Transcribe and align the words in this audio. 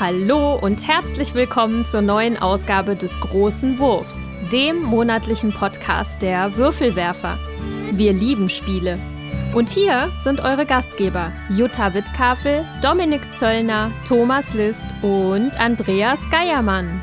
Hallo 0.00 0.54
und 0.54 0.86
herzlich 0.86 1.34
willkommen 1.34 1.84
zur 1.84 2.02
neuen 2.02 2.36
Ausgabe 2.36 2.94
des 2.94 3.18
Großen 3.18 3.80
Wurfs, 3.80 4.16
dem 4.52 4.80
monatlichen 4.80 5.52
Podcast 5.52 6.22
der 6.22 6.56
Würfelwerfer. 6.56 7.36
Wir 7.90 8.12
lieben 8.12 8.48
Spiele. 8.48 8.96
Und 9.56 9.68
hier 9.68 10.08
sind 10.22 10.38
eure 10.38 10.66
Gastgeber 10.66 11.32
Jutta 11.50 11.94
Wittkafel, 11.94 12.64
Dominik 12.80 13.22
Zöllner, 13.36 13.90
Thomas 14.06 14.54
List 14.54 14.86
und 15.02 15.58
Andreas 15.58 16.20
Geiermann. 16.30 17.00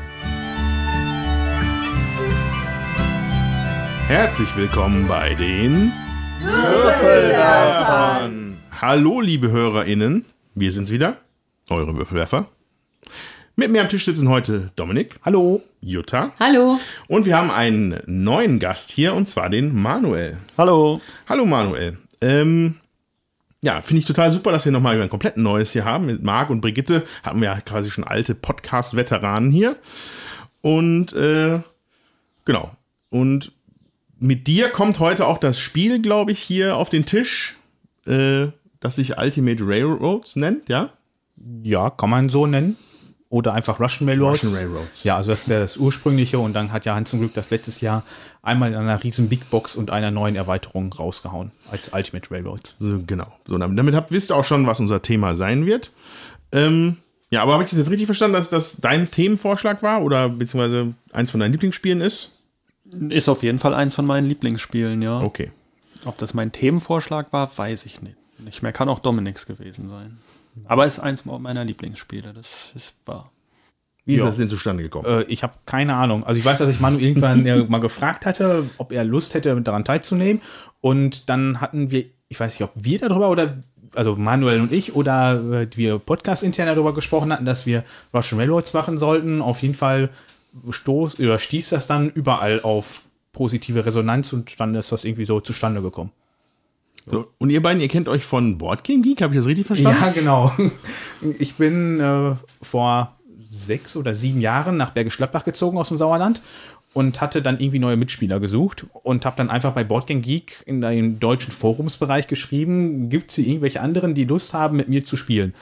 Herzlich 4.08 4.56
willkommen 4.56 5.06
bei 5.06 5.34
den 5.34 5.92
Würfelwerfern. 6.40 8.56
Hallo, 8.80 9.20
liebe 9.20 9.50
HörerInnen. 9.50 10.24
Wir 10.54 10.72
sind's 10.72 10.90
wieder, 10.90 11.18
eure 11.68 11.94
Würfelwerfer. 11.94 12.46
Mit 13.56 13.70
mir 13.70 13.80
am 13.80 13.88
Tisch 13.88 14.04
sitzen 14.04 14.28
heute 14.28 14.70
Dominik. 14.76 15.18
Hallo. 15.24 15.62
Jutta. 15.80 16.32
Hallo. 16.38 16.78
Und 17.08 17.26
wir 17.26 17.36
haben 17.36 17.50
einen 17.50 18.00
neuen 18.06 18.58
Gast 18.58 18.90
hier, 18.90 19.14
und 19.14 19.26
zwar 19.26 19.48
den 19.48 19.74
Manuel. 19.74 20.36
Hallo. 20.58 21.00
Hallo, 21.28 21.46
Manuel. 21.46 21.96
Ähm, 22.20 22.74
ja, 23.62 23.80
finde 23.82 24.00
ich 24.00 24.06
total 24.06 24.30
super, 24.30 24.52
dass 24.52 24.64
wir 24.64 24.72
nochmal 24.72 25.00
ein 25.00 25.08
komplett 25.08 25.36
neues 25.36 25.72
hier 25.72 25.84
haben. 25.84 26.06
Mit 26.06 26.22
Marc 26.22 26.50
und 26.50 26.60
Brigitte 26.60 27.02
hatten 27.22 27.40
wir 27.40 27.48
ja 27.48 27.60
quasi 27.60 27.90
schon 27.90 28.04
alte 28.04 28.34
Podcast-Veteranen 28.34 29.50
hier. 29.50 29.76
Und 30.60 31.12
äh, 31.14 31.60
genau. 32.44 32.72
Und 33.10 33.52
mit 34.18 34.46
dir 34.46 34.68
kommt 34.68 34.98
heute 34.98 35.26
auch 35.26 35.38
das 35.38 35.58
Spiel, 35.58 36.02
glaube 36.02 36.32
ich, 36.32 36.40
hier 36.40 36.76
auf 36.76 36.90
den 36.90 37.06
Tisch, 37.06 37.56
äh, 38.06 38.48
das 38.80 38.96
sich 38.96 39.18
Ultimate 39.18 39.66
Railroads 39.66 40.36
nennt, 40.36 40.68
ja? 40.68 40.92
Ja, 41.62 41.90
kann 41.90 42.10
man 42.10 42.28
so 42.28 42.46
nennen. 42.46 42.76
Oder 43.28 43.54
einfach 43.54 43.80
Russian 43.80 44.08
Railroads. 44.08 44.44
Russian 44.44 44.54
Railroads. 44.54 45.02
Ja, 45.02 45.16
also 45.16 45.30
das 45.30 45.42
ist 45.42 45.48
ja 45.48 45.58
das 45.58 45.76
ursprüngliche 45.76 46.38
und 46.38 46.52
dann 46.52 46.70
hat 46.70 46.84
ja 46.84 46.94
Hans 46.94 47.10
zum 47.10 47.18
Glück 47.18 47.34
das 47.34 47.50
letztes 47.50 47.80
Jahr 47.80 48.04
einmal 48.42 48.70
in 48.70 48.76
einer 48.76 49.02
riesen 49.02 49.28
Big 49.28 49.50
Box 49.50 49.74
und 49.74 49.90
einer 49.90 50.12
neuen 50.12 50.36
Erweiterung 50.36 50.92
rausgehauen 50.92 51.50
als 51.70 51.92
Ultimate 51.92 52.30
Railroads. 52.30 52.76
So, 52.78 53.00
genau. 53.04 53.26
So, 53.46 53.58
damit 53.58 53.94
habt, 53.96 54.12
wisst 54.12 54.30
ihr 54.30 54.36
auch 54.36 54.44
schon, 54.44 54.66
was 54.68 54.78
unser 54.78 55.02
Thema 55.02 55.34
sein 55.34 55.66
wird. 55.66 55.90
Ähm, 56.52 56.98
ja, 57.30 57.42
aber 57.42 57.54
habe 57.54 57.64
ich 57.64 57.70
das 57.70 57.78
jetzt 57.80 57.90
richtig 57.90 58.06
verstanden, 58.06 58.34
dass 58.34 58.48
das 58.48 58.76
dein 58.76 59.10
Themenvorschlag 59.10 59.82
war 59.82 60.02
oder 60.02 60.28
beziehungsweise 60.28 60.94
eins 61.12 61.32
von 61.32 61.40
deinen 61.40 61.52
Lieblingsspielen 61.52 62.00
ist? 62.00 62.38
Ist 63.08 63.28
auf 63.28 63.42
jeden 63.42 63.58
Fall 63.58 63.74
eins 63.74 63.96
von 63.96 64.06
meinen 64.06 64.28
Lieblingsspielen, 64.28 65.02
ja. 65.02 65.20
Okay. 65.20 65.50
Ob 66.04 66.16
das 66.18 66.34
mein 66.34 66.52
Themenvorschlag 66.52 67.32
war, 67.32 67.50
weiß 67.58 67.86
ich 67.86 68.00
nicht. 68.00 68.16
Nicht 68.38 68.62
mehr, 68.62 68.72
kann 68.72 68.88
auch 68.88 69.00
Dominiks 69.00 69.46
gewesen 69.46 69.88
sein. 69.88 70.18
Aber 70.64 70.86
ist 70.86 70.98
eins 70.98 71.24
meiner 71.24 71.64
Lieblingsspiele, 71.64 72.32
das 72.32 72.72
ist 72.74 72.96
wahr. 73.06 73.30
Wie 74.04 74.14
ist 74.14 74.20
Ja. 74.20 74.26
das 74.26 74.36
denn 74.36 74.48
zustande 74.48 74.82
gekommen? 74.84 75.04
Äh, 75.06 75.22
ich 75.24 75.42
habe 75.42 75.54
keine 75.66 75.94
Ahnung. 75.96 76.24
Also 76.24 76.38
ich 76.38 76.44
weiß, 76.44 76.58
dass 76.58 76.70
ich 76.70 76.80
Manu 76.80 76.98
irgendwann 76.98 77.44
äh, 77.44 77.64
mal 77.64 77.78
gefragt 77.80 78.24
hatte, 78.24 78.64
ob 78.78 78.92
er 78.92 79.04
Lust 79.04 79.34
hätte, 79.34 79.60
daran 79.60 79.84
teilzunehmen. 79.84 80.40
Und 80.80 81.28
dann 81.28 81.60
hatten 81.60 81.90
wir, 81.90 82.04
ich 82.28 82.38
weiß 82.38 82.54
nicht, 82.58 82.62
ob 82.62 82.70
wir 82.76 82.98
darüber 83.00 83.28
oder, 83.30 83.58
also 83.94 84.14
Manuel 84.14 84.60
und 84.60 84.72
ich 84.72 84.94
oder 84.94 85.62
äh, 85.62 85.68
wir 85.74 85.98
Podcast 85.98 86.44
intern 86.44 86.68
darüber 86.68 86.94
gesprochen 86.94 87.32
hatten, 87.32 87.44
dass 87.44 87.66
wir 87.66 87.82
Russian 88.14 88.40
Railroads 88.40 88.72
machen 88.74 88.96
sollten. 88.96 89.42
Auf 89.42 89.60
jeden 89.62 89.74
Fall 89.74 90.10
stoß 90.70 91.18
oder 91.18 91.38
stieß 91.38 91.70
das 91.70 91.86
dann 91.88 92.08
überall 92.10 92.60
auf 92.62 93.02
positive 93.32 93.84
Resonanz 93.84 94.32
und 94.32 94.58
dann 94.60 94.74
ist 94.76 94.92
das 94.92 95.04
irgendwie 95.04 95.24
so 95.24 95.40
zustande 95.40 95.82
gekommen. 95.82 96.12
So, 97.08 97.28
und 97.38 97.50
ihr 97.50 97.62
beiden, 97.62 97.80
ihr 97.80 97.88
kennt 97.88 98.08
euch 98.08 98.24
von 98.24 98.58
Board 98.58 98.82
Game 98.82 99.02
Geek, 99.02 99.22
habe 99.22 99.32
ich 99.32 99.38
das 99.38 99.46
richtig 99.46 99.66
verstanden? 99.66 99.98
Ja, 100.00 100.10
genau. 100.10 100.52
Ich 101.38 101.54
bin 101.54 102.00
äh, 102.00 102.34
vor 102.60 103.16
sechs 103.48 103.96
oder 103.96 104.12
sieben 104.14 104.40
Jahren 104.40 104.76
nach 104.76 104.90
Bergisch 104.90 105.16
Gladbach 105.16 105.44
gezogen 105.44 105.78
aus 105.78 105.88
dem 105.88 105.96
Sauerland 105.96 106.42
und 106.92 107.20
hatte 107.20 107.42
dann 107.42 107.60
irgendwie 107.60 107.78
neue 107.78 107.96
Mitspieler 107.96 108.40
gesucht 108.40 108.86
und 109.02 109.24
habe 109.24 109.36
dann 109.36 109.50
einfach 109.50 109.72
bei 109.72 109.84
Boardgame 109.84 110.20
Geek 110.20 110.62
in 110.66 110.80
den 110.80 111.20
deutschen 111.20 111.52
Forumsbereich 111.52 112.26
geschrieben, 112.26 113.08
gibt 113.08 113.30
es 113.30 113.36
hier 113.36 113.46
irgendwelche 113.46 113.80
anderen, 113.82 114.14
die 114.14 114.24
Lust 114.24 114.54
haben, 114.54 114.76
mit 114.76 114.88
mir 114.88 115.04
zu 115.04 115.16
spielen? 115.16 115.54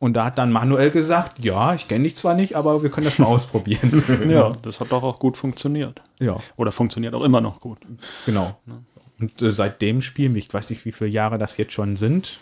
Und 0.00 0.14
da 0.14 0.24
hat 0.24 0.38
dann 0.38 0.50
Manuel 0.50 0.90
gesagt, 0.90 1.44
ja, 1.44 1.74
ich 1.74 1.86
kenne 1.86 2.04
dich 2.04 2.16
zwar 2.16 2.34
nicht, 2.34 2.56
aber 2.56 2.82
wir 2.82 2.90
können 2.90 3.04
das 3.04 3.18
mal 3.18 3.26
ausprobieren. 3.28 4.02
Ja, 4.28 4.52
das 4.62 4.80
hat 4.80 4.90
doch 4.90 5.02
auch 5.02 5.18
gut 5.18 5.36
funktioniert. 5.36 6.02
ja, 6.20 6.38
Oder 6.56 6.72
funktioniert 6.72 7.14
auch 7.14 7.22
immer 7.22 7.40
noch 7.40 7.60
gut. 7.60 7.78
genau. 8.26 8.58
Und 9.20 9.42
äh, 9.42 9.50
seitdem 9.50 10.00
spielen 10.00 10.34
wir, 10.34 10.38
ich 10.38 10.52
weiß 10.52 10.70
nicht, 10.70 10.84
wie 10.84 10.92
viele 10.92 11.10
Jahre 11.10 11.38
das 11.38 11.56
jetzt 11.58 11.72
schon 11.72 11.96
sind, 11.96 12.38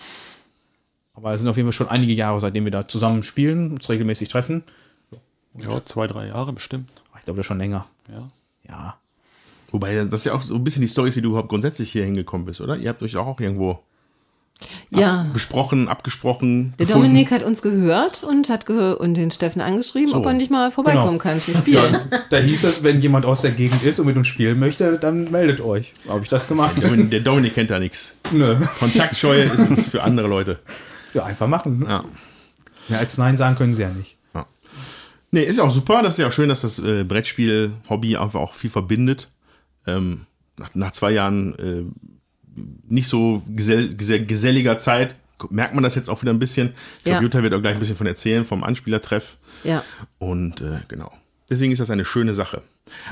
aber 1.15 1.35
es 1.35 1.41
sind 1.41 1.51
auf 1.51 1.57
jeden 1.57 1.67
Fall 1.67 1.73
schon 1.73 1.89
einige 1.89 2.13
Jahre, 2.13 2.41
seitdem 2.41 2.65
wir 2.65 2.71
da 2.71 2.87
zusammen 2.87 3.25
spielen, 3.25 3.73
uns 3.73 3.89
regelmäßig 3.89 4.29
treffen. 4.29 4.63
Ja, 5.59 5.85
zwei, 5.85 6.07
drei 6.07 6.29
Jahre 6.29 6.53
bestimmt. 6.53 6.91
Ich 7.19 7.25
glaube, 7.25 7.39
das 7.39 7.45
ist 7.45 7.49
schon 7.49 7.59
länger. 7.59 7.87
Ja. 8.09 8.31
Ja. 8.69 8.99
Wobei, 9.73 9.95
das 10.05 10.21
ist 10.21 10.25
ja 10.27 10.35
auch 10.35 10.43
so 10.43 10.55
ein 10.55 10.63
bisschen 10.65 10.83
die 10.83 10.89
Story, 10.89 11.15
wie 11.15 11.21
du 11.21 11.31
überhaupt 11.31 11.49
grundsätzlich 11.49 11.91
hier 11.91 12.05
hingekommen 12.05 12.47
bist, 12.47 12.61
oder? 12.61 12.77
Ihr 12.77 12.89
habt 12.89 13.03
euch 13.03 13.17
auch 13.17 13.41
irgendwo 13.41 13.83
Ja. 14.91 15.27
besprochen, 15.33 15.89
abgesprochen. 15.89 16.75
Der 16.79 16.87
gefunden. 16.87 17.07
Dominik 17.09 17.31
hat 17.31 17.43
uns 17.45 17.63
gehört 17.63 18.25
und 18.25 18.49
hat 18.49 18.67
ge 18.67 18.93
und 18.95 19.15
den 19.15 19.31
Steffen 19.31 19.61
angeschrieben, 19.63 20.13
ob 20.15 20.27
er 20.27 20.33
nicht 20.33 20.51
mal 20.51 20.71
vorbeikommen 20.71 21.19
Genau. 21.19 21.23
kann 21.23 21.41
zum 21.41 21.55
Spielen. 21.57 21.97
Da 22.31 22.39
hieß 22.39 22.65
es, 22.65 22.83
wenn 22.83 23.01
jemand 23.01 23.25
aus 23.25 23.43
der 23.43 23.53
Gegend 23.53 23.83
ist 23.85 24.01
und 24.01 24.07
mit 24.07 24.17
uns 24.17 24.27
spielen 24.27 24.59
möchte, 24.59 24.99
dann 24.99 25.31
meldet 25.31 25.61
euch. 25.61 25.93
Habe 26.09 26.23
ich 26.23 26.29
das 26.29 26.49
gemacht? 26.49 26.77
Dominik- 26.83 27.11
Der 27.11 27.21
Dominik 27.21 27.55
kennt 27.55 27.71
da 27.71 27.79
nichts. 27.79 28.17
Nö. 28.33 28.57
Kontaktscheue 28.81 29.45
ist 29.45 29.91
für 29.91 30.03
andere 30.03 30.27
Leute. 30.29 30.59
Ja, 31.15 31.25
einfach 31.25 31.47
machen. 31.47 31.79
Ne? 31.81 31.87
Ja. 31.87 32.05
Ja, 32.89 32.99
als 32.99 33.17
Nein 33.19 33.37
sagen 33.37 33.55
können 33.57 33.75
sie 33.75 33.83
ja 33.83 33.91
nicht. 33.91 34.17
Nee, 35.31 35.43
ist 35.43 35.59
ja 35.59 35.65
auch 35.65 35.71
super. 35.71 36.03
Das 36.03 36.15
ist 36.15 36.19
ja 36.21 36.29
auch 36.29 36.33
schön, 36.33 36.49
dass 36.49 36.63
das 36.63 36.79
äh, 36.79 37.05
Brettspiel-Hobby 37.05 38.17
einfach 38.17 38.41
auch 38.41 38.55
viel 38.55 38.71
verbindet. 38.71 39.31
Ähm, 39.87 40.23
nach, 40.57 40.71
nach 40.75 40.93
zwei 40.93 41.11
Jahren 41.11 41.55
äh, 41.59 41.85
nicht 42.89 43.09
so 43.09 43.43
gesell, 43.49 43.95
gesell, 43.95 44.25
geselliger 44.27 44.79
Zeit 44.79 45.15
merkt 45.51 45.73
man 45.75 45.85
das 45.85 45.95
jetzt 45.95 46.11
auch 46.11 46.21
wieder 46.23 46.33
ein 46.33 46.39
bisschen. 46.41 46.73
Ich 46.99 47.05
glaube, 47.05 47.17
Ja. 47.19 47.23
Jutta 47.23 47.43
wird 47.43 47.55
auch 47.55 47.61
gleich 47.63 47.75
ein 47.75 47.79
bisschen 47.81 47.97
von 47.97 48.07
erzählen, 48.09 48.45
vom 48.45 48.65
Anspielertreff. 48.65 49.37
Ja. 49.65 49.85
Und 50.19 50.61
äh, 50.61 50.81
genau. 50.89 51.13
Deswegen 51.49 51.73
ist 51.73 51.79
das 51.79 51.91
eine 51.91 52.05
schöne 52.05 52.35
Sache. 52.35 52.63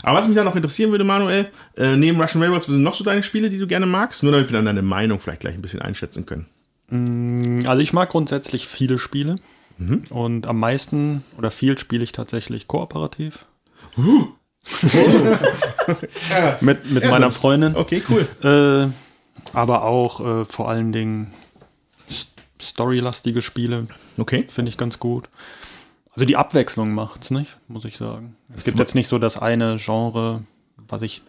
Aber 0.03 0.19
was 0.19 0.27
mich 0.27 0.37
da 0.37 0.43
noch 0.45 0.57
interessieren 0.57 0.91
würde, 0.91 1.05
Manuel, 1.05 1.47
äh, 1.77 1.97
neben 1.97 2.21
Russian 2.21 2.43
Railroads, 2.43 2.67
was 2.67 2.75
sind 2.75 2.83
noch 2.83 2.95
so 2.95 3.05
deine 3.05 3.23
Spiele, 3.23 3.49
die 3.49 3.59
du 3.59 3.67
gerne 3.67 3.87
magst? 3.87 4.23
Nur 4.23 4.33
damit 4.33 4.51
wir 4.51 4.57
dann 4.57 4.67
deine 4.67 4.83
Meinung 4.83 5.21
vielleicht 5.21 5.41
gleich 5.41 5.55
ein 5.55 5.63
bisschen 5.63 5.81
einschätzen 5.83 6.27
können. 6.27 6.47
Also 7.67 7.81
ich 7.83 7.93
mag 7.93 8.09
grundsätzlich 8.11 8.67
viele 8.69 8.99
Spiele. 8.99 9.37
Und 10.11 10.47
am 10.47 10.59
meisten 10.59 11.23
oder 11.37 11.51
viel 11.51 11.79
spiele 11.79 12.03
ich 12.05 12.13
tatsächlich 12.13 12.67
kooperativ. 12.67 13.45
mit 16.61 16.91
mit 16.91 17.09
meiner 17.09 17.31
Freundin. 17.31 17.77
Okay, 17.77 18.03
cool. 18.09 18.27
Äh, 18.43 18.89
aber 19.53 19.83
auch 19.85 20.21
äh, 20.21 20.45
vor 20.45 20.69
allen 20.69 20.93
Dingen 20.93 21.33
storylastige 22.61 23.43
Spiele 23.43 23.87
Okay. 24.19 24.47
finde 24.49 24.71
ich 24.71 24.77
ganz 24.77 24.99
gut. 24.99 25.29
Also 26.13 26.25
die 26.25 26.37
Abwechslung 26.37 26.93
macht's, 26.93 27.31
nicht? 27.31 27.59
Muss 27.69 27.85
ich 27.85 27.99
sagen. 27.99 28.37
Es 28.55 28.65
gibt 28.65 28.79
jetzt 28.79 28.95
nicht 28.95 29.09
so 29.09 29.19
das 29.19 29.37
eine 29.37 29.77
Genre, 29.77 30.45
was 30.89 31.03
ich 31.03 31.23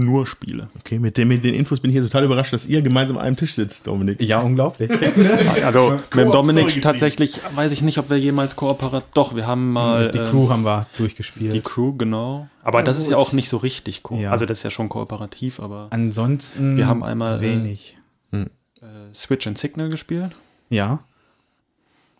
nur 0.00 0.26
spiele. 0.26 0.68
Okay, 0.78 0.98
mit, 0.98 1.16
dem, 1.16 1.28
mit 1.28 1.44
den 1.44 1.54
Infos 1.54 1.80
bin 1.80 1.90
ich 1.90 1.94
hier 1.96 2.02
total 2.02 2.24
überrascht, 2.24 2.52
dass 2.52 2.66
ihr 2.66 2.82
gemeinsam 2.82 3.16
an 3.18 3.24
einem 3.24 3.36
Tisch 3.36 3.54
sitzt, 3.54 3.86
Dominik. 3.86 4.20
Ja, 4.20 4.40
unglaublich. 4.40 4.90
Also 5.64 5.98
mit 6.14 6.34
Dominik 6.34 6.82
tatsächlich 6.82 7.40
weiß 7.54 7.70
ich 7.72 7.82
nicht, 7.82 7.98
ob 7.98 8.10
wir 8.10 8.18
jemals 8.18 8.56
kooperiert. 8.56 9.04
Doch, 9.14 9.34
wir 9.34 9.46
haben 9.46 9.72
mal 9.72 10.10
Die 10.10 10.18
ähm, 10.18 10.30
Crew 10.30 10.48
haben 10.48 10.64
wir 10.64 10.86
durchgespielt. 10.98 11.52
die 11.52 11.60
Crew, 11.60 11.92
genau. 11.96 12.48
Aber 12.62 12.82
das 12.82 12.98
ist 12.98 13.10
ja 13.10 13.16
auch 13.16 13.32
nicht 13.32 13.48
so 13.48 13.56
richtig 13.58 14.02
ko 14.02 14.16
Ja. 14.16 14.30
Also 14.32 14.46
das 14.46 14.58
ist 14.58 14.64
ja 14.64 14.70
schon 14.70 14.88
kooperativ, 14.88 15.60
aber 15.60 15.88
Ansonsten 15.90 16.76
Wir 16.76 16.86
haben 16.86 17.02
einmal, 17.02 17.38
äh, 17.38 17.40
wenig. 17.42 17.96
äh, 18.32 18.46
Switch 19.14 19.46
and 19.46 19.56
Signal 19.58 19.88
gespielt. 19.90 20.32
ja, 20.68 21.00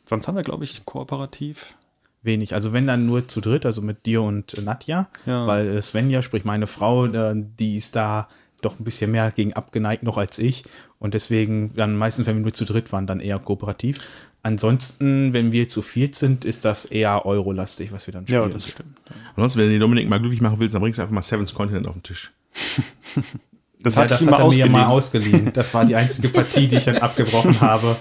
Sonst 0.04 0.26
haben 0.26 0.34
wir, 0.36 0.42
glaube 0.42 0.64
ich, 0.64 0.84
kooperativ. 0.84 1.74
Wenig. 2.22 2.54
Also 2.54 2.72
wenn 2.72 2.86
dann 2.86 3.06
nur 3.06 3.28
zu 3.28 3.40
dritt, 3.40 3.64
also 3.66 3.80
mit 3.82 4.06
dir 4.06 4.22
und 4.22 4.62
Nadja, 4.64 5.08
Ja. 5.26 5.46
weil 5.46 5.68
äh, 5.68 5.82
Svenja, 5.82 6.22
sprich 6.22 6.44
meine 6.44 6.66
Frau, 6.66 7.06
äh, 7.06 7.34
die 7.36 7.76
ist 7.76 7.96
da 7.96 8.28
doch 8.62 8.78
ein 8.78 8.84
bisschen 8.84 9.10
mehr 9.10 9.30
gegen 9.30 9.54
abgeneigt 9.54 10.02
noch 10.02 10.18
als 10.18 10.38
ich 10.38 10.64
und 10.98 11.14
deswegen 11.14 11.72
dann 11.74 11.96
meistens, 11.96 12.26
wenn 12.26 12.36
wir 12.36 12.42
nur 12.42 12.52
zu 12.52 12.66
dritt 12.66 12.92
waren, 12.92 13.06
dann 13.06 13.20
eher 13.20 13.38
kooperativ. 13.38 14.00
Ansonsten, 14.42 15.32
wenn 15.32 15.52
wir 15.52 15.68
zu 15.68 15.80
viert 15.82 16.14
sind, 16.14 16.44
ist 16.44 16.64
das 16.64 16.84
eher 16.86 17.24
eurolastig, 17.26 17.92
was 17.92 18.06
wir 18.06 18.12
dann 18.12 18.26
spielen. 18.26 18.42
Ja, 18.42 18.48
das 18.48 18.68
stimmt. 18.68 18.98
Ansonsten, 19.36 19.60
wenn 19.60 19.66
du 19.66 19.72
den 19.72 19.80
Dominik 19.80 20.08
mal 20.08 20.18
glücklich 20.20 20.40
machen 20.42 20.58
willst, 20.60 20.74
dann 20.74 20.82
bringst 20.82 20.98
du 20.98 21.02
einfach 21.02 21.14
mal 21.14 21.22
Seven's 21.22 21.54
Continent 21.54 21.86
auf 21.86 21.94
den 21.94 22.02
Tisch. 22.02 22.32
Das 23.82 23.94
Ja, 23.94 24.02
hatte 24.02 24.14
das 24.14 24.20
ich 24.22 24.28
hat 24.30 24.38
er 24.40 24.48
mir 24.48 24.66
mal 24.68 24.86
ausgeliehen. 24.86 25.52
Das 25.54 25.72
war 25.72 25.84
die 25.84 25.96
einzige 25.96 26.28
Partie, 26.28 26.68
die 26.68 26.76
ich 26.76 26.84
dann 26.84 26.98
abgebrochen 26.98 27.58
habe. 27.60 27.96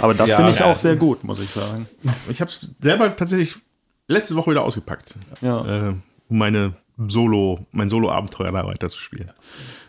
Aber 0.00 0.14
das 0.14 0.28
Ja, 0.30 0.36
finde 0.36 0.52
ich 0.52 0.58
ja. 0.60 0.66
auch 0.66 0.78
sehr 0.78 0.96
gut, 0.96 1.24
muss 1.24 1.38
ich 1.40 1.50
sagen. 1.50 1.86
Ich 2.28 2.40
habe 2.40 2.50
es 2.50 2.72
selber 2.80 3.14
tatsächlich 3.14 3.56
letzte 4.08 4.34
Woche 4.36 4.50
wieder 4.52 4.62
ausgepackt, 4.64 5.14
Ja. 5.42 5.88
äh, 5.88 5.94
um 6.28 6.38
meine 6.38 6.74
Solo, 7.08 7.66
mein 7.72 7.90
Solo-Abenteuer 7.90 8.52
da 8.52 8.66
weiterzuspielen. 8.66 9.30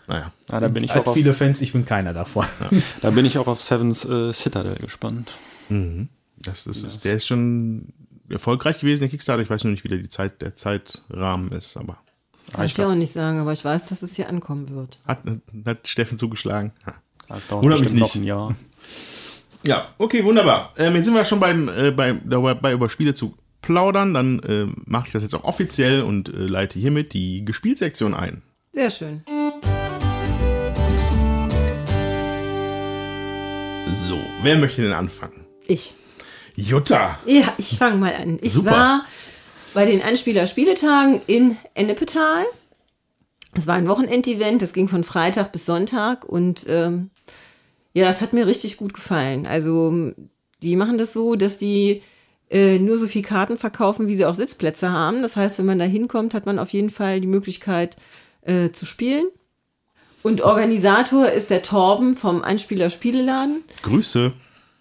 Naja. 0.07 0.31
Ja, 0.51 0.59
da 0.59 0.67
bin 0.67 0.83
ich 0.83 0.91
auch 0.91 0.95
Hat 0.97 1.07
auf, 1.07 1.13
viele 1.13 1.33
Fans, 1.33 1.61
ich 1.61 1.71
bin 1.73 1.85
keiner 1.85 2.13
davon. 2.13 2.45
da 3.01 3.09
bin 3.11 3.25
ich 3.25 3.37
auch 3.37 3.47
auf 3.47 3.61
Sevens 3.61 4.03
äh, 4.05 4.33
Citadel 4.33 4.75
gespannt. 4.75 5.33
Das, 5.69 6.65
das 6.65 6.77
ist, 6.83 7.05
der 7.05 7.15
ist 7.15 7.25
schon 7.25 7.93
erfolgreich 8.29 8.79
gewesen, 8.79 9.01
der 9.01 9.09
Kickstarter. 9.09 9.41
Ich 9.41 9.49
weiß 9.49 9.63
nur 9.63 9.71
nicht, 9.71 9.83
wie 9.83 9.87
der, 9.87 9.97
die 9.99 10.09
Zeit, 10.09 10.41
der 10.41 10.55
Zeitrahmen 10.55 11.51
ist, 11.51 11.77
aber 11.77 11.97
Kann 12.53 12.65
ich 12.65 12.73
dir 12.73 12.87
auch 12.87 12.95
nicht 12.95 13.11
sagen, 13.11 13.39
aber 13.39 13.53
ich 13.53 13.65
weiß, 13.65 13.87
dass 13.87 14.01
es 14.01 14.15
hier 14.15 14.29
ankommen 14.29 14.69
wird. 14.69 14.97
hat, 15.05 15.19
hat 15.65 15.87
Steffen 15.87 16.17
zugeschlagen. 16.17 16.71
Ja. 16.85 16.93
Das 17.27 17.47
dauert 17.47 17.63
Wundert 17.63 17.79
mich 17.81 17.89
bestimmt 17.89 17.99
noch 17.99 18.15
nicht. 18.15 18.23
ein 18.23 18.27
Jahr. 18.27 18.55
Ja, 19.63 19.87
okay, 19.97 20.23
wunderbar. 20.23 20.73
Ähm, 20.77 20.95
jetzt 20.95 21.05
sind 21.05 21.15
wir 21.15 21.25
schon 21.25 21.39
beim, 21.39 21.69
äh, 21.69 21.91
bei, 21.91 22.13
dabei, 22.23 22.73
über 22.73 22.87
Spiele 22.87 23.13
zu 23.15 23.35
plaudern. 23.61 24.13
Dann 24.13 24.39
äh, 24.41 24.67
mache 24.85 25.07
ich 25.07 25.13
das 25.13 25.23
jetzt 25.23 25.33
auch 25.33 25.43
offiziell 25.43 26.03
und 26.03 26.29
äh, 26.29 26.33
leite 26.45 26.77
hiermit 26.77 27.13
die 27.13 27.43
Gespielsektion 27.43 28.13
ein. 28.13 28.43
Sehr 28.73 28.91
schön. 28.91 29.23
So, 33.91 34.19
wer 34.43 34.57
möchte 34.57 34.81
denn 34.83 34.93
anfangen? 34.93 35.45
Ich. 35.67 35.95
Jutta. 36.55 37.17
Ja, 37.25 37.53
ich 37.57 37.77
fange 37.77 37.97
mal 37.97 38.13
an. 38.13 38.37
Ich 38.41 38.53
Super. 38.53 38.71
war 38.71 39.05
bei 39.75 39.85
den 39.85 40.01
Einspieler-Spieletagen 40.01 41.21
in 41.27 41.57
Ennepetal. 41.75 42.45
Es 43.53 43.67
war 43.67 43.75
ein 43.75 43.87
Wochenendevent, 43.87 44.61
das 44.61 44.73
ging 44.73 44.87
von 44.87 45.03
Freitag 45.03 45.51
bis 45.51 45.65
Sonntag 45.65 46.25
und 46.25 46.65
ähm, 46.67 47.11
ja, 47.93 48.05
das 48.05 48.21
hat 48.21 48.33
mir 48.33 48.47
richtig 48.47 48.77
gut 48.77 48.93
gefallen. 48.93 49.45
Also 49.45 50.13
die 50.63 50.75
machen 50.75 50.97
das 50.97 51.13
so, 51.13 51.35
dass 51.35 51.57
die 51.57 52.01
äh, 52.49 52.79
nur 52.79 52.97
so 52.97 53.05
viel 53.05 53.21
Karten 53.21 53.57
verkaufen, 53.57 54.07
wie 54.07 54.15
sie 54.15 54.25
auch 54.25 54.33
Sitzplätze 54.33 54.91
haben. 54.91 55.21
Das 55.21 55.35
heißt, 55.35 55.59
wenn 55.59 55.65
man 55.65 55.79
da 55.79 55.85
hinkommt, 55.85 56.33
hat 56.33 56.45
man 56.45 56.57
auf 56.57 56.69
jeden 56.69 56.89
Fall 56.89 57.19
die 57.19 57.27
Möglichkeit 57.27 57.97
äh, 58.41 58.71
zu 58.71 58.85
spielen. 58.85 59.25
Und 60.23 60.41
Organisator 60.41 61.27
ist 61.27 61.49
der 61.49 61.63
Torben 61.63 62.15
vom 62.15 62.41
Einspieler 62.41 62.89
Spieleladen. 62.89 63.63
Grüße. 63.83 64.33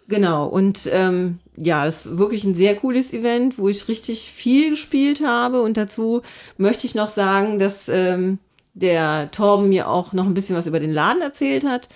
Genau, 0.06 0.46
und 0.46 0.88
ähm, 0.92 1.40
ja, 1.56 1.84
das 1.84 2.06
ist 2.06 2.18
wirklich 2.18 2.44
ein 2.44 2.54
sehr 2.54 2.74
cooles 2.76 3.12
Event, 3.12 3.58
wo 3.58 3.68
ich 3.68 3.88
richtig 3.88 4.30
viel 4.30 4.70
gespielt 4.70 5.24
habe. 5.24 5.62
Und 5.62 5.76
dazu 5.76 6.22
möchte 6.56 6.86
ich 6.86 6.94
noch 6.94 7.08
sagen, 7.08 7.58
dass 7.58 7.88
ähm, 7.88 8.38
der 8.74 9.30
Torben 9.30 9.68
mir 9.68 9.88
auch 9.88 10.12
noch 10.12 10.26
ein 10.26 10.34
bisschen 10.34 10.56
was 10.56 10.66
über 10.66 10.80
den 10.80 10.92
Laden 10.92 11.22
erzählt 11.22 11.64
hat. 11.64 11.88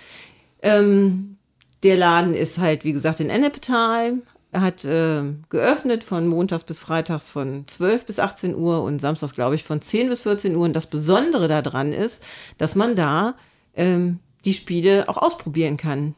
Ähm, 0.61 1.37
der 1.83 1.97
Laden 1.97 2.33
ist 2.33 2.57
halt, 2.57 2.83
wie 2.83 2.93
gesagt, 2.93 3.19
in 3.19 3.29
Ennepetal. 3.29 4.13
Er 4.51 4.61
hat 4.61 4.83
äh, 4.85 5.21
geöffnet 5.49 6.03
von 6.03 6.27
montags 6.27 6.63
bis 6.63 6.79
freitags 6.79 7.29
von 7.29 7.65
12 7.67 8.05
bis 8.05 8.19
18 8.19 8.55
Uhr 8.55 8.81
und 8.81 8.99
samstags, 8.99 9.35
glaube 9.35 9.55
ich, 9.55 9.63
von 9.63 9.81
10 9.81 10.09
bis 10.09 10.23
14 10.23 10.55
Uhr. 10.55 10.65
Und 10.65 10.75
das 10.75 10.87
Besondere 10.87 11.47
daran 11.47 11.93
ist, 11.93 12.23
dass 12.57 12.75
man 12.75 12.95
da 12.95 13.35
ähm, 13.75 14.19
die 14.45 14.53
Spiele 14.53 15.07
auch 15.07 15.17
ausprobieren 15.17 15.77
kann, 15.77 16.15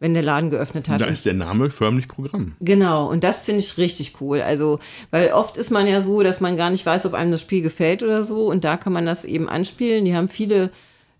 wenn 0.00 0.14
der 0.14 0.22
Laden 0.22 0.50
geöffnet 0.50 0.88
hat. 0.88 1.00
Da 1.00 1.06
ist 1.06 1.24
der 1.24 1.34
Name 1.34 1.70
förmlich 1.70 2.08
Programm. 2.08 2.54
Genau, 2.60 3.08
und 3.08 3.24
das 3.24 3.42
finde 3.42 3.60
ich 3.60 3.78
richtig 3.78 4.20
cool. 4.20 4.42
Also, 4.42 4.80
weil 5.10 5.32
oft 5.32 5.56
ist 5.56 5.70
man 5.70 5.86
ja 5.86 6.00
so, 6.00 6.22
dass 6.22 6.40
man 6.40 6.56
gar 6.56 6.70
nicht 6.70 6.84
weiß, 6.84 7.06
ob 7.06 7.14
einem 7.14 7.30
das 7.30 7.40
Spiel 7.40 7.62
gefällt 7.62 8.02
oder 8.02 8.22
so. 8.22 8.46
Und 8.46 8.64
da 8.64 8.76
kann 8.76 8.92
man 8.92 9.06
das 9.06 9.24
eben 9.24 9.48
anspielen. 9.48 10.04
Die 10.04 10.14
haben 10.14 10.28
viele, 10.28 10.70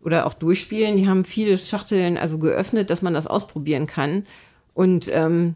oder 0.03 0.27
auch 0.27 0.35
durchspielen, 0.35 0.97
die 0.97 1.09
haben 1.09 1.25
viele 1.25 1.57
Schachteln 1.57 2.19
also 2.19 2.39
geöffnet, 2.39 2.91
dass 2.91 3.01
man 3.01 3.15
das 3.15 3.27
ausprobieren 3.27 3.87
kann. 3.87 4.27
Und 4.75 5.09
ähm, 5.13 5.55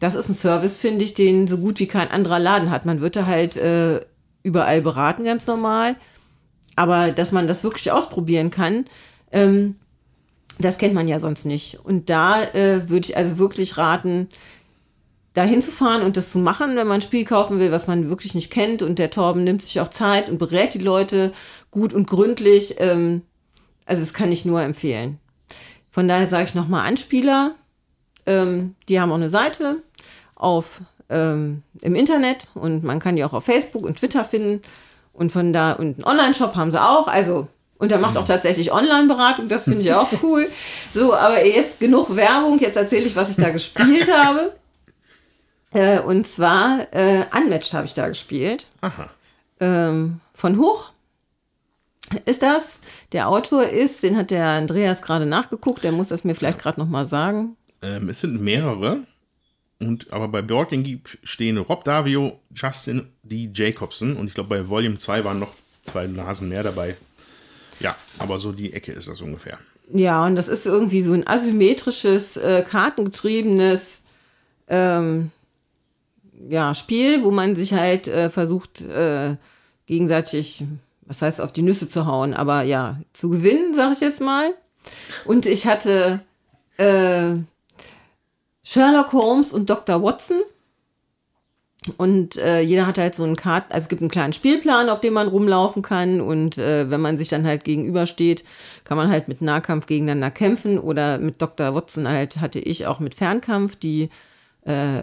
das 0.00 0.14
ist 0.14 0.28
ein 0.28 0.34
Service, 0.34 0.78
finde 0.78 1.04
ich, 1.04 1.14
den 1.14 1.46
so 1.46 1.58
gut 1.58 1.78
wie 1.80 1.86
kein 1.86 2.10
anderer 2.10 2.38
Laden 2.38 2.70
hat. 2.70 2.84
Man 2.84 3.00
wird 3.00 3.16
da 3.16 3.26
halt 3.26 3.56
äh, 3.56 4.00
überall 4.42 4.82
beraten, 4.82 5.24
ganz 5.24 5.46
normal. 5.46 5.96
Aber 6.74 7.10
dass 7.10 7.32
man 7.32 7.46
das 7.46 7.64
wirklich 7.64 7.90
ausprobieren 7.90 8.50
kann, 8.50 8.84
ähm, 9.32 9.76
das 10.58 10.78
kennt 10.78 10.94
man 10.94 11.08
ja 11.08 11.18
sonst 11.18 11.44
nicht. 11.44 11.78
Und 11.84 12.08
da 12.08 12.42
äh, 12.42 12.88
würde 12.88 13.08
ich 13.08 13.16
also 13.16 13.38
wirklich 13.38 13.76
raten, 13.76 14.28
da 15.34 15.42
hinzufahren 15.42 16.02
und 16.02 16.16
das 16.16 16.32
zu 16.32 16.38
machen, 16.38 16.76
wenn 16.76 16.86
man 16.86 16.96
ein 16.96 17.02
Spiel 17.02 17.26
kaufen 17.26 17.60
will, 17.60 17.70
was 17.70 17.86
man 17.86 18.08
wirklich 18.08 18.34
nicht 18.34 18.50
kennt. 18.50 18.80
Und 18.80 18.98
der 18.98 19.10
Torben 19.10 19.44
nimmt 19.44 19.62
sich 19.62 19.80
auch 19.80 19.88
Zeit 19.88 20.30
und 20.30 20.38
berät 20.38 20.72
die 20.72 20.78
Leute 20.78 21.32
gut 21.70 21.92
und 21.92 22.06
gründlich. 22.06 22.76
Ähm, 22.78 23.22
also 23.84 24.00
das 24.00 24.14
kann 24.14 24.32
ich 24.32 24.46
nur 24.46 24.62
empfehlen. 24.62 25.18
Von 25.92 26.08
daher 26.08 26.26
sage 26.26 26.44
ich 26.44 26.54
nochmal 26.54 26.86
Anspieler. 26.86 27.54
Ähm, 28.24 28.74
die 28.88 28.98
haben 28.98 29.10
auch 29.10 29.16
eine 29.16 29.30
Seite 29.30 29.82
auf, 30.34 30.80
ähm, 31.10 31.62
im 31.82 31.94
Internet 31.94 32.48
und 32.54 32.82
man 32.82 32.98
kann 32.98 33.16
die 33.16 33.24
auch 33.24 33.32
auf 33.34 33.44
Facebook 33.44 33.84
und 33.84 33.98
Twitter 33.98 34.24
finden. 34.24 34.62
Und 35.12 35.32
von 35.32 35.52
da, 35.52 35.72
und 35.72 35.96
einen 35.96 36.04
Online-Shop 36.04 36.56
haben 36.56 36.70
sie 36.70 36.82
auch. 36.82 37.08
Also, 37.08 37.48
und 37.78 37.92
er 37.92 37.98
macht 37.98 38.16
auch 38.16 38.24
tatsächlich 38.24 38.72
Online-Beratung, 38.72 39.48
das 39.48 39.64
finde 39.64 39.80
ich 39.80 39.92
auch 39.92 40.08
cool. 40.22 40.48
So, 40.94 41.14
aber 41.14 41.44
jetzt 41.44 41.78
genug 41.78 42.14
Werbung. 42.16 42.58
Jetzt 42.58 42.76
erzähle 42.76 43.06
ich, 43.06 43.16
was 43.16 43.30
ich 43.30 43.36
da 43.36 43.50
gespielt 43.50 44.10
habe. 44.16 44.54
Äh, 45.72 46.00
und 46.00 46.26
zwar 46.26 46.86
äh, 46.92 47.24
Unmatched 47.36 47.74
habe 47.74 47.86
ich 47.86 47.94
da 47.94 48.08
gespielt. 48.08 48.66
Aha. 48.80 49.10
Ähm, 49.60 50.20
von 50.32 50.58
Hoch 50.58 50.90
ist 52.24 52.42
das. 52.42 52.80
Der 53.12 53.28
Autor 53.28 53.64
ist, 53.64 54.02
den 54.02 54.16
hat 54.16 54.30
der 54.30 54.46
Andreas 54.46 55.02
gerade 55.02 55.26
nachgeguckt, 55.26 55.84
der 55.84 55.92
muss 55.92 56.08
das 56.08 56.24
mir 56.24 56.34
vielleicht 56.34 56.58
gerade 56.58 56.80
nochmal 56.80 57.04
sagen. 57.04 57.56
Ähm, 57.82 58.08
es 58.08 58.20
sind 58.20 58.40
mehrere. 58.40 59.00
Und, 59.78 60.10
aber 60.10 60.28
bei 60.28 60.40
Geek 60.40 61.18
stehen 61.22 61.58
Rob 61.58 61.84
Davio, 61.84 62.40
Justin 62.54 63.08
D. 63.22 63.50
Jacobson 63.52 64.16
und 64.16 64.28
ich 64.28 64.34
glaube, 64.34 64.48
bei 64.48 64.68
Volume 64.68 64.96
2 64.96 65.24
waren 65.24 65.38
noch 65.38 65.52
zwei 65.82 66.06
Nasen 66.06 66.48
mehr 66.48 66.62
dabei. 66.62 66.96
Ja, 67.80 67.96
aber 68.18 68.38
so 68.38 68.52
die 68.52 68.72
Ecke 68.72 68.92
ist 68.92 69.08
das 69.08 69.20
ungefähr. 69.20 69.58
Ja, 69.92 70.26
und 70.26 70.36
das 70.36 70.48
ist 70.48 70.66
irgendwie 70.66 71.02
so 71.02 71.12
ein 71.12 71.26
asymmetrisches, 71.26 72.36
äh, 72.36 72.64
kartengetriebenes 72.68 74.02
ähm, 74.68 75.30
ja, 76.48 76.74
Spiel, 76.74 77.22
wo 77.22 77.30
man 77.30 77.56
sich 77.56 77.72
halt 77.72 78.08
äh, 78.08 78.30
versucht, 78.30 78.80
äh, 78.80 79.36
gegenseitig, 79.86 80.64
was 81.02 81.22
heißt, 81.22 81.40
auf 81.40 81.52
die 81.52 81.62
Nüsse 81.62 81.88
zu 81.88 82.06
hauen, 82.06 82.34
aber 82.34 82.62
ja, 82.62 83.00
zu 83.12 83.30
gewinnen, 83.30 83.74
sag 83.74 83.92
ich 83.92 84.00
jetzt 84.00 84.20
mal. 84.20 84.52
Und 85.24 85.46
ich 85.46 85.66
hatte 85.66 86.20
äh, 86.76 87.36
Sherlock 88.64 89.12
Holmes 89.12 89.52
und 89.52 89.70
Dr. 89.70 90.02
Watson. 90.02 90.42
Und 91.96 92.36
äh, 92.36 92.60
jeder 92.60 92.86
hat 92.86 92.98
halt 92.98 93.14
so 93.14 93.24
einen 93.24 93.36
Karten, 93.36 93.72
also 93.72 93.84
es 93.84 93.88
gibt 93.88 94.02
einen 94.02 94.10
kleinen 94.10 94.32
Spielplan, 94.32 94.88
auf 94.88 95.00
dem 95.00 95.14
man 95.14 95.28
rumlaufen 95.28 95.82
kann. 95.82 96.20
Und 96.20 96.58
äh, 96.58 96.90
wenn 96.90 97.00
man 97.00 97.18
sich 97.18 97.28
dann 97.28 97.46
halt 97.46 97.64
gegenübersteht, 97.64 98.44
kann 98.84 98.96
man 98.96 99.10
halt 99.10 99.28
mit 99.28 99.42
Nahkampf 99.42 99.86
gegeneinander 99.86 100.30
kämpfen. 100.30 100.78
Oder 100.78 101.18
mit 101.18 101.40
Dr. 101.40 101.74
Watson 101.74 102.08
halt 102.08 102.40
hatte 102.40 102.58
ich 102.58 102.86
auch 102.86 103.00
mit 103.00 103.14
Fernkampf. 103.14 103.76
Die 103.76 104.10
äh, 104.62 105.02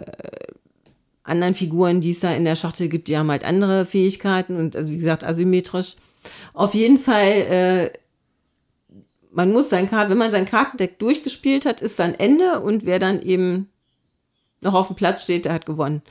anderen 1.24 1.54
Figuren, 1.54 2.00
die 2.00 2.12
es 2.12 2.20
da 2.20 2.32
in 2.32 2.44
der 2.44 2.56
Schachtel 2.56 2.88
gibt, 2.88 3.08
die 3.08 3.16
haben 3.16 3.30
halt 3.30 3.44
andere 3.44 3.86
Fähigkeiten 3.86 4.56
und 4.56 4.76
also 4.76 4.92
wie 4.92 4.98
gesagt 4.98 5.24
asymmetrisch. 5.24 5.96
Auf 6.52 6.74
jeden 6.74 6.98
Fall, 6.98 7.32
äh, 7.32 7.90
man 9.32 9.50
muss 9.50 9.70
sein 9.70 9.88
Kart, 9.88 10.10
wenn 10.10 10.18
man 10.18 10.30
sein 10.30 10.46
Kartendeck 10.46 10.98
durchgespielt 10.98 11.66
hat, 11.66 11.80
ist 11.80 11.98
dann 11.98 12.14
Ende 12.14 12.60
und 12.60 12.84
wer 12.86 12.98
dann 12.98 13.22
eben 13.22 13.68
noch 14.60 14.74
auf 14.74 14.88
dem 14.88 14.96
Platz 14.96 15.22
steht, 15.22 15.46
der 15.46 15.54
hat 15.54 15.66
gewonnen. 15.66 16.02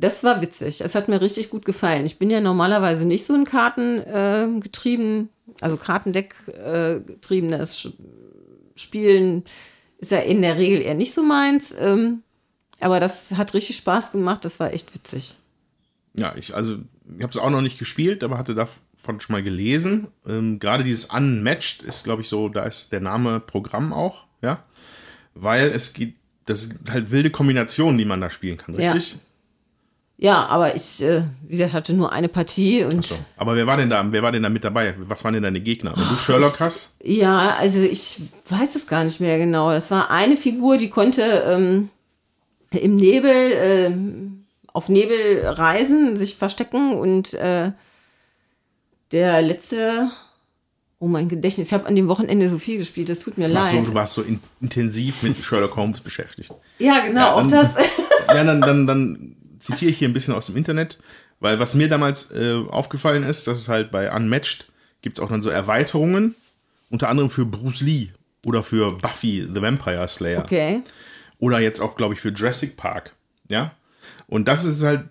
Das 0.00 0.24
war 0.24 0.40
witzig. 0.40 0.80
Es 0.80 0.94
hat 0.94 1.08
mir 1.08 1.20
richtig 1.20 1.50
gut 1.50 1.66
gefallen. 1.66 2.06
Ich 2.06 2.18
bin 2.18 2.30
ja 2.30 2.40
normalerweise 2.40 3.06
nicht 3.06 3.26
so 3.26 3.34
ein 3.34 3.44
Karten 3.44 3.98
äh, 3.98 4.48
getrieben, 4.58 5.28
also 5.60 5.76
Kartendeck 5.76 6.34
äh, 6.48 7.00
getriebenes 7.00 7.92
Spielen 8.76 9.44
ist 9.98 10.10
ja 10.10 10.20
in 10.20 10.40
der 10.40 10.56
Regel 10.56 10.80
eher 10.80 10.94
nicht 10.94 11.12
so 11.12 11.22
meins. 11.22 11.74
Ähm, 11.78 12.22
aber 12.80 12.98
das 12.98 13.32
hat 13.32 13.52
richtig 13.52 13.76
Spaß 13.76 14.12
gemacht. 14.12 14.42
Das 14.46 14.58
war 14.58 14.72
echt 14.72 14.94
witzig. 14.94 15.36
Ja, 16.14 16.34
ich, 16.34 16.54
also, 16.54 16.78
ich 17.16 17.22
habe 17.22 17.32
es 17.32 17.36
auch 17.36 17.50
noch 17.50 17.60
nicht 17.60 17.78
gespielt, 17.78 18.24
aber 18.24 18.38
hatte 18.38 18.54
davon 18.54 19.20
schon 19.20 19.34
mal 19.34 19.42
gelesen. 19.42 20.08
Ähm, 20.26 20.58
Gerade 20.60 20.82
dieses 20.82 21.04
Unmatched 21.04 21.82
ist, 21.82 22.04
glaube 22.04 22.22
ich, 22.22 22.28
so, 22.28 22.48
da 22.48 22.64
ist 22.64 22.90
der 22.92 23.00
Name 23.00 23.38
Programm 23.38 23.92
auch, 23.92 24.24
ja. 24.40 24.64
Weil 25.34 25.68
es 25.68 25.92
geht, 25.92 26.16
das 26.46 26.62
sind 26.62 26.90
halt 26.90 27.10
wilde 27.10 27.30
Kombinationen, 27.30 27.98
die 27.98 28.06
man 28.06 28.22
da 28.22 28.30
spielen 28.30 28.56
kann, 28.56 28.74
richtig? 28.74 29.12
Ja, 29.12 29.18
aber 30.28 30.74
ich, 30.74 31.02
äh, 31.02 31.22
wie 31.46 31.52
gesagt, 31.56 31.72
hatte 31.72 31.94
nur 31.94 32.12
eine 32.12 32.28
Partie 32.28 32.84
und 32.84 33.06
So. 33.06 33.14
Aber 33.38 33.56
wer 33.56 33.66
war 33.66 33.76
denn 33.78 33.88
da, 33.88 34.04
wer 34.12 34.22
war 34.22 34.32
denn 34.32 34.42
da 34.42 34.48
mit 34.50 34.64
dabei? 34.64 34.94
Was 35.08 35.24
waren 35.24 35.32
denn 35.34 35.42
deine 35.42 35.60
Gegner? 35.60 35.92
Wenn 35.96 36.08
du 36.08 36.14
Sherlock 36.16 36.60
hast? 36.60 36.90
ja, 37.02 37.54
also 37.56 37.78
ich 37.80 38.20
weiß 38.48 38.74
es 38.76 38.86
gar 38.86 39.02
nicht 39.04 39.20
mehr 39.20 39.38
genau. 39.38 39.70
Das 39.72 39.90
war 39.90 40.10
eine 40.10 40.36
Figur, 40.36 40.76
die 40.76 40.90
konnte 40.90 41.22
ähm, 41.22 41.88
im 42.72 42.96
Nebel, 42.96 43.32
ähm, 43.32 44.44
auf 44.72 44.88
Nebel 44.90 45.16
reisen, 45.46 46.16
sich 46.18 46.36
verstecken 46.36 46.92
und 46.94 47.32
äh, 47.34 47.72
der 49.12 49.42
letzte, 49.42 50.10
oh 50.98 51.08
mein 51.08 51.28
Gedächtnis, 51.28 51.68
ich 51.68 51.72
habe 51.74 51.86
an 51.86 51.96
dem 51.96 52.08
Wochenende 52.08 52.48
so 52.48 52.58
viel 52.58 52.78
gespielt, 52.78 53.08
das 53.08 53.20
tut 53.20 53.38
mir 53.38 53.48
so, 53.48 53.54
leid. 53.54 53.86
du 53.86 53.94
warst 53.94 54.14
so 54.14 54.22
in, 54.22 54.38
intensiv 54.60 55.22
mit 55.22 55.42
Sherlock 55.42 55.74
Holmes 55.76 56.00
beschäftigt. 56.00 56.52
Ja, 56.78 57.00
genau, 57.00 57.20
Ja, 57.20 57.32
auch 57.34 57.40
dann- 57.40 57.50
das. 57.50 57.70
Ja, 58.32 58.44
dann, 58.44 58.60
dann, 58.60 58.86
dann 58.86 59.36
zitiere 59.60 59.90
ich 59.90 59.98
hier 59.98 60.08
ein 60.08 60.12
bisschen 60.12 60.34
aus 60.34 60.46
dem 60.46 60.56
Internet, 60.56 60.98
weil 61.38 61.58
was 61.58 61.74
mir 61.74 61.88
damals 61.88 62.30
äh, 62.32 62.56
aufgefallen 62.68 63.22
ist, 63.22 63.46
dass 63.46 63.58
es 63.58 63.68
halt 63.68 63.90
bei 63.90 64.12
Unmatched 64.14 64.66
gibt 65.02 65.16
es 65.16 65.22
auch 65.22 65.28
dann 65.28 65.42
so 65.42 65.48
Erweiterungen, 65.50 66.34
unter 66.90 67.08
anderem 67.08 67.30
für 67.30 67.46
Bruce 67.46 67.80
Lee 67.80 68.08
oder 68.44 68.62
für 68.62 68.92
Buffy 68.98 69.46
the 69.54 69.62
Vampire 69.62 70.06
Slayer. 70.08 70.42
Okay. 70.42 70.82
Oder 71.38 71.60
jetzt 71.60 71.80
auch, 71.80 71.96
glaube 71.96 72.14
ich, 72.14 72.20
für 72.20 72.30
Jurassic 72.30 72.76
Park. 72.76 73.14
Ja. 73.48 73.72
Und 74.26 74.46
das 74.48 74.64
ist 74.64 74.82
halt 74.82 75.04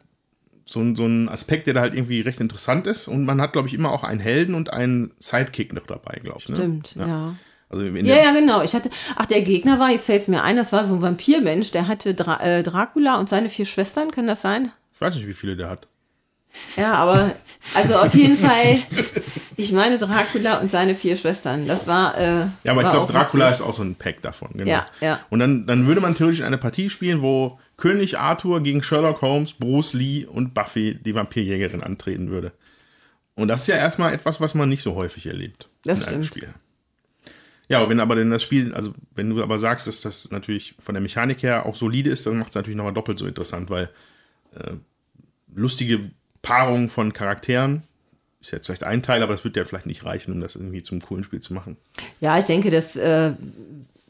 so, 0.65 0.79
ein- 0.82 0.96
so 0.96 1.06
ein 1.06 1.27
Aspekt, 1.29 1.65
der 1.65 1.74
da 1.74 1.82
halt 1.82 1.96
irgendwie 1.96 2.22
recht 2.22 2.39
interessant 2.39 2.86
ist. 2.86 3.08
Und 3.08 3.25
man 3.25 3.41
hat, 3.41 3.53
glaube 3.53 3.68
ich, 3.68 3.74
immer 3.74 3.91
auch 3.91 4.03
einen 4.03 4.20
Helden 4.20 4.53
und 4.53 4.72
einen 4.72 5.12
Sidekick 5.20 5.74
noch 5.74 5.88
dabei, 5.88 6.20
glaube 6.24 6.39
ich. 6.39 6.50
Ne? 6.50 6.56
Stimmt, 6.56 6.96
ja. 6.96 7.36
Also 7.70 7.86
Ja, 7.86 8.16
ja, 8.18 8.32
genau. 8.34 8.62
Ich 8.64 8.74
hatte, 8.74 8.90
ach, 9.16 9.28
der 9.28 9.42
Gegner 9.42 9.78
war, 9.80 9.92
jetzt 9.92 10.06
fällt 10.08 10.24
es 10.24 10.28
mir 10.28 10.42
ein, 10.44 10.56
das 10.58 10.74
war 10.74 10.86
so 10.86 10.96
ein 10.96 11.02
Vampirmensch, 11.02 11.72
der 11.72 11.88
hatte 11.88 12.14
Dra 12.16 12.40
äh, 12.42 12.64
Dracula 12.64 13.18
und 13.18 13.30
seine 13.30 13.50
vier 13.50 13.66
Schwestern, 13.66 14.12
kann 14.12 14.28
das 14.28 14.42
sein? 14.42 14.72
ich 14.94 15.00
weiß 15.02 15.16
nicht, 15.16 15.28
wie 15.28 15.34
viele 15.34 15.56
der 15.56 15.70
hat. 15.70 15.88
Ja, 16.76 16.96
aber, 16.96 17.32
also 17.76 17.96
auf 17.96 18.14
jeden 18.16 18.38
Fall, 18.38 18.80
ich 19.56 19.72
meine 19.72 19.98
Dracula 20.00 20.58
und 20.58 20.70
seine 20.72 20.96
vier 20.96 21.16
Schwestern. 21.16 21.68
Das 21.68 21.86
war, 21.88 22.18
äh, 22.18 22.24
Ja, 22.24 22.72
aber 22.72 22.82
ich 22.82 22.86
war 22.88 22.92
glaube, 22.92 23.06
auch 23.06 23.12
Dracula 23.12 23.46
witzig. 23.50 23.60
ist 23.62 23.66
auch 23.68 23.76
so 23.76 23.84
ein 23.84 23.96
Pack 23.96 24.22
davon. 24.24 24.50
Genau. 24.54 24.70
Ja, 24.70 24.88
ja. 25.00 25.20
Und 25.30 25.40
dann, 25.40 25.68
dann 25.68 25.86
würde 25.86 26.02
man 26.02 26.16
theoretisch 26.16 26.42
eine 26.42 26.58
Partie 26.58 26.90
spielen, 26.90 27.22
wo 27.22 27.60
König 27.78 28.18
Arthur 28.18 28.62
gegen 28.62 28.82
Sherlock 28.82 29.22
Holmes, 29.22 29.54
Bruce 29.54 29.94
Lee 29.94 30.26
und 30.26 30.54
Buffy, 30.54 30.96
die 30.96 31.14
Vampirjägerin, 31.16 31.84
antreten 31.84 32.30
würde. 32.32 32.52
Und 33.36 33.48
das 33.48 33.62
ist 33.62 33.68
ja 33.68 33.76
erstmal 33.76 34.14
etwas, 34.14 34.42
was 34.42 34.54
man 34.56 34.68
nicht 34.70 34.82
so 34.82 34.96
häufig 34.96 35.28
erlebt 35.28 35.70
Das 35.86 36.00
in 36.02 36.08
einem 36.08 36.24
stimmt. 36.24 36.44
Spiel. 36.46 36.54
Ja, 37.70 37.78
aber 37.80 37.90
wenn 37.90 38.00
aber 38.00 38.16
denn 38.16 38.32
das 38.32 38.44
Spiel, 38.44 38.74
also 38.74 38.94
wenn 39.16 39.30
du 39.30 39.42
aber 39.44 39.60
sagst, 39.60 39.88
dass 39.88 40.02
das 40.02 40.32
natürlich 40.32 40.76
von 40.80 40.96
der 40.96 41.02
Mechanik 41.02 41.44
her 41.44 41.66
auch 41.68 41.76
solide 41.76 42.10
ist, 42.10 42.26
dann 42.26 42.40
macht 42.40 42.50
es 42.50 42.56
natürlich 42.56 42.76
nochmal 42.76 42.94
doppelt 42.94 43.20
so 43.20 43.28
interessant, 43.28 43.70
weil 43.70 43.90
äh, 44.56 44.74
lustige 45.54 46.10
Paarungen 46.42 46.90
von 46.90 47.14
Charakteren 47.14 47.84
ist 48.42 48.52
jetzt 48.52 48.66
vielleicht 48.66 48.84
ein 48.84 49.04
Teil, 49.04 49.22
aber 49.22 49.34
das 49.34 49.44
wird 49.44 49.56
ja 49.56 49.66
vielleicht 49.66 49.86
nicht 49.86 50.04
reichen, 50.04 50.34
um 50.34 50.42
das 50.42 50.56
irgendwie 50.56 50.82
zum 50.82 51.02
coolen 51.02 51.24
Spiel 51.24 51.42
zu 51.42 51.54
machen. 51.54 51.78
Ja, 52.22 52.40
ich 52.40 52.46
denke, 52.46 52.72
das 52.72 52.96
äh, 52.96 53.34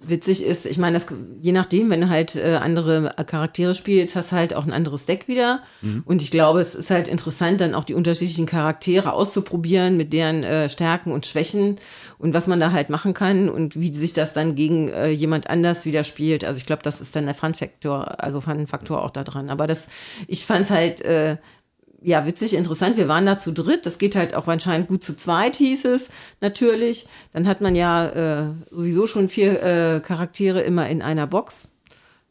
witzig 0.02 0.46
ist, 0.46 0.66
ich 0.66 0.78
meine, 0.78 0.94
das, 0.94 1.08
je 1.42 1.52
nachdem, 1.52 1.90
wenn 1.90 2.02
du 2.02 2.10
halt 2.10 2.36
äh, 2.36 2.56
andere 2.56 3.14
Charaktere 3.26 3.74
spielst, 3.74 4.16
hast 4.16 4.32
du 4.32 4.36
halt 4.36 4.54
auch 4.54 4.66
ein 4.66 4.72
anderes 4.72 5.06
Deck 5.06 5.28
wieder. 5.28 5.64
Und 6.06 6.22
ich 6.22 6.32
glaube, 6.32 6.62
es 6.62 6.76
ist 6.76 6.90
halt 6.90 7.08
interessant, 7.08 7.60
dann 7.60 7.76
auch 7.76 7.84
die 7.84 7.96
unterschiedlichen 7.96 8.46
Charaktere 8.46 9.14
auszuprobieren 9.14 9.98
mit 9.98 10.14
deren 10.14 10.44
äh, 10.44 10.70
Stärken 10.70 11.12
und 11.12 11.26
Schwächen 11.26 11.78
und 12.20 12.34
was 12.34 12.48
man 12.48 12.60
da 12.60 12.72
halt 12.72 12.90
machen 12.90 13.14
kann 13.14 13.50
und 13.50 13.80
wie 13.80 13.94
sich 13.94 14.14
das 14.14 14.34
dann 14.34 14.54
gegen 14.54 14.90
äh, 14.90 15.10
jemand 15.10 15.50
anders 15.50 15.86
wieder 15.86 16.04
spielt. 16.04 16.44
Also 16.44 16.58
ich 16.58 16.66
glaube, 16.66 16.84
das 16.84 17.00
ist 17.02 17.16
dann 17.16 17.26
der 17.26 17.34
Fun-Faktor, 17.34 18.22
also 18.22 18.42
Fun-Faktor 18.42 19.04
auch 19.04 19.12
da 19.12 19.24
dran. 19.24 19.50
Aber 19.50 19.68
das, 19.68 19.88
ich 20.28 20.46
fand's 20.46 20.70
halt, 20.70 21.02
äh, 21.02 21.38
ja, 22.02 22.26
witzig, 22.26 22.54
interessant. 22.54 22.98
Wir 22.98 23.08
waren 23.08 23.26
da 23.26 23.40
zu 23.40 23.54
dritt. 23.54 23.86
Das 23.86 23.98
geht 23.98 24.16
halt 24.16 24.36
auch 24.36 24.48
anscheinend 24.48 24.90
gut 24.90 25.04
zu 25.04 25.16
zweit, 25.16 25.56
hieß 25.56 25.86
es 25.86 26.10
natürlich. 26.42 27.08
Dann 27.32 27.48
hat 27.48 27.62
man 27.62 27.76
ja 27.76 28.08
äh, 28.08 28.50
sowieso 28.70 29.08
schon 29.08 29.30
vier 29.30 29.64
äh, 29.64 30.00
Charaktere 30.02 30.62
immer 30.62 30.90
in 30.90 31.02
einer 31.02 31.28
Box. 31.28 31.70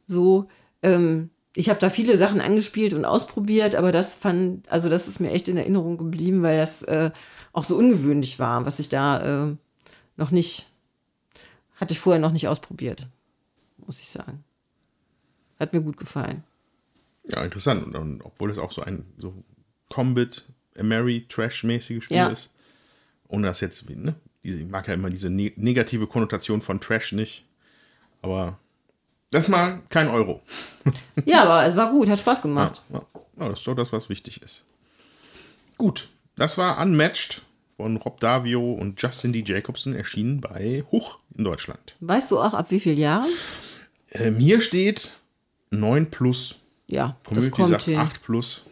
So, 0.07 0.49
ähm, 0.83 1.31
ich 1.55 1.71
habe 1.71 1.81
da 1.81 1.91
viele 1.91 2.19
Sachen 2.19 2.41
angespielt 2.41 2.95
und 2.95 3.05
ausprobiert, 3.05 3.75
aber 3.75 3.91
das 3.91 4.15
fand, 4.15 4.71
also 4.71 4.89
das 4.89 5.09
ist 5.09 5.19
mir 5.19 5.33
echt 5.33 5.49
in 5.49 5.57
Erinnerung 5.57 5.97
geblieben, 5.97 6.43
weil 6.43 6.59
das 6.59 6.83
äh, 6.83 7.11
auch 7.53 7.65
so 7.65 7.77
ungewöhnlich 7.77 8.39
war, 8.39 8.65
was 8.65 8.79
ich 8.79 8.89
da 8.89 9.49
äh, 9.49 9.57
noch 10.19 10.31
nicht, 10.31 10.67
hatte 11.77 11.95
ich 11.95 12.01
vorher 12.01 12.21
noch 12.21 12.33
nicht 12.33 12.49
ausprobiert, 12.49 13.07
muss 13.87 14.01
ich 14.01 14.09
sagen. 14.11 14.45
Hat 15.59 15.73
mir 15.73 15.81
gut 15.81 15.97
gefallen. 15.97 16.45
Ja, 17.25 17.43
interessant. 17.43 17.83
Und, 17.87 17.97
und 17.97 18.23
obwohl 18.23 18.51
es 18.51 18.59
auch 18.59 18.73
so 18.73 18.83
ein 18.83 19.05
so 19.19 19.33
Combat, 19.89 20.45
Mary, 20.81 21.27
Trash-mäßiges 21.29 22.05
Spiel 22.05 22.17
Ja. 22.19 22.29
ist. 22.29 22.51
Ohne 23.29 23.49
das 23.49 23.61
jetzt, 23.61 23.89
ne? 23.89 24.15
Ich 24.43 24.65
mag 24.67 24.87
ja 24.89 24.95
immer 24.95 25.11
diese 25.11 25.29
ne 25.31 25.53
negative 25.57 26.07
Konnotation 26.07 26.63
von 26.63 26.81
Trash 26.81 27.13
nicht. 27.13 27.45
Aber 28.23 28.59
das 29.31 29.49
mal 29.49 29.83
kein 29.91 30.09
Euro. 30.09 30.41
Ja, 31.27 31.43
aber 31.45 31.65
es 31.67 31.77
war 31.77 31.91
gut, 31.91 32.09
hat 32.09 32.19
Spaß 32.19 32.41
gemacht. 32.43 32.81
Ja, 32.91 33.03
ja, 33.39 33.49
das 33.49 33.59
ist 33.59 33.67
doch 33.67 33.75
das, 33.75 33.93
was 33.93 34.09
wichtig 34.09 34.41
ist. 34.43 34.65
Gut, 35.77 36.09
das 36.37 36.57
war 36.57 36.79
Unmatched 36.81 37.43
von 37.79 37.97
Rob 37.97 38.19
Davio 38.19 38.73
und 38.73 39.01
Justin 39.01 39.33
D. 39.33 39.45
Jacobson, 39.47 39.95
erschienen 39.95 40.41
bei 40.41 40.85
Huch 40.91 41.21
in 41.37 41.45
Deutschland. 41.45 41.95
Weißt 42.01 42.33
du 42.33 42.41
auch, 42.41 42.53
ab 42.53 42.73
wie 42.73 42.81
vielen 42.81 42.99
Jahren? 42.99 43.31
Ähm, 44.11 44.41
hier 44.41 44.61
steht 44.61 45.13
9 45.71 46.11
plus. 46.11 46.57
Ja, 46.89 47.17
das 47.23 47.29
Community 47.29 47.51
kommt 47.53 47.69
sagt 47.69 47.85
hin. 47.85 47.99
8 47.99 48.23
plus. 48.23 48.65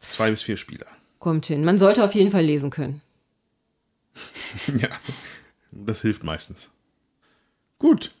2 0.00 0.30
bis 0.30 0.42
4 0.42 0.56
Spieler. 0.56 0.86
Kommt 1.18 1.44
hin. 1.44 1.64
Man 1.66 1.76
sollte 1.76 2.02
auf 2.02 2.14
jeden 2.14 2.30
Fall 2.30 2.44
lesen 2.44 2.70
können. 2.70 3.02
Ja, 4.80 4.88
das 5.70 6.00
hilft 6.00 6.24
meistens. 6.24 6.70
Gut. 7.78 8.14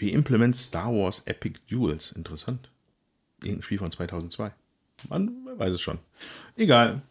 Reimplement 0.00 0.56
Star 0.56 0.90
Wars 0.94 1.24
Epic 1.26 1.60
Duels. 1.68 2.12
Interessant. 2.12 2.70
Irgendein 3.42 3.62
Spiel 3.62 3.78
von 3.78 3.92
2002. 3.92 4.50
Man 5.10 5.46
weiß 5.58 5.74
es 5.74 5.82
schon. 5.82 5.98
Egal. 6.56 7.02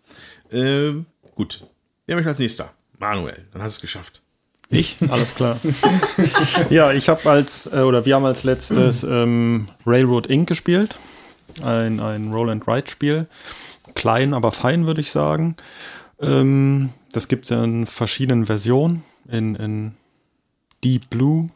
Ähm, 0.51 1.05
gut. 1.35 1.67
Wer 2.11 2.17
möchte 2.17 2.27
als 2.27 2.39
nächster? 2.39 2.73
Manuel, 2.99 3.47
dann 3.53 3.61
hast 3.61 3.75
du 3.75 3.77
es 3.77 3.81
geschafft. 3.83 4.21
Ich? 4.69 4.97
Alles 5.07 5.33
klar. 5.33 5.57
ja, 6.69 6.91
ich 6.91 7.07
habe 7.07 7.29
als, 7.29 7.67
äh, 7.67 7.83
oder 7.83 8.05
wir 8.05 8.15
haben 8.15 8.25
als 8.25 8.43
letztes 8.43 9.05
ähm, 9.05 9.69
Railroad 9.85 10.27
Inc. 10.27 10.45
gespielt. 10.45 10.97
Ein, 11.63 12.01
ein 12.01 12.33
Roll-and-Ride-Spiel. 12.33 13.27
Klein, 13.95 14.33
aber 14.33 14.51
fein, 14.51 14.87
würde 14.87 14.99
ich 14.99 15.09
sagen. 15.09 15.55
Ähm, 16.19 16.89
das 17.13 17.29
gibt 17.29 17.45
es 17.45 17.51
in 17.51 17.85
verschiedenen 17.85 18.45
Versionen. 18.45 19.03
In, 19.29 19.55
in 19.55 19.95
Deep 20.83 21.09
Blue, 21.09 21.47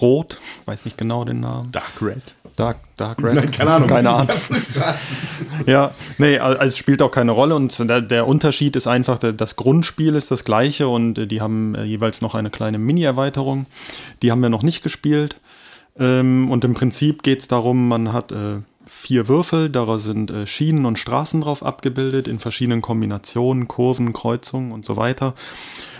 Rot, 0.00 0.38
weiß 0.66 0.84
nicht 0.84 0.96
genau 0.98 1.24
den 1.24 1.40
Namen. 1.40 1.72
Dark 1.72 2.00
Red. 2.00 2.22
Dark, 2.56 2.78
Dark 2.96 3.22
Red. 3.22 3.34
Nein, 3.34 3.50
keine 3.50 3.70
Ahnung. 3.70 3.88
Keine 3.88 4.10
Ahnung. 4.10 4.36
Ja, 5.66 5.92
nee, 6.18 6.38
al- 6.38 6.56
also 6.58 6.68
es 6.68 6.76
spielt 6.78 7.00
auch 7.02 7.10
keine 7.10 7.32
Rolle 7.32 7.54
und 7.54 7.76
der, 7.78 8.00
der 8.02 8.26
Unterschied 8.26 8.76
ist 8.76 8.86
einfach, 8.86 9.18
das 9.18 9.56
Grundspiel 9.56 10.14
ist 10.14 10.30
das 10.30 10.44
gleiche 10.44 10.88
und 10.88 11.18
äh, 11.18 11.26
die 11.26 11.40
haben 11.40 11.74
äh, 11.74 11.84
jeweils 11.84 12.20
noch 12.20 12.34
eine 12.34 12.50
kleine 12.50 12.78
Mini-Erweiterung. 12.78 13.66
Die 14.22 14.30
haben 14.30 14.42
wir 14.42 14.48
noch 14.50 14.62
nicht 14.62 14.82
gespielt. 14.82 15.36
Ähm, 15.98 16.50
und 16.50 16.64
im 16.64 16.74
Prinzip 16.74 17.22
geht 17.22 17.40
es 17.40 17.48
darum, 17.48 17.88
man 17.88 18.12
hat 18.12 18.32
äh, 18.32 18.58
vier 18.86 19.28
Würfel, 19.28 19.70
daraus 19.70 20.04
sind 20.04 20.32
Schienen 20.46 20.84
und 20.84 20.98
Straßen 20.98 21.40
drauf 21.42 21.64
abgebildet 21.64 22.26
in 22.26 22.38
verschiedenen 22.40 22.82
Kombinationen, 22.82 23.68
Kurven, 23.68 24.12
Kreuzungen 24.12 24.72
und 24.72 24.84
so 24.84 24.96
weiter. 24.96 25.34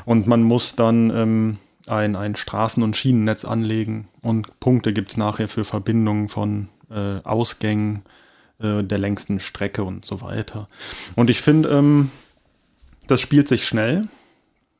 Und 0.04 0.26
man 0.26 0.42
muss 0.42 0.74
dann 0.74 1.10
ähm, 1.14 1.56
ein, 1.88 2.16
ein 2.16 2.34
Straßen- 2.36 2.82
und 2.82 2.96
Schienennetz 2.96 3.44
anlegen 3.44 4.08
und 4.22 4.60
Punkte 4.60 4.92
gibt 4.92 5.10
es 5.10 5.16
nachher 5.16 5.48
für 5.48 5.64
Verbindungen 5.64 6.28
von 6.28 6.68
äh, 6.90 7.18
Ausgängen 7.24 8.02
äh, 8.60 8.82
der 8.82 8.98
längsten 8.98 9.40
Strecke 9.40 9.84
und 9.84 10.04
so 10.04 10.20
weiter. 10.20 10.68
Und 11.16 11.30
ich 11.30 11.40
finde, 11.40 11.70
ähm, 11.70 12.10
das 13.06 13.20
spielt 13.20 13.48
sich 13.48 13.66
schnell. 13.66 14.08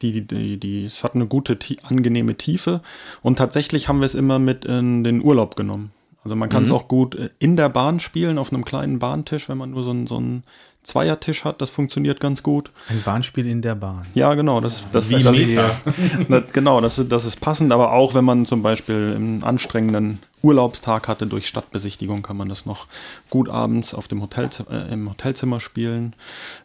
Die, 0.03 0.27
die, 0.27 0.59
die, 0.59 0.87
es 0.87 1.05
hat 1.05 1.15
eine 1.15 1.27
gute, 1.27 1.59
tie- 1.59 1.79
angenehme 1.83 2.35
Tiefe. 2.35 2.81
Und 3.21 3.37
tatsächlich 3.37 3.89
haben 3.89 3.99
wir 4.01 4.07
es 4.07 4.15
immer 4.15 4.39
mit 4.39 4.65
in 4.65 5.05
den 5.05 5.23
Urlaub 5.23 5.57
genommen. 5.57 5.93
Also 6.23 6.37
man 6.37 6.49
kann 6.49 6.63
es 6.63 6.71
auch 6.71 6.89
gut 6.89 7.15
äh, 7.15 7.31
in 7.39 7.57
der 7.57 7.69
Bahn 7.69 8.01
spielen, 8.01 8.39
auf 8.39 8.53
einem 8.53 8.65
kleinen 8.65 8.99
Bahntisch, 8.99 9.49
wenn 9.49 9.59
man 9.59 9.71
nur 9.73 9.85
so 9.85 9.91
einen, 9.91 10.07
so 10.07 10.17
einen 10.17 10.43
Zweiertisch 10.83 11.45
hat. 11.45 11.61
Das 11.61 11.69
funktioniert 11.69 12.21
ganz 12.21 12.43
gut. 12.43 12.71
Ein 12.89 13.03
Bahnspiel 13.03 13.47
in 13.47 13.61
der 13.61 13.75
Bahn. 13.75 14.07
Ja, 14.15 14.33
genau. 14.35 14.61
Das, 14.61 14.83
das, 14.91 15.11
Wie 15.11 15.23
das, 15.23 15.37
das, 16.29 16.53
genau, 16.53 16.81
das, 16.81 16.99
ist- 16.99 17.13
das 17.13 17.25
ist 17.27 17.41
passend, 17.41 17.71
aber 17.73 17.93
auch 17.93 18.15
wenn 18.15 18.25
man 18.25 18.47
zum 18.47 18.63
Beispiel 18.63 19.13
einen 19.15 19.45
anstrengenden 19.45 20.21
Urlaubstag 20.43 21.07
hatte 21.07 21.27
durch 21.27 21.47
Stadtbesichtigung, 21.47 22.23
kann 22.23 22.37
man 22.39 22.49
das 22.49 22.65
noch 22.65 22.87
gut 23.29 23.51
abends 23.51 23.93
auf 23.95 24.09
dem 24.09 24.23
Hotelzimmer, 24.23 24.71
äh, 24.89 24.93
im 24.93 25.09
Hotelzimmer 25.11 25.61
spielen. 25.61 26.15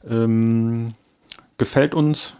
Ähm, 0.09 0.93
gefällt 1.57 1.93
uns 1.93 2.35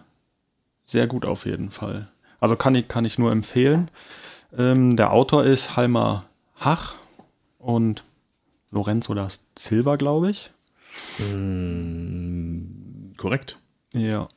sehr 0.86 1.08
gut 1.08 1.26
auf 1.26 1.46
jeden 1.46 1.72
Fall. 1.72 2.08
Also 2.40 2.56
kann 2.56 2.76
ich, 2.76 2.88
kann 2.88 3.04
ich 3.06 3.18
nur 3.20 3.32
empfehlen. 3.34 3.90
Ähm, 4.58 4.96
der 4.96 5.12
Autor 5.12 5.44
ist 5.44 5.76
Halmar 5.76 6.24
Hach 6.60 6.94
und 7.60 8.04
Lorenzo 8.72 9.14
das 9.14 9.42
Silva, 9.58 9.98
glaube 9.98 10.30
ich. 10.32 10.52
Korrekt. 13.18 13.58
Ja. 13.94 14.28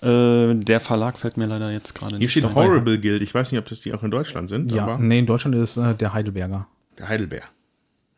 Äh, 0.00 0.54
der 0.54 0.80
Verlag 0.80 1.18
fällt 1.18 1.36
mir 1.36 1.46
leider 1.46 1.70
jetzt 1.72 1.94
gerade 1.94 2.12
Hier 2.12 2.18
nicht 2.20 2.30
steht 2.30 2.44
ein. 2.44 2.54
Horrible 2.54 2.98
Guild. 3.00 3.20
Ich 3.22 3.34
weiß 3.34 3.50
nicht, 3.52 3.58
ob 3.58 3.68
das 3.68 3.80
die 3.80 3.92
auch 3.92 4.02
in 4.02 4.10
Deutschland 4.10 4.48
sind, 4.48 4.70
Ja, 4.72 4.84
aber 4.84 4.98
nee, 4.98 5.18
in 5.18 5.26
Deutschland 5.26 5.56
ist 5.56 5.76
äh, 5.76 5.94
der 5.94 6.12
Heidelberger. 6.12 6.66
der 6.98 7.08
Heidelbeer. 7.08 7.42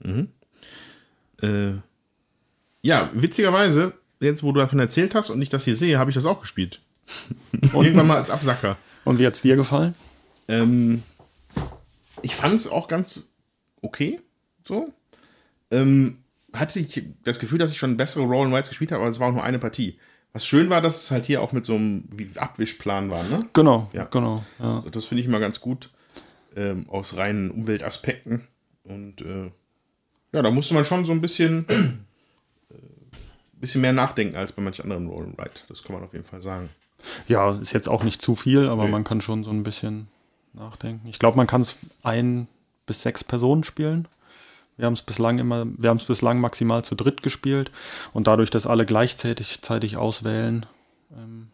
Mhm. 0.00 0.28
Äh, 1.42 1.72
ja, 2.82 3.10
witzigerweise, 3.14 3.94
jetzt 4.20 4.42
wo 4.42 4.52
du 4.52 4.60
davon 4.60 4.78
erzählt 4.78 5.14
hast 5.14 5.30
und 5.30 5.40
ich 5.40 5.48
das 5.48 5.64
hier 5.64 5.76
sehe, 5.76 5.98
habe 5.98 6.10
ich 6.10 6.14
das 6.14 6.26
auch 6.26 6.40
gespielt. 6.40 6.80
Irgendwann 7.72 8.06
mal 8.06 8.16
als 8.18 8.30
Absacker. 8.30 8.76
Und 9.04 9.18
wie 9.18 9.26
hat's 9.26 9.42
dir 9.42 9.56
gefallen? 9.56 9.94
Ähm, 10.48 11.02
ich 12.22 12.34
fand 12.36 12.56
es 12.56 12.68
auch 12.68 12.88
ganz 12.88 13.28
okay. 13.80 14.20
So. 14.62 14.92
Ähm, 15.70 16.18
hatte 16.52 16.80
ich 16.80 17.02
das 17.24 17.38
Gefühl, 17.38 17.58
dass 17.58 17.72
ich 17.72 17.78
schon 17.78 17.96
bessere 17.96 18.24
Roll 18.24 18.46
and 18.46 18.54
Rides 18.54 18.68
gespielt 18.68 18.92
habe, 18.92 19.02
aber 19.02 19.10
es 19.10 19.20
war 19.20 19.28
auch 19.28 19.32
nur 19.34 19.44
eine 19.44 19.58
Partie. 19.58 19.98
Was 20.32 20.46
schön 20.46 20.70
war, 20.70 20.80
dass 20.80 21.04
es 21.04 21.10
halt 21.10 21.26
hier 21.26 21.42
auch 21.42 21.52
mit 21.52 21.64
so 21.66 21.74
einem 21.74 22.04
Abwischplan 22.36 23.10
war, 23.10 23.24
ne? 23.24 23.46
Genau, 23.52 23.90
Ja. 23.92 24.04
genau. 24.04 24.44
Ja. 24.58 24.76
Also 24.76 24.90
das 24.90 25.04
finde 25.04 25.20
ich 25.22 25.26
immer 25.26 25.40
ganz 25.40 25.60
gut. 25.60 25.90
Ähm, 26.56 26.88
aus 26.88 27.16
reinen 27.16 27.50
Umweltaspekten. 27.50 28.46
Und 28.84 29.22
äh, 29.22 29.50
ja, 30.32 30.42
da 30.42 30.50
musste 30.50 30.74
man 30.74 30.84
schon 30.84 31.04
so 31.04 31.12
ein 31.12 31.20
bisschen 31.20 31.66
äh, 31.68 32.74
bisschen 33.54 33.80
mehr 33.82 33.92
nachdenken 33.92 34.36
als 34.36 34.52
bei 34.52 34.62
manchen 34.62 34.82
anderen 34.82 35.08
Roll 35.08 35.24
and 35.24 35.38
Ride. 35.38 35.50
Das 35.68 35.82
kann 35.82 35.94
man 35.94 36.04
auf 36.04 36.12
jeden 36.12 36.24
Fall 36.24 36.42
sagen. 36.42 36.68
Ja, 37.28 37.58
ist 37.58 37.72
jetzt 37.72 37.88
auch 37.88 38.02
nicht 38.04 38.20
zu 38.22 38.34
viel, 38.36 38.68
aber 38.68 38.84
Nee. 38.84 38.90
man 38.90 39.04
kann 39.04 39.20
schon 39.20 39.44
so 39.44 39.50
ein 39.50 39.62
bisschen 39.62 40.08
nachdenken. 40.52 41.08
Ich 41.08 41.18
glaube, 41.18 41.36
man 41.36 41.46
kann 41.46 41.60
es 41.62 41.76
ein 42.02 42.46
bis 42.86 43.02
sechs 43.02 43.22
Personen 43.24 43.64
spielen. 43.64 44.06
Wir 44.80 44.86
haben 44.86 44.94
es 44.94 45.02
bislang 45.02 45.38
immer, 45.38 45.66
wir 45.76 45.90
haben 45.90 45.98
es 45.98 46.06
bislang 46.06 46.40
maximal 46.40 46.82
zu 46.82 46.94
dritt 46.94 47.22
gespielt 47.22 47.70
und 48.14 48.26
dadurch, 48.26 48.48
dass 48.48 48.66
alle 48.66 48.86
gleichzeitig 48.86 49.60
zeitig 49.60 49.98
auswählen, 49.98 50.64
ähm, 51.12 51.48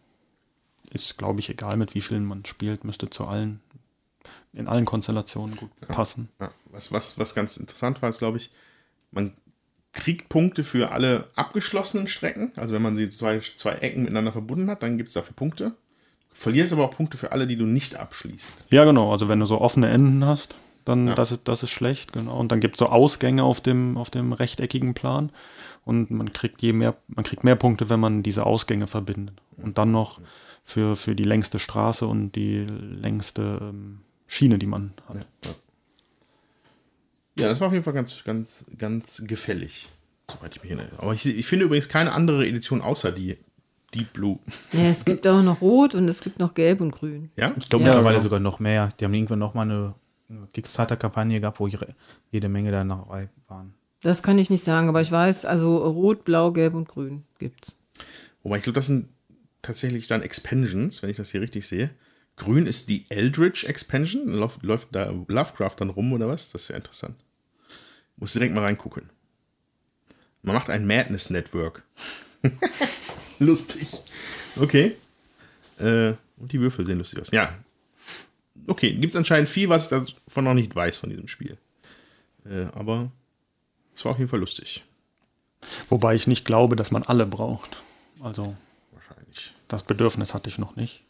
ist, 0.91 1.17
glaube 1.17 1.41
ich, 1.41 1.49
egal 1.49 1.75
mit 1.75 1.93
wie 1.93 1.99
vielen 1.99 2.25
man 2.25 2.45
spielt, 2.45 2.85
müsste 2.85 3.09
zu 3.09 3.25
allen 3.27 3.59
in 4.53 4.69
allen 4.69 4.85
Konstellationen 4.85 5.57
gut 5.57 5.69
passen. 5.89 6.29
Ja, 6.39 6.51
was, 6.71 6.93
was, 6.93 7.19
was 7.19 7.35
ganz 7.35 7.57
interessant 7.57 8.01
war, 8.01 8.09
ist, 8.09 8.19
glaube 8.19 8.37
ich, 8.37 8.49
man 9.11 9.33
kriegt 9.91 10.29
Punkte 10.29 10.63
für 10.63 10.91
alle 10.91 11.27
abgeschlossenen 11.35 12.07
Strecken. 12.07 12.53
Also 12.55 12.73
wenn 12.73 12.81
man 12.81 12.95
sie 12.95 13.09
zwei, 13.09 13.39
zwei 13.39 13.73
Ecken 13.73 14.03
miteinander 14.03 14.31
verbunden 14.31 14.69
hat, 14.69 14.83
dann 14.83 14.97
gibt 14.97 15.09
es 15.09 15.13
dafür 15.13 15.35
Punkte. 15.35 15.73
Verlierst 16.31 16.71
aber 16.71 16.85
auch 16.85 16.95
Punkte 16.95 17.17
für 17.17 17.33
alle, 17.33 17.45
die 17.45 17.57
du 17.57 17.65
nicht 17.65 17.97
abschließt. 17.97 18.53
Ja, 18.69 18.85
genau. 18.85 19.11
Also 19.11 19.27
wenn 19.27 19.39
du 19.41 19.45
so 19.45 19.59
offene 19.59 19.89
Enden 19.89 20.25
hast, 20.25 20.57
dann 20.87 21.07
Ja. 21.07 21.13
das, 21.15 21.31
ist, 21.31 21.47
das 21.47 21.63
ist 21.63 21.69
schlecht, 21.71 22.13
genau. 22.13 22.37
Und 22.39 22.51
dann 22.51 22.59
gibt 22.59 22.75
es 22.75 22.79
so 22.79 22.87
Ausgänge 22.87 23.43
auf 23.43 23.61
dem, 23.61 23.97
auf 23.97 24.09
dem 24.09 24.33
rechteckigen 24.33 24.93
Plan. 24.93 25.31
Und 25.85 26.11
man 26.11 26.33
kriegt 26.33 26.61
je 26.61 26.73
mehr, 26.73 26.95
man 27.07 27.23
kriegt 27.23 27.43
mehr 27.43 27.55
Punkte, 27.55 27.89
wenn 27.89 27.99
man 27.99 28.23
diese 28.23 28.45
Ausgänge 28.45 28.87
verbindet. 28.87 29.41
Und 29.57 29.77
dann 29.77 29.91
noch 29.91 30.19
für, 30.63 30.95
für 30.95 31.15
die 31.15 31.23
längste 31.23 31.59
Straße 31.59 32.05
und 32.05 32.33
die 32.33 32.65
längste 32.67 33.59
ähm, 33.61 33.99
Schiene, 34.27 34.57
die 34.59 34.65
man 34.65 34.93
hat. 35.07 35.25
Ja, 35.45 35.51
ja, 37.39 37.47
das 37.49 37.59
war 37.61 37.67
auf 37.67 37.73
jeden 37.73 37.85
Fall 37.85 37.93
ganz, 37.93 38.23
ganz, 38.23 38.65
ganz 38.77 39.21
gefällig, 39.25 39.87
soweit 40.29 40.55
ich 40.55 40.63
mich 40.63 40.71
erinnere. 40.71 40.97
Aber 40.99 41.13
ich, 41.13 41.25
ich 41.25 41.45
finde 41.45 41.65
übrigens 41.65 41.87
keine 41.87 42.11
andere 42.13 42.47
Edition 42.47 42.81
außer 42.81 43.11
die 43.11 43.37
Deep 43.93 44.11
Blue. 44.13 44.39
Ja, 44.73 44.81
es 44.85 45.05
gibt 45.05 45.25
auch 45.27 45.41
noch 45.43 45.61
Rot 45.61 45.95
und 45.95 46.07
es 46.09 46.21
gibt 46.21 46.39
noch 46.39 46.53
Gelb 46.55 46.81
und 46.81 46.91
Grün. 46.91 47.31
Ja? 47.37 47.53
Ich 47.57 47.69
glaube 47.69 47.83
Ja, 47.85 47.89
mittlerweile 47.91 48.15
genau. 48.15 48.23
sogar 48.23 48.39
noch 48.39 48.59
mehr. 48.59 48.89
Die 48.99 49.05
haben 49.05 49.13
irgendwann 49.13 49.39
noch 49.39 49.53
mal 49.53 49.61
eine 49.61 49.93
Kickstarter-Kampagne 50.53 51.39
gehabt, 51.39 51.59
wo 51.59 51.67
jede 51.67 52.49
Menge 52.49 52.71
da 52.71 52.83
dabei 52.83 53.29
waren. 53.47 53.73
Das 54.01 54.21
kann 54.21 54.37
ich 54.37 54.49
nicht 54.49 54.63
sagen, 54.63 54.89
aber 54.89 55.01
ich 55.01 55.11
weiß, 55.11 55.45
also 55.45 55.77
Rot, 55.77 56.23
Blau, 56.23 56.51
Gelb 56.51 56.75
und 56.75 56.87
Grün 56.87 57.23
gibt's. 57.39 57.75
Wobei 58.43 58.57
ich 58.57 58.63
glaube, 58.63 58.75
das 58.75 58.85
sind 58.85 59.09
tatsächlich 59.61 60.07
dann 60.07 60.21
Expansions, 60.21 61.01
wenn 61.01 61.09
ich 61.09 61.17
das 61.17 61.31
hier 61.31 61.41
richtig 61.41 61.67
sehe. 61.67 61.89
Grün 62.35 62.67
ist 62.67 62.87
die 62.87 63.05
Eldritch 63.09 63.63
Expansion. 63.63 64.27
Läuft, 64.27 64.63
läuft 64.63 64.89
da 64.91 65.11
Lovecraft 65.27 65.75
dann 65.77 65.89
rum 65.89 66.13
oder 66.13 66.27
was? 66.27 66.51
Das 66.51 66.63
ist 66.63 66.67
ja 66.69 66.75
interessant. 66.75 67.15
Muss 68.15 68.33
direkt 68.33 68.53
mal 68.53 68.63
reingucken. 68.63 69.09
Man 70.43 70.55
macht 70.55 70.69
ein 70.69 70.85
Madness 70.85 71.29
Network. 71.29 71.83
lustig. 73.39 73.89
Okay. 74.55 74.95
Äh, 75.79 76.13
und 76.37 76.51
die 76.51 76.61
Würfel 76.61 76.85
sehen 76.85 76.99
lustig 76.99 77.19
aus. 77.19 77.31
Ja. 77.31 77.53
Okay, 78.67 78.93
gibt 78.93 79.13
es 79.13 79.15
anscheinend 79.15 79.49
viel, 79.49 79.69
was 79.69 79.83
ich 79.83 79.89
davon 79.89 80.43
noch 80.43 80.53
nicht 80.53 80.75
weiß 80.75 80.97
von 80.97 81.09
diesem 81.09 81.27
Spiel. 81.27 81.57
Äh, 82.45 82.65
aber 82.73 83.11
es 83.95 84.03
war 84.05 84.11
auf 84.11 84.17
jeden 84.19 84.29
Fall 84.29 84.39
lustig. 84.39 84.83
Wobei 85.89 86.15
ich 86.15 86.27
nicht 86.27 86.45
glaube, 86.45 86.75
dass 86.75 86.91
man 86.91 87.03
alle 87.03 87.25
braucht. 87.25 87.77
Also 88.21 88.55
Wahrscheinlich. 88.91 89.53
das 89.67 89.83
Bedürfnis 89.83 90.33
hatte 90.33 90.49
ich 90.49 90.57
noch 90.57 90.75
nicht. 90.75 91.01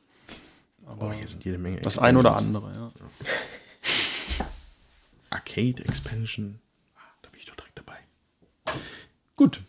Aber 0.86 1.14
hier 1.14 1.28
sind 1.28 1.44
jede 1.44 1.58
Menge 1.58 1.82
Das 1.82 1.98
ein 1.98 2.16
oder 2.16 2.36
andere, 2.38 2.72
ja. 2.74 2.92
Arcade 5.30 5.84
Expansion. 5.86 6.60
Ah, 6.96 7.00
Da 7.22 7.30
bin 7.30 7.40
ich 7.40 7.46
doch 7.46 7.56
direkt 7.56 7.78
dabei. 7.78 7.98
Gut. 9.36 9.62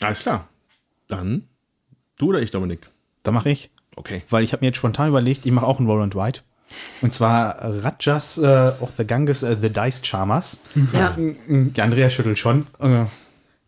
Alles 0.00 0.20
klar. 0.20 0.48
Dann 1.08 1.48
du 2.18 2.28
oder 2.28 2.42
ich, 2.42 2.50
Dominik? 2.50 2.90
Da 3.22 3.30
mache 3.32 3.50
ich, 3.50 3.70
Okay. 3.96 4.22
weil 4.28 4.44
ich 4.44 4.52
habe 4.52 4.60
mir 4.62 4.68
jetzt 4.68 4.76
spontan 4.76 5.08
überlegt, 5.08 5.46
ich 5.46 5.52
mache 5.52 5.66
auch 5.66 5.80
ein 5.80 5.86
Roll 5.86 6.02
and 6.02 6.14
Ride. 6.14 6.40
Und 7.00 7.14
zwar 7.14 7.56
Rajas 7.62 8.38
äh, 8.38 8.72
of 8.80 8.90
the 8.98 9.06
Ganges, 9.06 9.42
äh, 9.42 9.56
The 9.60 9.70
Dice 9.70 10.04
Charmers. 10.04 10.58
Ja. 10.92 11.16
Die 11.16 11.80
Andrea 11.80 12.10
schüttelt 12.10 12.38
schon. 12.38 12.66
Äh, 12.80 13.04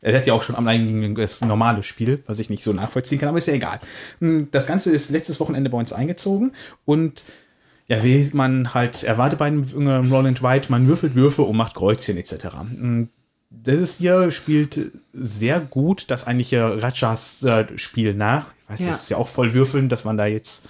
er 0.01 0.17
hat 0.17 0.27
ja 0.27 0.33
auch 0.35 0.43
schon 0.43 0.55
am 0.57 0.69
eigenen 0.69 1.15
das 1.15 1.41
normale 1.41 1.83
Spiel, 1.83 2.23
was 2.27 2.39
ich 2.39 2.51
nicht 2.51 2.63
so 2.63 2.73
nachvollziehen 2.73 3.19
kann, 3.19 3.29
aber 3.29 3.39
ist 3.39 3.49
ja 3.49 3.55
egal. 3.55 3.81
Hm, 4.21 4.49
Das 4.51 4.67
Ganze 4.67 4.93
ist 4.93 5.11
letztes 5.11 5.41
Wochenende 5.41 5.71
bei 5.71 5.79
uns 5.79 5.93
eingezogen 5.93 6.53
und 6.85 7.25
ja, 7.89 8.03
wie 8.05 8.31
man 8.35 8.75
halt 8.75 9.03
erwartet 9.03 9.39
bei 9.39 9.47
einem 9.47 9.63
äh, 9.87 9.95
Roll 10.15 10.27
and 10.27 10.43
Ride, 10.43 10.67
man 10.69 10.87
würfelt 10.89 11.15
Würfe 11.15 11.43
und 11.43 11.57
macht 11.57 11.75
Kreuzchen 11.75 12.17
etc. 12.19 12.33
Hm, 12.61 13.09
Das 13.51 13.79
ist 13.81 13.99
hier 13.99 14.31
spielt 14.31 14.93
sehr 15.13 15.59
gut 15.61 16.05
das 16.11 16.27
eigentliche 16.27 16.83
Rajas 16.83 17.43
äh, 17.43 17.67
Spiel 17.77 18.15
nach. 18.15 18.47
Ich 18.65 18.71
weiß, 18.75 18.81
Ja. 18.81 18.87
das 18.89 19.03
ist 19.05 19.11
ja 19.11 19.17
auch 19.17 19.29
voll 19.29 19.53
Würfeln, 19.55 19.89
dass 19.89 20.05
man 20.05 20.17
da 20.17 20.27
jetzt 20.27 20.65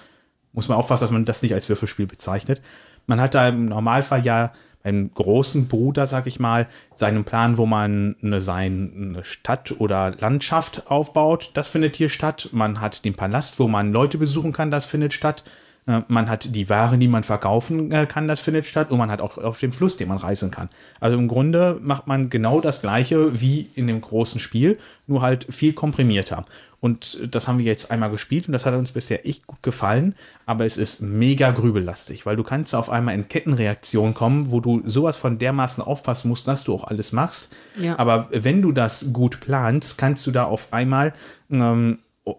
muss 0.59 0.66
man 0.66 0.77
aufpassen, 0.77 1.05
dass 1.05 1.12
man 1.12 1.25
das 1.25 1.40
nicht 1.42 1.55
als 1.55 1.68
Würfelspiel 1.68 2.09
bezeichnet. 2.09 2.61
Man 3.07 3.21
hat 3.21 3.37
da 3.37 3.47
im 3.47 3.66
Normalfall 3.66 4.27
ja 4.27 4.53
beim 4.83 5.14
großen 5.14 5.68
Bruder, 5.68 6.09
sag 6.09 6.27
ich 6.27 6.40
mal, 6.40 6.66
seinen 6.97 7.23
Plan, 7.25 7.59
wo 7.59 7.64
man 7.64 8.16
eine, 8.25 8.40
seine 8.40 9.23
Stadt 9.23 9.77
oder 9.79 10.16
Landschaft 10.18 10.90
aufbaut. 10.90 11.53
Das 11.55 11.68
findet 11.68 11.94
hier 11.94 12.09
statt. 12.09 12.49
Man 12.51 12.81
hat 12.81 13.05
den 13.05 13.14
Palast, 13.14 13.61
wo 13.61 13.68
man 13.68 13.92
Leute 13.92 14.18
besuchen 14.18 14.53
kann. 14.53 14.73
Das 14.73 14.85
findet 14.85 15.12
statt. 15.12 15.44
Äh, 15.87 16.03
Man 16.09 16.29
hat 16.29 16.55
die 16.55 16.69
Waren, 16.69 17.01
die 17.01 17.09
man 17.09 17.25
verkaufen 17.25 17.93
äh, 17.93 18.07
kann, 18.07 18.29
das 18.29 18.41
findet 18.41 18.67
statt. 18.67 18.91
Und 18.91 18.99
man 18.99 19.11
hat 19.11 19.21
auch 19.21 19.38
auf 19.38 19.59
dem 19.59 19.73
Fluss, 19.73 19.97
den 19.97 20.09
man 20.09 20.19
reisen 20.19 20.51
kann. 20.51 20.69
Also 21.01 21.17
im 21.17 21.29
Grunde 21.29 21.79
macht 21.83 22.07
man 22.07 22.31
genau 22.31 22.61
das 22.61 22.81
Gleiche 22.81 23.41
wie 23.41 23.69
in 23.75 23.87
dem 23.87 24.01
großen 24.01 24.41
Spiel, 24.41 24.79
nur 25.07 25.23
halt 25.23 25.47
viel 25.51 25.73
komprimierter. 25.73 26.45
Und 26.81 27.35
das 27.35 27.49
haben 27.49 27.59
wir 27.59 27.64
jetzt 27.64 27.91
einmal 27.91 28.11
gespielt 28.11 28.47
und 28.47 28.53
das 28.53 28.64
hat 28.64 28.75
uns 28.75 28.93
bisher 28.93 29.27
echt 29.27 29.49
gut 29.49 29.64
gefallen, 29.64 30.14
aber 30.47 30.64
es 30.64 30.77
ist 30.77 31.03
mega 31.03 31.51
grübellastig, 31.51 32.25
weil 32.25 32.37
du 32.37 32.45
kannst 32.45 32.73
auf 32.73 32.88
einmal 32.88 33.17
in 33.17 33.27
Kettenreaktion 33.27 34.14
kommen, 34.14 34.53
wo 34.53 34.61
du 34.61 34.83
sowas 34.85 35.17
von 35.17 35.41
dermaßen 35.41 35.83
aufpassen 35.83 36.29
musst, 36.29 36.47
dass 36.47 36.62
du 36.62 36.75
auch 36.75 36.85
alles 36.85 37.11
machst. 37.11 37.53
Ja. 37.81 37.99
Aber 37.99 38.29
wenn 38.31 38.62
du 38.62 38.71
das 38.71 39.12
gut 39.12 39.41
planst, 39.41 39.99
kannst 39.99 40.25
du 40.29 40.31
da 40.31 40.45
auf 40.45 40.73
einmal 40.73 41.14
ähm, 41.51 41.99
äh, 42.25 42.33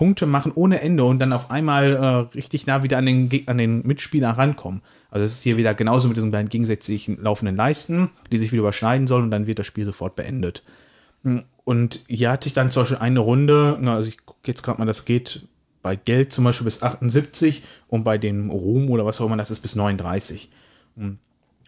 Punkte 0.00 0.24
machen 0.24 0.52
ohne 0.54 0.80
Ende 0.80 1.04
und 1.04 1.18
dann 1.18 1.34
auf 1.34 1.50
einmal 1.50 1.92
äh, 1.92 2.06
richtig 2.34 2.66
nah 2.66 2.82
wieder 2.82 2.96
an 2.96 3.04
den, 3.04 3.28
an 3.44 3.58
den 3.58 3.86
Mitspieler 3.86 4.30
rankommen. 4.30 4.80
Also 5.10 5.26
es 5.26 5.32
ist 5.32 5.42
hier 5.42 5.58
wieder 5.58 5.74
genauso 5.74 6.08
mit 6.08 6.16
diesen 6.16 6.30
beiden 6.30 6.48
gegensätzlichen 6.48 7.22
laufenden 7.22 7.54
Leisten, 7.54 8.08
die 8.32 8.38
sich 8.38 8.50
wieder 8.50 8.60
überschneiden 8.60 9.06
sollen 9.06 9.24
und 9.24 9.30
dann 9.30 9.46
wird 9.46 9.58
das 9.58 9.66
Spiel 9.66 9.84
sofort 9.84 10.16
beendet. 10.16 10.64
Und 11.64 12.04
hier 12.08 12.30
hatte 12.30 12.48
ich 12.48 12.54
dann 12.54 12.70
zum 12.70 12.84
Beispiel 12.84 12.96
eine 12.96 13.20
Runde, 13.20 13.78
also 13.84 14.08
ich 14.08 14.24
gucke 14.24 14.40
jetzt 14.46 14.62
gerade 14.62 14.78
mal, 14.78 14.86
das 14.86 15.04
geht 15.04 15.46
bei 15.82 15.96
Geld 15.96 16.32
zum 16.32 16.44
Beispiel 16.44 16.64
bis 16.64 16.82
78 16.82 17.62
und 17.88 18.02
bei 18.02 18.16
dem 18.16 18.48
Ruhm 18.48 18.88
oder 18.88 19.04
was 19.04 19.20
auch 19.20 19.26
immer 19.26 19.36
das 19.36 19.50
ist 19.50 19.60
bis 19.60 19.76
39. 19.76 20.48
Und 20.96 21.18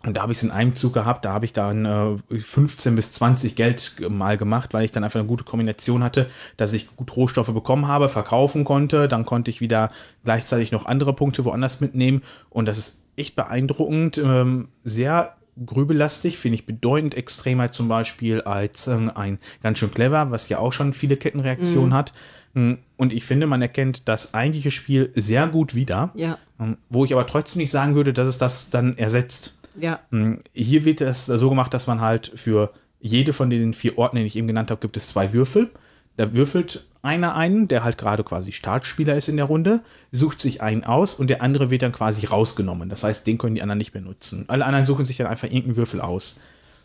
da 0.04 0.22
habe 0.22 0.32
ich 0.32 0.38
es 0.38 0.44
in 0.44 0.50
einem 0.50 0.74
Zug 0.74 0.92
gehabt, 0.94 1.24
da 1.24 1.32
habe 1.32 1.44
ich 1.44 1.52
dann 1.52 1.84
äh, 2.30 2.38
15 2.40 2.96
bis 2.96 3.12
20 3.12 3.54
Geld 3.54 3.94
mal 4.08 4.36
gemacht, 4.36 4.74
weil 4.74 4.84
ich 4.84 4.90
dann 4.90 5.04
einfach 5.04 5.20
eine 5.20 5.28
gute 5.28 5.44
Kombination 5.44 6.02
hatte, 6.02 6.28
dass 6.56 6.72
ich 6.72 6.96
gut 6.96 7.14
Rohstoffe 7.14 7.52
bekommen 7.52 7.86
habe, 7.86 8.08
verkaufen 8.08 8.64
konnte, 8.64 9.06
dann 9.08 9.24
konnte 9.24 9.50
ich 9.50 9.60
wieder 9.60 9.88
gleichzeitig 10.24 10.72
noch 10.72 10.86
andere 10.86 11.12
Punkte 11.12 11.44
woanders 11.44 11.80
mitnehmen 11.80 12.22
und 12.50 12.66
das 12.66 12.78
ist 12.78 13.04
echt 13.16 13.36
beeindruckend, 13.36 14.18
ähm, 14.18 14.68
sehr 14.84 15.36
grübelastig, 15.64 16.38
finde 16.38 16.54
ich 16.54 16.66
bedeutend 16.66 17.14
extremer 17.14 17.70
zum 17.70 17.88
Beispiel 17.88 18.40
als 18.40 18.88
ähm, 18.88 19.10
ein 19.14 19.38
ganz 19.62 19.78
schön 19.78 19.90
clever, 19.92 20.30
was 20.30 20.48
ja 20.48 20.58
auch 20.58 20.72
schon 20.72 20.92
viele 20.92 21.16
Kettenreaktionen 21.16 21.92
hat. 21.92 22.12
Mm, 22.54 22.74
Und 22.96 23.12
ich 23.12 23.24
finde, 23.24 23.46
man 23.46 23.60
erkennt 23.60 24.08
das 24.08 24.34
eigentliche 24.34 24.70
Spiel 24.70 25.12
sehr 25.14 25.46
gut 25.48 25.74
wieder. 25.74 26.10
Ja. 26.14 26.38
Ähm, 26.58 26.78
Wo 26.88 27.04
ich 27.04 27.12
aber 27.12 27.26
trotzdem 27.26 27.60
nicht 27.60 27.70
sagen 27.70 27.94
würde, 27.94 28.12
dass 28.12 28.28
es 28.28 28.38
das 28.38 28.70
dann 28.70 28.96
ersetzt. 28.96 29.58
Ja. 29.78 30.00
Mm, 30.10 30.34
Hier 30.52 30.84
wird 30.84 31.00
es 31.00 31.26
so 31.26 31.48
gemacht, 31.48 31.72
dass 31.74 31.86
man 31.86 32.00
halt 32.00 32.32
für 32.36 32.72
jede 33.00 33.32
von 33.32 33.50
den 33.50 33.74
vier 33.74 33.98
Orten, 33.98 34.16
die 34.16 34.22
ich 34.22 34.36
eben 34.36 34.46
genannt 34.46 34.70
habe, 34.70 34.80
gibt 34.80 34.96
es 34.96 35.08
zwei 35.08 35.32
Würfel. 35.32 35.70
Da 36.16 36.32
würfelt 36.34 36.84
einer 37.00 37.34
einen, 37.34 37.68
der 37.68 37.82
halt 37.82 37.98
gerade 37.98 38.22
quasi 38.22 38.52
Startspieler 38.52 39.16
ist 39.16 39.28
in 39.28 39.36
der 39.36 39.46
Runde, 39.46 39.80
sucht 40.12 40.38
sich 40.40 40.62
einen 40.62 40.84
aus 40.84 41.14
und 41.14 41.28
der 41.30 41.42
andere 41.42 41.70
wird 41.70 41.82
dann 41.82 41.92
quasi 41.92 42.26
rausgenommen. 42.26 42.88
Das 42.90 43.02
heißt, 43.02 43.26
den 43.26 43.38
können 43.38 43.54
die 43.54 43.62
anderen 43.62 43.78
nicht 43.78 43.94
mehr 43.94 44.02
nutzen. 44.02 44.44
Alle 44.48 44.64
anderen 44.66 44.84
suchen 44.86 45.04
sich 45.04 45.16
dann 45.16 45.26
einfach 45.26 45.48
irgendeinen 45.48 45.76
Würfel 45.76 46.00
aus. 46.00 46.38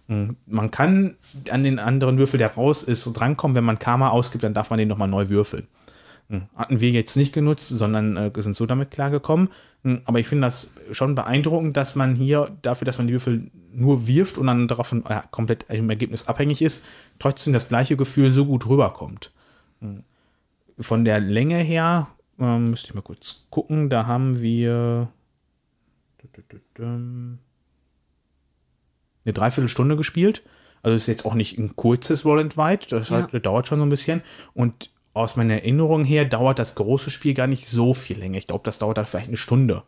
Mm, 0.08 0.30
Man 0.48 0.72
kann 0.72 1.18
an 1.52 1.64
den 1.64 1.78
anderen 1.78 2.18
Würfel, 2.18 2.38
der 2.38 2.54
raus 2.56 2.84
ist, 2.84 3.04
drankommen. 3.14 3.54
Wenn 3.56 3.66
man 3.66 3.80
Karma 3.80 4.10
ausgibt, 4.10 4.44
dann 4.44 4.54
darf 4.54 4.70
man 4.70 4.80
den 4.80 4.88
nochmal 4.88 5.10
neu 5.10 5.30
würfeln. 5.30 5.68
Hm, 6.30 6.44
Hatten 6.56 6.82
wir 6.82 6.90
jetzt 6.92 7.16
nicht 7.16 7.34
genutzt, 7.34 7.70
sondern 7.70 8.18
äh, 8.18 8.32
sind 8.42 8.56
so 8.56 8.66
damit 8.66 8.92
klargekommen. 8.92 9.50
Hm, 9.84 10.02
Aber 10.06 10.20
ich 10.20 10.28
finde 10.28 10.48
das 10.48 10.76
schon 10.92 11.16
beeindruckend, 11.16 11.78
dass 11.78 11.96
man 11.96 12.16
hier 12.16 12.56
dafür, 12.62 12.86
dass 12.86 12.98
man 12.98 13.08
die 13.08 13.14
Würfel 13.14 13.50
nur 13.72 14.08
wirft 14.08 14.38
und 14.38 14.48
dann 14.48 14.68
davon 14.68 15.06
äh, 15.06 15.22
komplett 15.32 15.66
im 15.70 15.90
Ergebnis 15.90 16.28
abhängig 16.28 16.62
ist, 16.62 16.86
trotzdem 17.20 17.54
das 17.54 17.70
gleiche 17.70 17.96
Gefühl 17.96 18.32
so 18.32 18.46
gut 18.46 18.68
rüberkommt. 18.68 19.32
Hm. 19.82 20.04
Von 20.80 21.06
der 21.06 21.20
Länge 21.20 21.58
her, 21.58 22.08
ähm, 22.40 22.72
müsste 22.72 22.90
ich 22.90 22.94
mal 22.94 23.02
kurz 23.02 23.48
gucken, 23.50 23.90
da 23.90 24.06
haben 24.06 24.42
wir 24.42 25.10
eine 29.26 29.34
Dreiviertelstunde 29.34 29.96
gespielt. 29.96 30.44
Also 30.84 30.96
ist 30.96 31.08
jetzt 31.08 31.26
auch 31.26 31.34
nicht 31.34 31.58
ein 31.58 31.76
kurzes 31.76 32.24
Roll 32.26 32.40
and 32.40 32.58
Ride, 32.58 32.86
das 32.90 33.10
Ja. 33.10 33.28
halt, 33.32 33.46
dauert 33.46 33.68
schon 33.68 33.80
so 33.80 33.86
ein 33.86 33.90
bisschen. 33.90 34.22
Und 34.54 34.90
aus 35.18 35.36
meiner 35.36 35.56
Erinnerung 35.56 36.04
her 36.04 36.26
dauert 36.26 36.60
das 36.60 36.76
große 36.76 37.10
Spiel 37.10 37.34
gar 37.34 37.48
nicht 37.48 37.68
so 37.68 37.94
viel 37.94 38.18
länger. 38.20 38.38
Ich 38.38 38.48
glaube, 38.48 38.64
das 38.64 38.80
dauert 38.80 38.98
dann 38.98 39.06
vielleicht 39.06 39.28
eine 39.28 39.38
Stunde. 39.38 39.84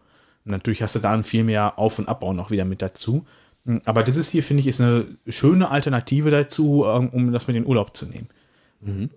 Und 0.46 0.52
natürlich 0.52 0.82
hast 0.82 0.96
du 0.96 1.00
da 1.00 1.22
viel 1.24 1.44
mehr 1.44 1.78
Auf- 1.80 2.00
und 2.00 2.08
Abbau 2.08 2.34
noch 2.34 2.52
wieder 2.52 2.66
mit 2.66 2.82
dazu. 2.82 3.26
Hm, 3.66 3.82
Aber 3.86 4.04
das 4.04 4.18
ist 4.18 4.30
hier, 4.32 4.44
finde 4.44 4.62
ich, 4.62 4.68
ist 4.68 4.82
eine 4.82 5.06
schöne 5.28 5.70
Alternative 5.70 6.30
dazu, 6.32 6.86
ähm, 6.86 7.10
um 7.10 7.32
das 7.32 7.48
mit 7.48 7.56
in 7.58 7.64
den 7.64 7.70
Urlaub 7.70 7.96
zu 7.96 8.06
nehmen. 8.06 8.30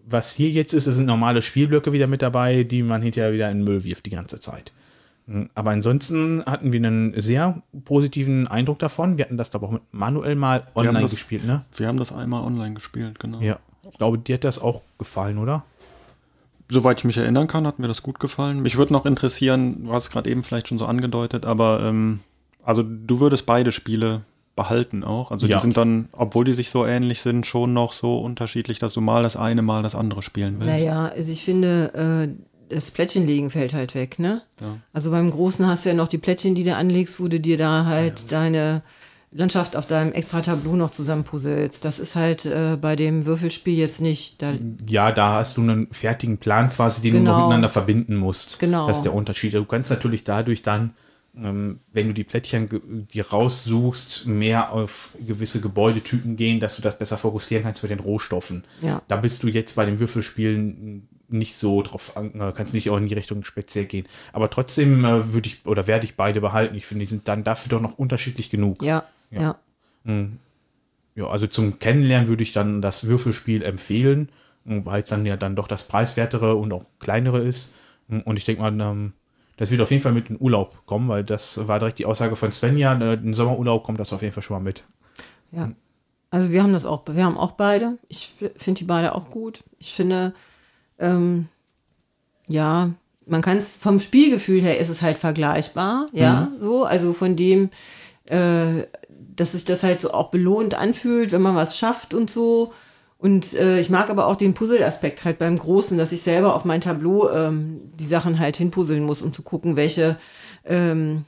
Was 0.06 0.32
hier 0.34 0.48
jetzt 0.50 0.72
ist, 0.72 0.84
sind 0.86 1.06
normale 1.06 1.40
Spielblöcke 1.40 1.92
wieder 1.92 2.08
mit 2.08 2.20
dabei, 2.20 2.64
die 2.64 2.82
man 2.82 3.00
hinterher 3.00 3.32
wieder 3.32 3.48
in 3.48 3.58
den 3.58 3.64
Müll 3.64 3.84
wirft 3.84 4.06
die 4.06 4.10
ganze 4.10 4.40
Zeit. 4.40 4.72
Hm, 5.28 5.50
Aber 5.54 5.70
ansonsten 5.70 6.44
hatten 6.44 6.72
wir 6.72 6.80
einen 6.80 7.14
sehr 7.20 7.62
positiven 7.84 8.48
Eindruck 8.48 8.80
davon. 8.80 9.18
Wir 9.18 9.24
hatten 9.26 9.36
das, 9.36 9.52
glaube 9.52 9.66
ich, 9.66 9.68
auch 9.68 9.72
mit 9.74 9.82
Manuel 9.92 10.34
mal 10.34 10.66
online 10.74 11.02
das- 11.02 11.12
gespielt, 11.12 11.44
ne? 11.44 11.64
Wir 11.76 11.86
haben 11.86 11.96
das 11.98 12.10
einmal 12.12 12.42
online 12.42 12.74
gespielt, 12.74 13.20
genau. 13.20 13.40
Ja. 13.40 13.60
Ich 13.88 13.98
glaube, 13.98 14.18
dir 14.18 14.34
hat 14.34 14.42
das 14.44 14.60
auch 14.60 14.82
gefallen, 14.98 15.38
oder? 15.38 15.64
Soweit 16.68 16.98
ich 16.98 17.04
mich 17.04 17.16
erinnern 17.18 17.46
kann, 17.46 17.66
hat 17.66 17.78
mir 17.78 17.88
das 17.88 18.02
gut 18.02 18.18
gefallen. 18.20 18.60
Mich 18.62 18.76
würde 18.76 18.92
noch 18.92 19.04
interessieren, 19.06 19.84
du 19.84 19.92
hast 19.92 20.04
es 20.04 20.10
gerade 20.10 20.30
eben 20.30 20.42
vielleicht 20.42 20.68
schon 20.68 20.78
so 20.78 20.86
angedeutet, 20.86 21.44
aber 21.44 21.80
ähm, 21.82 22.20
also 22.64 22.82
du 22.82 23.20
würdest 23.20 23.44
beide 23.46 23.72
Spiele 23.72 24.22
behalten 24.56 25.02
auch. 25.04 25.30
Also 25.30 25.46
Ja. 25.46 25.56
die 25.56 25.62
sind 25.62 25.76
dann, 25.76 26.08
obwohl 26.12 26.44
die 26.44 26.52
sich 26.52 26.70
so 26.70 26.86
ähnlich 26.86 27.20
sind, 27.20 27.46
schon 27.46 27.72
noch 27.72 27.92
so 27.92 28.18
unterschiedlich, 28.18 28.78
dass 28.78 28.92
du 28.94 29.00
mal 29.00 29.22
das 29.22 29.36
eine, 29.36 29.62
mal 29.62 29.82
das 29.82 29.94
andere 29.94 30.22
spielen 30.22 30.56
willst. 30.60 30.72
Naja, 30.72 31.06
also 31.14 31.32
ich 31.32 31.42
finde, 31.44 32.28
äh, 32.28 32.74
das 32.74 32.90
Plättchenlegen 32.90 33.50
fällt 33.50 33.74
halt 33.74 33.94
weg, 33.94 34.18
ne? 34.18 34.42
Ja. 34.60 34.76
Also 34.92 35.10
beim 35.10 35.30
Großen 35.30 35.66
hast 35.66 35.84
du 35.84 35.90
ja 35.90 35.94
noch 35.94 36.08
die 36.08 36.18
Plättchen, 36.18 36.54
die 36.54 36.64
du 36.64 36.74
anlegst, 36.74 37.20
wo 37.20 37.28
du 37.28 37.38
dir 37.40 37.58
da 37.58 37.84
halt 37.86 38.30
deine 38.32 38.82
Landschaft 39.34 39.76
auf 39.76 39.86
deinem 39.86 40.12
extra 40.12 40.42
Tableau 40.42 40.76
noch 40.76 40.90
zusammenpuzzelst. 40.90 41.84
Das 41.84 41.98
ist 41.98 42.16
halt 42.16 42.44
äh, 42.44 42.76
bei 42.80 42.96
dem 42.96 43.24
Würfelspiel 43.24 43.74
jetzt 43.78 44.00
nicht. 44.00 44.42
Da, 44.42 44.52
Ja, 44.86 45.10
da 45.10 45.34
hast 45.34 45.56
du 45.56 45.62
einen 45.62 45.86
fertigen 45.90 46.38
Plan 46.38 46.68
quasi, 46.70 47.00
den 47.00 47.12
du 47.14 47.18
Genau. 47.20 47.32
noch 47.32 47.38
miteinander 47.46 47.68
verbinden 47.70 48.16
musst. 48.16 48.58
Genau. 48.58 48.86
Das 48.86 48.98
ist 48.98 49.04
der 49.04 49.14
Unterschied. 49.14 49.54
Du 49.54 49.64
kannst 49.64 49.90
natürlich 49.90 50.24
dadurch 50.24 50.62
dann, 50.62 50.92
ähm, 51.34 51.80
wenn 51.94 52.08
du 52.08 52.12
die 52.14 52.24
Plättchen 52.24 52.68
die 53.10 53.20
raussuchst, 53.20 54.26
mehr 54.26 54.72
auf 54.72 55.16
gewisse 55.26 55.60
Gebäudetypen 55.62 56.36
gehen, 56.36 56.60
dass 56.60 56.76
du 56.76 56.82
das 56.82 56.98
besser 56.98 57.16
fokussieren 57.16 57.64
kannst 57.64 57.82
mit 57.82 57.90
den 57.90 58.00
Rohstoffen. 58.00 58.64
Ja. 58.82 59.00
Da 59.08 59.16
bist 59.16 59.42
du 59.42 59.48
jetzt 59.48 59.76
bei 59.76 59.86
den 59.86 59.98
Würfelspielen 59.98 61.08
nicht 61.32 61.56
so 61.56 61.82
drauf, 61.82 62.16
an- 62.16 62.34
äh, 62.40 62.52
kannst 62.54 62.74
nicht 62.74 62.90
auch 62.90 62.96
in 62.96 63.06
die 63.06 63.14
Richtung 63.14 63.44
speziell 63.44 63.86
gehen. 63.86 64.06
Aber 64.32 64.50
trotzdem 64.50 65.04
äh, 65.04 65.32
würde 65.32 65.48
ich 65.48 65.66
oder 65.66 65.86
werde 65.86 66.04
ich 66.04 66.16
beide 66.16 66.40
behalten. 66.40 66.74
Ich 66.74 66.86
finde, 66.86 67.02
die 67.02 67.08
sind 67.10 67.28
dann 67.28 67.44
dafür 67.44 67.70
doch 67.70 67.80
noch 67.80 67.98
unterschiedlich 67.98 68.50
genug. 68.50 68.82
ja, 68.82 69.04
ja. 69.30 69.56
Ja, 71.14 71.26
also 71.26 71.46
zum 71.46 71.78
Kennenlernen 71.78 72.26
würde 72.28 72.42
ich 72.42 72.52
dann 72.52 72.80
das 72.80 73.06
Würfelspiel 73.06 73.62
empfehlen, 73.62 74.30
weil 74.64 75.02
es 75.02 75.08
dann 75.10 75.26
ja 75.26 75.36
dann 75.36 75.56
doch 75.56 75.68
das 75.68 75.86
preiswertere 75.86 76.54
und 76.56 76.72
auch 76.72 76.84
kleinere 77.00 77.40
ist. 77.40 77.74
Und 78.08 78.38
ich 78.38 78.44
denke 78.46 78.62
mal, 78.62 78.72
ähm, 78.80 79.12
das 79.58 79.70
wird 79.70 79.80
auf 79.82 79.90
jeden 79.90 80.02
Fall 80.02 80.12
mit 80.12 80.30
in 80.30 80.40
Urlaub 80.40 80.86
kommen, 80.86 81.08
weil 81.08 81.22
das 81.24 81.68
war 81.68 81.78
direkt 81.78 81.98
die 81.98 82.06
Aussage 82.06 82.34
von 82.34 82.50
Svenja. 82.50 82.98
äh, 82.98 83.14
Im 83.14 83.34
Sommerurlaub 83.34 83.84
kommt 83.84 84.00
das 84.00 84.12
auf 84.12 84.22
jeden 84.22 84.32
Fall 84.32 84.42
schon 84.42 84.56
mal 84.56 84.62
mit. 84.62 84.84
Ja. 85.50 85.70
Also 86.30 86.50
wir 86.50 86.62
haben 86.62 86.72
das 86.72 86.86
auch, 86.86 87.02
wir 87.06 87.24
haben 87.24 87.36
auch 87.36 87.52
beide. 87.52 87.98
Ich 88.08 88.32
finde 88.56 88.78
die 88.78 88.84
beide 88.84 89.14
auch 89.14 89.28
gut. 89.30 89.64
Ich 89.78 89.92
finde, 89.92 90.32
ähm, 91.02 91.48
ja, 92.48 92.90
man 93.26 93.42
kann 93.42 93.58
es 93.58 93.74
vom 93.74 94.00
Spielgefühl 94.00 94.60
her 94.60 94.78
ist 94.78 94.88
es 94.88 95.02
halt 95.02 95.18
vergleichbar, 95.18 96.08
ja, 96.12 96.48
so, 96.60 96.84
also 96.84 97.12
von 97.12 97.36
dem, 97.36 97.70
äh, 98.26 98.86
dass 99.08 99.52
sich 99.52 99.64
das 99.64 99.82
halt 99.82 100.00
so 100.00 100.12
auch 100.12 100.30
belohnt 100.30 100.74
anfühlt, 100.74 101.32
wenn 101.32 101.42
man 101.42 101.56
was 101.56 101.78
schafft 101.78 102.14
und 102.14 102.30
so. 102.30 102.72
Und 103.18 103.54
äh, 103.54 103.78
ich 103.78 103.88
mag 103.88 104.10
aber 104.10 104.26
auch 104.26 104.34
den 104.34 104.52
Puzzle-Aspekt 104.52 105.24
halt 105.24 105.38
beim 105.38 105.56
Großen, 105.56 105.96
dass 105.96 106.10
ich 106.10 106.22
selber 106.22 106.56
auf 106.56 106.64
mein 106.64 106.80
Tableau 106.80 107.30
ähm, 107.30 107.92
die 107.94 108.06
Sachen 108.06 108.40
halt 108.40 108.56
hinpuzzeln 108.56 109.04
muss, 109.04 109.22
um 109.22 109.32
zu 109.32 109.42
gucken, 109.42 109.76
welche 109.76 110.16
ähm, 110.64 111.24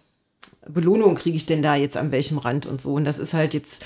Belohnung 0.68 1.14
kriege 1.14 1.36
ich 1.36 1.46
denn 1.46 1.62
da 1.62 1.76
jetzt 1.76 1.96
an 1.96 2.10
welchem 2.10 2.38
Rand 2.38 2.66
und 2.66 2.80
so. 2.80 2.94
Und 2.94 3.04
das 3.04 3.18
ist 3.18 3.32
halt 3.32 3.54
jetzt 3.54 3.84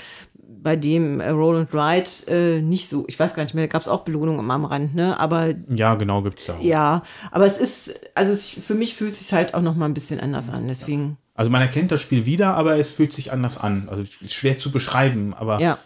bei 0.61 0.75
dem 0.75 1.19
äh, 1.21 1.29
Roll 1.29 1.57
and 1.57 1.73
Ride 1.73 2.09
äh, 2.27 2.61
nicht 2.61 2.89
so. 2.89 3.05
Ich 3.07 3.19
weiß 3.19 3.33
gar 3.35 3.43
nicht 3.43 3.53
mehr, 3.55 3.65
da 3.67 3.71
gab 3.71 3.81
es 3.81 3.87
auch 3.87 4.01
Belohnungen 4.03 4.49
am 4.51 4.65
Rand, 4.65 4.95
ne? 4.95 5.19
Aber 5.19 5.53
Ja, 5.69 5.95
genau, 5.95 6.21
gibt 6.21 6.39
es 6.39 6.47
da. 6.47 6.53
auch. 6.55 6.61
ja, 6.61 7.03
aber 7.31 7.45
es 7.45 7.57
ist, 7.57 7.93
also 8.15 8.31
es, 8.31 8.49
für 8.49 8.73
mich 8.75 8.95
fühlt 8.95 9.13
es 9.13 9.19
sich 9.19 9.33
halt 9.33 9.53
auch 9.53 9.61
noch 9.61 9.75
mal 9.75 9.85
ein 9.85 9.93
bisschen 9.93 10.19
anders 10.19 10.49
an. 10.49 10.67
Deswegen, 10.67 11.17
Also 11.35 11.49
man 11.51 11.61
erkennt 11.61 11.91
das 11.91 12.01
Spiel 12.01 12.25
wieder, 12.25 12.55
aber 12.55 12.77
es 12.77 12.91
fühlt 12.91 13.13
sich 13.13 13.31
anders 13.31 13.57
an. 13.57 13.87
Also 13.89 14.01
ist 14.03 14.33
schwer 14.33 14.57
zu 14.57 14.71
beschreiben, 14.71 15.33
aber 15.33 15.61
Ja. 15.61 15.77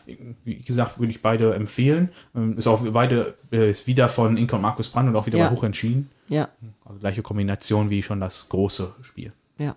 wie 0.43 0.61
gesagt, 0.61 0.97
würde 0.99 1.11
ich 1.11 1.21
beide 1.21 1.53
empfehlen. 1.53 2.09
Ähm, 2.35 2.57
Ist 2.57 2.65
auch 2.67 2.83
beide 2.91 3.35
äh, 3.51 3.69
ist 3.69 3.85
wieder 3.85 4.09
von 4.09 4.37
Inka 4.37 4.55
und 4.55 4.61
Markus 4.63 4.89
Brand 4.89 5.09
und 5.09 5.15
auch 5.15 5.27
wieder 5.27 5.37
Ja. 5.37 5.49
bei 5.49 5.55
Hoch 5.55 5.63
entschieden. 5.63 6.09
ja, 6.29 6.47
Also 6.85 6.99
gleiche 6.99 7.21
Kombination 7.21 7.89
wie 7.91 8.01
schon 8.01 8.19
das 8.19 8.49
große 8.49 8.93
Spiel. 9.03 9.33
ja, 9.59 9.75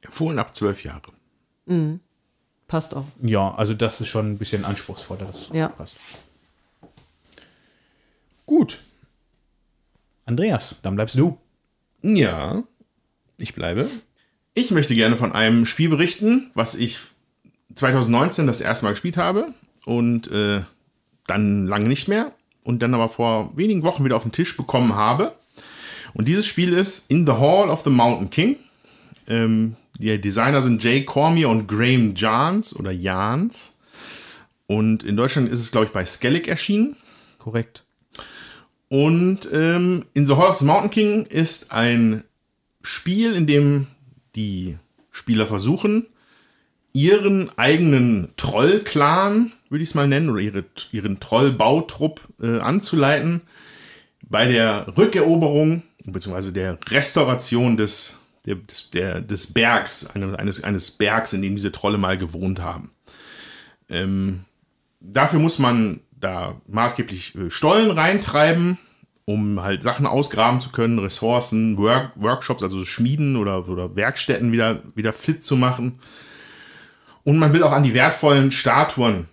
Empfohlen 0.00 0.38
ab 0.38 0.54
zwölf 0.56 0.82
Jahre. 0.84 1.02
Passt 2.68 2.94
auch. 2.94 3.04
Ja, 3.22 3.54
also 3.54 3.74
das 3.74 4.00
ist 4.00 4.06
schon 4.08 4.30
ein 4.32 4.38
bisschen 4.38 4.64
anspruchsvoller. 4.64 5.24
Das 5.26 5.50
Ja. 5.52 5.68
passt. 5.68 5.96
Gut. 8.46 8.78
Andreas, 10.24 10.76
dann 10.82 10.94
bleibst 10.94 11.16
du. 11.16 11.38
Ja, 12.02 12.62
ich 13.38 13.54
bleibe. 13.54 13.88
Ich 14.54 14.70
möchte 14.70 14.94
gerne 14.94 15.16
von 15.16 15.32
einem 15.32 15.66
Spiel 15.66 15.88
berichten, 15.88 16.50
was 16.54 16.74
ich 16.74 16.98
2019 17.74 18.46
das 18.46 18.60
erste 18.60 18.84
Mal 18.84 18.92
gespielt 18.92 19.16
habe 19.16 19.52
und 19.84 20.28
äh, 20.30 20.62
dann 21.26 21.66
lange 21.66 21.88
nicht 21.88 22.08
mehr 22.08 22.32
und 22.64 22.80
dann 22.82 22.94
aber 22.94 23.08
vor 23.08 23.56
wenigen 23.56 23.82
Wochen 23.82 24.04
wieder 24.04 24.16
auf 24.16 24.22
den 24.22 24.32
Tisch 24.32 24.56
bekommen 24.56 24.94
habe. 24.94 25.34
Und 26.14 26.26
dieses 26.26 26.46
Spiel 26.46 26.72
ist 26.72 27.10
In 27.10 27.26
the 27.26 27.32
Hall 27.32 27.68
of 27.70 27.82
the 27.84 27.90
Mountain 27.90 28.30
King. 28.30 28.56
Ähm, 29.28 29.76
die 29.98 30.20
Designer 30.20 30.62
sind 30.62 30.82
Jay 30.82 31.04
Cormier 31.04 31.48
und 31.48 31.66
Graham 31.66 32.14
Jans 32.14 32.74
oder 32.74 32.90
Jans. 32.90 33.78
Und 34.66 35.02
in 35.02 35.16
Deutschland 35.16 35.48
ist 35.48 35.60
es, 35.60 35.70
glaube 35.70 35.86
ich, 35.86 35.92
bei 35.92 36.06
Skellig 36.06 36.46
erschienen. 36.46 36.96
Korrekt. 37.38 37.84
Und 38.88 39.48
ähm, 39.52 40.04
In 40.14 40.26
the 40.26 40.34
Hall 40.34 40.50
of 40.50 40.56
the 40.56 40.64
Mountain 40.64 40.90
King 40.90 41.26
ist 41.26 41.72
ein 41.72 42.24
Spiel, 42.82 43.34
in 43.34 43.46
dem 43.46 43.86
die 44.34 44.76
Spieler 45.10 45.46
versuchen, 45.46 46.06
ihren 46.92 47.50
eigenen 47.58 48.32
Troll-Clan, 48.36 49.52
würde 49.68 49.82
ich 49.82 49.90
es 49.90 49.94
mal 49.94 50.08
nennen, 50.08 50.30
oder 50.30 50.40
ihre, 50.40 50.64
ihren 50.92 51.20
Troll-Bautrupp 51.20 52.20
äh, 52.40 52.60
anzuleiten 52.60 53.42
bei 54.28 54.46
der 54.46 54.96
Rückeroberung 54.96 55.82
bzw. 56.04 56.52
der 56.52 56.78
Restauration 56.88 57.76
des, 57.76 58.18
der, 58.46 58.56
des, 58.56 58.90
der, 58.90 59.20
des 59.20 59.52
Bergs, 59.52 60.08
eines, 60.14 60.62
eines 60.62 60.90
Bergs, 60.92 61.32
in 61.32 61.42
dem 61.42 61.56
diese 61.56 61.72
Trolle 61.72 61.98
mal 61.98 62.18
gewohnt 62.18 62.60
haben. 62.60 62.90
Ähm, 63.88 64.44
dafür 65.00 65.38
muss 65.38 65.58
man 65.58 66.00
da 66.20 66.56
maßgeblich 66.66 67.34
äh, 67.34 67.50
Stollen 67.50 67.90
reintreiben, 67.90 68.78
um 69.24 69.62
halt 69.62 69.82
Sachen 69.82 70.06
ausgraben 70.06 70.60
zu 70.60 70.70
können, 70.70 70.98
Ressourcen, 70.98 71.76
Work, 71.76 72.12
Workshops, 72.16 72.62
also 72.62 72.84
Schmieden 72.84 73.36
oder, 73.36 73.68
oder 73.68 73.94
Werkstätten 73.94 74.52
wieder, 74.52 74.82
wieder 74.94 75.12
fit 75.12 75.44
zu 75.44 75.56
machen. 75.56 75.98
Und 77.24 77.38
man 77.38 77.52
will 77.52 77.62
auch 77.62 77.72
an 77.72 77.82
die 77.82 77.94
wertvollen 77.94 78.52
Statuen 78.52 79.26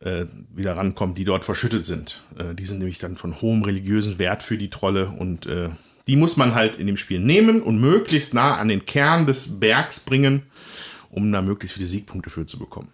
äh, 0.00 0.26
wieder 0.54 0.76
rankommen, 0.76 1.14
die 1.14 1.24
dort 1.24 1.44
verschüttet 1.44 1.84
sind. 1.84 2.22
Äh, 2.38 2.54
die 2.54 2.64
sind 2.64 2.78
nämlich 2.78 2.98
dann 2.98 3.16
von 3.16 3.40
hohem 3.40 3.62
religiösen 3.62 4.18
Wert 4.18 4.42
für 4.42 4.56
die 4.56 4.70
Trolle 4.70 5.08
und 5.08 5.46
äh, 5.46 5.70
die 6.10 6.16
muss 6.16 6.36
man 6.36 6.56
halt 6.56 6.76
in 6.76 6.88
dem 6.88 6.96
Spiel 6.96 7.20
nehmen 7.20 7.62
und 7.62 7.80
möglichst 7.80 8.34
nah 8.34 8.56
an 8.56 8.66
den 8.66 8.84
Kern 8.84 9.26
des 9.26 9.60
Bergs 9.60 10.00
bringen, 10.00 10.42
um 11.08 11.30
da 11.30 11.40
möglichst 11.40 11.76
viele 11.76 11.86
Siegpunkte 11.86 12.30
für 12.30 12.46
zu 12.46 12.58
bekommen. 12.58 12.88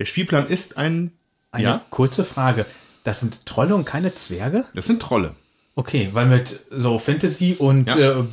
Der 0.00 0.04
Spielplan 0.04 0.48
ist 0.48 0.76
ein 0.76 1.12
Eine 1.52 1.62
Ja? 1.64 1.84
kurze 1.90 2.24
Frage. 2.24 2.66
Das 3.04 3.20
sind 3.20 3.46
Trolle 3.46 3.76
und 3.76 3.84
keine 3.84 4.12
Zwerge? 4.16 4.64
Das 4.74 4.86
sind 4.86 5.00
Trolle. 5.00 5.36
Okay, 5.76 6.08
weil 6.12 6.26
mit 6.26 6.66
so 6.70 6.98
Fantasy 6.98 7.54
und 7.56 7.88
Ja. 7.88 8.20
äh, 8.20 8.24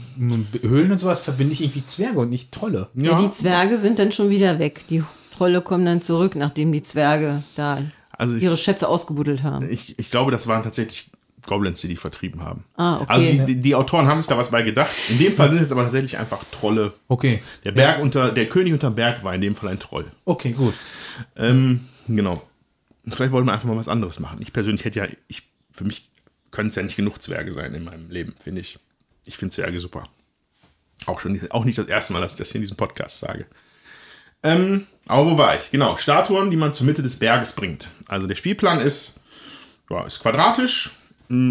Höhlen 0.63 0.91
und 0.91 0.98
sowas 0.98 1.19
verbinde 1.19 1.54
ich 1.54 1.62
irgendwie 1.62 1.86
Zwerge 1.86 2.19
und 2.22 2.30
nicht 2.30 2.52
Trolle. 2.52 2.89
Ja. 2.96 3.15
die 3.22 3.32
Zwerge 3.32 3.78
sind 3.78 4.00
dann 4.00 4.12
schon 4.12 4.32
wieder 4.32 4.58
weg. 4.58 4.86
Die 4.89 5.04
Trolle 5.38 5.62
kommen 5.62 5.86
dann 5.86 6.02
zurück, 6.02 6.36
nachdem 6.36 6.72
die 6.72 6.82
Zwerge 6.82 7.43
da 7.56 7.82
also 8.17 8.36
ich, 8.36 8.41
ihre 8.43 8.58
Schätze 8.58 8.88
ausgebuddelt 8.88 9.43
haben. 9.43 9.69
ich, 9.69 9.98
ich 10.00 10.10
glaube, 10.10 10.32
das 10.32 10.48
waren 10.48 10.63
tatsächlich 10.63 11.12
Goblins, 11.45 11.82
die 11.82 11.88
die 11.88 11.95
vertrieben 11.95 12.43
haben. 12.43 12.63
Ah, 12.75 13.01
okay. 13.01 13.06
Also 13.08 13.25
die, 13.25 13.45
die, 13.45 13.56
die 13.62 13.75
Autoren 13.75 14.08
haben 14.08 14.19
sich 14.19 14.27
da 14.27 14.38
was 14.38 14.51
bei 14.51 14.62
gedacht. 14.62 14.91
In 15.10 15.17
dem 15.17 15.34
Fall 15.34 15.49
sind 15.49 15.62
es 15.62 15.71
aber 15.71 15.84
tatsächlich 15.84 16.17
einfach 16.17 16.43
Trolle. 16.51 16.93
Okay. 17.08 17.41
Der 17.63 17.71
Berg 17.71 18.01
unter, 18.01 18.32
der 18.32 18.47
König 18.47 18.73
unterm 18.73 18.95
Berg 18.95 19.23
war 19.23 19.34
in 19.36 19.41
dem 19.41 19.56
Fall 19.56 19.69
ein 19.69 19.79
Troll. 19.79 20.12
Okay, 20.25 20.51
gut. 20.51 20.73
Ähm, 21.36 21.82
genau. 22.08 22.41
Vielleicht 23.06 23.32
wollten 23.32 23.47
wir 23.47 23.53
einfach 23.53 23.67
mal 23.67 23.77
was 23.77 23.89
anderes 23.89 24.19
machen. 24.19 24.39
Ich 24.41 24.53
persönlich 24.53 24.86
hätte 24.86 24.99
ja, 24.99 25.08
ich, 25.27 25.43
für 25.71 25.84
mich 25.84 26.10
können 26.51 26.69
es 26.69 26.75
ja 26.75 26.84
nicht 26.84 26.95
genug 26.95 27.21
Zwerge 27.21 27.51
sein 27.51 27.73
in 27.73 27.84
meinem 27.84 28.10
Leben, 28.10 28.36
finde 28.39 28.62
ich. 28.62 28.79
Ich 29.25 29.38
finde 29.38 29.56
Zwerge 29.56 29.79
super. 29.79 30.03
Auch 31.06 31.19
schon, 31.19 31.39
auch 31.51 31.65
nicht 31.65 31.77
das 31.77 31.88
erste 31.88 32.13
Mal, 32.13 32.21
dass 32.21 32.34
ich 32.34 32.38
das 32.38 32.49
hier 32.49 32.60
in 32.60 32.63
diesem 32.63 32.77
Podcast 32.77 33.19
sage. 33.19 33.45
Ähm, 34.43 34.88
aber 35.08 35.32
wo 35.32 35.38
war 35.38 35.56
ich? 35.56 35.71
Genau, 35.71 35.97
Statuen, 35.97 36.51
die 36.51 36.58
man 36.58 36.73
zur 36.73 36.86
Mitte 36.86 37.01
des 37.01 37.19
Berges 37.19 37.53
bringt. 37.53 37.89
Also 38.08 38.27
der 38.27 38.36
Spielplan 38.36 38.79
ist, 38.79 39.19
ja, 39.89 40.06
ist 40.06 40.21
quadratisch 40.21 40.91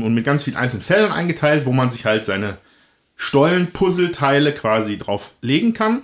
und 0.02 0.14
mit 0.14 0.24
ganz 0.24 0.44
vielen 0.44 0.56
einzelnen 0.56 0.82
Feldern 0.82 1.12
eingeteilt, 1.12 1.66
wo 1.66 1.72
man 1.72 1.90
sich 1.90 2.04
halt 2.04 2.26
seine 2.26 2.58
Stollen-Puzzleteile 3.16 4.52
quasi 4.52 4.98
drauf 4.98 5.32
legen 5.42 5.74
kann. 5.74 6.02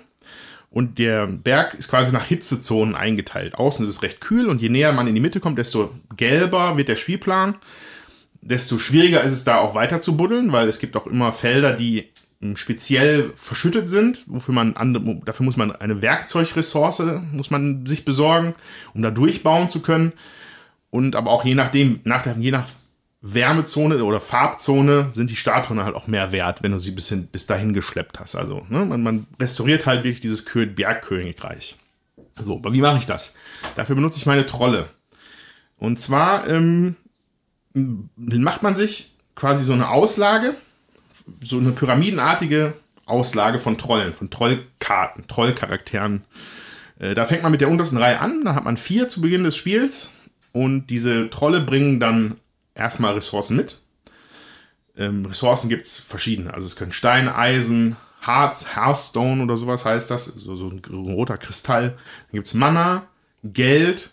Und 0.71 0.99
der 0.99 1.27
Berg 1.27 1.75
ist 1.75 1.89
quasi 1.89 2.13
nach 2.13 2.27
Hitzezonen 2.27 2.95
eingeteilt. 2.95 3.55
Außen 3.55 3.85
ist 3.85 3.97
es 3.97 4.03
recht 4.03 4.21
kühl 4.21 4.49
und 4.49 4.61
je 4.61 4.69
näher 4.69 4.93
man 4.93 5.07
in 5.07 5.15
die 5.15 5.21
Mitte 5.21 5.41
kommt, 5.41 5.59
desto 5.59 5.93
gelber 6.17 6.77
wird 6.77 6.89
der 6.89 6.97
Spielplan. 6.97 7.57
Desto 8.41 8.79
schwieriger 8.79 9.23
ist 9.23 9.33
es 9.33 9.45
da 9.45 9.59
auch 9.59 9.75
weiter 9.75 10.01
zu 10.01 10.17
buddeln, 10.17 10.53
weil 10.53 10.69
es 10.69 10.79
gibt 10.79 10.97
auch 10.97 11.07
immer 11.07 11.33
Felder, 11.33 11.73
die 11.73 12.11
ähm, 12.41 12.57
speziell 12.57 13.33
verschüttet 13.35 13.89
sind, 13.89 14.23
wofür 14.27 14.55
man 14.55 14.75
dafür 15.25 15.45
muss 15.45 15.57
man 15.57 15.73
eine 15.73 16.03
Werkzeugressource 16.03 17.03
muss 17.33 17.51
man 17.51 17.85
sich 17.87 18.05
besorgen, 18.05 18.55
um 18.95 19.03
da 19.03 19.11
durchbauen 19.11 19.71
zu 19.71 19.81
können. 19.81 20.13
Und 20.91 21.17
aber 21.17 21.31
auch 21.31 21.45
je 21.45 21.55
nachdem, 21.55 22.01
nach, 22.05 22.25
je 22.37 22.51
nach 22.51 22.67
Wärmezone 23.21 24.03
oder 24.05 24.21
Farbzone 24.21 25.09
sind 25.13 25.31
die 25.31 25.37
Statuen 25.37 25.83
halt 25.83 25.97
auch 25.97 26.07
mehr 26.07 26.31
wert, 26.31 26.63
wenn 26.63 26.73
du 26.73 26.79
sie 26.79 26.93
bis, 26.93 27.09
hin, 27.09 27.27
bis 27.27 27.47
dahin 27.47 27.75
geschleppt 27.75 28.21
hast. 28.21 28.37
Also 28.37 28.65
ne, 28.69 28.85
man, 28.85 29.03
man, 29.03 29.27
restauriert 29.41 29.87
halt 29.87 30.05
wirklich 30.05 30.21
dieses 30.21 30.45
Bergkönigreich. 30.45 31.77
So, 32.35 32.57
aber 32.57 32.73
wie 32.73 32.81
mache 32.81 32.99
ich 32.99 33.07
das? 33.07 33.35
Dafür 33.75 33.97
benutze 33.97 34.19
ich 34.19 34.27
meine 34.27 34.47
Trolle. 34.47 34.89
Und 35.79 35.99
zwar 35.99 36.47
ähm, 36.49 36.95
macht 37.75 38.63
man 38.63 38.77
sich 38.77 39.15
quasi 39.35 39.65
so 39.65 39.73
eine 39.73 39.89
Auslage, 39.89 40.55
so 41.41 41.59
eine 41.59 41.73
pyramidenartige 41.73 42.75
Auslage 43.05 43.59
von 43.59 43.79
Trollen, 43.79 44.15
von 44.15 44.31
Trollkarten, 44.31 45.27
Trollcharakteren. 45.27 46.25
Äh, 47.01 47.15
da 47.15 47.27
fängt 47.27 47.43
man 47.43 47.51
mit 47.51 47.61
der 47.61 47.71
untersten 47.71 47.99
Reihe 47.99 48.21
an, 48.21 48.45
dann 48.45 48.55
hat 48.55 48.65
man 48.65 48.77
vier 48.77 49.09
zu 49.09 49.21
Beginn 49.21 49.43
des 49.43 49.57
Spiels 49.57 50.11
und 50.53 50.89
diese 50.89 51.31
Trolle 51.31 51.61
bringen 51.61 51.99
dann 51.99 52.37
erstmal 52.79 53.15
Ressourcen 53.15 53.57
mit. 53.57 53.81
Ähm, 54.97 55.27
Ressourcen 55.27 55.69
gibt 55.69 55.87
es 55.87 55.99
verschiedene. 55.99 56.53
Also 56.55 56.67
es 56.67 56.77
können 56.77 56.93
Stein, 56.93 57.29
Eisen, 57.29 57.97
Harz, 58.23 58.75
Hearthstone 58.75 59.43
oder 59.43 59.57
sowas 59.57 59.85
heißt 59.85 60.11
das. 60.11 60.27
So, 60.27 60.57
so 60.57 60.69
ein 60.69 60.83
roter 60.91 61.39
Kristall. 61.39 61.91
Dann 61.91 62.33
gibt 62.33 62.47
es 62.47 62.55
Mana, 62.55 63.07
Geld 63.45 64.13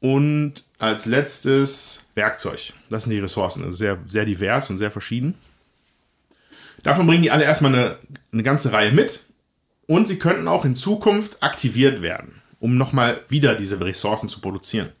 und 0.00 0.64
als 0.78 1.06
letztes 1.06 2.04
Werkzeug. 2.14 2.72
Das 2.90 3.04
sind 3.04 3.12
die 3.12 3.20
Ressourcen. 3.20 3.64
Also 3.64 3.76
sehr, 3.76 3.98
sehr 4.08 4.24
divers 4.24 4.70
und 4.70 4.78
sehr 4.78 4.90
verschieden. 4.90 5.34
Davon 6.82 7.06
bringen 7.06 7.22
die 7.22 7.30
alle 7.30 7.44
erstmal 7.44 7.74
eine, 7.74 7.98
eine 8.32 8.42
ganze 8.42 8.72
Reihe 8.72 8.92
mit. 8.92 9.24
Und 9.86 10.08
sie 10.08 10.18
könnten 10.18 10.48
auch 10.48 10.64
in 10.64 10.74
Zukunft 10.74 11.42
aktiviert 11.42 12.00
werden, 12.00 12.40
um 12.58 12.78
nochmal 12.78 13.20
wieder 13.28 13.54
diese 13.54 13.80
Ressourcen 13.80 14.30
zu 14.30 14.40
produzieren. 14.40 14.92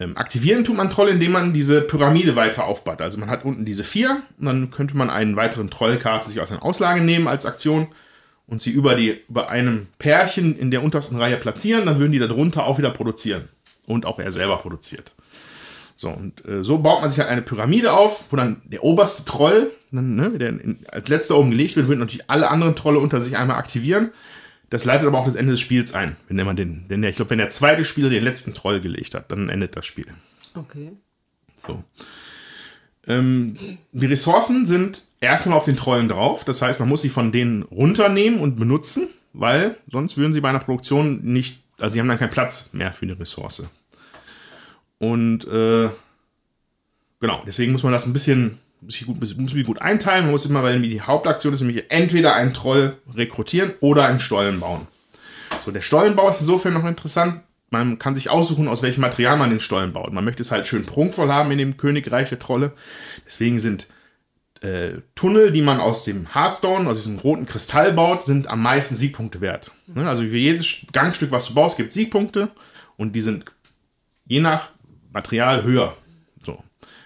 Ähm, 0.00 0.16
aktivieren 0.16 0.64
tut 0.64 0.76
man 0.76 0.90
Troll, 0.90 1.08
indem 1.08 1.32
man 1.32 1.52
diese 1.52 1.80
Pyramide 1.80 2.34
weiter 2.34 2.64
aufbaut. 2.64 3.00
Also 3.00 3.18
man 3.18 3.30
hat 3.30 3.44
unten 3.44 3.64
diese 3.64 3.84
vier 3.84 4.22
und 4.38 4.46
dann 4.46 4.70
könnte 4.70 4.96
man 4.96 5.10
einen 5.10 5.36
weiteren 5.36 5.70
Trollkarte 5.70 6.28
sich 6.28 6.40
aus 6.40 6.50
einer 6.50 6.64
Auslage 6.64 7.00
nehmen 7.00 7.28
als 7.28 7.46
Aktion 7.46 7.88
und 8.46 8.60
sie 8.60 8.70
über, 8.70 8.94
die, 8.96 9.20
über 9.28 9.48
einem 9.48 9.86
Pärchen 9.98 10.58
in 10.58 10.70
der 10.70 10.82
untersten 10.82 11.18
Reihe 11.18 11.36
platzieren. 11.36 11.86
Dann 11.86 11.98
würden 11.98 12.12
die 12.12 12.18
darunter 12.18 12.66
auch 12.66 12.78
wieder 12.78 12.90
produzieren 12.90 13.48
und 13.86 14.04
auch 14.04 14.18
er 14.18 14.32
selber 14.32 14.56
produziert. 14.56 15.14
So, 15.96 16.08
und 16.08 16.44
äh, 16.44 16.64
so 16.64 16.78
baut 16.78 17.00
man 17.00 17.10
sich 17.10 17.20
halt 17.20 17.30
eine 17.30 17.42
Pyramide 17.42 17.92
auf, 17.92 18.24
wo 18.30 18.36
dann 18.36 18.60
der 18.64 18.82
oberste 18.82 19.24
Troll, 19.24 19.70
ne, 19.92 20.30
der 20.30 20.48
in, 20.48 20.80
als 20.90 21.08
letzter 21.08 21.36
oben 21.38 21.50
gelegt 21.50 21.76
wird, 21.76 21.86
würden 21.86 22.00
natürlich 22.00 22.28
alle 22.28 22.50
anderen 22.50 22.74
Trolle 22.74 22.98
unter 22.98 23.20
sich 23.20 23.36
einmal 23.36 23.58
aktivieren. 23.58 24.10
Das 24.70 24.84
leitet 24.84 25.06
aber 25.06 25.18
auch 25.18 25.26
das 25.26 25.34
Ende 25.34 25.52
des 25.52 25.60
Spiels 25.60 25.94
ein, 25.94 26.16
wenn 26.28 26.44
man 26.46 26.56
den, 26.56 26.88
denn 26.88 27.02
der, 27.02 27.10
ich 27.10 27.16
glaube, 27.16 27.30
wenn 27.30 27.38
der 27.38 27.50
zweite 27.50 27.84
Spieler 27.84 28.10
den 28.10 28.24
letzten 28.24 28.54
Troll 28.54 28.80
gelegt 28.80 29.14
hat, 29.14 29.30
dann 29.30 29.48
endet 29.48 29.76
das 29.76 29.86
Spiel. 29.86 30.06
Okay. 30.54 30.92
So. 31.56 31.84
Ähm, 33.06 33.78
die 33.92 34.06
Ressourcen 34.06 34.66
sind 34.66 35.02
erstmal 35.20 35.56
auf 35.56 35.66
den 35.66 35.76
Trollen 35.76 36.08
drauf, 36.08 36.44
das 36.44 36.62
heißt, 36.62 36.80
man 36.80 36.88
muss 36.88 37.02
sie 37.02 37.10
von 37.10 37.32
denen 37.32 37.62
runternehmen 37.62 38.40
und 38.40 38.56
benutzen, 38.56 39.08
weil 39.32 39.76
sonst 39.90 40.16
würden 40.16 40.32
sie 40.32 40.40
bei 40.40 40.48
einer 40.48 40.60
Produktion 40.60 41.20
nicht, 41.22 41.62
also 41.78 41.94
sie 41.94 42.00
haben 42.00 42.08
dann 42.08 42.18
keinen 42.18 42.30
Platz 42.30 42.70
mehr 42.72 42.92
für 42.92 43.04
eine 43.04 43.18
Ressource. 43.18 43.64
Und 44.98 45.44
äh, 45.46 45.90
genau, 47.20 47.42
deswegen 47.46 47.72
muss 47.72 47.82
man 47.82 47.92
das 47.92 48.06
ein 48.06 48.12
bisschen 48.12 48.58
sich 48.88 49.06
gut, 49.06 49.20
muss 49.20 49.50
sich 49.50 49.64
gut 49.64 49.80
einteilen. 49.80 50.24
Man 50.24 50.32
muss 50.32 50.46
immer, 50.46 50.62
weil 50.62 50.80
die 50.80 51.00
Hauptaktion 51.00 51.54
ist 51.54 51.60
nämlich 51.60 51.84
entweder 51.90 52.34
einen 52.34 52.54
Troll 52.54 52.96
rekrutieren 53.14 53.74
oder 53.80 54.06
einen 54.06 54.20
Stollen 54.20 54.60
bauen. 54.60 54.86
So, 55.64 55.70
der 55.70 55.80
Stollenbau 55.80 56.28
ist 56.28 56.40
insofern 56.40 56.74
noch 56.74 56.84
interessant. 56.84 57.40
Man 57.70 57.98
kann 57.98 58.14
sich 58.14 58.30
aussuchen, 58.30 58.68
aus 58.68 58.82
welchem 58.82 59.00
Material 59.00 59.36
man 59.36 59.50
den 59.50 59.60
Stollen 59.60 59.92
baut. 59.92 60.12
Man 60.12 60.24
möchte 60.24 60.42
es 60.42 60.50
halt 60.50 60.66
schön 60.66 60.84
prunkvoll 60.84 61.32
haben 61.32 61.50
in 61.50 61.58
dem 61.58 61.76
Königreich 61.76 62.28
der 62.28 62.38
Trolle. 62.38 62.72
Deswegen 63.26 63.58
sind 63.58 63.88
äh, 64.60 65.00
Tunnel, 65.14 65.52
die 65.52 65.62
man 65.62 65.80
aus 65.80 66.04
dem 66.04 66.32
Hearthstone, 66.32 66.88
aus 66.88 66.98
diesem 66.98 67.18
roten 67.18 67.46
Kristall 67.46 67.92
baut, 67.92 68.24
sind 68.24 68.46
am 68.46 68.62
meisten 68.62 68.94
Siegpunkte 68.94 69.40
wert. 69.40 69.72
Ne? 69.86 70.08
Also 70.08 70.22
für 70.22 70.36
jedes 70.36 70.86
Gangstück, 70.92 71.30
was 71.30 71.46
du 71.46 71.54
baust, 71.54 71.76
gibt 71.76 71.88
es 71.88 71.94
Siegpunkte 71.94 72.48
und 72.96 73.14
die 73.14 73.20
sind 73.22 73.44
je 74.26 74.40
nach 74.40 74.68
Material 75.12 75.62
höher. 75.62 75.96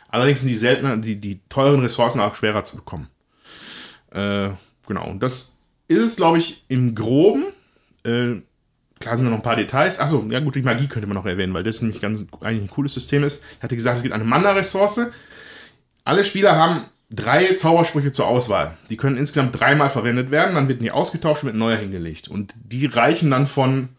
Allerdings 0.08 0.40
sind 0.40 0.48
die 0.48 0.54
seltener, 0.54 0.96
die, 0.96 1.16
die 1.16 1.40
teuren 1.48 1.80
Ressourcen 1.80 2.20
auch 2.20 2.34
schwerer 2.34 2.64
zu 2.64 2.76
bekommen. 2.76 3.08
Äh, 4.10 4.50
genau, 4.86 5.06
und 5.06 5.22
das 5.22 5.52
ist 5.86 6.00
es, 6.00 6.16
glaube 6.16 6.38
ich, 6.38 6.64
im 6.68 6.94
Groben. 6.94 7.44
Äh, 8.04 8.40
klar 9.00 9.16
sind 9.16 9.26
da 9.26 9.30
noch 9.30 9.38
ein 9.38 9.42
paar 9.42 9.56
Details. 9.56 10.00
Achso, 10.00 10.26
ja 10.30 10.40
gut, 10.40 10.54
die 10.54 10.62
Magie 10.62 10.88
könnte 10.88 11.06
man 11.06 11.16
noch 11.16 11.26
erwähnen, 11.26 11.52
weil 11.52 11.62
das 11.62 11.82
nämlich 11.82 12.00
ganz 12.00 12.24
eigentlich 12.40 12.64
ein 12.64 12.70
cooles 12.70 12.94
System 12.94 13.22
ist. 13.22 13.44
Ich 13.58 13.62
hatte 13.62 13.76
gesagt, 13.76 13.98
es 13.98 14.02
gibt 14.02 14.14
eine 14.14 14.24
Mana-Ressource. 14.24 15.10
Alle 16.04 16.24
Spieler 16.24 16.56
haben 16.56 16.84
drei 17.10 17.44
Zaubersprüche 17.54 18.12
zur 18.12 18.26
Auswahl. 18.26 18.76
Die 18.88 18.96
können 18.96 19.16
insgesamt 19.18 19.58
dreimal 19.58 19.90
verwendet 19.90 20.30
werden, 20.30 20.54
dann 20.54 20.68
wird 20.68 20.80
die 20.80 20.90
ausgetauscht 20.90 21.42
und 21.42 21.50
mit 21.50 21.56
neuer 21.56 21.76
hingelegt. 21.76 22.28
Und 22.28 22.54
die 22.64 22.86
reichen 22.86 23.30
dann 23.30 23.46
von 23.46 23.90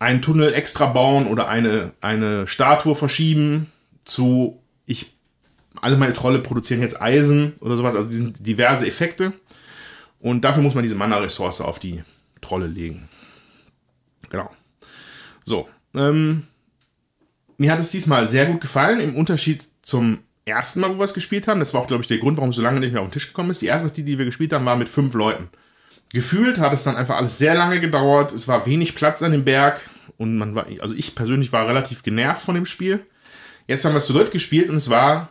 einen 0.00 0.22
Tunnel 0.22 0.52
extra 0.54 0.86
bauen 0.86 1.26
oder 1.26 1.48
eine, 1.48 1.92
eine 2.00 2.46
Statue 2.46 2.94
verschieben 2.94 3.72
zu, 4.08 4.62
ich, 4.86 5.14
alle 5.80 5.96
meine 5.96 6.12
Trolle 6.12 6.40
produzieren 6.40 6.80
jetzt 6.80 7.00
Eisen 7.00 7.54
oder 7.60 7.76
sowas, 7.76 7.94
also 7.94 8.10
die 8.10 8.16
sind 8.16 8.46
diverse 8.46 8.86
Effekte. 8.86 9.32
Und 10.18 10.42
dafür 10.42 10.62
muss 10.62 10.74
man 10.74 10.82
diese 10.82 10.96
Mana-Ressource 10.96 11.60
auf 11.60 11.78
die 11.78 12.02
Trolle 12.40 12.66
legen. 12.66 13.08
Genau. 14.30 14.50
So. 15.44 15.68
Ähm, 15.94 16.44
mir 17.56 17.72
hat 17.72 17.78
es 17.78 17.90
diesmal 17.90 18.26
sehr 18.26 18.46
gut 18.46 18.60
gefallen, 18.60 19.00
im 19.00 19.16
Unterschied 19.16 19.68
zum 19.82 20.18
ersten 20.44 20.80
Mal, 20.80 20.90
wo 20.90 20.98
wir 20.98 21.04
es 21.04 21.14
gespielt 21.14 21.46
haben. 21.46 21.60
Das 21.60 21.74
war 21.74 21.82
auch, 21.82 21.86
glaube 21.86 22.02
ich, 22.02 22.08
der 22.08 22.18
Grund, 22.18 22.36
warum 22.36 22.50
es 22.50 22.56
so 22.56 22.62
lange 22.62 22.80
nicht 22.80 22.92
mehr 22.92 23.02
auf 23.02 23.08
den 23.08 23.12
Tisch 23.12 23.28
gekommen 23.28 23.50
ist. 23.50 23.62
Die 23.62 23.66
erste 23.66 23.86
Partie, 23.86 24.02
die 24.02 24.18
wir 24.18 24.24
gespielt 24.24 24.52
haben, 24.52 24.64
war 24.64 24.76
mit 24.76 24.88
fünf 24.88 25.14
Leuten. 25.14 25.48
Gefühlt 26.12 26.58
hat 26.58 26.72
es 26.72 26.84
dann 26.84 26.96
einfach 26.96 27.16
alles 27.16 27.38
sehr 27.38 27.54
lange 27.54 27.80
gedauert. 27.80 28.32
Es 28.32 28.48
war 28.48 28.66
wenig 28.66 28.94
Platz 28.94 29.22
an 29.22 29.32
dem 29.32 29.44
Berg. 29.44 29.80
Und 30.16 30.38
man 30.38 30.54
war, 30.54 30.66
also 30.80 30.94
ich 30.94 31.14
persönlich 31.14 31.52
war 31.52 31.68
relativ 31.68 32.02
genervt 32.02 32.42
von 32.42 32.54
dem 32.54 32.66
Spiel. 32.66 33.06
Jetzt 33.68 33.84
haben 33.84 33.92
wir 33.92 33.98
es 33.98 34.06
zu 34.06 34.14
dritt 34.14 34.32
gespielt 34.32 34.70
und 34.70 34.76
es 34.76 34.88
war 34.88 35.28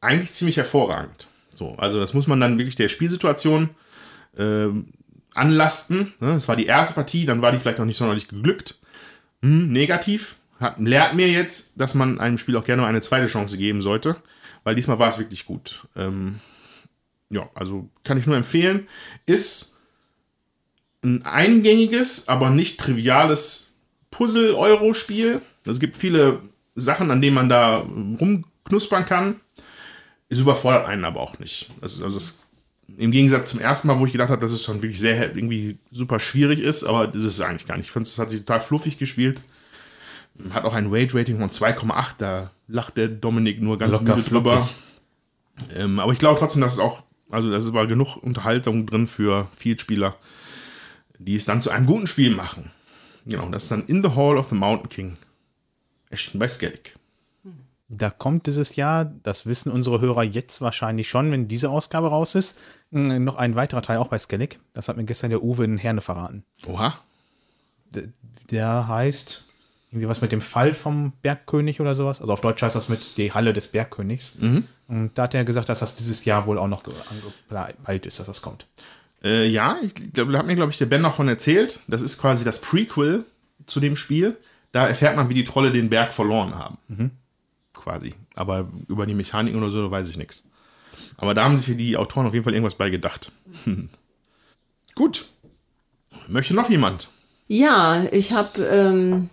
eigentlich 0.00 0.32
ziemlich 0.32 0.58
hervorragend. 0.58 1.26
So, 1.54 1.74
also 1.78 1.98
das 1.98 2.12
muss 2.12 2.26
man 2.26 2.38
dann 2.38 2.58
wirklich 2.58 2.76
der 2.76 2.90
Spielsituation 2.90 3.70
äh, 4.36 4.68
anlasten. 5.34 6.12
Ne? 6.20 6.32
Das 6.34 6.48
war 6.48 6.56
die 6.56 6.66
erste 6.66 6.94
Partie, 6.94 7.24
dann 7.24 7.42
war 7.42 7.50
die 7.50 7.58
vielleicht 7.58 7.78
noch 7.78 7.86
nicht 7.86 7.96
sonderlich 7.96 8.28
geglückt. 8.28 8.78
Hm, 9.42 9.72
negativ. 9.72 10.36
Hat, 10.60 10.78
lehrt 10.78 11.14
mir 11.14 11.28
jetzt, 11.28 11.72
dass 11.80 11.94
man 11.94 12.20
einem 12.20 12.38
Spiel 12.38 12.56
auch 12.56 12.64
gerne 12.64 12.86
eine 12.86 13.00
zweite 13.00 13.26
Chance 13.26 13.58
geben 13.58 13.82
sollte, 13.82 14.16
weil 14.64 14.74
diesmal 14.74 14.98
war 14.98 15.08
es 15.08 15.18
wirklich 15.18 15.46
gut. 15.46 15.86
Ähm, 15.96 16.40
ja, 17.30 17.48
also 17.54 17.88
kann 18.04 18.18
ich 18.18 18.26
nur 18.26 18.36
empfehlen. 18.36 18.86
Ist 19.24 19.76
ein 21.02 21.24
eingängiges, 21.24 22.28
aber 22.28 22.50
nicht 22.50 22.78
triviales 22.78 23.74
Puzzle-Euro-Spiel. 24.10 25.40
Es 25.64 25.78
gibt 25.78 25.96
viele 25.96 26.40
Sachen, 26.76 27.10
an 27.10 27.20
denen 27.20 27.34
man 27.34 27.48
da 27.48 27.78
rumknuspern 27.78 29.06
kann. 29.06 29.40
Es 30.28 30.38
überfordert 30.38 30.86
einen 30.86 31.04
aber 31.04 31.20
auch 31.20 31.38
nicht. 31.38 31.70
Also, 31.80 32.04
also 32.04 32.16
es, 32.16 32.40
im 32.96 33.10
Gegensatz 33.10 33.50
zum 33.50 33.60
ersten 33.60 33.88
Mal, 33.88 33.98
wo 33.98 34.06
ich 34.06 34.12
gedacht 34.12 34.30
habe, 34.30 34.40
dass 34.40 34.52
es 34.52 34.62
schon 34.62 34.82
wirklich 34.82 35.00
sehr 35.00 35.36
irgendwie 35.36 35.78
super 35.90 36.20
schwierig 36.20 36.60
ist, 36.60 36.84
aber 36.84 37.06
das 37.06 37.22
ist 37.22 37.34
es 37.34 37.40
eigentlich 37.40 37.66
gar 37.66 37.76
nicht. 37.76 37.86
Ich 37.86 37.92
finde, 37.92 38.08
es 38.08 38.18
hat 38.18 38.30
sich 38.30 38.40
total 38.40 38.60
fluffig 38.60 38.98
gespielt. 38.98 39.40
Hat 40.50 40.64
auch 40.64 40.74
ein 40.74 40.92
Weight-Rating 40.92 41.38
von 41.38 41.50
2,8. 41.50 42.14
Da 42.18 42.50
lacht 42.68 42.96
der 42.96 43.08
Dominik 43.08 43.60
nur 43.60 43.78
ganz 43.78 43.92
Locker 43.92 44.16
müde 44.16 44.28
drüber. 44.28 44.68
Ähm, 45.74 45.98
aber 45.98 46.12
ich 46.12 46.18
glaube 46.18 46.38
trotzdem, 46.38 46.60
dass 46.60 46.74
es 46.74 46.78
auch, 46.78 47.02
also 47.30 47.50
da 47.50 47.56
ist 47.56 47.66
aber 47.66 47.86
genug 47.86 48.16
Unterhaltung 48.16 48.86
drin 48.86 49.08
für 49.08 49.48
Vielspieler, 49.56 50.16
die 51.18 51.34
es 51.34 51.46
dann 51.46 51.62
zu 51.62 51.70
einem 51.70 51.86
guten 51.86 52.06
Spiel 52.06 52.34
machen. 52.34 52.70
Genau, 53.24 53.48
das 53.48 53.64
ist 53.64 53.72
dann 53.72 53.86
In 53.86 54.02
the 54.02 54.10
Hall 54.10 54.36
of 54.36 54.48
the 54.48 54.54
Mountain 54.54 54.88
King. 54.88 55.14
Erschienen 56.10 56.40
bei 56.40 56.48
Skellig. 56.48 56.94
Da 57.88 58.10
kommt 58.10 58.46
dieses 58.48 58.74
Jahr, 58.74 59.04
das 59.22 59.46
wissen 59.46 59.70
unsere 59.70 60.00
Hörer 60.00 60.24
jetzt 60.24 60.60
wahrscheinlich 60.60 61.08
schon, 61.08 61.30
wenn 61.30 61.46
diese 61.46 61.70
Ausgabe 61.70 62.08
raus 62.08 62.34
ist, 62.34 62.58
noch 62.90 63.36
ein 63.36 63.54
weiterer 63.54 63.82
Teil 63.82 63.98
auch 63.98 64.08
bei 64.08 64.18
Skellig. 64.18 64.58
Das 64.72 64.88
hat 64.88 64.96
mir 64.96 65.04
gestern 65.04 65.30
der 65.30 65.42
Uwe 65.42 65.64
in 65.64 65.78
Herne 65.78 66.00
verraten. 66.00 66.44
Oha. 66.66 66.98
Der 68.50 68.88
heißt 68.88 69.44
irgendwie 69.92 70.08
was 70.08 70.20
mit 70.20 70.32
dem 70.32 70.40
Fall 70.40 70.74
vom 70.74 71.12
Bergkönig 71.22 71.80
oder 71.80 71.94
sowas. 71.94 72.20
Also 72.20 72.32
auf 72.32 72.40
Deutsch 72.40 72.60
heißt 72.62 72.74
das 72.74 72.88
mit 72.88 73.16
die 73.18 73.32
Halle 73.32 73.52
des 73.52 73.68
Bergkönigs. 73.68 74.36
Und 74.88 75.10
da 75.14 75.22
hat 75.24 75.34
er 75.34 75.44
gesagt, 75.44 75.68
dass 75.68 75.78
das 75.78 75.96
dieses 75.96 76.24
Jahr 76.24 76.46
wohl 76.46 76.58
auch 76.58 76.68
noch 76.68 76.82
ge- 76.82 76.92
angepeilt 77.48 78.04
ist, 78.06 78.18
dass 78.18 78.26
das 78.26 78.42
kommt. 78.42 78.66
Äh, 79.22 79.46
ja, 79.46 79.78
ich 79.82 79.94
glaube, 80.12 80.32
da 80.32 80.38
hat 80.40 80.46
mir, 80.46 80.56
glaube 80.56 80.72
ich, 80.72 80.78
der 80.78 80.86
Ben 80.86 81.02
noch 81.02 81.14
von 81.14 81.28
erzählt. 81.28 81.80
Das 81.86 82.02
ist 82.02 82.18
quasi 82.18 82.44
das 82.44 82.60
Prequel 82.60 83.24
zu 83.66 83.78
dem 83.80 83.96
Spiel. 83.96 84.36
Da 84.76 84.86
erfährt 84.86 85.16
man, 85.16 85.30
wie 85.30 85.34
die 85.34 85.46
Trolle 85.46 85.72
den 85.72 85.88
Berg 85.88 86.12
verloren 86.12 86.54
haben. 86.54 86.76
Quasi. 87.72 88.12
Aber 88.34 88.68
über 88.88 89.06
die 89.06 89.14
Mechanik 89.14 89.56
oder 89.56 89.70
so 89.70 89.90
weiß 89.90 90.06
ich 90.10 90.18
nichts. 90.18 90.42
Aber 91.16 91.32
da 91.32 91.44
haben 91.44 91.56
sich 91.56 91.78
die 91.78 91.96
Autoren 91.96 92.26
auf 92.26 92.34
jeden 92.34 92.44
Fall 92.44 92.52
irgendwas 92.52 92.74
bei 92.74 92.90
gedacht. 92.90 93.32
Gut. 94.94 95.30
Möchte 96.28 96.52
noch 96.52 96.68
jemand? 96.68 97.08
Ja, 97.48 98.04
ich 98.12 98.32
habe 98.32 98.62
ähm, 98.66 99.30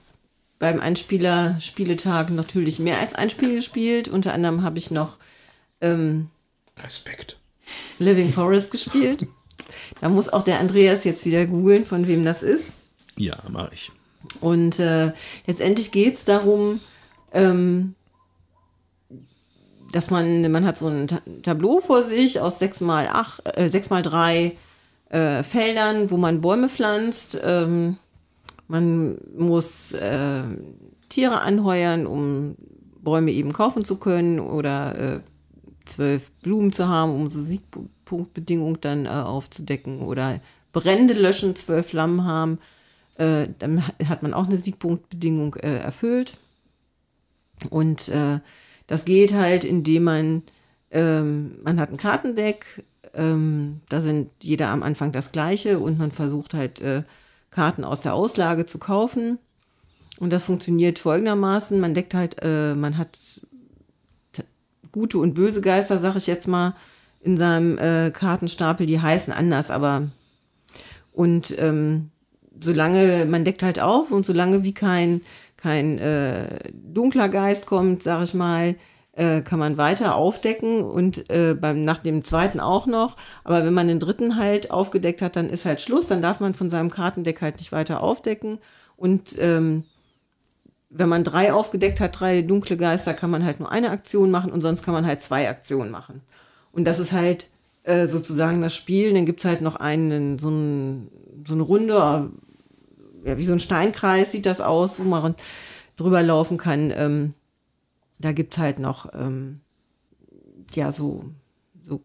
beim 0.60 0.80
Einspieler-Spieletag 0.80 2.30
natürlich 2.30 2.80
mehr 2.80 3.00
als 3.00 3.14
ein 3.14 3.30
Spiel 3.30 3.56
gespielt. 3.56 4.08
Unter 4.08 4.34
anderem 4.34 4.62
habe 4.62 4.78
ich 4.78 4.92
noch 4.92 5.18
ähm, 5.82 6.30
Respekt. 6.82 7.38
Living 8.00 8.32
Forest 8.32 8.72
gespielt. 8.72 9.28
Da 10.02 10.10
muss 10.10 10.30
auch 10.30 10.44
der 10.44 10.60
Andreas 10.60 11.04
jetzt 11.04 11.26
wieder 11.26 11.46
googeln, 11.46 11.86
von 11.86 12.08
wem 12.08 12.24
das 12.26 12.44
ist. 12.44 12.74
Ja, 13.18 13.38
mache 13.50 13.72
ich. 13.74 13.92
Und 14.42 14.80
äh, 14.80 15.12
letztendlich 15.48 15.92
geht 15.92 16.16
es 16.16 16.26
darum, 16.26 16.80
ähm, 17.34 17.96
dass 19.92 20.10
man, 20.10 20.52
man 20.52 20.66
hat 20.66 20.78
so 20.78 20.88
ein 20.88 21.08
Ta 21.08 21.22
Tableau 21.44 21.80
vor 21.80 22.04
sich 22.04 22.40
aus 22.40 22.60
6 22.60 22.82
mal 22.82 23.08
8, 23.08 23.58
äh, 23.58 23.70
6 23.70 23.90
mal 23.90 24.02
3 24.02 24.58
äh, 25.10 25.44
Feldern, 25.44 26.10
wo 26.10 26.18
man 26.18 26.42
Bäume 26.42 26.68
pflanzt. 26.70 27.40
Ähm, 27.44 27.98
man 28.68 29.18
muss 29.38 29.92
äh, 29.94 30.44
Tiere 31.10 31.42
anheuern, 31.42 32.08
um 32.08 32.56
Bäume 33.04 33.32
eben 33.32 33.54
kaufen 33.54 33.86
zu 33.86 33.98
können 33.98 34.40
oder 34.40 34.98
äh, 34.98 35.20
zwölf 35.86 36.32
Blumen 36.42 36.72
zu 36.72 36.88
haben, 36.88 37.14
um 37.14 37.30
so 37.30 37.42
Siegpunktbedingungen 37.42 38.80
dann 38.82 39.06
äh, 39.06 39.10
aufzudecken 39.10 40.02
oder 40.02 40.40
Brände 40.72 41.14
löschen, 41.14 41.56
zwölf 41.56 41.90
Flammen 41.90 42.26
haben. 42.26 42.58
Äh, 43.16 43.50
dann 43.60 43.88
ha- 43.88 43.94
hat 44.10 44.24
man 44.24 44.34
auch 44.34 44.48
eine 44.48 44.58
Siegpunktbedingung 44.58 45.56
äh, 45.56 45.78
erfüllt. 45.78 46.38
Und 47.70 48.10
äh, 48.10 48.40
das 48.88 49.06
geht 49.06 49.34
halt, 49.34 49.64
indem 49.64 50.04
man, 50.04 50.44
ähm, 50.92 51.60
man 51.64 51.80
hat 51.80 51.92
ein 51.92 51.98
Kartendeck, 51.98 52.84
ähm, 53.14 53.82
da 53.90 54.02
sind 54.02 54.30
jeder 54.42 54.70
am 54.70 54.84
Anfang 54.84 55.12
das 55.12 55.32
gleiche 55.32 55.80
und 55.80 56.00
man 56.00 56.12
versucht 56.12 56.54
halt 56.54 56.82
äh, 56.82 57.04
Karten 57.52 57.84
aus 57.84 58.02
der 58.02 58.16
Auslage 58.16 58.66
zu 58.66 58.80
kaufen. 58.80 59.38
Und 60.20 60.32
das 60.32 60.46
funktioniert 60.46 61.00
folgendermaßen, 61.00 61.80
man 61.80 61.94
deckt 61.94 62.14
halt, 62.14 62.38
äh, 62.42 62.76
man 62.76 62.98
hat 62.98 63.20
gute 64.92 65.18
und 65.18 65.34
böse 65.34 65.62
Geister, 65.62 66.00
sag 66.00 66.16
ich 66.16 66.28
jetzt 66.28 66.48
mal, 66.48 66.76
in 67.22 67.38
seinem 67.38 67.78
äh, 67.78 68.12
Kartenstapel, 68.12 68.86
die 68.86 69.02
heißen 69.02 69.34
anders, 69.34 69.72
aber 69.72 70.10
und 71.12 71.56
ähm, 71.60 72.10
solange, 72.60 73.26
man 73.26 73.46
deckt 73.46 73.64
halt 73.64 73.80
auf 73.80 74.12
und 74.12 74.26
solange 74.26 74.64
wie 74.64 74.74
kein, 74.74 75.22
kein 75.58 76.00
äh, 76.00 76.60
dunkler 76.74 77.30
Geist 77.30 77.66
kommt, 77.66 78.04
sag 78.04 78.24
ich 78.24 78.34
mal, 78.34 78.76
äh, 79.14 79.42
kann 79.42 79.60
man 79.60 79.78
weiter 79.78 80.16
aufdecken 80.16 80.84
und 80.84 81.30
äh, 81.30 81.54
beim, 81.54 81.86
nach 81.86 82.00
dem 82.00 82.24
zweiten 82.24 82.60
auch 82.60 82.88
noch. 82.88 83.16
Aber 83.44 83.66
wenn 83.66 83.74
man 83.74 83.88
den 83.88 84.00
dritten 84.00 84.38
halt 84.38 84.72
aufgedeckt 84.72 85.22
hat, 85.22 85.36
dann 85.36 85.50
ist 85.50 85.66
halt 85.66 85.82
Schluss, 85.82 86.08
dann 86.08 86.22
darf 86.22 86.40
man 86.40 86.54
von 86.54 86.70
seinem 86.70 86.90
Kartendeck 86.90 87.42
halt 87.42 87.58
nicht 87.58 87.72
weiter 87.72 88.02
aufdecken. 88.02 88.58
Und 88.98 89.36
ähm, 89.40 89.84
wenn 90.90 91.10
man 91.10 91.24
drei 91.24 91.54
aufgedeckt 91.54 92.00
hat, 92.00 92.20
drei 92.20 92.42
dunkle 92.42 92.78
Geister, 92.78 93.14
kann 93.14 93.30
man 93.30 93.44
halt 93.44 93.60
nur 93.60 93.72
eine 93.72 93.90
Aktion 93.90 94.32
machen 94.32 94.52
und 94.52 94.62
sonst 94.62 94.84
kann 94.84 94.94
man 94.94 95.06
halt 95.06 95.24
zwei 95.24 95.50
Aktionen 95.50 95.92
machen. 95.92 96.22
Und 96.72 96.86
das 96.86 97.00
ist 97.00 97.12
halt 97.12 97.50
äh, 97.84 98.08
sozusagen 98.08 98.62
das 98.62 98.76
Spiel. 98.76 99.14
Dann 99.14 99.26
gibt 99.26 99.40
es 99.40 99.46
halt 99.46 99.62
noch 99.62 99.76
einen, 99.76 100.40
so, 100.40 100.50
ein, 100.50 101.10
so 101.46 101.54
eine 101.54 101.64
Runde, 101.64 102.32
äh, 103.24 103.30
ja, 103.30 103.38
wie 103.38 103.46
so 103.46 103.54
ein 103.54 103.60
Steinkreis 103.60 104.32
sieht 104.32 104.46
das 104.46 104.62
aus, 104.62 105.00
wo 105.00 105.04
man 105.04 105.36
drüber 105.98 106.24
laufen 106.24 106.58
kann. 106.58 106.92
Ähm, 106.96 107.34
da 108.20 108.32
gibt 108.32 108.54
es 108.54 108.60
halt 108.60 108.80
noch, 108.80 109.14
ähm, 109.14 109.60
ja, 110.74 110.92
so, 110.92 111.26
so 111.88 112.02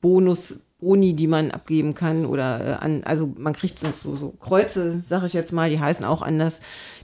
Bonus, 0.00 0.60
Boni, 0.78 1.14
die 1.14 1.26
man 1.26 1.50
abgeben 1.50 1.94
kann 1.94 2.26
oder 2.26 2.60
äh, 2.60 2.84
an, 2.84 3.04
also 3.04 3.32
man 3.38 3.54
kriegt 3.54 3.78
so, 3.78 4.16
so, 4.16 4.34
Kreuze, 4.38 5.02
sage 5.08 5.26
ich 5.26 5.32
jetzt 5.32 5.52
mal, 5.52 5.70
die 5.70 5.80
heißen 5.80 6.04
auch 6.04 6.20
anders, 6.20 6.60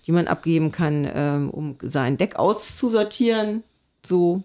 die 0.07 0.13
man 0.13 0.29
abgeben 0.29 0.71
kann, 0.71 1.09
ähm, 1.13 1.51
um 1.51 1.77
sein 1.81 2.19
Deck 2.19 2.37
auszusortieren. 2.37 3.63
So 4.05 4.43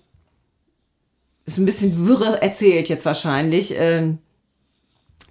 ist 1.46 1.58
ein 1.58 1.66
bisschen 1.66 2.08
wirre 2.08 2.42
erzählt 2.42 2.88
jetzt 2.88 3.06
wahrscheinlich. 3.06 3.74
Ähm, 3.78 4.20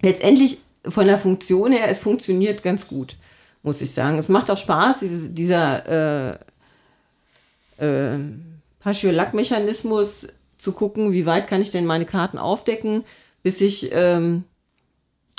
letztendlich 0.01 0.59
von 0.87 1.07
der 1.07 1.17
Funktion 1.17 1.71
her, 1.71 1.89
es 1.89 1.99
funktioniert 1.99 2.63
ganz 2.63 2.87
gut, 2.87 3.15
muss 3.63 3.81
ich 3.81 3.91
sagen. 3.91 4.17
Es 4.17 4.29
macht 4.29 4.49
auch 4.51 4.57
Spaß, 4.57 4.99
diese, 4.99 5.29
dieser 5.29 6.37
äh, 7.79 7.85
äh, 7.85 8.19
Paschiolack-Mechanismus 8.79 10.27
zu 10.57 10.71
gucken, 10.71 11.11
wie 11.11 11.25
weit 11.25 11.47
kann 11.47 11.61
ich 11.61 11.71
denn 11.71 11.85
meine 11.85 12.05
Karten 12.05 12.37
aufdecken, 12.37 13.03
bis 13.43 13.61
ich, 13.61 13.89
ähm, 13.91 14.43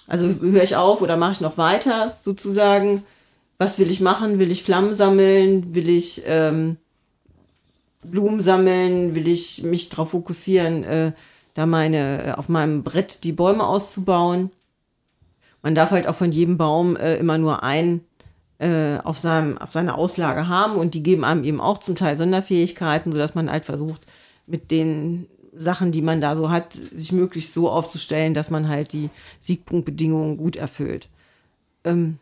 also 0.07 0.29
höre 0.41 0.63
ich 0.63 0.77
auf 0.77 1.03
oder 1.03 1.17
mache 1.17 1.33
ich 1.33 1.41
noch 1.41 1.59
weiter 1.59 2.17
sozusagen. 2.25 3.05
Was 3.59 3.79
will 3.79 3.91
ich 3.91 4.01
machen? 4.01 4.39
Will 4.39 4.51
ich 4.51 4.63
Flammen 4.63 4.95
sammeln? 4.95 5.75
Will 5.75 5.89
ich 5.89 6.23
ähm, 6.27 6.77
Blumen 8.05 8.41
sammeln? 8.41 9.15
Will 9.15 9.29
ich 9.29 9.63
mich 9.63 9.89
darauf 9.89 10.11
fokussieren, 10.11 10.85
äh, 10.85 11.13
da 11.55 11.67
meine, 11.67 12.27
äh, 12.27 12.33
auf 12.33 12.49
meinem 12.49 12.83
Brett 12.83 13.25
die 13.25 13.33
Bäume 13.33 13.67
auszubauen? 13.67 14.51
Man 15.67 15.75
darf 15.75 15.91
halt 15.91 16.07
auch 16.07 16.15
von 16.15 16.31
jedem 16.31 16.59
Baum 16.59 16.95
äh, 16.95 17.17
immer 17.17 17.39
nur 17.39 17.65
ein 17.65 18.03
äh, 18.61 18.99
auf, 19.03 19.19
seinem, 19.19 19.59
auf 19.59 19.73
seiner 19.73 19.99
Auslage 19.99 20.47
haben 20.47 20.77
und 20.77 20.95
die 20.95 21.03
geben 21.03 21.25
einem 21.25 21.43
eben 21.43 21.61
auch 21.61 21.79
zum 21.79 21.97
Teil 21.97 22.17
Sonderfähigkeiten, 22.17 23.11
sodass 23.11 23.35
man 23.35 23.51
halt 23.51 23.65
versucht, 23.65 24.03
mit 24.47 24.71
den 24.71 25.27
Sachen, 25.57 25.91
die 25.91 26.03
man 26.03 26.21
da 26.21 26.37
so 26.37 26.51
hat, 26.51 26.75
sich 26.95 27.11
möglichst 27.11 27.53
so 27.53 27.69
aufzustellen, 27.69 28.33
dass 28.33 28.49
man 28.49 28.69
halt 28.69 28.93
die 28.93 29.11
Siegpunktbedingungen 29.41 30.37
gut 30.37 30.55
erfüllt. 30.55 31.09
Ähm, 31.83 32.19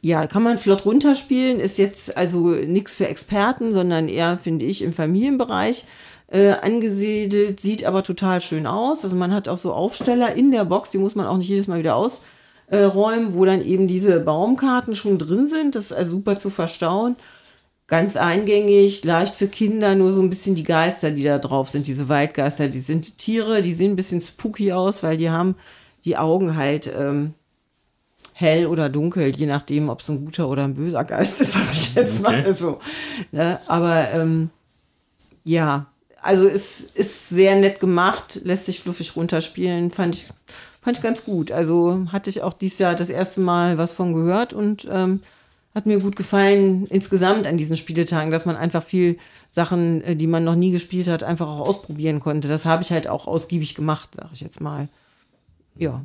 ja, 0.00 0.26
kann 0.26 0.42
man 0.42 0.56
flott 0.56 0.86
runterspielen, 0.86 1.60
ist 1.60 1.76
jetzt 1.76 2.16
also 2.16 2.48
nichts 2.48 2.94
für 2.94 3.08
Experten, 3.08 3.74
sondern 3.74 4.08
eher, 4.08 4.38
finde 4.38 4.64
ich, 4.64 4.80
im 4.80 4.94
Familienbereich 4.94 5.84
äh, 6.28 6.52
angesiedelt, 6.52 7.60
sieht 7.60 7.84
aber 7.84 8.02
total 8.04 8.40
schön 8.40 8.66
aus. 8.66 9.04
Also 9.04 9.16
man 9.16 9.34
hat 9.34 9.48
auch 9.48 9.58
so 9.58 9.74
Aufsteller 9.74 10.34
in 10.34 10.50
der 10.50 10.64
Box, 10.64 10.88
die 10.88 10.96
muss 10.98 11.14
man 11.14 11.26
auch 11.26 11.36
nicht 11.36 11.48
jedes 11.48 11.66
Mal 11.66 11.80
wieder 11.80 11.96
ausräumen, 12.70 13.34
wo 13.34 13.44
dann 13.44 13.62
eben 13.64 13.88
diese 13.88 14.20
Baumkarten 14.20 14.94
schon 14.94 15.18
drin 15.18 15.46
sind. 15.46 15.74
Das 15.74 15.86
ist 15.86 15.92
also 15.92 16.12
super 16.12 16.38
zu 16.38 16.50
verstauen. 16.50 17.16
Ganz 17.86 18.16
eingängig, 18.16 19.04
leicht 19.04 19.34
für 19.34 19.48
Kinder, 19.48 19.96
nur 19.96 20.12
so 20.12 20.22
ein 20.22 20.30
bisschen 20.30 20.54
die 20.54 20.62
Geister, 20.62 21.10
die 21.10 21.24
da 21.24 21.38
drauf 21.38 21.68
sind, 21.70 21.88
diese 21.88 22.08
Waldgeister, 22.08 22.68
die 22.68 22.78
sind 22.78 23.18
Tiere, 23.18 23.62
die 23.62 23.74
sehen 23.74 23.92
ein 23.92 23.96
bisschen 23.96 24.20
spooky 24.20 24.72
aus, 24.72 25.02
weil 25.02 25.16
die 25.16 25.30
haben 25.30 25.56
die 26.04 26.16
Augen 26.16 26.54
halt 26.56 26.88
ähm, 26.96 27.34
hell 28.32 28.66
oder 28.66 28.88
dunkel, 28.88 29.34
je 29.36 29.46
nachdem, 29.46 29.88
ob 29.88 30.00
es 30.00 30.08
ein 30.08 30.24
guter 30.24 30.48
oder 30.48 30.64
ein 30.64 30.74
böser 30.74 31.02
Geist 31.02 31.40
ist, 31.40 31.52
sag 31.54 31.72
ich 31.72 31.94
jetzt 31.96 32.24
Okay. 32.24 32.42
mal 32.42 32.54
so. 32.54 32.78
Ne? 33.32 33.58
Aber 33.66 34.08
ähm, 34.14 34.50
ja, 35.44 35.86
also 36.22 36.46
es 36.46 36.80
ist 36.94 37.28
sehr 37.30 37.56
nett 37.56 37.80
gemacht, 37.80 38.40
lässt 38.44 38.66
sich 38.66 38.80
fluffig 38.80 39.16
runterspielen, 39.16 39.90
fand 39.90 40.14
ich, 40.14 40.28
fand 40.80 40.96
ich 40.96 41.02
ganz 41.02 41.24
gut. 41.24 41.52
Also 41.52 42.06
hatte 42.12 42.30
ich 42.30 42.42
auch 42.42 42.52
dieses 42.52 42.78
Jahr 42.78 42.94
das 42.94 43.08
erste 43.08 43.40
Mal 43.40 43.78
was 43.78 43.94
von 43.94 44.12
gehört 44.12 44.52
und 44.52 44.86
ähm, 44.90 45.20
hat 45.74 45.86
mir 45.86 46.00
gut 46.00 46.16
gefallen 46.16 46.86
insgesamt 46.86 47.46
an 47.46 47.56
diesen 47.56 47.76
Spieletagen, 47.76 48.30
dass 48.30 48.44
man 48.44 48.56
einfach 48.56 48.82
viel 48.82 49.18
Sachen, 49.50 50.02
äh, 50.02 50.16
die 50.16 50.26
man 50.26 50.44
noch 50.44 50.56
nie 50.56 50.72
gespielt 50.72 51.06
hat, 51.06 51.22
einfach 51.22 51.46
auch 51.46 51.60
ausprobieren 51.60 52.20
konnte. 52.20 52.48
Das 52.48 52.64
habe 52.64 52.82
ich 52.82 52.90
halt 52.90 53.06
auch 53.08 53.26
ausgiebig 53.26 53.74
gemacht, 53.74 54.10
sag 54.16 54.30
ich 54.32 54.40
jetzt 54.40 54.60
mal. 54.60 54.88
Ja. 55.76 56.04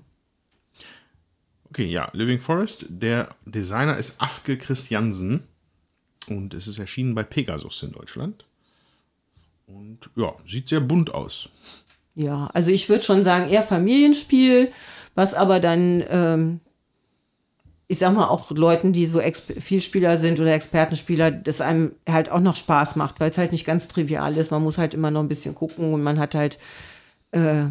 Okay, 1.70 1.86
ja, 1.86 2.10
Living 2.14 2.40
Forest. 2.40 2.86
Der 2.90 3.30
Designer 3.46 3.98
ist 3.98 4.22
Aske 4.22 4.58
Christiansen. 4.58 5.44
Und 6.28 6.54
es 6.54 6.68
ist 6.68 6.80
erschienen 6.80 7.16
bei 7.16 7.24
Pegasus 7.24 7.84
in 7.84 7.92
Deutschland. 7.92 8.46
Und 9.68 10.10
ja, 10.16 10.34
sieht 10.48 10.70
sehr 10.70 10.80
bunt 10.80 11.14
aus. 11.14 11.50
Ja, 12.16 12.50
also 12.54 12.72
ich 12.72 12.88
würde 12.88 13.04
schon 13.04 13.24
sagen, 13.24 13.50
eher 13.50 13.62
Familienspiel, 13.62 14.72
was 15.16 15.34
aber 15.34 15.60
dann, 15.60 16.04
ähm, 16.10 16.60
ich 17.88 18.00
sag 18.00 18.14
mal, 18.14 18.28
auch 18.28 18.52
Leuten, 18.52 18.94
die 18.94 19.06
so 19.06 19.20
Exp 19.20 19.62
Vielspieler 19.62 20.18
sind 20.18 20.40
oder 20.40 20.54
Expertenspieler, 20.54 21.30
das 21.30 21.62
einem 21.62 21.94
halt 22.10 22.32
auch 22.32 22.40
noch 22.40 22.56
Spaß 22.56 22.96
macht, 22.96 23.20
weil 23.20 23.32
es 23.32 23.38
halt 23.38 23.52
nicht 23.52 23.66
ganz 23.66 23.90
trivial 23.90 24.36
ist. 24.38 24.50
Man 24.50 24.64
muss 24.64 24.78
halt 24.78 24.94
immer 24.94 25.12
noch 25.12 25.22
ein 25.22 25.28
bisschen 25.28 25.56
gucken 25.56 25.94
und 25.94 26.02
man 26.04 26.18
hat 26.18 26.36
halt 26.36 26.58
äh, 27.32 27.66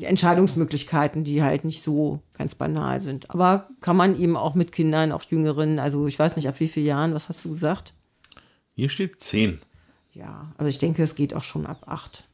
Entscheidungsmöglichkeiten, 0.00 1.24
die 1.24 1.42
halt 1.42 1.64
nicht 1.64 1.82
so 1.82 2.20
ganz 2.32 2.54
banal 2.54 3.00
sind. 3.00 3.30
Aber 3.30 3.68
kann 3.80 3.96
man 3.96 4.18
eben 4.18 4.36
auch 4.36 4.54
mit 4.54 4.72
Kindern, 4.72 5.12
auch 5.12 5.22
Jüngeren, 5.24 5.78
also 5.78 6.06
ich 6.06 6.18
weiß 6.18 6.36
nicht, 6.36 6.48
ab 6.48 6.58
wie 6.58 6.68
vielen 6.68 6.86
Jahren, 6.86 7.14
was 7.14 7.28
hast 7.28 7.44
du 7.44 7.50
gesagt? 7.50 7.94
Hier 8.72 8.88
steht 8.88 9.20
10. 9.20 9.60
Ja, 10.12 10.52
also 10.58 10.68
ich 10.68 10.78
denke, 10.78 11.02
es 11.02 11.14
geht 11.14 11.34
auch 11.34 11.44
schon 11.44 11.66
ab 11.66 11.84
8. 11.86 12.24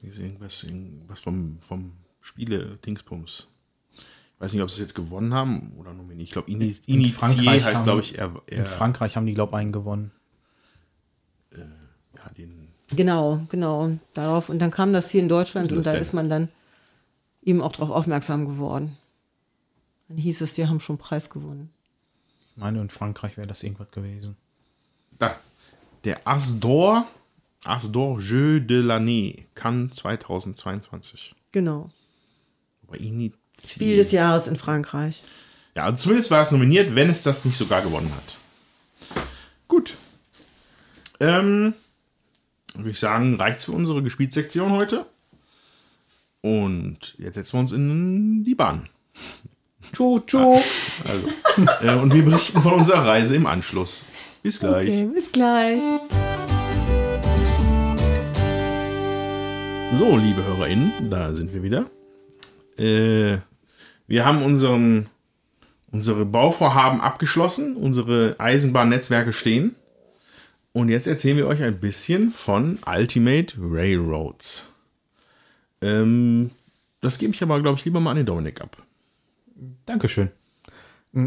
Hier 0.00 0.10
ist 0.10 0.18
irgendwas, 0.18 0.62
irgendwas 0.64 1.20
vom, 1.20 1.58
vom 1.60 1.92
Spiele-Dingsbums. 2.20 3.48
Ich 3.96 4.40
weiß 4.40 4.52
nicht, 4.52 4.62
ob 4.62 4.70
sie 4.70 4.74
es 4.74 4.80
jetzt 4.88 4.94
gewonnen 4.94 5.34
haben 5.34 5.72
oder 5.78 5.92
nominiert. 5.92 6.28
Ich 6.28 6.32
glaube, 6.32 6.50
Ini 6.50 6.74
In 6.86 7.04
Frankreich 7.06 7.64
heißt, 7.64 7.78
haben- 7.78 7.84
glaube 7.84 8.00
ich, 8.02 8.16
er, 8.18 8.40
In 8.46 8.58
er 8.58 8.66
Frankreich 8.66 9.16
haben 9.16 9.26
die, 9.26 9.34
glaube 9.34 9.50
ich, 9.52 9.56
einen 9.56 9.72
gewonnen. 9.72 10.12
ja, 11.56 12.30
den, 12.36 12.68
Genau, 12.94 13.42
genau. 13.48 13.82
Und 13.84 14.00
darauf, 14.14 14.48
und 14.48 14.60
dann 14.60 14.70
kam 14.70 14.92
das 14.92 15.10
hier 15.10 15.20
in 15.22 15.28
Deutschland 15.28 15.70
und 15.72 15.84
da 15.84 15.92
denn? 15.92 16.00
ist 16.00 16.12
man 16.14 16.28
dann 16.28 16.48
eben 17.42 17.60
auch 17.60 17.72
darauf 17.72 17.90
aufmerksam 17.90 18.46
geworden. 18.46 18.96
Dann 20.08 20.16
hieß 20.16 20.40
es, 20.40 20.54
die 20.54 20.66
haben 20.66 20.80
schon 20.80 20.96
Preis 20.98 21.28
gewonnen. 21.28 21.70
Ich 22.52 22.56
meine, 22.56 22.80
in 22.80 22.88
Frankreich 22.88 23.36
wäre 23.36 23.46
das 23.46 23.62
irgendwas 23.62 23.90
gewesen. 23.90 24.36
da, 25.18 25.36
der 26.04 26.26
Asdor, 27.64 28.16
Asdor 28.16 28.20
Jeu 28.20 28.60
de 28.60 28.80
l'année, 28.80 29.46
Cannes 29.54 29.90
2022. 29.90 31.34
Genau. 31.52 31.90
Spiel 33.66 33.96
des 33.96 34.12
Jahres 34.12 34.46
in 34.46 34.56
Frankreich. 34.56 35.22
Ja, 35.74 35.84
also 35.84 36.02
zumindest 36.02 36.30
war 36.30 36.42
es 36.42 36.50
nominiert, 36.50 36.94
wenn 36.94 37.10
es 37.10 37.22
das 37.22 37.44
nicht 37.44 37.56
sogar 37.56 37.82
gewonnen 37.82 38.12
hat. 38.14 38.36
Gut. 39.66 39.96
Ähm, 41.20 41.74
würde 42.74 42.90
ich 42.90 42.98
sagen, 42.98 43.36
reicht's 43.36 43.64
für 43.64 43.72
unsere 43.72 44.02
Gespielsektion 44.02 44.72
heute. 44.72 45.06
Und 46.40 47.16
jetzt 47.18 47.34
setzen 47.34 47.54
wir 47.54 47.60
uns 47.60 47.72
in 47.72 48.44
die 48.44 48.54
Bahn. 48.54 48.88
Tschu, 49.92 50.20
tschu. 50.20 50.60
Also, 51.04 51.28
äh, 51.82 51.94
und 51.94 52.14
wir 52.14 52.24
berichten 52.24 52.62
von 52.62 52.74
unserer 52.74 53.06
Reise 53.06 53.36
im 53.36 53.46
Anschluss. 53.46 54.04
Bis 54.42 54.60
gleich. 54.60 54.88
Okay, 54.88 55.10
bis 55.14 55.32
gleich. 55.32 55.82
So, 59.98 60.16
liebe 60.16 60.44
HörerInnen, 60.44 61.10
da 61.10 61.32
sind 61.34 61.52
wir 61.52 61.64
wieder. 61.64 61.90
Äh, 62.78 63.38
wir 64.06 64.24
haben 64.24 64.44
unseren, 64.44 65.08
unsere 65.90 66.24
Bauvorhaben 66.24 67.00
abgeschlossen, 67.00 67.74
unsere 67.74 68.36
Eisenbahnnetzwerke 68.38 69.32
stehen. 69.32 69.74
Und 70.72 70.88
jetzt 70.88 71.08
erzählen 71.08 71.36
wir 71.36 71.48
euch 71.48 71.64
ein 71.64 71.80
bisschen 71.80 72.30
von 72.30 72.78
Ultimate 72.86 73.56
Railroads. 73.58 74.68
Ähm, 75.82 76.52
das 77.00 77.18
gebe 77.18 77.34
ich 77.34 77.42
aber, 77.42 77.60
glaube 77.60 77.80
ich, 77.80 77.84
lieber 77.84 77.98
mal 77.98 78.12
an 78.12 78.18
den 78.18 78.26
Dominik 78.26 78.60
ab. 78.60 78.76
Dankeschön. 79.84 80.30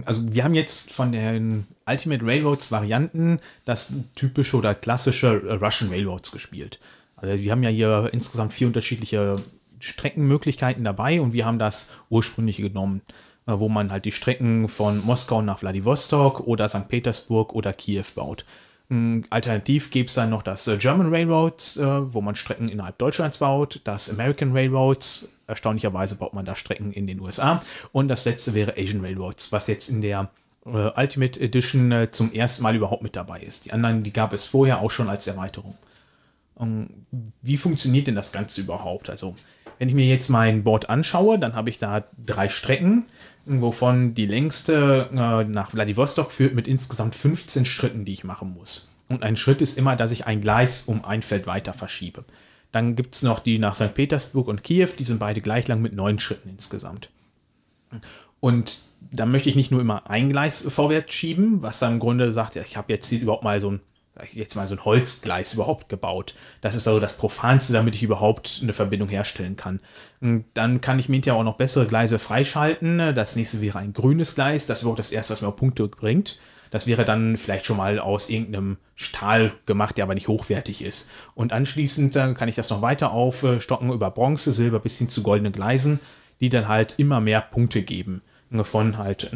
Also 0.06 0.34
wir 0.34 0.46
haben 0.46 0.54
jetzt 0.54 0.94
von 0.94 1.12
den 1.12 1.68
Ultimate 1.86 2.26
Railroads 2.26 2.72
Varianten 2.72 3.42
das 3.66 3.92
typische 4.16 4.56
oder 4.56 4.76
klassische 4.76 5.42
äh, 5.46 5.54
Russian 5.56 5.90
Railroads 5.90 6.32
gespielt. 6.32 6.80
Also 7.22 7.38
wir 7.40 7.52
haben 7.52 7.64
ja 7.64 7.70
hier 7.70 8.10
insgesamt 8.12 8.54
vier 8.54 8.68
unterschiedliche 8.68 9.36
Streckenmöglichkeiten 9.80 10.84
dabei 10.84 11.22
und 11.22 11.34
wir 11.34 11.46
haben 11.46 11.60
das 11.60 11.92
ursprüngliche 12.10 12.64
genommen, 12.64 13.02
äh, 13.48 13.54
wo 13.56 13.70
man 13.70 13.92
halt 13.92 14.06
die 14.06 14.12
Strecken 14.12 14.68
von 14.68 15.04
Moskau 15.06 15.42
nach 15.42 15.60
Vladivostok 15.60 16.42
oder 16.42 16.68
St. 16.70 16.88
Petersburg 16.88 17.54
oder 17.54 17.74
Kiew 17.74 18.06
baut. 18.16 18.46
Mm, 18.90 19.22
Alternativ 19.30 19.92
gäbe 19.92 20.08
es 20.08 20.14
dann 20.16 20.30
noch 20.30 20.44
das 20.44 20.68
äh, 20.68 20.78
German 20.78 21.14
Railroads, 21.14 21.80
wo 21.80 22.22
man 22.22 22.36
Strecken 22.36 22.70
innerhalb 22.70 22.98
Deutschlands 22.98 23.38
baut, 23.38 23.82
das 23.84 24.10
American 24.10 24.52
Railroads, 24.52 25.28
erstaunlicherweise 25.48 26.16
baut 26.16 26.34
man 26.34 26.46
da 26.46 26.56
Strecken 26.56 26.92
in 26.92 27.08
den 27.08 27.20
USA 27.20 27.62
und 27.92 28.08
das 28.08 28.26
letzte 28.26 28.54
wäre 28.54 28.74
Asian 28.78 29.02
Railroads, 29.02 29.52
was 29.52 29.68
jetzt 29.68 29.90
in 29.90 30.02
der 30.02 30.30
Ultimate 30.64 31.40
Edition 31.40 32.08
zum 32.12 32.32
ersten 32.34 32.62
Mal 32.62 32.76
überhaupt 32.76 33.02
mit 33.02 33.16
dabei 33.16 33.42
ist. 33.42 33.66
Die 33.66 33.74
anderen, 33.74 34.04
die 34.04 34.14
gab 34.14 34.32
es 34.32 34.44
vorher 34.44 34.80
auch 34.80 34.92
schon 34.92 35.10
als 35.10 35.26
Erweiterung. 35.26 35.76
Ähm, 36.62 37.06
wie 37.42 37.58
funktioniert 37.58 38.08
denn 38.08 38.16
das 38.16 38.32
Ganze 38.32 38.62
überhaupt? 38.62 39.10
Also, 39.10 39.36
wenn 39.80 39.90
ich 39.90 39.96
mir 39.96 40.06
jetzt 40.06 40.30
mein 40.30 40.64
Board 40.64 40.90
anschaue, 40.90 41.40
dann 41.40 41.56
habe 41.56 41.70
ich 41.70 41.80
da 41.80 42.06
drei 42.24 42.50
Strecken, 42.50 43.06
wovon 43.46 44.14
die 44.14 44.28
längste 44.28 45.10
äh, 45.12 45.44
nach 45.44 45.72
Vladivostok 45.72 46.32
führt 46.32 46.54
mit 46.54 46.68
insgesamt 46.68 47.16
15 47.16 47.66
Schritten, 47.66 48.06
die 48.06 48.14
ich 48.14 48.24
machen 48.24 48.54
muss. 48.54 48.92
Und 49.10 49.24
ein 49.24 49.36
Schritt 49.36 49.62
ist 49.62 49.78
immer, 49.78 49.96
dass 49.96 50.12
ich 50.12 50.28
ein 50.28 50.42
Gleis 50.42 50.84
um 50.84 51.04
ein 51.04 51.22
Feld 51.22 51.48
weiter 51.48 51.74
verschiebe. 51.74 52.24
Dann 52.72 52.96
gibt 52.96 53.16
es 53.16 53.24
noch 53.24 53.40
die 53.40 53.60
nach 53.60 53.76
St. 53.76 53.94
Petersburg 53.94 54.48
und 54.48 54.64
Kiew, 54.64 54.90
die 54.98 55.04
sind 55.04 55.20
beide 55.20 55.42
gleich 55.42 55.68
lang 55.68 55.82
mit 55.82 55.94
neun 55.94 56.20
Schritten 56.20 56.50
insgesamt. 56.50 57.10
Und 58.40 58.80
da 59.12 59.26
möchte 59.26 59.50
ich 59.50 59.56
nicht 59.56 59.72
nur 59.72 59.82
immer 59.82 60.10
ein 60.10 60.30
Gleis 60.30 60.62
vorwärts 60.62 61.14
schieben, 61.14 61.62
was 61.62 61.80
dann 61.80 61.94
im 61.94 62.00
Grunde 62.00 62.32
sagt, 62.32 62.56
ja, 62.56 62.62
ich 62.62 62.78
habe 62.78 62.94
jetzt 62.94 63.10
hier 63.10 63.22
überhaupt 63.22 63.44
mal 63.44 63.60
so 63.60 63.72
ein, 63.72 63.80
jetzt 64.32 64.56
mal 64.56 64.68
so 64.68 64.76
ein 64.76 64.86
Holzgleis 64.86 65.54
überhaupt 65.54 65.90
gebaut. 65.90 66.36
Das 66.62 66.76
ist 66.76 66.88
also 66.88 67.00
das 67.00 67.18
Profanste, 67.18 67.74
damit 67.74 67.96
ich 67.96 68.04
überhaupt 68.04 68.60
eine 68.62 68.74
Verbindung 68.74 69.10
herstellen 69.10 69.56
kann. 69.56 69.80
Und 70.20 70.46
dann 70.54 70.82
kann 70.82 71.00
ich 71.00 71.10
mir 71.10 71.16
hinterher 71.16 71.40
auch 71.40 71.44
noch 71.44 71.58
bessere 71.58 71.88
Gleise 71.88 72.20
freischalten. 72.20 73.16
Das 73.16 73.36
nächste 73.36 73.62
wäre 73.62 73.80
ein 73.80 73.94
grünes 73.94 74.36
Gleis. 74.36 74.66
Das 74.66 74.80
ist 74.80 74.84
überhaupt 74.84 75.00
das 75.00 75.12
erste, 75.12 75.34
was 75.34 75.42
mir 75.42 75.48
auch 75.48 75.56
Punkte 75.56 75.88
bringt. 75.88 76.40
Das 76.70 76.88
wäre 76.88 77.04
dann 77.04 77.36
vielleicht 77.36 77.66
schon 77.66 77.78
mal 77.78 78.00
aus 78.00 78.30
irgendeinem 78.30 78.78
Stahl 78.96 79.52
gemacht, 79.66 79.98
der 79.98 80.04
aber 80.06 80.14
nicht 80.14 80.30
hochwertig 80.30 80.84
ist. 80.84 81.12
Und 81.36 81.52
anschließend 81.52 82.16
dann 82.16 82.34
kann 82.34 82.48
ich 82.48 82.56
das 82.56 82.70
noch 82.70 82.82
weiter 82.82 83.12
aufstocken 83.12 83.92
über 83.92 84.10
Bronze, 84.10 84.54
Silber 84.54 84.80
bis 84.80 84.98
hin 84.98 85.10
zu 85.10 85.22
goldenen 85.22 85.52
Gleisen, 85.52 86.00
die 86.40 86.48
dann 86.48 86.70
halt 86.70 86.96
immer 86.98 87.20
mehr 87.20 87.42
Punkte 87.42 87.82
geben. 87.82 88.22
Von 88.64 88.98
halt 88.98 89.32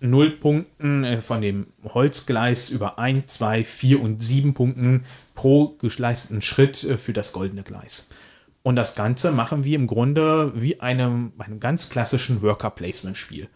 null 0.00 0.30
Punkten 0.30 1.04
äh, 1.04 1.20
von 1.20 1.40
dem 1.40 1.68
Holzgleis 1.84 2.70
über 2.70 2.98
1, 2.98 3.26
2, 3.26 3.64
4 3.64 4.02
und 4.02 4.22
7 4.22 4.54
Punkten 4.54 5.04
pro 5.34 5.76
geleisteten 5.78 6.42
Schritt 6.42 6.84
äh, 6.84 6.96
für 6.96 7.12
das 7.12 7.32
goldene 7.32 7.62
Gleis. 7.62 8.08
Und 8.62 8.76
das 8.76 8.94
Ganze 8.94 9.32
machen 9.32 9.64
wir 9.64 9.76
im 9.76 9.86
Grunde 9.86 10.52
wie 10.54 10.80
einem, 10.80 11.32
einem 11.38 11.60
ganz 11.60 11.88
klassischen 11.88 12.42
Worker-Placement-Spiel. 12.42 13.48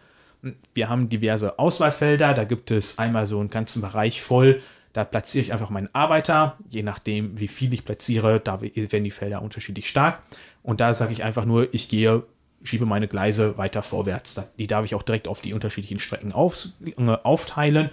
Wir 0.74 0.88
haben 0.88 1.09
diverse 1.09 1.59
Auswahlfelder, 1.59 2.34
da 2.34 2.45
gibt 2.45 2.70
es 2.70 2.99
einmal 2.99 3.26
so 3.26 3.38
einen 3.38 3.51
ganzen 3.51 3.82
Bereich 3.82 4.22
voll, 4.22 4.61
da 4.93 5.05
platziere 5.05 5.45
ich 5.45 5.53
einfach 5.53 5.70
meinen 5.70 5.88
Arbeiter, 5.95 6.57
je 6.68 6.82
nachdem 6.82 7.38
wie 7.38 7.49
viel 7.49 7.72
ich 7.72 7.84
platziere, 7.84 8.40
da 8.40 8.61
werden 8.61 9.05
die 9.05 9.11
Felder 9.11 9.43
unterschiedlich 9.43 9.88
stark. 9.88 10.22
Und 10.62 10.80
da 10.80 10.95
sage 10.95 11.12
ich 11.12 11.24
einfach 11.24 11.45
nur, 11.45 11.72
ich 11.72 11.88
gehe 11.88 12.24
schiebe 12.64 12.86
meine 12.86 13.08
Gleise 13.08 13.58
weiter 13.58 13.82
vorwärts. 13.82 14.40
Die 14.58 14.66
darf 14.66 14.84
ich 14.84 14.94
auch 14.94 15.02
direkt 15.02 15.28
auf 15.28 15.40
die 15.40 15.52
unterschiedlichen 15.52 15.98
Strecken 15.98 16.32
auf, 16.32 16.68
äh, 16.84 17.02
aufteilen. 17.22 17.90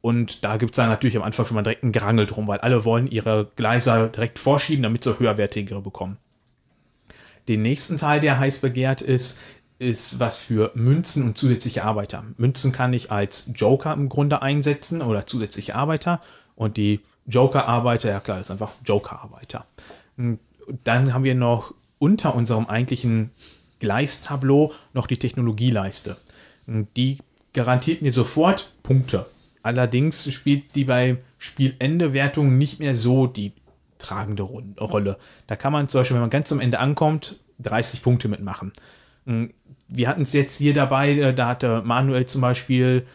Und 0.00 0.44
da 0.44 0.58
gibt 0.58 0.72
es 0.72 0.76
dann 0.76 0.90
natürlich 0.90 1.16
am 1.16 1.22
Anfang 1.22 1.46
schon 1.46 1.54
mal 1.54 1.62
direkt 1.62 1.82
einen 1.82 1.92
Gerangel 1.92 2.26
drum, 2.26 2.46
weil 2.46 2.58
alle 2.58 2.84
wollen 2.84 3.06
ihre 3.06 3.50
Gleise 3.56 4.10
direkt 4.14 4.38
vorschieben, 4.38 4.82
damit 4.82 5.02
sie 5.02 5.18
höherwertigere 5.18 5.80
bekommen. 5.80 6.18
Den 7.48 7.62
nächsten 7.62 7.96
Teil, 7.96 8.20
der 8.20 8.38
heiß 8.38 8.58
begehrt 8.58 9.02
ist, 9.02 9.38
ist 9.78 10.20
was 10.20 10.36
für 10.36 10.70
Münzen 10.74 11.24
und 11.24 11.38
zusätzliche 11.38 11.84
Arbeiter. 11.84 12.24
Münzen 12.36 12.72
kann 12.72 12.92
ich 12.92 13.10
als 13.10 13.50
Joker 13.54 13.92
im 13.92 14.08
Grunde 14.08 14.42
einsetzen 14.42 15.02
oder 15.02 15.26
zusätzliche 15.26 15.74
Arbeiter. 15.74 16.20
Und 16.54 16.76
die 16.76 17.00
Joker-Arbeiter, 17.26 18.10
ja 18.10 18.20
klar, 18.20 18.40
ist 18.40 18.50
einfach 18.50 18.72
Joker-Arbeiter. 18.84 19.66
Dann 20.16 21.14
haben 21.14 21.24
wir 21.24 21.34
noch 21.34 21.74
unter 21.98 22.34
unserem 22.34 22.66
eigentlichen 22.66 23.30
Gleistableau 23.80 24.72
noch 24.92 25.06
die 25.06 25.18
Technologieleiste. 25.18 26.16
Die 26.66 27.18
garantiert 27.52 28.02
mir 28.02 28.12
sofort 28.12 28.72
Punkte. 28.82 29.26
Allerdings 29.62 30.30
spielt 30.32 30.74
die 30.74 30.84
bei 30.84 31.18
Spielende-Wertung 31.38 32.58
nicht 32.58 32.80
mehr 32.80 32.94
so 32.94 33.26
die 33.26 33.52
tragende 33.98 34.42
Rolle. 34.42 35.18
Da 35.46 35.56
kann 35.56 35.72
man 35.72 35.88
zum 35.88 36.00
Beispiel, 36.00 36.16
wenn 36.16 36.22
man 36.22 36.30
ganz 36.30 36.52
am 36.52 36.60
Ende 36.60 36.78
ankommt, 36.78 37.40
30 37.60 38.02
Punkte 38.02 38.28
mitmachen. 38.28 38.72
Wir 39.24 40.08
hatten 40.08 40.22
es 40.22 40.32
jetzt 40.32 40.58
hier 40.58 40.74
dabei, 40.74 41.32
da 41.32 41.46
hatte 41.46 41.82
Manuel 41.84 42.26
zum 42.26 42.40
Beispiel 42.40 43.06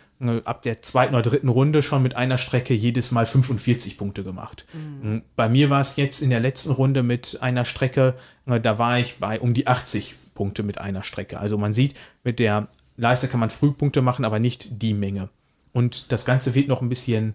ab 0.44 0.64
der 0.64 0.82
zweiten 0.82 1.14
oder 1.14 1.22
dritten 1.22 1.50
Runde 1.50 1.82
schon 1.82 2.04
mit 2.04 2.16
einer 2.16 2.38
Strecke 2.38 2.74
jedes 2.74 3.12
Mal 3.12 3.26
45 3.26 3.98
Punkte 3.98 4.24
gemacht. 4.24 4.66
Mhm. 4.74 5.22
Bei 5.36 5.48
mir 5.48 5.70
war 5.70 5.82
es 5.82 5.96
jetzt 5.96 6.22
in 6.22 6.30
der 6.30 6.40
letzten 6.40 6.72
Runde 6.72 7.04
mit 7.04 7.38
einer 7.42 7.64
Strecke, 7.64 8.16
da 8.46 8.78
war 8.78 9.00
ich 9.00 9.18
bei 9.20 9.40
um 9.40 9.54
die 9.54 9.68
80 9.68 10.16
Punkte 10.40 10.64
mit 10.64 10.78
einer 10.78 11.04
Strecke. 11.04 11.38
Also 11.38 11.58
man 11.58 11.74
sieht, 11.74 11.96
mit 12.24 12.40
der 12.40 12.70
Leiste 12.96 13.28
kann 13.28 13.42
man 13.42 13.50
Frühpunkte 13.50 14.02
machen, 14.02 14.24
aber 14.24 14.40
nicht 14.40 14.82
die 14.82 14.94
Menge. 14.94 15.28
Und 15.74 16.14
das 16.14 16.24
Ganze 16.24 16.56
wird 16.56 16.70
noch 16.70 16.82
ein 16.82 16.88
bisschen 16.88 17.34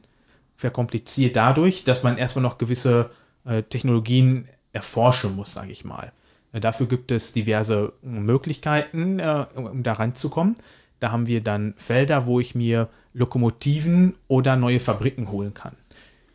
verkompliziert 0.57 1.37
dadurch, 1.37 1.85
dass 1.85 2.03
man 2.03 2.17
erstmal 2.17 2.43
noch 2.43 2.57
gewisse 2.57 3.11
äh, 3.45 3.63
Technologien 3.63 4.49
erforschen 4.73 5.37
muss, 5.37 5.53
sage 5.53 5.71
ich 5.71 5.85
mal. 5.85 6.13
Äh, 6.53 6.61
dafür 6.61 6.87
gibt 6.87 7.11
es 7.11 7.35
diverse 7.35 7.93
Möglichkeiten, 8.01 9.19
äh, 9.19 9.45
um 9.55 9.83
da 9.83 9.93
ranzukommen. 9.93 10.57
Da 11.01 11.13
haben 11.13 11.27
wir 11.27 11.43
dann 11.43 11.75
Felder, 11.77 12.25
wo 12.25 12.41
ich 12.41 12.55
mir 12.55 12.89
Lokomotiven 13.13 14.15
oder 14.29 14.57
neue 14.57 14.81
Fabriken 14.81 15.31
holen 15.31 15.53
kann. 15.53 15.77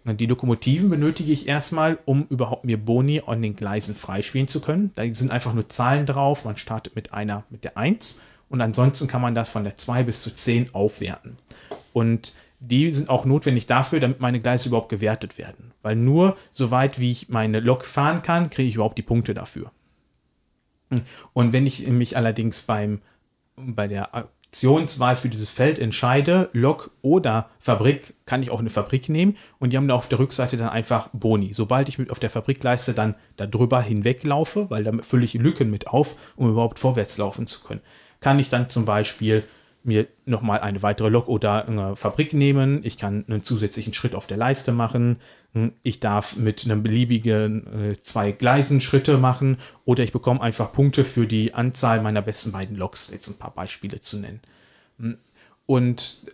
Die 0.05 0.25
Lokomotiven 0.25 0.89
benötige 0.89 1.31
ich 1.31 1.47
erstmal, 1.47 1.99
um 2.05 2.25
überhaupt 2.29 2.65
mir 2.65 2.77
Boni 2.77 3.21
an 3.25 3.41
den 3.41 3.55
Gleisen 3.55 3.93
freispielen 3.93 4.47
zu 4.47 4.61
können. 4.61 4.91
Da 4.95 5.03
sind 5.13 5.31
einfach 5.31 5.53
nur 5.53 5.69
Zahlen 5.69 6.05
drauf. 6.05 6.45
Man 6.45 6.57
startet 6.57 6.95
mit 6.95 7.13
einer, 7.13 7.43
mit 7.49 7.63
der 7.63 7.77
1 7.77 8.21
und 8.49 8.61
ansonsten 8.61 9.07
kann 9.07 9.21
man 9.21 9.35
das 9.35 9.49
von 9.49 9.63
der 9.63 9.77
2 9.77 10.03
bis 10.03 10.21
zu 10.21 10.33
10 10.33 10.73
aufwerten. 10.73 11.37
Und 11.93 12.33
die 12.59 12.91
sind 12.91 13.09
auch 13.09 13.25
notwendig 13.25 13.65
dafür, 13.67 13.99
damit 13.99 14.19
meine 14.19 14.39
Gleise 14.39 14.69
überhaupt 14.69 14.89
gewertet 14.89 15.37
werden. 15.37 15.71
Weil 15.81 15.95
nur 15.95 16.37
soweit 16.51 16.99
wie 16.99 17.11
ich 17.11 17.29
meine 17.29 17.59
Lok 17.59 17.85
fahren 17.85 18.21
kann, 18.21 18.49
kriege 18.49 18.67
ich 18.67 18.75
überhaupt 18.75 18.97
die 18.97 19.03
Punkte 19.03 19.33
dafür. 19.33 19.71
Und 21.33 21.53
wenn 21.53 21.65
ich 21.65 21.87
mich 21.87 22.17
allerdings 22.17 22.63
beim, 22.63 23.01
bei 23.55 23.87
der 23.87 24.29
Aktionswahl 24.51 25.15
für 25.15 25.29
dieses 25.29 25.51
Feld 25.51 25.77
entscheide, 25.77 26.49
Lok 26.53 26.89
oder 27.03 27.51
Fabrik, 27.59 28.15
kann 28.25 28.41
ich 28.41 28.49
auch 28.49 28.59
eine 28.59 28.71
Fabrik 28.71 29.07
nehmen 29.07 29.37
und 29.59 29.71
die 29.71 29.77
haben 29.77 29.87
da 29.87 29.93
auf 29.93 30.09
der 30.09 30.17
Rückseite 30.17 30.57
dann 30.57 30.69
einfach 30.69 31.09
Boni. 31.13 31.53
Sobald 31.53 31.87
ich 31.87 31.99
mit 31.99 32.09
auf 32.09 32.17
der 32.17 32.31
Fabrikleiste 32.31 32.93
dann 32.93 33.13
darüber 33.37 33.79
hinweglaufe, 33.79 34.67
weil 34.71 34.83
damit 34.83 35.05
fülle 35.05 35.23
ich 35.23 35.35
Lücken 35.35 35.69
mit 35.69 35.87
auf, 35.87 36.15
um 36.35 36.49
überhaupt 36.49 36.79
vorwärts 36.79 37.19
laufen 37.19 37.45
zu 37.45 37.61
können, 37.61 37.81
kann 38.21 38.39
ich 38.39 38.49
dann 38.49 38.71
zum 38.71 38.85
Beispiel 38.85 39.43
mir 39.83 40.07
nochmal 40.25 40.61
eine 40.61 40.81
weitere 40.81 41.09
Lok 41.09 41.27
oder 41.27 41.67
eine 41.67 41.95
Fabrik 41.95 42.33
nehmen. 42.33 42.81
Ich 42.83 42.97
kann 42.97 43.25
einen 43.27 43.43
zusätzlichen 43.43 43.93
Schritt 43.93 44.15
auf 44.15 44.25
der 44.25 44.37
Leiste 44.37 44.71
machen. 44.71 45.17
Ich 45.81 45.99
darf 45.99 46.35
mit 46.35 46.63
einem 46.65 46.83
beliebigen 46.83 47.91
äh, 47.91 48.03
zwei 48.03 48.31
Gleisen 48.31 48.81
Schritte 48.81 49.17
machen 49.17 49.57
oder 49.83 50.03
ich 50.03 50.11
bekomme 50.11 50.41
einfach 50.41 50.71
Punkte 50.71 51.03
für 51.03 51.25
die 51.25 51.55
Anzahl 51.55 52.01
meiner 52.01 52.21
besten 52.21 52.51
beiden 52.51 52.77
Loks, 52.77 53.09
jetzt 53.11 53.27
ein 53.29 53.39
paar 53.39 53.53
Beispiele 53.53 53.99
zu 53.99 54.17
nennen. 54.17 54.41
Und 55.65 56.25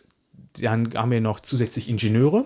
dann 0.59 0.93
haben 0.95 1.11
wir 1.11 1.22
noch 1.22 1.39
zusätzlich 1.39 1.89
Ingenieure. 1.89 2.45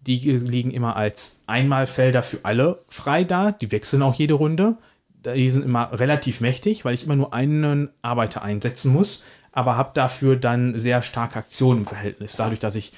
Die 0.00 0.18
liegen 0.18 0.72
immer 0.72 0.96
als 0.96 1.42
Einmalfelder 1.46 2.22
für 2.22 2.40
alle 2.42 2.82
frei 2.88 3.22
da. 3.22 3.52
Die 3.52 3.70
wechseln 3.70 4.02
auch 4.02 4.14
jede 4.14 4.34
Runde. 4.34 4.78
Die 5.24 5.50
sind 5.50 5.64
immer 5.64 5.92
relativ 5.92 6.40
mächtig, 6.40 6.84
weil 6.84 6.94
ich 6.94 7.04
immer 7.04 7.14
nur 7.14 7.32
einen 7.32 7.90
Arbeiter 8.02 8.42
einsetzen 8.42 8.92
muss 8.92 9.22
aber 9.52 9.76
habe 9.76 9.90
dafür 9.94 10.36
dann 10.36 10.78
sehr 10.78 11.02
starke 11.02 11.38
Aktionen 11.38 11.80
im 11.80 11.86
Verhältnis. 11.86 12.36
Dadurch, 12.36 12.58
dass 12.58 12.74
ich 12.74 12.94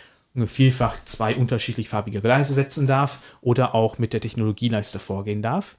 vielfach 0.46 0.96
zwei 1.04 1.36
unterschiedlich 1.36 1.88
farbige 1.88 2.20
Gleise 2.20 2.54
setzen 2.54 2.86
darf 2.86 3.20
oder 3.40 3.74
auch 3.74 3.98
mit 3.98 4.12
der 4.12 4.20
Technologieleiste 4.20 4.98
vorgehen 4.98 5.42
darf. 5.42 5.76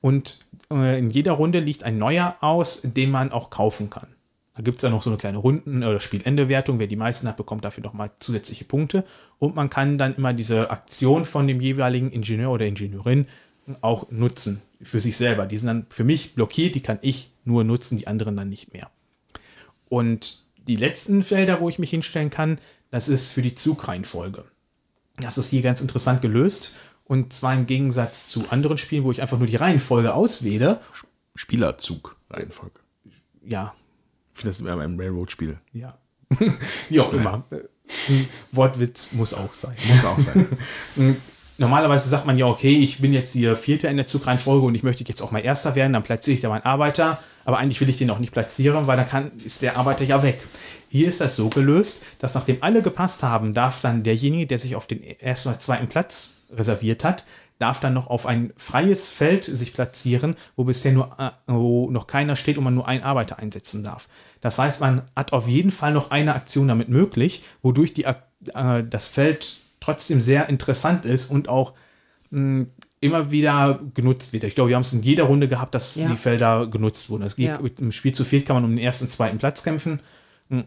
Und 0.00 0.40
äh, 0.70 0.98
in 0.98 1.10
jeder 1.10 1.32
Runde 1.32 1.60
liegt 1.60 1.84
ein 1.84 1.98
neuer 1.98 2.36
aus, 2.40 2.82
den 2.82 3.10
man 3.10 3.32
auch 3.32 3.50
kaufen 3.50 3.90
kann. 3.90 4.08
Da 4.54 4.62
gibt 4.62 4.78
es 4.78 4.82
dann 4.82 4.90
noch 4.90 5.02
so 5.02 5.10
eine 5.10 5.18
kleine 5.18 5.38
Runden- 5.38 5.84
oder 5.84 6.00
Spielendewertung. 6.00 6.80
Wer 6.80 6.88
die 6.88 6.96
meisten 6.96 7.28
hat, 7.28 7.36
bekommt 7.36 7.64
dafür 7.64 7.84
nochmal 7.84 8.10
zusätzliche 8.18 8.64
Punkte. 8.64 9.04
Und 9.38 9.54
man 9.54 9.70
kann 9.70 9.98
dann 9.98 10.16
immer 10.16 10.32
diese 10.32 10.70
Aktion 10.70 11.24
von 11.24 11.46
dem 11.46 11.60
jeweiligen 11.60 12.10
Ingenieur 12.10 12.50
oder 12.50 12.66
Ingenieurin 12.66 13.26
auch 13.82 14.10
nutzen 14.10 14.62
für 14.82 14.98
sich 14.98 15.16
selber. 15.16 15.46
Die 15.46 15.56
sind 15.56 15.68
dann 15.68 15.86
für 15.90 16.02
mich 16.02 16.34
blockiert, 16.34 16.74
die 16.74 16.80
kann 16.80 16.98
ich 17.02 17.30
nur 17.44 17.62
nutzen, 17.62 17.98
die 17.98 18.08
anderen 18.08 18.36
dann 18.36 18.48
nicht 18.48 18.72
mehr. 18.72 18.90
Und 19.88 20.44
die 20.66 20.76
letzten 20.76 21.22
Felder, 21.22 21.60
wo 21.60 21.68
ich 21.68 21.78
mich 21.78 21.90
hinstellen 21.90 22.30
kann, 22.30 22.58
das 22.90 23.08
ist 23.08 23.30
für 23.30 23.42
die 23.42 23.54
Zugreihenfolge. 23.54 24.44
Das 25.18 25.38
ist 25.38 25.50
hier 25.50 25.62
ganz 25.62 25.80
interessant 25.80 26.22
gelöst. 26.22 26.74
Und 27.04 27.32
zwar 27.32 27.54
im 27.54 27.66
Gegensatz 27.66 28.26
zu 28.26 28.50
anderen 28.50 28.76
Spielen, 28.78 29.04
wo 29.04 29.10
ich 29.10 29.22
einfach 29.22 29.38
nur 29.38 29.46
die 29.46 29.56
Reihenfolge 29.56 30.12
auswähle. 30.12 30.80
Spielerzug-Reihenfolge. 31.34 32.80
Ja. 33.42 33.74
Das 34.42 34.60
immer 34.60 34.76
beim 34.76 34.98
Railroad-Spiel. 34.98 35.58
Ja. 35.72 35.98
Wie 36.88 37.00
auch 37.00 37.12
immer. 37.12 37.44
Wortwitz 38.52 39.12
muss 39.12 39.32
auch 39.32 39.52
sein. 39.54 39.74
Muss 39.88 40.04
auch 40.04 40.18
sein. 40.18 40.46
Normalerweise 41.58 42.08
sagt 42.08 42.24
man 42.24 42.38
ja, 42.38 42.46
okay, 42.46 42.76
ich 42.76 43.00
bin 43.00 43.12
jetzt 43.12 43.32
hier 43.32 43.56
Vierter 43.56 43.90
in 43.90 43.96
der 43.96 44.06
Zugreihenfolge 44.06 44.66
und 44.66 44.74
ich 44.74 44.82
möchte 44.82 45.04
jetzt 45.04 45.20
auch 45.20 45.32
mal 45.32 45.40
Erster 45.40 45.74
werden, 45.74 45.92
dann 45.92 46.04
platziere 46.04 46.36
ich 46.36 46.40
da 46.40 46.48
meinen 46.48 46.64
Arbeiter 46.64 47.18
aber 47.48 47.60
eigentlich 47.60 47.80
will 47.80 47.88
ich 47.88 47.96
den 47.96 48.10
auch 48.10 48.18
nicht 48.18 48.34
platzieren, 48.34 48.86
weil 48.86 48.98
dann 48.98 49.08
kann, 49.08 49.32
ist 49.42 49.62
der 49.62 49.78
Arbeiter 49.78 50.04
ja 50.04 50.22
weg. 50.22 50.38
Hier 50.90 51.08
ist 51.08 51.22
das 51.22 51.34
so 51.34 51.48
gelöst, 51.48 52.04
dass 52.18 52.34
nachdem 52.34 52.58
alle 52.60 52.82
gepasst 52.82 53.22
haben, 53.22 53.54
darf 53.54 53.80
dann 53.80 54.02
derjenige, 54.02 54.46
der 54.46 54.58
sich 54.58 54.76
auf 54.76 54.86
den 54.86 55.02
ersten 55.02 55.48
oder 55.48 55.58
zweiten 55.58 55.88
Platz 55.88 56.34
reserviert 56.54 57.04
hat, 57.04 57.24
darf 57.58 57.80
dann 57.80 57.94
noch 57.94 58.08
auf 58.08 58.26
ein 58.26 58.52
freies 58.58 59.08
Feld 59.08 59.44
sich 59.44 59.72
platzieren, 59.72 60.36
wo 60.56 60.64
bisher 60.64 60.92
nur 60.92 61.16
äh, 61.18 61.30
wo 61.46 61.90
noch 61.90 62.06
keiner 62.06 62.36
steht 62.36 62.58
und 62.58 62.64
man 62.64 62.74
nur 62.74 62.86
einen 62.86 63.02
Arbeiter 63.02 63.38
einsetzen 63.38 63.82
darf. 63.82 64.08
Das 64.42 64.58
heißt, 64.58 64.82
man 64.82 65.08
hat 65.16 65.32
auf 65.32 65.48
jeden 65.48 65.70
Fall 65.70 65.94
noch 65.94 66.10
eine 66.10 66.34
Aktion 66.34 66.68
damit 66.68 66.90
möglich, 66.90 67.44
wodurch 67.62 67.94
die, 67.94 68.04
äh, 68.04 68.14
das 68.84 69.06
Feld 69.06 69.56
trotzdem 69.80 70.20
sehr 70.20 70.48
interessant 70.48 71.04
ist 71.04 71.30
und 71.30 71.48
auch 71.48 71.74
mh, 72.30 72.66
immer 73.00 73.30
wieder 73.30 73.80
genutzt 73.94 74.32
wird. 74.32 74.44
Ich 74.44 74.54
glaube, 74.54 74.70
wir 74.70 74.76
haben 74.76 74.82
es 74.82 74.92
in 74.92 75.02
jeder 75.02 75.24
Runde 75.24 75.48
gehabt, 75.48 75.74
dass 75.74 75.94
ja. 75.94 76.08
die 76.08 76.16
Felder 76.16 76.66
genutzt 76.66 77.10
wurden. 77.10 77.28
geht, 77.28 77.38
ja. 77.38 77.60
Im 77.78 77.92
Spiel 77.92 78.12
zu 78.12 78.24
viel 78.24 78.42
kann 78.42 78.56
man 78.56 78.64
um 78.64 78.70
den 78.70 78.78
ersten 78.78 79.04
und 79.04 79.10
zweiten 79.10 79.38
Platz 79.38 79.62
kämpfen 79.62 80.00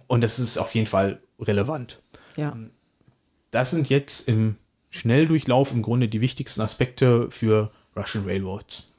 und 0.08 0.22
das 0.22 0.40
ist 0.40 0.58
auf 0.58 0.74
jeden 0.76 0.88
Fall 0.88 1.22
relevant. 1.40 2.02
Ja. 2.36 2.56
Das 3.52 3.72
sind 3.72 3.90
jetzt 3.90 4.28
im 4.28 4.56
Schnelldurchlauf 4.90 5.72
im 5.72 5.82
Grunde 5.82 6.08
die 6.08 6.22
wichtigsten 6.22 6.62
Aspekte 6.62 7.30
für 7.32 7.72
Russian 7.96 8.26
Railroads. 8.26 8.94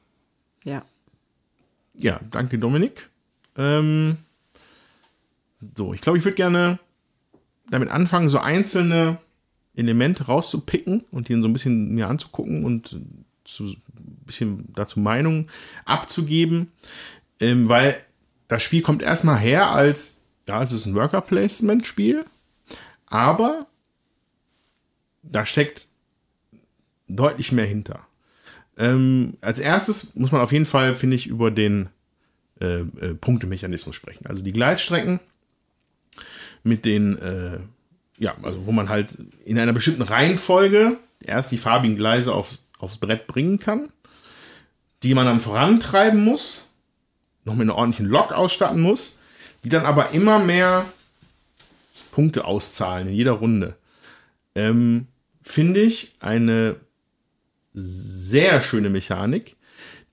Ja. 0.65 0.85
Ja, 1.95 2.21
danke 2.31 2.59
Dominik. 2.59 3.09
Ähm, 3.57 4.19
so, 5.77 5.95
ich 5.95 6.01
glaube, 6.01 6.19
ich 6.19 6.25
würde 6.25 6.35
gerne 6.35 6.79
damit 7.71 7.91
anfangen, 7.91 8.29
so 8.29 8.39
einzelne 8.39 9.19
Elemente 9.75 10.25
rauszupicken 10.25 11.05
und 11.11 11.29
die 11.29 11.41
so 11.41 11.49
ein 11.49 11.53
bisschen 11.53 11.95
mir 11.95 12.09
anzugucken 12.09 12.65
und 12.65 12.97
zu 13.45 13.65
ein 13.65 14.25
bisschen 14.27 14.73
dazu 14.75 15.01
Meinungen 15.01 15.49
abzugeben, 15.85 16.73
ähm, 17.41 17.69
weil 17.69 17.97
das 18.49 18.63
Spiel 18.63 18.83
kommt 18.83 19.03
erstmal 19.03 19.39
her 19.39 19.71
als, 19.71 20.23
ja, 20.49 20.63
es 20.63 20.73
ist 20.73 20.87
ein 20.87 20.95
Worker-Placement-Spiel, 20.95 22.25
aber 23.07 23.67
da 25.23 25.47
steckt 25.47 25.87
deutlich 27.09 27.53
mehr 27.53 27.67
hinter. 27.67 28.07
Ähm, 28.77 29.37
als 29.41 29.59
erstes 29.59 30.15
muss 30.15 30.33
man 30.33 30.41
auf 30.41 30.53
jeden 30.53 30.67
Fall, 30.67 30.95
finde 30.95 31.17
ich, 31.17 31.27
über 31.27 31.51
den 31.51 31.89
äh, 32.61 32.81
äh, 32.81 33.15
Punktemechanismus 33.15 33.95
sprechen. 33.95 34.27
Also 34.27 34.43
die 34.43 34.53
Gleisstrecken 34.53 35.21
mit 36.63 36.85
den 36.85 37.19
äh, 37.19 37.59
ja, 38.23 38.37
also 38.43 38.67
wo 38.67 38.73
man 38.73 38.89
halt 38.89 39.17
in 39.45 39.59
einer 39.59 39.73
bestimmten 39.73 40.03
Reihenfolge 40.03 40.97
erst 41.21 41.51
die 41.51 41.59
farbigen 41.59 41.97
Gleise 41.97 42.33
aufs, 42.33 42.61
aufs 42.79 42.99
Brett 42.99 43.27
bringen 43.27 43.59
kann, 43.59 43.91
die 45.03 45.13
man 45.15 45.27
dann 45.27 45.41
vorantreiben 45.41 46.23
muss, 46.23 46.63
noch 47.45 47.55
mit 47.55 47.63
einer 47.63 47.75
ordentlichen 47.75 48.07
Lok 48.07 48.31
ausstatten 48.33 48.81
muss, 48.81 49.19
die 49.65 49.71
dann 49.71 49.85
aber 49.85 50.11
immer 50.11 50.39
mehr 50.39 50.85
Punkte 52.13 52.45
auszahlen 52.45 53.09
in 53.09 53.15
jeder 53.15 53.33
Runde. 53.33 53.75
Ähm, 54.55 55.09
Finde 55.43 55.81
ich 55.81 56.13
eine 56.21 56.77
sehr 57.75 58.63
schöne 58.63 58.89
Mechanik, 58.89 59.57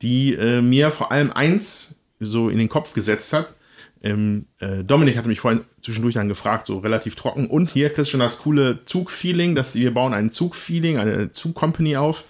die 0.02 0.34
äh, 0.34 0.64
mir 0.64 0.90
vor 0.90 1.12
allem 1.12 1.32
eins 1.32 2.00
so 2.20 2.50
in 2.50 2.58
den 2.58 2.70
Kopf 2.70 2.94
gesetzt 2.94 3.34
hat, 3.34 3.54
ähm, 4.02 4.46
äh, 4.60 4.84
Dominik 4.84 5.18
hatte 5.18 5.28
mich 5.28 5.42
vorhin 5.42 5.62
zwischendurch 5.82 6.16
dann 6.16 6.30
gefragt, 6.30 6.66
so 6.66 6.80
relativ 6.80 7.16
trocken. 7.16 7.48
Und 7.48 7.72
hier 7.72 7.90
kriegst 7.90 8.10
du 8.10 8.12
schon 8.12 8.20
das 8.22 8.40
coole 8.40 8.86
Zugfeeling, 8.86 9.56
dass 9.56 9.76
wir 9.76 9.94
bauen 9.94 10.14
ein 10.14 10.32
Zugfeeling, 10.32 10.98
eine 10.98 11.32
Zugcompany 11.32 11.98
auf. 11.98 12.26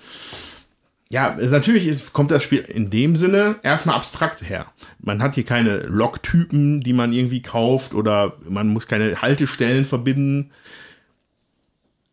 Ja, 1.12 1.36
natürlich 1.40 1.88
ist, 1.88 2.14
kommt 2.14 2.32
das 2.32 2.44
Spiel 2.44 2.60
in 2.60 2.92
dem 2.92 3.16
Sinne 3.16 3.56
erstmal 3.64 3.96
abstrakt 3.96 4.48
her. 4.48 4.68
Man 5.00 5.24
hat 5.24 5.36
hier 5.36 5.46
keine 5.46 5.80
Loktypen, 5.80 6.82
die 6.82 6.94
man 6.94 7.14
irgendwie 7.14 7.42
kauft 7.42 7.94
oder 7.96 8.38
man 8.48 8.68
muss 8.68 8.88
keine 8.88 9.22
Haltestellen 9.22 9.86
verbinden. 9.86 10.52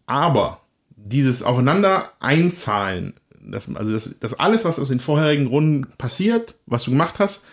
Aber 0.06 0.62
dieses 0.96 1.42
Aufeinander 1.42 2.12
einzahlen, 2.20 3.14
das, 3.40 3.68
also 3.74 3.92
das, 3.92 4.16
das 4.18 4.34
alles, 4.34 4.64
was 4.64 4.78
aus 4.78 4.88
den 4.88 5.00
vorherigen 5.00 5.46
Runden 5.46 5.86
passiert, 5.98 6.56
was 6.66 6.84
du 6.84 6.90
gemacht 6.90 7.18
hast, 7.18 7.44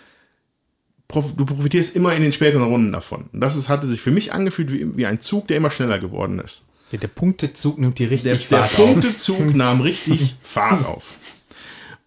du 1.13 1.45
profitierst 1.45 1.95
immer 1.95 2.13
in 2.15 2.21
den 2.21 2.33
späteren 2.33 2.63
Runden 2.63 2.91
davon. 2.91 3.25
Und 3.31 3.41
das 3.41 3.55
ist, 3.55 3.69
hatte 3.69 3.87
sich 3.87 4.01
für 4.01 4.11
mich 4.11 4.33
angefühlt 4.33 4.71
wie, 4.71 4.97
wie 4.97 5.05
ein 5.05 5.21
Zug, 5.21 5.47
der 5.47 5.57
immer 5.57 5.71
schneller 5.71 5.99
geworden 5.99 6.39
ist. 6.39 6.63
Der, 6.91 6.99
der 6.99 7.07
Punktezug 7.07 7.79
nimmt 7.79 7.99
die 7.99 8.05
richtig 8.05 8.47
der, 8.47 8.59
Fahrt 8.59 8.77
der 8.77 8.83
auf. 8.83 8.91
Der 8.91 8.93
Punktezug 8.93 9.55
nahm 9.55 9.81
richtig 9.81 10.35
Fahrt 10.43 10.85
auf. 10.85 11.15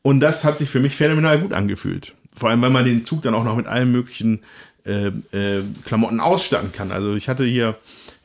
Und 0.02 0.20
das 0.20 0.44
hat 0.44 0.58
sich 0.58 0.68
für 0.68 0.80
mich 0.80 0.94
phänomenal 0.94 1.38
gut 1.40 1.52
angefühlt. 1.52 2.14
Vor 2.36 2.50
allem, 2.50 2.62
weil 2.62 2.70
man 2.70 2.84
den 2.84 3.04
Zug 3.04 3.22
dann 3.22 3.34
auch 3.34 3.44
noch 3.44 3.56
mit 3.56 3.66
allen 3.66 3.90
möglichen 3.90 4.40
äh, 4.84 5.06
äh, 5.06 5.62
Klamotten 5.84 6.20
ausstatten 6.20 6.72
kann. 6.72 6.92
Also 6.92 7.14
ich 7.16 7.28
hatte 7.28 7.44
hier 7.44 7.76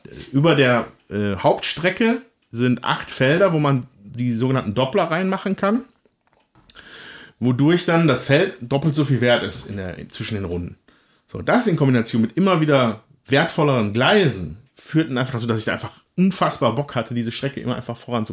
äh, 0.06 0.10
über 0.32 0.56
der 0.56 0.88
äh, 1.10 1.36
Hauptstrecke 1.36 2.22
sind 2.52 2.84
acht 2.84 3.10
Felder, 3.10 3.54
wo 3.54 3.60
man 3.60 3.86
die 4.04 4.34
sogenannten 4.34 4.74
Doppler 4.74 5.06
reinmachen 5.06 5.56
kann 5.56 5.86
wodurch 7.42 7.86
dann 7.86 8.08
das 8.08 8.24
Feld 8.24 8.56
doppelt 8.62 8.96
so 8.96 9.04
viel 9.04 9.20
wert 9.20 9.44
ist 9.44 9.66
in 9.66 9.78
der, 9.78 10.08
zwischen 10.10 10.36
den 10.36 10.46
Runden. 10.46 10.78
So, 11.28 11.42
das 11.42 11.68
in 11.68 11.76
Kombination 11.76 12.22
mit 12.22 12.38
immer 12.38 12.62
wieder 12.62 13.04
wertvolleren 13.26 13.94
Gleisen 13.94 14.58
führt 14.76 15.10
dann 15.10 15.18
einfach 15.18 15.34
dazu, 15.34 15.48
dass 15.48 15.60
ich 15.60 15.66
da 15.66 15.74
einfach 15.74 15.92
unfassbar 16.16 16.76
Bock 16.76 16.96
hatte, 16.96 17.14
diese 17.14 17.32
Strecke 17.32 17.60
immer 17.60 17.76
einfach 17.76 17.98
voran. 17.98 18.26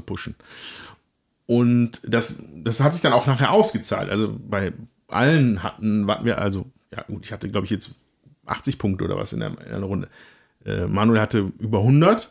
Und 1.47 2.01
das, 2.05 2.45
das 2.55 2.81
hat 2.81 2.93
sich 2.93 3.03
dann 3.03 3.15
auch 3.15 3.27
nachher 3.27 3.51
ausgezahlt. 3.51 4.11
Also 4.11 4.39
bei 4.39 4.73
allen 5.09 5.63
hatten, 5.63 6.07
warten 6.07 6.27
wir, 6.27 6.39
also, 6.39 6.67
ja 6.95 7.03
gut, 7.03 7.25
ich 7.25 7.33
hatte, 7.33 7.49
glaube 7.49 7.65
ich, 7.65 7.71
jetzt 7.71 7.93
80 8.45 8.77
Punkte 8.77 9.05
oder 9.05 9.17
was 9.17 9.33
in 9.33 9.41
der, 9.41 9.49
in 9.49 9.71
der 9.71 9.83
Runde. 9.85 10.09
Äh, 10.67 10.87
Manuel 10.87 11.21
hatte 11.21 11.51
über 11.59 11.79
100. 11.79 12.31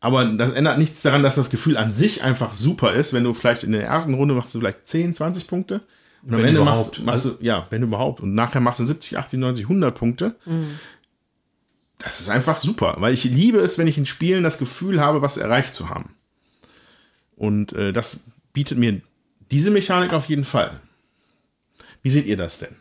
Aber 0.00 0.24
das 0.24 0.52
ändert 0.52 0.78
nichts 0.78 1.02
daran, 1.02 1.22
dass 1.22 1.34
das 1.34 1.50
Gefühl 1.50 1.76
an 1.76 1.92
sich 1.92 2.22
einfach 2.22 2.54
super 2.54 2.92
ist, 2.92 3.12
wenn 3.12 3.24
du 3.24 3.34
vielleicht 3.34 3.64
in 3.64 3.72
der 3.72 3.84
ersten 3.84 4.14
Runde 4.14 4.34
machst 4.34 4.54
du 4.54 4.60
vielleicht 4.60 4.86
10, 4.86 5.14
20 5.14 5.46
Punkte. 5.46 5.82
Und 6.22 6.34
am 6.34 6.38
Wenn 6.38 6.46
Ende 6.48 6.60
überhaupt. 6.62 6.98
machst, 6.98 7.24
machst 7.24 7.24
du, 7.24 7.44
ja, 7.44 7.66
wenn 7.70 7.82
überhaupt. 7.82 8.20
Und 8.20 8.34
nachher 8.34 8.60
machst 8.60 8.80
du 8.80 8.86
70, 8.86 9.18
80, 9.18 9.38
90, 9.38 9.64
100 9.64 9.94
Punkte. 9.94 10.36
Das 11.98 12.20
ist 12.20 12.28
einfach 12.28 12.60
super, 12.60 12.96
weil 12.98 13.14
ich 13.14 13.24
liebe 13.24 13.58
es, 13.58 13.78
wenn 13.78 13.86
ich 13.86 13.98
in 13.98 14.06
Spielen 14.06 14.42
das 14.42 14.58
Gefühl 14.58 15.00
habe, 15.00 15.22
was 15.22 15.36
erreicht 15.36 15.74
zu 15.74 15.88
haben. 15.88 16.14
Und 17.36 17.72
äh, 17.72 17.92
das 17.92 18.20
bietet 18.52 18.78
mir 18.78 19.00
diese 19.50 19.70
Mechanik 19.70 20.12
auf 20.12 20.28
jeden 20.28 20.44
Fall. 20.44 20.80
Wie 22.02 22.10
seht 22.10 22.26
ihr 22.26 22.36
das 22.36 22.58
denn? 22.58 22.76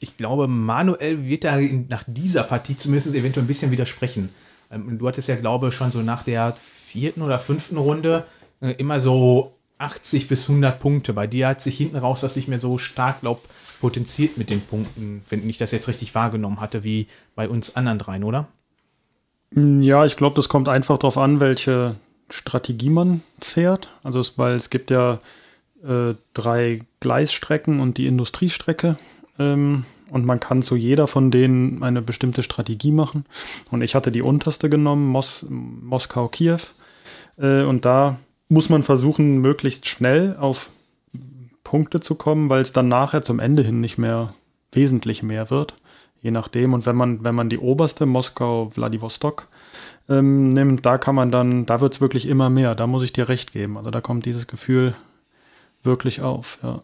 Ich 0.00 0.16
glaube, 0.16 0.46
Manuel 0.46 1.26
wird 1.26 1.44
da 1.44 1.58
nach 1.58 2.04
dieser 2.06 2.42
Partie 2.42 2.76
zumindest 2.76 3.14
eventuell 3.14 3.44
ein 3.44 3.48
bisschen 3.48 3.70
widersprechen. 3.70 4.28
Ähm, 4.70 4.98
du 4.98 5.08
hattest 5.08 5.28
ja, 5.28 5.36
glaube 5.36 5.68
ich, 5.68 5.74
schon 5.74 5.90
so 5.90 6.02
nach 6.02 6.22
der 6.22 6.54
vierten 6.56 7.22
oder 7.22 7.38
fünften 7.38 7.78
Runde 7.78 8.26
äh, 8.60 8.72
immer 8.72 9.00
so 9.00 9.55
80 9.78 10.28
bis 10.28 10.48
100 10.48 10.80
Punkte. 10.80 11.12
Bei 11.12 11.26
dir 11.26 11.48
hat 11.48 11.60
sich 11.60 11.76
hinten 11.76 11.96
raus 11.96 12.20
das 12.20 12.36
nicht 12.36 12.48
mehr 12.48 12.58
so 12.58 12.78
stark, 12.78 13.20
glaub, 13.20 13.42
potenziert 13.80 14.38
mit 14.38 14.50
den 14.50 14.60
Punkten, 14.60 15.22
wenn 15.28 15.48
ich 15.48 15.58
das 15.58 15.72
jetzt 15.72 15.88
richtig 15.88 16.14
wahrgenommen 16.14 16.60
hatte, 16.60 16.82
wie 16.82 17.08
bei 17.34 17.48
uns 17.48 17.76
anderen 17.76 17.98
dreien, 17.98 18.24
oder? 18.24 18.48
Ja, 19.54 20.04
ich 20.04 20.16
glaube, 20.16 20.36
das 20.36 20.48
kommt 20.48 20.68
einfach 20.68 20.98
darauf 20.98 21.18
an, 21.18 21.40
welche 21.40 21.96
Strategie 22.30 22.90
man 22.90 23.22
fährt. 23.38 23.90
Also, 24.02 24.20
es, 24.20 24.38
weil 24.38 24.56
es 24.56 24.70
gibt 24.70 24.90
ja 24.90 25.20
äh, 25.84 26.14
drei 26.34 26.80
Gleisstrecken 27.00 27.80
und 27.80 27.98
die 27.98 28.06
Industriestrecke. 28.06 28.96
Ähm, 29.38 29.84
und 30.10 30.24
man 30.24 30.40
kann 30.40 30.62
zu 30.62 30.76
jeder 30.76 31.06
von 31.06 31.30
denen 31.30 31.82
eine 31.82 32.02
bestimmte 32.02 32.42
Strategie 32.42 32.92
machen. 32.92 33.24
Und 33.70 33.82
ich 33.82 33.94
hatte 33.94 34.10
die 34.10 34.22
unterste 34.22 34.70
genommen, 34.70 35.08
Mos 35.08 35.46
Moskau-Kiew. 35.48 36.58
Äh, 37.38 37.62
und 37.62 37.84
da 37.84 38.18
muss 38.48 38.68
man 38.68 38.82
versuchen, 38.82 39.38
möglichst 39.38 39.86
schnell 39.86 40.36
auf 40.38 40.70
Punkte 41.64 42.00
zu 42.00 42.14
kommen, 42.14 42.48
weil 42.48 42.62
es 42.62 42.72
dann 42.72 42.88
nachher 42.88 43.22
zum 43.22 43.40
Ende 43.40 43.62
hin 43.62 43.80
nicht 43.80 43.98
mehr 43.98 44.34
wesentlich 44.72 45.22
mehr 45.22 45.50
wird. 45.50 45.74
Je 46.22 46.30
nachdem. 46.30 46.74
Und 46.74 46.86
wenn 46.86 46.96
man, 46.96 47.24
wenn 47.24 47.34
man 47.34 47.48
die 47.48 47.58
oberste 47.58 48.06
Moskau-Vladivostok 48.06 49.48
ähm, 50.08 50.48
nimmt, 50.48 50.86
da 50.86 50.98
kann 50.98 51.14
man 51.14 51.30
dann, 51.30 51.66
da 51.66 51.80
wird 51.80 51.94
es 51.94 52.00
wirklich 52.00 52.26
immer 52.26 52.50
mehr. 52.50 52.74
Da 52.74 52.86
muss 52.86 53.02
ich 53.02 53.12
dir 53.12 53.28
recht 53.28 53.52
geben. 53.52 53.76
Also 53.76 53.90
da 53.90 54.00
kommt 54.00 54.26
dieses 54.26 54.46
Gefühl 54.46 54.94
wirklich 55.82 56.20
auf, 56.20 56.58
ja. 56.62 56.82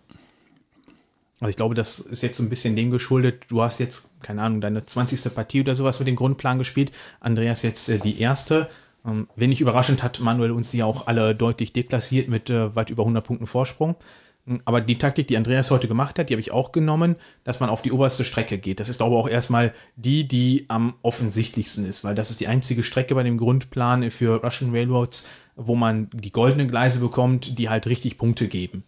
Also 1.40 1.50
ich 1.50 1.56
glaube, 1.56 1.74
das 1.74 1.98
ist 1.98 2.22
jetzt 2.22 2.36
so 2.36 2.44
ein 2.44 2.48
bisschen 2.48 2.76
dem 2.76 2.92
geschuldet. 2.92 3.46
Du 3.48 3.62
hast 3.62 3.80
jetzt, 3.80 4.12
keine 4.22 4.42
Ahnung, 4.42 4.60
deine 4.60 4.86
20. 4.86 5.34
Partie 5.34 5.60
oder 5.60 5.74
sowas 5.74 5.98
mit 5.98 6.06
dem 6.06 6.14
Grundplan 6.14 6.58
gespielt. 6.58 6.92
Andreas 7.18 7.62
jetzt 7.62 7.88
äh, 7.88 7.98
die 7.98 8.20
erste. 8.20 8.70
Ähm, 9.06 9.28
wenn 9.36 9.52
überraschend, 9.52 10.02
hat 10.02 10.20
Manuel 10.20 10.52
uns 10.52 10.70
die 10.70 10.82
auch 10.82 11.06
alle 11.06 11.34
deutlich 11.34 11.72
deklassiert 11.72 12.28
mit 12.28 12.50
äh, 12.50 12.74
weit 12.74 12.90
über 12.90 13.02
100 13.02 13.24
Punkten 13.24 13.46
Vorsprung. 13.46 13.96
Mm, 14.44 14.56
Aber 14.64 14.80
die 14.80 14.98
Taktik, 14.98 15.26
die 15.26 15.36
Andreas 15.36 15.70
heute 15.70 15.88
gemacht 15.88 16.18
hat, 16.18 16.28
die 16.28 16.34
habe 16.34 16.40
ich 16.40 16.52
auch 16.52 16.72
genommen, 16.72 17.16
dass 17.44 17.60
man 17.60 17.70
auf 17.70 17.82
die 17.82 17.92
oberste 17.92 18.24
Strecke 18.24 18.58
geht. 18.58 18.80
Das 18.80 18.88
ist, 18.88 18.98
glaube 18.98 19.14
ich, 19.14 19.20
auch 19.20 19.28
erstmal 19.28 19.72
die, 19.96 20.26
die 20.26 20.66
am 20.68 20.94
offensichtlichsten 21.02 21.84
ist, 21.86 22.04
weil 22.04 22.14
das 22.14 22.30
ist 22.30 22.40
die 22.40 22.48
einzige 22.48 22.82
Strecke 22.82 23.14
bei 23.14 23.22
dem 23.22 23.38
Grundplan 23.38 24.10
für 24.10 24.42
Russian 24.42 24.72
Railroads, 24.72 25.28
wo 25.56 25.74
man 25.74 26.08
die 26.12 26.32
goldenen 26.32 26.68
Gleise 26.68 27.00
bekommt, 27.00 27.58
die 27.58 27.68
halt 27.68 27.86
richtig 27.86 28.18
Punkte 28.18 28.48
geben. 28.48 28.84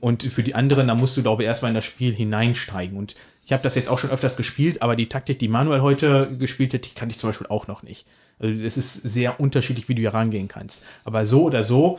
Und 0.00 0.22
für 0.22 0.42
die 0.42 0.54
anderen, 0.54 0.88
da 0.88 0.94
musst 0.94 1.16
du, 1.16 1.22
glaube 1.22 1.42
ich, 1.42 1.46
erstmal 1.46 1.70
in 1.70 1.74
das 1.74 1.84
Spiel 1.84 2.14
hineinsteigen. 2.14 2.96
Und 2.96 3.14
ich 3.44 3.52
habe 3.52 3.62
das 3.62 3.74
jetzt 3.74 3.88
auch 3.88 3.98
schon 3.98 4.10
öfters 4.10 4.36
gespielt, 4.36 4.80
aber 4.80 4.96
die 4.96 5.08
Taktik, 5.10 5.38
die 5.38 5.48
Manuel 5.48 5.82
heute 5.82 6.34
gespielt 6.38 6.72
hat, 6.72 6.86
die 6.86 6.94
kannte 6.94 7.12
ich 7.12 7.18
zum 7.18 7.28
Beispiel 7.28 7.48
auch 7.48 7.66
noch 7.66 7.82
nicht. 7.82 8.06
Also 8.38 8.62
es 8.62 8.76
ist 8.76 8.94
sehr 8.94 9.40
unterschiedlich, 9.40 9.88
wie 9.88 9.94
du 9.94 10.00
hier 10.00 10.14
rangehen 10.14 10.48
kannst. 10.48 10.84
Aber 11.04 11.24
so 11.26 11.44
oder 11.44 11.62
so 11.62 11.98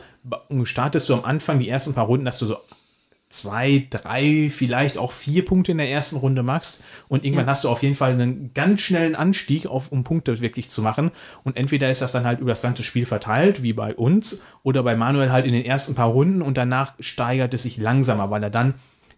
startest 0.64 1.08
du 1.08 1.14
am 1.14 1.24
Anfang 1.24 1.58
die 1.58 1.68
ersten 1.68 1.94
paar 1.94 2.06
Runden, 2.06 2.24
dass 2.24 2.38
du 2.38 2.46
so 2.46 2.58
zwei, 3.28 3.86
drei, 3.90 4.50
vielleicht 4.54 4.98
auch 4.98 5.10
vier 5.10 5.44
Punkte 5.44 5.72
in 5.72 5.78
der 5.78 5.90
ersten 5.90 6.16
Runde 6.16 6.44
machst. 6.44 6.84
Und 7.08 7.24
irgendwann 7.24 7.46
Ja. 7.46 7.50
hast 7.50 7.64
du 7.64 7.68
auf 7.68 7.82
jeden 7.82 7.96
Fall 7.96 8.12
einen 8.12 8.52
ganz 8.54 8.82
schnellen 8.82 9.16
Anstieg, 9.16 9.66
auf, 9.66 9.90
um 9.90 10.04
Punkte 10.04 10.40
wirklich 10.40 10.70
zu 10.70 10.80
machen. 10.80 11.10
Und 11.42 11.56
entweder 11.56 11.90
ist 11.90 12.02
das 12.02 12.12
dann 12.12 12.24
halt 12.24 12.38
über 12.38 12.52
das 12.52 12.62
ganze 12.62 12.84
Spiel 12.84 13.04
verteilt, 13.04 13.64
wie 13.64 13.72
bei 13.72 13.96
uns, 13.96 14.44
oder 14.62 14.84
bei 14.84 14.94
Manuel 14.94 15.32
halt 15.32 15.44
in 15.44 15.52
den 15.52 15.64
ersten 15.64 15.96
paar 15.96 16.08
Runden 16.08 16.40
und 16.40 16.56
danach 16.56 16.94
steigert 17.00 17.52
es 17.52 17.64
sich 17.64 17.78
langsamer, 17.78 18.30
weil 18.30 18.44
er 18.44 18.50
dann 18.50 18.74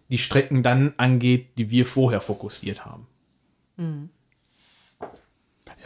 die 0.09 0.17
Strecken 0.17 0.63
dann 0.63 0.93
angeht, 0.97 1.49
die 1.59 1.69
wir 1.69 1.85
vorher 1.85 2.19
fokussiert 2.19 2.85
haben. 2.85 3.05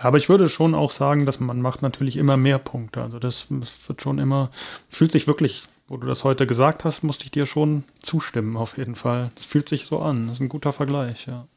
Ja, 0.03 0.07
aber 0.09 0.17
ich 0.17 0.27
würde 0.27 0.49
schon 0.49 0.75
auch 0.75 0.91
sagen, 0.91 1.25
dass 1.25 1.39
man 1.39 1.61
macht 1.61 1.81
natürlich 1.81 2.17
immer 2.17 2.35
mehr 2.35 2.59
Punkte. 2.59 3.01
Also 3.01 3.19
das, 3.19 3.47
das 3.49 3.87
wird 3.87 4.01
schon 4.01 4.19
immer, 4.19 4.51
fühlt 4.89 5.13
sich 5.13 5.27
wirklich, 5.27 5.63
wo 5.87 5.95
du 5.95 6.05
das 6.05 6.25
heute 6.25 6.45
gesagt 6.45 6.83
hast, 6.83 7.03
musste 7.03 7.23
ich 7.23 7.31
dir 7.31 7.45
schon 7.45 7.85
zustimmen, 8.01 8.57
auf 8.57 8.77
jeden 8.77 8.95
Fall. 8.95 9.31
Es 9.37 9.45
fühlt 9.45 9.69
sich 9.69 9.85
so 9.85 9.99
an. 9.99 10.27
Das 10.27 10.37
ist 10.37 10.41
ein 10.41 10.49
guter 10.49 10.73
Vergleich, 10.73 11.25
ja. 11.27 11.47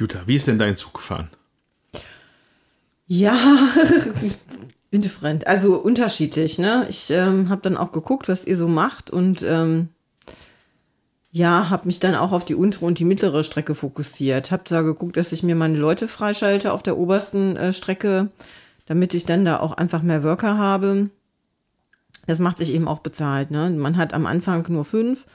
Jutta, 0.00 0.26
wie 0.26 0.34
ist 0.34 0.48
denn 0.48 0.58
dein 0.58 0.76
Zug 0.76 0.94
gefahren? 0.94 1.30
Ja, 3.06 3.38
indifferent. 4.90 5.46
Also 5.46 5.76
unterschiedlich, 5.76 6.58
ne? 6.58 6.86
Ich 6.90 7.08
ähm, 7.10 7.50
habe 7.50 7.62
dann 7.62 7.76
auch 7.76 7.92
geguckt, 7.92 8.28
was 8.28 8.44
ihr 8.44 8.56
so 8.56 8.66
macht 8.66 9.12
und 9.12 9.42
ähm, 9.42 9.90
ja, 11.30 11.68
habe 11.68 11.86
mich 11.86 12.00
dann 12.00 12.14
auch 12.14 12.32
auf 12.32 12.44
die 12.44 12.54
untere 12.54 12.86
und 12.86 12.98
die 12.98 13.04
mittlere 13.04 13.44
Strecke 13.44 13.74
fokussiert. 13.74 14.50
Habe 14.50 14.64
da 14.66 14.82
geguckt, 14.82 15.16
dass 15.16 15.32
ich 15.32 15.42
mir 15.42 15.54
meine 15.54 15.76
Leute 15.76 16.08
freischalte 16.08 16.72
auf 16.72 16.82
der 16.82 16.96
obersten 16.96 17.56
äh, 17.56 17.72
Strecke, 17.72 18.30
damit 18.86 19.14
ich 19.14 19.26
dann 19.26 19.44
da 19.44 19.60
auch 19.60 19.72
einfach 19.72 20.02
mehr 20.02 20.22
Worker 20.22 20.56
habe. 20.56 21.10
Das 22.26 22.38
macht 22.38 22.58
sich 22.58 22.72
eben 22.72 22.88
auch 22.88 23.00
bezahlt. 23.00 23.50
Ne? 23.50 23.70
Man 23.70 23.96
hat 23.96 24.14
am 24.14 24.26
Anfang 24.26 24.64
nur 24.68 24.84
fünf 24.84 25.26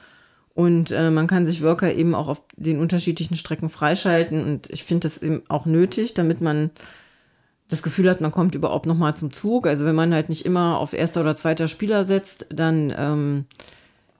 und 0.54 0.90
äh, 0.90 1.10
man 1.10 1.26
kann 1.26 1.46
sich 1.46 1.62
Worker 1.62 1.92
eben 1.92 2.14
auch 2.14 2.28
auf 2.28 2.42
den 2.56 2.80
unterschiedlichen 2.80 3.36
Strecken 3.36 3.68
freischalten. 3.68 4.44
Und 4.44 4.70
ich 4.70 4.84
finde 4.84 5.08
das 5.08 5.18
eben 5.18 5.42
auch 5.48 5.66
nötig, 5.66 6.14
damit 6.14 6.40
man 6.40 6.70
das 7.68 7.82
Gefühl 7.82 8.10
hat, 8.10 8.20
man 8.20 8.30
kommt 8.30 8.54
überhaupt 8.54 8.86
noch 8.86 8.96
mal 8.96 9.16
zum 9.16 9.32
Zug. 9.32 9.66
Also 9.66 9.86
wenn 9.86 9.94
man 9.94 10.12
halt 10.12 10.28
nicht 10.28 10.44
immer 10.44 10.78
auf 10.78 10.92
erster 10.92 11.20
oder 11.20 11.36
zweiter 11.36 11.66
Spieler 11.66 12.04
setzt, 12.04 12.46
dann 12.50 12.92
ähm, 12.96 13.46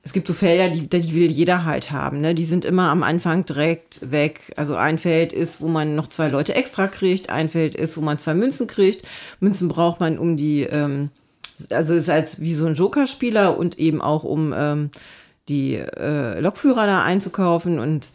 es 0.05 0.12
gibt 0.12 0.28
so 0.28 0.34
Felder, 0.34 0.68
die, 0.68 0.86
die 0.86 1.14
will 1.14 1.32
jeder 1.32 1.64
halt 1.64 1.90
haben. 1.90 2.20
Ne? 2.20 2.34
Die 2.34 2.44
sind 2.44 2.66
immer 2.66 2.90
am 2.90 3.02
Anfang 3.02 3.46
direkt 3.46 4.11
weg. 4.12 4.52
Also 4.57 4.76
ein 4.76 4.98
Feld 4.98 5.32
ist, 5.32 5.62
wo 5.62 5.68
man 5.68 5.96
noch 5.96 6.09
zwei 6.09 6.28
Leute 6.28 6.55
extra 6.55 6.88
kriegt. 6.88 7.30
Ein 7.30 7.48
Feld 7.48 7.74
ist, 7.74 7.96
wo 7.96 8.02
man 8.02 8.18
zwei 8.18 8.34
Münzen 8.34 8.66
kriegt. 8.66 9.09
Münzen 9.40 9.68
braucht 9.68 10.00
man, 10.00 10.18
um 10.18 10.36
die, 10.36 10.64
ähm, 10.64 11.09
also 11.70 11.94
ist 11.94 12.11
als 12.11 12.40
wie 12.40 12.55
so 12.55 12.66
ein 12.66 12.74
Joker-Spieler 12.74 13.57
und 13.57 13.78
eben 13.78 14.02
auch 14.02 14.24
um 14.24 14.52
ähm, 14.55 14.90
die 15.48 15.76
äh, 15.76 16.38
Lokführer 16.38 16.86
da 16.86 17.02
einzukaufen 17.02 17.78
und 17.78 18.09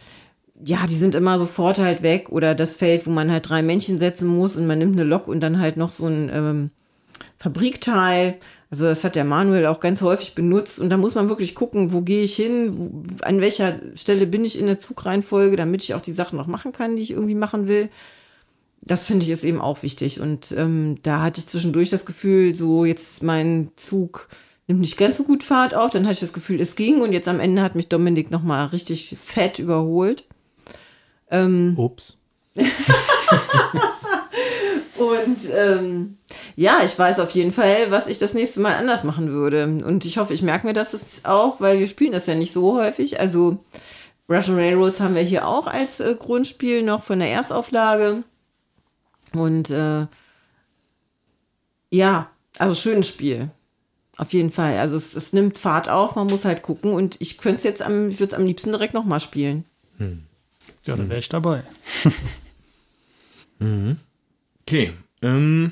ja, 0.64 0.86
die 0.88 0.96
sind 0.96 1.16
immer 1.16 1.40
sofort 1.40 1.80
halt 1.80 2.04
weg 2.04 2.30
oder 2.30 2.54
das 2.54 2.76
Feld, 2.76 3.08
wo 3.08 3.12
man 3.12 3.32
halt 3.32 3.50
drei 3.50 3.62
Männchen 3.62 3.98
setzen 3.98 4.28
muss 4.28 4.58
und 4.58 4.68
man 4.68 4.78
nimmt 4.78 4.94
eine 4.94 5.06
Lok 5.08 5.28
und 5.28 5.40
dann 5.40 5.60
halt 5.60 5.78
noch 5.78 5.92
so 5.92 6.06
ein 6.08 6.30
ähm, 6.34 6.72
Fabrikteil. 7.38 8.38
Also 8.72 8.86
das 8.86 9.04
hat 9.04 9.16
der 9.16 9.24
Manuel 9.24 9.66
auch 9.66 9.80
ganz 9.80 10.02
häufig 10.04 10.36
benutzt 10.36 10.80
und 10.80 10.90
da 10.90 10.98
muss 10.98 11.16
man 11.16 11.28
wirklich 11.28 11.56
gucken, 11.56 11.92
wo 11.92 12.02
gehe 12.02 12.22
ich 12.22 12.36
hin, 12.36 13.04
an 13.22 13.42
welcher 13.42 13.80
Stelle 13.96 14.28
bin 14.28 14.46
ich 14.46 14.60
in 14.60 14.68
der 14.68 14.78
Zugreihenfolge, 14.78 15.56
damit 15.56 15.82
ich 15.82 15.96
auch 15.96 16.02
die 16.02 16.12
Sachen 16.12 16.38
noch 16.38 16.46
machen 16.46 16.72
kann, 16.72 16.96
die 16.96 17.02
ich 17.02 17.12
irgendwie 17.12 17.36
machen 17.36 17.68
will. 17.68 17.90
Das 18.82 19.06
finde 19.06 19.26
ich 19.26 19.32
ist 19.32 19.44
eben 19.44 19.60
auch 19.60 19.82
wichtig 19.82 20.22
und 20.22 20.52
ähm, 20.52 21.00
da 21.02 21.22
hatte 21.22 21.40
ich 21.40 21.48
zwischendurch 21.48 21.90
das 21.90 22.06
Gefühl, 22.06 22.54
so 22.54 22.86
jetzt 22.86 23.24
mein 23.24 23.72
Zug 23.76 24.30
nimmt 24.68 24.82
nicht 24.82 24.98
ganz 24.98 25.18
so 25.18 25.24
gut 25.24 25.44
Fahrt 25.44 25.74
auf, 25.74 25.90
dann 25.90 26.04
hatte 26.04 26.14
ich 26.14 26.20
das 26.20 26.34
Gefühl, 26.34 26.62
es 26.62 26.76
ging 26.76 27.02
und 27.02 27.12
jetzt 27.12 27.28
am 27.28 27.40
Ende 27.40 27.64
hat 27.64 27.74
mich 27.76 27.90
Dominik 27.90 28.30
noch 28.30 28.44
mal 28.44 28.66
richtig 28.68 29.18
fett 29.22 29.58
überholt. 29.58 30.28
Ähm, 31.32 31.74
Ups. 31.76 32.18
Und 35.00 35.50
ähm, 35.56 36.18
ja, 36.56 36.82
ich 36.84 36.98
weiß 36.98 37.20
auf 37.20 37.32
jeden 37.32 37.52
Fall, 37.52 37.90
was 37.90 38.08
ich 38.08 38.20
das 38.20 38.34
nächste 38.34 38.60
Mal 38.60 38.76
anders 38.76 39.04
machen 39.04 39.30
würde. 39.32 39.64
Und 39.66 40.06
ich 40.06 40.18
hoffe, 40.18 40.34
ich 40.34 40.42
merke 40.42 40.68
mir 40.68 40.74
das, 40.74 40.92
das 40.92 41.26
auch, 41.26 41.60
weil 41.62 41.80
wir 41.80 41.88
spielen 41.88 42.12
das 42.12 42.26
ja 42.28 42.36
nicht 42.36 42.54
so 42.54 42.78
häufig. 42.78 43.20
Also 43.20 43.64
Russian 44.30 44.58
Railroads 44.58 45.00
haben 45.00 45.16
wir 45.16 45.22
hier 45.22 45.48
auch 45.48 45.68
als 45.68 46.00
äh, 46.00 46.16
Grundspiel 46.18 46.84
noch 46.84 47.04
von 47.04 47.20
der 47.20 47.30
Erstauflage. 47.32 48.24
Und 49.34 49.70
äh, 49.70 50.08
ja, 51.92 52.30
also 52.58 52.76
schönes 52.76 53.08
Spiel. 53.08 53.50
Auf 54.18 54.34
jeden 54.34 54.52
Fall. 54.52 54.78
Also 54.78 54.98
es, 54.98 55.16
es 55.16 55.34
nimmt 55.34 55.58
Fahrt 55.58 55.88
auf, 55.88 56.16
man 56.16 56.28
muss 56.28 56.46
halt 56.46 56.62
gucken. 56.62 56.94
Und 56.94 57.20
ich 57.22 57.38
könnte 57.38 57.58
es 57.58 57.64
jetzt 57.64 57.82
am, 57.82 58.10
ich 58.10 58.20
würde 58.20 58.34
es 58.34 58.38
am 58.38 58.46
liebsten 58.46 58.72
direkt 58.72 58.94
nochmal 58.94 59.20
spielen. 59.20 59.66
Ja, 60.86 60.96
dann 60.96 61.10
wäre 61.10 61.20
ich 61.20 61.30
dabei. 61.30 61.64
Okay. 64.70 64.94
Ähm, 65.24 65.72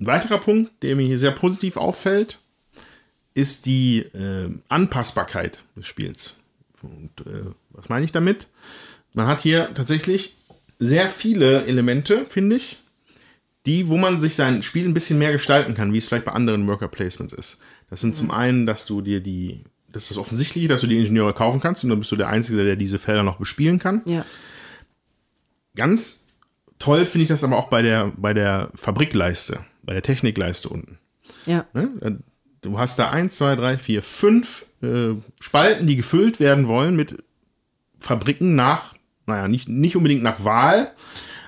Ein 0.00 0.06
weiterer 0.06 0.38
Punkt, 0.38 0.82
der 0.82 0.96
mir 0.96 1.06
hier 1.06 1.18
sehr 1.18 1.30
positiv 1.30 1.76
auffällt, 1.76 2.38
ist 3.34 3.66
die 3.66 3.98
äh, 3.98 4.50
Anpassbarkeit 4.68 5.62
des 5.76 5.86
Spiels. 5.86 6.38
Und 6.82 7.26
äh, 7.26 7.50
was 7.70 7.88
meine 7.88 8.04
ich 8.04 8.12
damit? 8.12 8.48
Man 9.12 9.26
hat 9.26 9.42
hier 9.42 9.72
tatsächlich 9.74 10.36
sehr 10.78 11.08
viele 11.08 11.66
Elemente, 11.66 12.24
finde 12.28 12.56
ich, 12.56 12.78
die, 13.66 13.88
wo 13.88 13.98
man 13.98 14.20
sich 14.20 14.34
sein 14.34 14.62
Spiel 14.62 14.86
ein 14.86 14.94
bisschen 14.94 15.18
mehr 15.18 15.32
gestalten 15.32 15.74
kann, 15.74 15.92
wie 15.92 15.98
es 15.98 16.08
vielleicht 16.08 16.24
bei 16.24 16.32
anderen 16.32 16.66
Worker 16.66 16.88
Placements 16.88 17.34
ist. 17.34 17.58
Das 17.90 18.00
sind 18.00 18.16
zum 18.16 18.30
einen, 18.30 18.64
dass 18.64 18.86
du 18.86 19.02
dir 19.02 19.20
die, 19.20 19.64
das 19.88 20.04
ist 20.04 20.12
das 20.12 20.18
Offensichtliche, 20.18 20.68
dass 20.68 20.80
du 20.80 20.86
die 20.86 20.98
Ingenieure 20.98 21.34
kaufen 21.34 21.60
kannst 21.60 21.84
und 21.84 21.90
dann 21.90 21.98
bist 21.98 22.10
du 22.10 22.16
der 22.16 22.28
Einzige, 22.28 22.64
der 22.64 22.76
diese 22.76 22.98
Felder 22.98 23.22
noch 23.22 23.36
bespielen 23.36 23.78
kann. 23.78 24.00
Ja. 24.06 24.24
Ganz 25.76 26.26
toll 26.78 27.04
finde 27.04 27.24
ich 27.24 27.28
das 27.28 27.44
aber 27.44 27.58
auch 27.58 27.68
bei 27.68 27.82
der, 27.82 28.12
bei 28.16 28.32
der 28.32 28.70
Fabrikleiste, 28.74 29.60
bei 29.82 29.92
der 29.92 30.02
Technikleiste 30.02 30.68
unten. 30.68 30.98
Ja. 31.46 31.66
Ne? 31.72 32.20
Du 32.60 32.78
hast 32.78 32.98
da 32.98 33.10
eins, 33.10 33.36
zwei, 33.36 33.56
drei, 33.56 33.78
vier, 33.78 34.02
fünf 34.02 34.66
äh, 34.82 35.14
Spalten, 35.40 35.86
die 35.86 35.96
gefüllt 35.96 36.40
werden 36.40 36.68
wollen 36.68 36.96
mit 36.96 37.22
Fabriken 37.98 38.54
nach, 38.54 38.94
naja, 39.26 39.48
nicht, 39.48 39.68
nicht 39.68 39.96
unbedingt 39.96 40.22
nach 40.22 40.44
Wahl, 40.44 40.92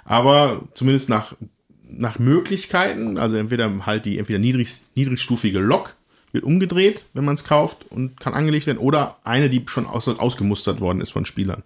aber 0.04 0.62
zumindest 0.74 1.08
nach, 1.08 1.34
nach 1.82 2.18
Möglichkeiten. 2.18 3.18
Also 3.18 3.36
entweder 3.36 3.86
halt 3.86 4.04
die 4.04 4.18
entweder 4.18 4.38
niedrig, 4.38 4.70
niedrigstufige 4.94 5.58
Lok 5.58 5.94
wird 6.32 6.44
umgedreht, 6.44 7.04
wenn 7.12 7.24
man 7.24 7.34
es 7.34 7.44
kauft 7.44 7.84
und 7.90 8.18
kann 8.18 8.32
angelegt 8.32 8.66
werden, 8.66 8.78
oder 8.78 9.18
eine, 9.24 9.50
die 9.50 9.62
schon 9.66 9.86
aus, 9.86 10.08
ausgemustert 10.08 10.80
worden 10.80 11.02
ist 11.02 11.10
von 11.10 11.26
Spielern. 11.26 11.62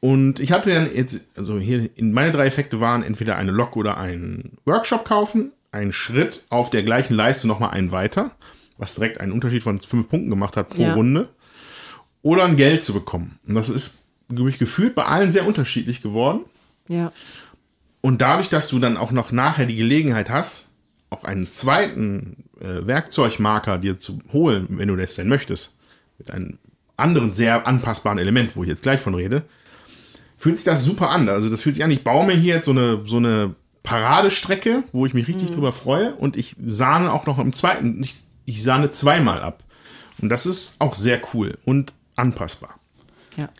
Und 0.00 0.40
ich 0.40 0.52
hatte 0.52 0.72
dann 0.72 0.94
jetzt, 0.94 1.26
also 1.36 1.58
hier, 1.58 1.90
in 1.94 2.12
meine 2.12 2.32
drei 2.32 2.46
Effekte 2.46 2.80
waren 2.80 3.02
entweder 3.02 3.36
eine 3.36 3.50
Lok 3.50 3.76
oder 3.76 3.98
einen 3.98 4.56
Workshop 4.64 5.04
kaufen, 5.04 5.52
einen 5.72 5.92
Schritt 5.92 6.44
auf 6.48 6.70
der 6.70 6.82
gleichen 6.82 7.14
Leiste 7.14 7.46
nochmal 7.46 7.70
einen 7.70 7.92
weiter, 7.92 8.30
was 8.78 8.94
direkt 8.94 9.20
einen 9.20 9.32
Unterschied 9.32 9.62
von 9.62 9.78
fünf 9.78 10.08
Punkten 10.08 10.30
gemacht 10.30 10.56
hat 10.56 10.70
pro 10.70 10.82
Ja. 10.82 10.94
Runde, 10.94 11.28
oder 12.22 12.44
ein 12.44 12.56
Geld 12.56 12.82
zu 12.82 12.92
bekommen. 12.94 13.38
Und 13.46 13.54
das 13.54 13.68
ist, 13.68 13.98
glaube 14.28 14.50
ich, 14.50 14.58
gefühlt 14.58 14.94
bei 14.94 15.04
allen 15.04 15.30
sehr 15.30 15.46
unterschiedlich 15.46 16.02
geworden. 16.02 16.40
Ja. 16.88 17.12
Und 18.00 18.22
dadurch, 18.22 18.48
dass 18.48 18.68
du 18.68 18.78
dann 18.78 18.96
auch 18.96 19.10
noch 19.10 19.32
nachher 19.32 19.66
die 19.66 19.76
Gelegenheit 19.76 20.30
hast, 20.30 20.70
auch 21.10 21.24
einen 21.24 21.50
zweiten 21.50 22.44
äh, 22.60 22.86
Werkzeugmarker 22.86 23.78
dir 23.78 23.98
zu 23.98 24.18
holen, 24.32 24.66
wenn 24.70 24.88
du 24.88 24.96
das 24.96 25.14
denn 25.14 25.28
möchtest, 25.28 25.74
mit 26.18 26.30
einem 26.30 26.58
anderen 26.96 27.34
sehr 27.34 27.66
anpassbaren 27.66 28.18
Element, 28.18 28.56
wo 28.56 28.62
ich 28.62 28.68
jetzt 28.68 28.82
gleich 28.82 29.00
von 29.00 29.14
rede, 29.14 29.42
fühlt 30.40 30.56
sich 30.56 30.64
das 30.64 30.84
super 30.84 31.10
an. 31.10 31.28
Also 31.28 31.50
das 31.50 31.60
fühlt 31.60 31.74
sich 31.74 31.84
an, 31.84 31.90
ich 31.90 32.02
baue 32.02 32.26
mir 32.26 32.34
hier 32.34 32.54
jetzt 32.54 32.64
so 32.64 32.70
eine, 32.70 33.02
so 33.04 33.18
eine 33.18 33.54
Paradestrecke, 33.82 34.84
wo 34.90 35.04
ich 35.04 35.12
mich 35.12 35.28
richtig 35.28 35.50
drüber 35.50 35.70
freue 35.70 36.14
und 36.14 36.34
ich 36.34 36.56
sahne 36.66 37.12
auch 37.12 37.26
noch 37.26 37.38
im 37.38 37.52
zweiten, 37.52 38.02
ich, 38.02 38.16
ich 38.46 38.62
sahne 38.62 38.90
zweimal 38.90 39.42
ab. 39.42 39.62
Und 40.20 40.30
das 40.30 40.46
ist 40.46 40.76
auch 40.78 40.94
sehr 40.94 41.20
cool 41.34 41.58
und 41.66 41.92
anpassbar. 42.16 42.80
Ja. 43.36 43.50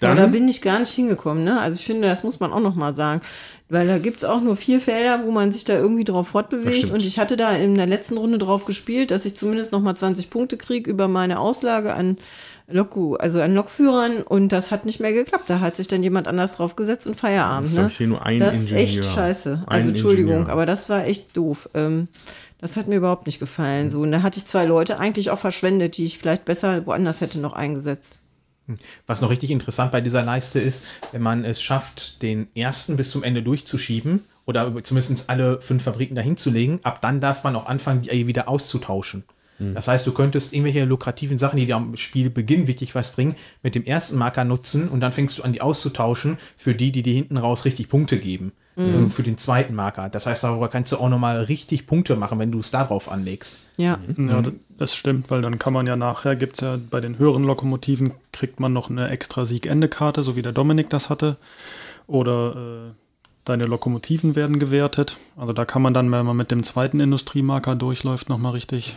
Dann, 0.00 0.10
Aber 0.10 0.22
da 0.22 0.26
bin 0.26 0.48
ich 0.48 0.60
gar 0.60 0.80
nicht 0.80 0.92
hingekommen, 0.92 1.44
ne? 1.44 1.60
Also 1.60 1.78
ich 1.78 1.86
finde, 1.86 2.08
das 2.08 2.24
muss 2.24 2.40
man 2.40 2.52
auch 2.52 2.60
noch 2.60 2.74
mal 2.74 2.94
sagen. 2.94 3.22
Weil 3.68 3.88
da 3.88 3.98
gibt's 3.98 4.22
auch 4.22 4.40
nur 4.40 4.56
vier 4.56 4.80
Felder, 4.80 5.24
wo 5.24 5.32
man 5.32 5.50
sich 5.50 5.64
da 5.64 5.74
irgendwie 5.74 6.04
drauf 6.04 6.28
fortbewegt. 6.28 6.92
Und 6.92 7.04
ich 7.04 7.18
hatte 7.18 7.36
da 7.36 7.50
in 7.50 7.74
der 7.74 7.86
letzten 7.86 8.16
Runde 8.16 8.38
drauf 8.38 8.64
gespielt, 8.64 9.10
dass 9.10 9.24
ich 9.24 9.36
zumindest 9.36 9.72
noch 9.72 9.80
mal 9.80 9.96
20 9.96 10.30
Punkte 10.30 10.56
kriege 10.56 10.88
über 10.88 11.08
meine 11.08 11.40
Auslage 11.40 11.92
an 11.92 12.16
Lokku, 12.68 13.16
also 13.16 13.40
an 13.40 13.54
Lokführern. 13.54 14.18
Und 14.22 14.50
das 14.50 14.70
hat 14.70 14.86
nicht 14.86 15.00
mehr 15.00 15.12
geklappt. 15.12 15.50
Da 15.50 15.58
hat 15.58 15.74
sich 15.74 15.88
dann 15.88 16.04
jemand 16.04 16.28
anders 16.28 16.54
drauf 16.56 16.76
gesetzt 16.76 17.08
und 17.08 17.16
Feierabend. 17.16 17.74
Ne? 17.74 17.88
ich 17.88 17.96
sehe 17.96 18.06
nur 18.06 18.24
einen 18.24 18.38
das 18.38 18.54
ist 18.54 18.70
Ingenieur. 18.70 18.84
echt 18.84 19.04
scheiße. 19.04 19.64
Also 19.66 19.88
Entschuldigung, 19.88 20.32
Ingenieur. 20.34 20.52
aber 20.52 20.64
das 20.64 20.88
war 20.88 21.04
echt 21.04 21.36
doof. 21.36 21.68
Ähm, 21.74 22.06
das 22.60 22.76
hat 22.76 22.86
mir 22.86 22.96
überhaupt 22.96 23.26
nicht 23.26 23.40
gefallen. 23.40 23.90
So, 23.90 24.00
und 24.00 24.12
da 24.12 24.22
hatte 24.22 24.38
ich 24.38 24.46
zwei 24.46 24.64
Leute 24.64 24.98
eigentlich 25.00 25.30
auch 25.30 25.40
verschwendet, 25.40 25.96
die 25.96 26.04
ich 26.04 26.18
vielleicht 26.18 26.44
besser 26.44 26.86
woanders 26.86 27.20
hätte 27.20 27.40
noch 27.40 27.52
eingesetzt. 27.52 28.20
Was 29.06 29.20
noch 29.20 29.30
richtig 29.30 29.50
interessant 29.50 29.92
bei 29.92 30.00
dieser 30.00 30.22
Leiste 30.22 30.60
ist, 30.60 30.84
wenn 31.12 31.22
man 31.22 31.44
es 31.44 31.62
schafft, 31.62 32.22
den 32.22 32.48
ersten 32.54 32.96
bis 32.96 33.10
zum 33.10 33.22
Ende 33.22 33.42
durchzuschieben 33.42 34.24
oder 34.44 34.82
zumindest 34.82 35.28
alle 35.30 35.60
fünf 35.60 35.84
Fabriken 35.84 36.14
dahin 36.14 36.36
zu 36.36 36.50
legen, 36.50 36.80
ab 36.82 37.00
dann 37.00 37.20
darf 37.20 37.44
man 37.44 37.54
auch 37.56 37.66
anfangen, 37.66 38.02
die 38.02 38.26
wieder 38.26 38.48
auszutauschen. 38.48 39.24
Das 39.58 39.88
heißt, 39.88 40.06
du 40.06 40.12
könntest 40.12 40.52
irgendwelche 40.52 40.84
lukrativen 40.84 41.38
Sachen, 41.38 41.58
die 41.58 41.64
dir 41.64 41.76
am 41.76 41.96
Spielbeginn 41.96 42.66
wirklich 42.66 42.94
was 42.94 43.12
bringen, 43.12 43.36
mit 43.62 43.74
dem 43.74 43.84
ersten 43.86 44.18
Marker 44.18 44.44
nutzen 44.44 44.88
und 44.88 45.00
dann 45.00 45.12
fängst 45.12 45.38
du 45.38 45.44
an, 45.44 45.54
die 45.54 45.62
auszutauschen 45.62 46.36
für 46.58 46.74
die, 46.74 46.92
die 46.92 47.02
dir 47.02 47.14
hinten 47.14 47.38
raus 47.38 47.64
richtig 47.64 47.88
Punkte 47.88 48.18
geben. 48.18 48.52
äh, 48.76 49.08
Für 49.08 49.22
den 49.22 49.38
zweiten 49.38 49.74
Marker. 49.74 50.10
Das 50.10 50.26
heißt, 50.26 50.44
darüber 50.44 50.68
kannst 50.68 50.92
du 50.92 50.98
auch 50.98 51.08
nochmal 51.08 51.40
richtig 51.44 51.86
Punkte 51.86 52.16
machen, 52.16 52.38
wenn 52.38 52.52
du 52.52 52.58
es 52.60 52.70
darauf 52.70 53.10
anlegst. 53.10 53.60
Ja. 53.78 53.98
Ja, 54.18 54.42
d- 54.42 54.52
das 54.78 54.94
stimmt, 54.94 55.30
weil 55.30 55.42
dann 55.42 55.58
kann 55.58 55.72
man 55.72 55.86
ja 55.86 55.96
nachher, 55.96 56.36
gibt 56.36 56.54
es 56.54 56.60
ja 56.60 56.78
bei 56.90 57.00
den 57.00 57.18
höheren 57.18 57.44
Lokomotiven, 57.44 58.12
kriegt 58.32 58.60
man 58.60 58.72
noch 58.72 58.90
eine 58.90 59.08
extra 59.08 59.44
Siegende-Karte, 59.44 60.22
so 60.22 60.36
wie 60.36 60.42
der 60.42 60.52
Dominik 60.52 60.90
das 60.90 61.08
hatte. 61.10 61.36
Oder 62.06 62.54
äh, 62.56 62.92
deine 63.44 63.64
Lokomotiven 63.64 64.36
werden 64.36 64.58
gewertet. 64.58 65.16
Also 65.36 65.52
da 65.52 65.64
kann 65.64 65.82
man 65.82 65.94
dann, 65.94 66.10
wenn 66.12 66.26
man 66.26 66.36
mit 66.36 66.50
dem 66.50 66.62
zweiten 66.62 67.00
Industriemarker 67.00 67.74
durchläuft, 67.74 68.28
nochmal 68.28 68.52
richtig 68.52 68.96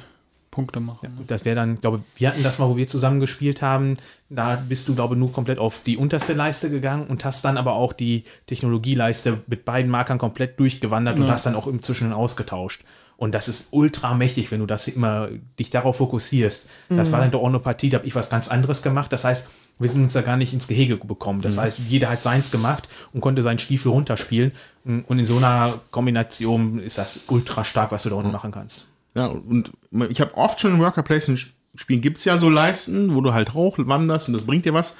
Punkte 0.51 0.79
machen. 0.79 1.09
Das 1.27 1.45
wäre 1.45 1.55
dann, 1.55 1.79
glaube 1.79 2.01
wir 2.15 2.29
hatten 2.29 2.41
das 2.43 2.57
mal, 2.57 2.67
wo 2.67 2.75
wir 2.75 2.87
zusammen 2.87 3.19
gespielt 3.19 3.61
haben. 3.61 3.97
Da 4.29 4.61
bist 4.67 4.87
du, 4.87 4.95
glaube 4.95 5.15
nur 5.15 5.31
komplett 5.31 5.59
auf 5.59 5.83
die 5.85 5.95
unterste 5.95 6.33
Leiste 6.33 6.69
gegangen 6.71 7.05
und 7.07 7.23
hast 7.23 7.45
dann 7.45 7.57
aber 7.57 7.73
auch 7.73 7.93
die 7.93 8.23
Technologieleiste 8.47 9.41
mit 9.47 9.63
beiden 9.63 9.91
Markern 9.91 10.17
komplett 10.17 10.59
durchgewandert 10.59 11.17
und 11.19 11.25
Ja. 11.27 11.31
hast 11.31 11.45
dann 11.45 11.55
auch 11.55 11.67
im 11.67 11.81
Zwischen 11.81 12.11
ausgetauscht. 12.11 12.83
Und 13.19 13.35
das 13.35 13.49
ist 13.49 13.67
ultra 13.71 14.13
mächtig, 14.13 14.49
wenn 14.49 14.61
du 14.61 14.65
das 14.65 14.87
immer 14.87 15.27
dich 15.59 15.69
darauf 15.69 15.97
fokussierst. 15.97 16.69
Das 16.87 17.11
war 17.11 17.19
dann 17.19 17.31
doch 17.31 17.41
auch 17.41 17.47
eine 17.47 17.59
Partie, 17.59 17.89
da 17.89 17.97
habe 17.97 18.07
ich 18.07 18.15
was 18.15 18.29
ganz 18.29 18.47
anderes 18.47 18.81
gemacht. 18.81 19.11
Das 19.11 19.25
heißt, 19.25 19.49
wir 19.77 19.89
sind 19.89 20.03
uns 20.03 20.13
da 20.13 20.21
gar 20.21 20.37
nicht 20.37 20.53
ins 20.53 20.69
Gehege 20.69 20.95
bekommen. 20.95 21.41
Das 21.41 21.57
heißt, 21.57 21.79
jeder 21.89 22.09
hat 22.09 22.23
seins 22.23 22.49
gemacht 22.49 22.87
und 23.11 23.19
konnte 23.19 23.41
seinen 23.41 23.59
Stiefel 23.59 23.91
runterspielen. 23.91 24.53
Und 24.85 25.19
in 25.19 25.25
so 25.25 25.35
einer 25.35 25.81
Kombination 25.91 26.79
ist 26.79 26.97
das 26.97 27.21
ultra 27.27 27.65
stark, 27.65 27.91
was 27.91 28.03
du 28.03 28.09
da 28.09 28.15
unten 28.15 28.31
machen 28.31 28.51
kannst. 28.53 28.87
Ja, 29.15 29.25
und 29.25 29.73
ich 30.09 30.21
habe 30.21 30.35
oft 30.35 30.61
schon 30.61 30.75
in 30.75 30.79
Worker 30.79 31.03
Placement 31.03 31.45
Spielen 31.75 32.01
gibt 32.01 32.17
es 32.17 32.25
ja 32.25 32.37
so 32.37 32.49
Leisten, 32.49 33.13
wo 33.13 33.21
du 33.21 33.33
halt 33.33 33.53
hochwanderst 33.53 34.27
und 34.27 34.33
das 34.33 34.43
bringt 34.43 34.65
dir 34.65 34.73
was. 34.73 34.97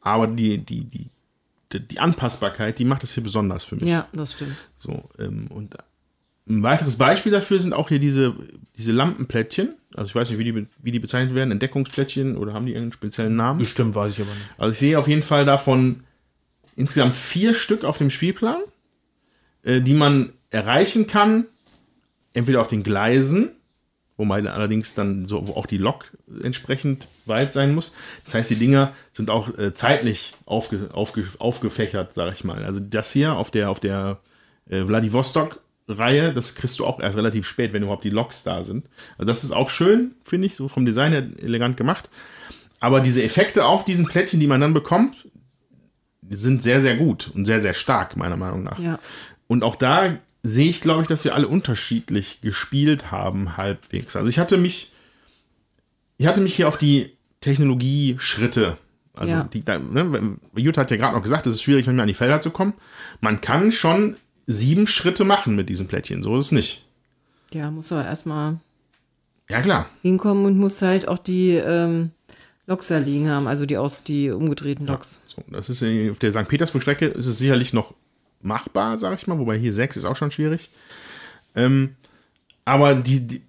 Aber 0.00 0.26
die, 0.26 0.58
die, 0.58 0.84
die, 0.84 1.10
die, 1.72 1.86
die 1.86 2.00
Anpassbarkeit, 2.00 2.78
die 2.78 2.84
macht 2.84 3.04
es 3.04 3.12
hier 3.12 3.22
besonders 3.22 3.64
für 3.64 3.76
mich. 3.76 3.88
Ja, 3.88 4.08
das 4.12 4.32
stimmt. 4.32 4.56
So, 4.76 5.08
ähm, 5.18 5.46
und 5.48 5.76
ein 6.48 6.62
weiteres 6.62 6.96
Beispiel 6.96 7.32
dafür 7.32 7.60
sind 7.60 7.72
auch 7.72 7.88
hier 7.88 7.98
diese, 7.98 8.34
diese 8.76 8.92
Lampenplättchen. 8.92 9.74
Also 9.94 10.08
ich 10.08 10.14
weiß 10.14 10.30
nicht, 10.30 10.38
wie 10.38 10.44
die, 10.44 10.66
wie 10.82 10.92
die 10.92 10.98
bezeichnet 10.98 11.34
werden, 11.34 11.50
Entdeckungsplättchen 11.50 12.36
oder 12.36 12.52
haben 12.54 12.66
die 12.66 12.76
einen 12.76 12.92
speziellen 12.92 13.36
Namen? 13.36 13.58
Bestimmt 13.58 13.94
weiß 13.94 14.12
ich 14.12 14.20
aber 14.20 14.30
nicht. 14.30 14.50
Also 14.56 14.72
ich 14.72 14.78
sehe 14.78 14.98
auf 14.98 15.08
jeden 15.08 15.22
Fall 15.22 15.44
davon 15.44 16.04
insgesamt 16.76 17.16
vier 17.16 17.54
Stück 17.54 17.84
auf 17.84 17.98
dem 17.98 18.10
Spielplan, 18.10 18.62
äh, 19.62 19.80
die 19.80 19.94
man 19.94 20.32
erreichen 20.50 21.06
kann, 21.06 21.46
entweder 22.32 22.60
auf 22.60 22.68
den 22.68 22.82
Gleisen, 22.82 23.50
wo 24.16 24.24
man 24.24 24.46
allerdings 24.46 24.94
dann 24.94 25.26
so, 25.26 25.46
wo 25.48 25.52
auch 25.52 25.66
die 25.66 25.78
Lok 25.78 26.06
entsprechend 26.42 27.08
weit 27.26 27.52
sein 27.52 27.74
muss. 27.74 27.94
Das 28.24 28.34
heißt, 28.34 28.50
die 28.50 28.56
Dinger 28.56 28.92
sind 29.12 29.30
auch 29.30 29.56
äh, 29.58 29.74
zeitlich 29.74 30.34
aufge, 30.44 30.90
aufge, 30.92 31.26
aufgefächert, 31.38 32.14
sage 32.14 32.32
ich 32.32 32.44
mal. 32.44 32.64
Also 32.64 32.80
das 32.80 33.12
hier 33.12 33.36
auf 33.36 33.50
der, 33.50 33.70
auf 33.70 33.80
der 33.80 34.20
äh, 34.68 34.88
Vladivostok-Reihe, 35.88 36.32
das 36.32 36.54
kriegst 36.54 36.78
du 36.78 36.86
auch 36.86 37.00
erst 37.00 37.16
relativ 37.16 37.46
spät, 37.46 37.72
wenn 37.72 37.82
überhaupt 37.82 38.04
die 38.04 38.10
Loks 38.10 38.42
da 38.42 38.64
sind. 38.64 38.86
Also 39.16 39.26
das 39.26 39.44
ist 39.44 39.52
auch 39.52 39.70
schön, 39.70 40.12
finde 40.24 40.46
ich, 40.46 40.56
so 40.56 40.68
vom 40.68 40.84
Design 40.84 41.12
her 41.12 41.26
elegant 41.42 41.76
gemacht. 41.76 42.10
Aber 42.80 43.00
diese 43.00 43.22
Effekte 43.22 43.64
auf 43.64 43.84
diesen 43.84 44.06
Plättchen, 44.06 44.40
die 44.40 44.46
man 44.46 44.60
dann 44.60 44.74
bekommt, 44.74 45.28
sind 46.28 46.62
sehr, 46.62 46.80
sehr 46.80 46.96
gut 46.96 47.30
und 47.34 47.44
sehr, 47.44 47.62
sehr 47.62 47.74
stark, 47.74 48.16
meiner 48.16 48.36
Meinung 48.36 48.62
nach. 48.62 48.78
Ja. 48.78 48.98
Und 49.46 49.64
auch 49.64 49.76
da 49.76 50.16
sehe 50.42 50.68
ich, 50.68 50.80
glaube 50.80 51.02
ich, 51.02 51.08
dass 51.08 51.24
wir 51.24 51.34
alle 51.34 51.48
unterschiedlich 51.48 52.40
gespielt 52.42 53.10
haben, 53.10 53.56
halbwegs. 53.56 54.14
Also 54.14 54.28
ich 54.28 54.38
hatte 54.38 54.58
mich, 54.58 54.92
ich 56.18 56.26
hatte 56.26 56.40
mich 56.40 56.54
hier 56.54 56.68
auf 56.68 56.78
die 56.78 57.16
Technologie-Schritte, 57.40 58.76
also 59.14 59.34
Ja. 59.34 59.48
die, 59.52 59.64
ne, 59.66 60.36
Jutta 60.54 60.82
hat 60.82 60.90
ja 60.90 60.96
gerade 60.96 61.16
noch 61.16 61.22
gesagt, 61.22 61.46
es 61.46 61.54
ist 61.54 61.62
schwierig, 61.62 61.86
manchmal 61.86 62.02
an 62.04 62.08
die 62.08 62.14
Felder 62.14 62.40
zu 62.40 62.50
kommen. 62.50 62.74
Man 63.20 63.40
kann 63.40 63.72
schon 63.72 64.16
sieben 64.48 64.86
Schritte 64.86 65.24
machen 65.24 65.54
mit 65.54 65.68
diesen 65.68 65.86
Plättchen, 65.86 66.22
so 66.22 66.36
ist 66.38 66.46
es 66.46 66.52
nicht. 66.52 66.84
Ja, 67.52 67.70
muss 67.70 67.92
aber 67.92 68.04
erstmal 68.04 68.56
Ja, 69.48 69.60
klar. 69.60 69.88
hinkommen 70.02 70.44
und 70.46 70.58
muss 70.58 70.82
halt 70.82 71.06
auch 71.06 71.18
die 71.18 71.50
ähm, 71.52 72.10
Loks 72.66 72.88
da 72.88 72.98
liegen 72.98 73.30
haben, 73.30 73.46
also 73.46 73.64
die 73.66 73.76
aus 73.76 74.02
die 74.04 74.30
umgedrehten 74.30 74.86
Loks. 74.86 75.20
So, 75.26 75.42
das 75.50 75.68
ist 75.70 75.82
auf 76.10 76.18
der 76.18 76.32
St. 76.32 76.48
Petersburg-Strecke 76.48 77.06
ist 77.06 77.26
es 77.26 77.38
sicherlich 77.38 77.72
noch 77.72 77.94
machbar, 78.42 78.98
sage 78.98 79.16
ich 79.16 79.26
mal, 79.26 79.38
wobei 79.38 79.58
hier 79.58 79.72
sechs 79.72 79.96
ist 79.96 80.04
auch 80.04 80.16
schon 80.16 80.30
schwierig. 80.30 80.70
Ähm, 81.54 81.94
aber 82.64 82.94
die, 82.94 83.20
die, 83.26 83.42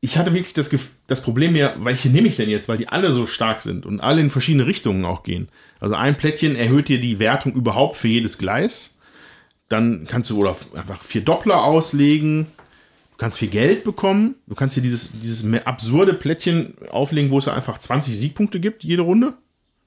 ich 0.00 0.16
hatte 0.18 0.34
wirklich 0.34 0.54
das, 0.54 0.70
das 1.06 1.22
Problem 1.22 1.52
mehr, 1.52 1.76
welche 1.80 2.08
nehme 2.08 2.28
ich 2.28 2.36
denn 2.36 2.48
jetzt, 2.50 2.68
weil 2.68 2.78
die 2.78 2.88
alle 2.88 3.12
so 3.12 3.26
stark 3.26 3.60
sind 3.62 3.84
und 3.86 4.00
alle 4.00 4.20
in 4.20 4.30
verschiedene 4.30 4.66
Richtungen 4.66 5.04
auch 5.04 5.22
gehen. 5.22 5.48
Also 5.80 5.94
ein 5.94 6.16
Plättchen 6.16 6.56
erhöht 6.56 6.88
dir 6.88 7.00
die 7.00 7.18
Wertung 7.18 7.52
überhaupt 7.54 7.96
für 7.96 8.08
jedes 8.08 8.38
Gleis. 8.38 8.98
Dann 9.72 10.06
kannst 10.06 10.28
du 10.28 10.38
oder 10.38 10.54
einfach 10.74 11.02
vier 11.02 11.22
Doppler 11.22 11.64
auslegen. 11.64 12.46
Du 13.12 13.16
kannst 13.16 13.38
viel 13.38 13.48
Geld 13.48 13.84
bekommen. 13.84 14.34
Du 14.46 14.54
kannst 14.54 14.74
hier 14.74 14.82
dieses, 14.82 15.12
dieses 15.22 15.50
absurde 15.64 16.12
Plättchen 16.12 16.74
auflegen, 16.90 17.30
wo 17.30 17.38
es 17.38 17.48
einfach 17.48 17.78
20 17.78 18.14
Siegpunkte 18.14 18.60
gibt, 18.60 18.84
jede 18.84 19.00
Runde. 19.00 19.32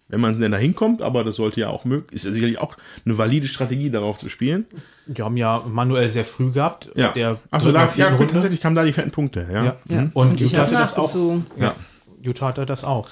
Wenn 0.07 0.21
man 0.21 0.39
denn 0.39 0.51
da 0.51 0.57
hinkommt, 0.57 1.03
aber 1.03 1.23
das 1.23 1.35
sollte 1.35 1.59
ja 1.59 1.69
auch 1.69 1.85
möglich, 1.85 2.13
ist 2.13 2.25
ja 2.25 2.31
sicherlich 2.31 2.57
auch 2.57 2.77
eine 3.05 3.17
valide 3.19 3.47
Strategie, 3.47 3.91
darauf 3.91 4.17
zu 4.17 4.27
spielen. 4.29 4.65
Die 5.05 5.21
haben 5.21 5.37
ja 5.37 5.63
manuell 5.67 6.09
sehr 6.09 6.25
früh 6.25 6.51
gehabt. 6.51 6.89
Ja. 6.95 7.09
Der 7.09 7.37
Achso, 7.51 7.71
da, 7.71 7.87
ja, 7.95 8.09
gut, 8.09 8.21
Runde. 8.21 8.33
tatsächlich 8.33 8.61
kamen 8.61 8.75
da 8.75 8.83
die 8.83 8.93
fetten 8.93 9.11
Punkte. 9.11 9.47
Ja. 9.51 9.63
Ja. 9.65 9.77
Ja. 9.87 10.09
Und, 10.13 10.41
ich 10.41 10.51
Jutta 10.51 10.63
habe 10.63 10.67
hatte 10.67 10.79
das 10.79 10.97
auch. 10.97 11.15
ja. 11.59 11.75
Jutta 12.23 12.47
hatte 12.47 12.65
das 12.65 12.83
auch. 12.83 13.07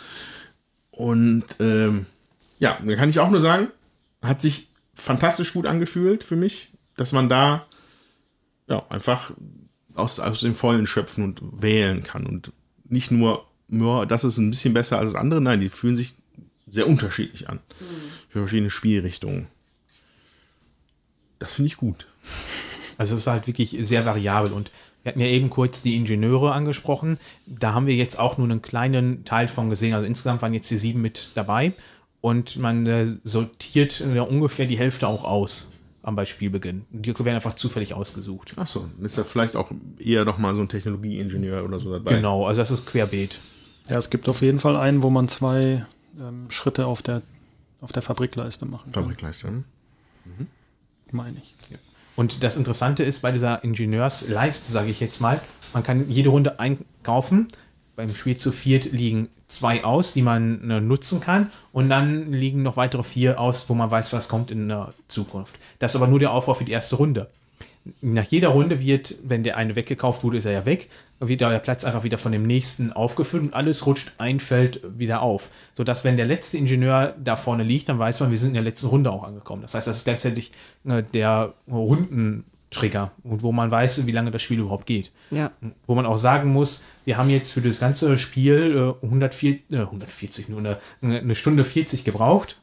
Und 0.89 1.45
ähm, 1.59 2.07
ja, 2.57 2.77
da 2.83 2.95
kann 2.95 3.09
ich 3.09 3.19
auch 3.19 3.29
nur 3.29 3.41
sagen, 3.41 3.67
hat 4.23 4.41
sich 4.41 4.69
fantastisch 4.93 5.53
gut 5.53 5.65
angefühlt 5.65 6.23
für 6.23 6.35
mich, 6.35 6.73
dass 6.97 7.11
man 7.11 7.29
da 7.29 7.65
ja 8.67 8.85
einfach 8.89 9.31
aus, 9.95 10.19
aus 10.19 10.41
dem 10.41 10.55
Vollen 10.55 10.87
schöpfen 10.87 11.23
und 11.23 11.41
wählen 11.61 12.03
kann. 12.03 12.25
Und 12.25 12.51
nicht 12.85 13.11
nur, 13.11 13.47
nur, 13.67 14.05
das 14.05 14.23
ist 14.23 14.37
ein 14.37 14.51
bisschen 14.51 14.73
besser 14.73 14.99
als 14.99 15.13
das 15.13 15.21
andere, 15.21 15.41
nein, 15.41 15.59
die 15.59 15.69
fühlen 15.69 15.95
sich 15.95 16.15
sehr 16.67 16.87
unterschiedlich 16.87 17.49
an. 17.49 17.59
Für 18.29 18.39
verschiedene 18.39 18.69
Spielrichtungen. 18.69 19.47
Das 21.39 21.53
finde 21.53 21.67
ich 21.67 21.77
gut. 21.77 22.07
Also 22.95 23.15
es 23.15 23.21
ist 23.21 23.27
halt 23.27 23.47
wirklich 23.47 23.75
sehr 23.79 24.05
variabel 24.05 24.53
und 24.53 24.71
wir 25.01 25.11
hatten 25.11 25.19
ja 25.19 25.25
eben 25.25 25.49
kurz 25.49 25.81
die 25.81 25.95
Ingenieure 25.95 26.53
angesprochen. 26.53 27.17
Da 27.47 27.73
haben 27.73 27.87
wir 27.87 27.95
jetzt 27.95 28.19
auch 28.19 28.37
nur 28.37 28.47
einen 28.47 28.61
kleinen 28.61 29.25
Teil 29.25 29.47
von 29.47 29.71
gesehen. 29.71 29.95
Also 29.95 30.05
insgesamt 30.05 30.43
waren 30.43 30.53
jetzt 30.53 30.69
die 30.69 30.77
sieben 30.77 31.01
mit 31.01 31.31
dabei 31.33 31.73
und 32.23 32.55
man 32.55 32.87
äh, 32.87 33.17
sortiert 33.25 33.99
äh, 33.99 34.17
ungefähr 34.17 34.65
die 34.65 34.77
Hälfte 34.77 35.09
auch 35.09 35.25
aus 35.25 35.71
am 36.03 36.15
bei 36.15 36.23
Spielbeginn. 36.23 36.85
Die 36.89 37.13
werden 37.19 37.35
einfach 37.35 37.55
zufällig 37.55 37.93
ausgesucht. 37.93 38.57
Achso, 38.57 38.89
ist 39.01 39.17
ja 39.17 39.25
vielleicht 39.25 39.57
auch 39.57 39.71
eher 39.99 40.23
noch 40.23 40.37
mal 40.37 40.55
so 40.55 40.61
ein 40.61 40.69
Technologieingenieur 40.69 41.65
oder 41.65 41.79
so 41.79 41.91
dabei. 41.91 42.15
Genau, 42.15 42.45
also 42.45 42.61
das 42.61 42.71
ist 42.71 42.85
querbeet. 42.85 43.39
Ja, 43.89 43.97
es 43.97 44.09
gibt 44.09 44.29
auf 44.29 44.41
jeden 44.41 44.61
Fall 44.61 44.77
einen, 44.77 45.03
wo 45.03 45.09
man 45.09 45.27
zwei 45.27 45.85
ähm, 46.17 46.49
Schritte 46.49 46.85
auf 46.85 47.01
der, 47.01 47.23
auf 47.81 47.91
der 47.91 48.01
Fabrikleiste 48.01 48.65
machen 48.65 48.93
kann, 48.93 49.03
Fabrikleister. 49.03 49.49
hm? 49.49 50.47
meine 51.11 51.39
ich. 51.39 51.55
Und 52.15 52.41
das 52.41 52.55
Interessante 52.55 53.03
ist 53.03 53.21
bei 53.21 53.33
dieser 53.33 53.65
Ingenieursleiste, 53.65 54.71
sage 54.71 54.89
ich 54.89 55.01
jetzt 55.01 55.19
mal, 55.19 55.41
man 55.73 55.83
kann 55.83 56.07
jede 56.07 56.29
Runde 56.29 56.57
einkaufen. 56.57 57.49
Beim 57.97 58.15
Spiel 58.15 58.37
zu 58.37 58.53
viert 58.53 58.93
liegen 58.93 59.27
zwei 59.55 59.83
aus, 59.83 60.13
die 60.13 60.21
man 60.21 60.69
äh, 60.69 60.81
nutzen 60.81 61.19
kann. 61.19 61.49
Und 61.71 61.89
dann 61.89 62.31
liegen 62.31 62.63
noch 62.63 62.77
weitere 62.77 63.03
vier 63.03 63.39
aus, 63.39 63.69
wo 63.69 63.73
man 63.73 63.91
weiß, 63.91 64.13
was 64.13 64.29
kommt 64.29 64.51
in 64.51 64.69
der 64.69 64.93
Zukunft. 65.07 65.55
Das 65.79 65.93
ist 65.93 65.95
aber 65.95 66.07
nur 66.07 66.19
der 66.19 66.31
Aufbau 66.31 66.53
für 66.53 66.65
die 66.65 66.71
erste 66.71 66.95
Runde. 66.95 67.29
Nach 68.01 68.23
jeder 68.23 68.49
Runde 68.49 68.79
wird, 68.79 69.15
wenn 69.23 69.43
der 69.43 69.57
eine 69.57 69.75
weggekauft 69.75 70.23
wurde, 70.23 70.37
ist 70.37 70.45
er 70.45 70.53
ja 70.53 70.65
weg, 70.65 70.89
wird 71.19 71.41
der 71.41 71.59
Platz 71.59 71.83
einfach 71.83 72.03
wieder 72.03 72.17
von 72.17 72.31
dem 72.31 72.47
nächsten 72.47 72.93
aufgefüllt 72.93 73.43
und 73.43 73.53
alles 73.53 73.85
rutscht 73.85 74.13
ein 74.19 74.39
Feld 74.39 74.79
wieder 74.97 75.21
auf. 75.21 75.49
Sodass, 75.73 76.05
wenn 76.05 76.15
der 76.15 76.25
letzte 76.25 76.57
Ingenieur 76.57 77.13
da 77.21 77.35
vorne 77.35 77.63
liegt, 77.63 77.89
dann 77.89 77.99
weiß 77.99 78.21
man, 78.21 78.29
wir 78.29 78.37
sind 78.37 78.49
in 78.49 78.53
der 78.55 78.63
letzten 78.63 78.87
Runde 78.87 79.11
auch 79.11 79.25
angekommen. 79.25 79.61
Das 79.63 79.73
heißt, 79.73 79.87
das 79.87 79.97
ist 79.97 80.03
gleichzeitig 80.05 80.51
äh, 80.85 81.03
der 81.03 81.53
Rundentrigger 82.73 83.11
und 83.23 83.43
wo 83.43 83.51
man 83.51 83.71
weiß, 83.71 84.05
wie 84.05 84.11
lange 84.11 84.31
das 84.31 84.41
Spiel 84.41 84.59
überhaupt 84.59 84.85
geht. 84.85 85.11
Ja. 85.31 85.51
Wo 85.87 85.95
man 85.95 86.05
auch 86.05 86.17
sagen 86.17 86.51
muss, 86.51 86.85
wir 87.05 87.17
haben 87.17 87.29
jetzt 87.29 87.51
für 87.53 87.61
das 87.61 87.79
ganze 87.79 88.17
Spiel 88.17 88.95
äh, 89.01 89.05
104, 89.05 89.55
äh, 89.71 89.75
140, 89.77 90.49
nur 90.49 90.59
eine, 90.59 90.77
eine 91.01 91.35
Stunde 91.35 91.63
40 91.63 92.03
gebraucht. 92.03 92.59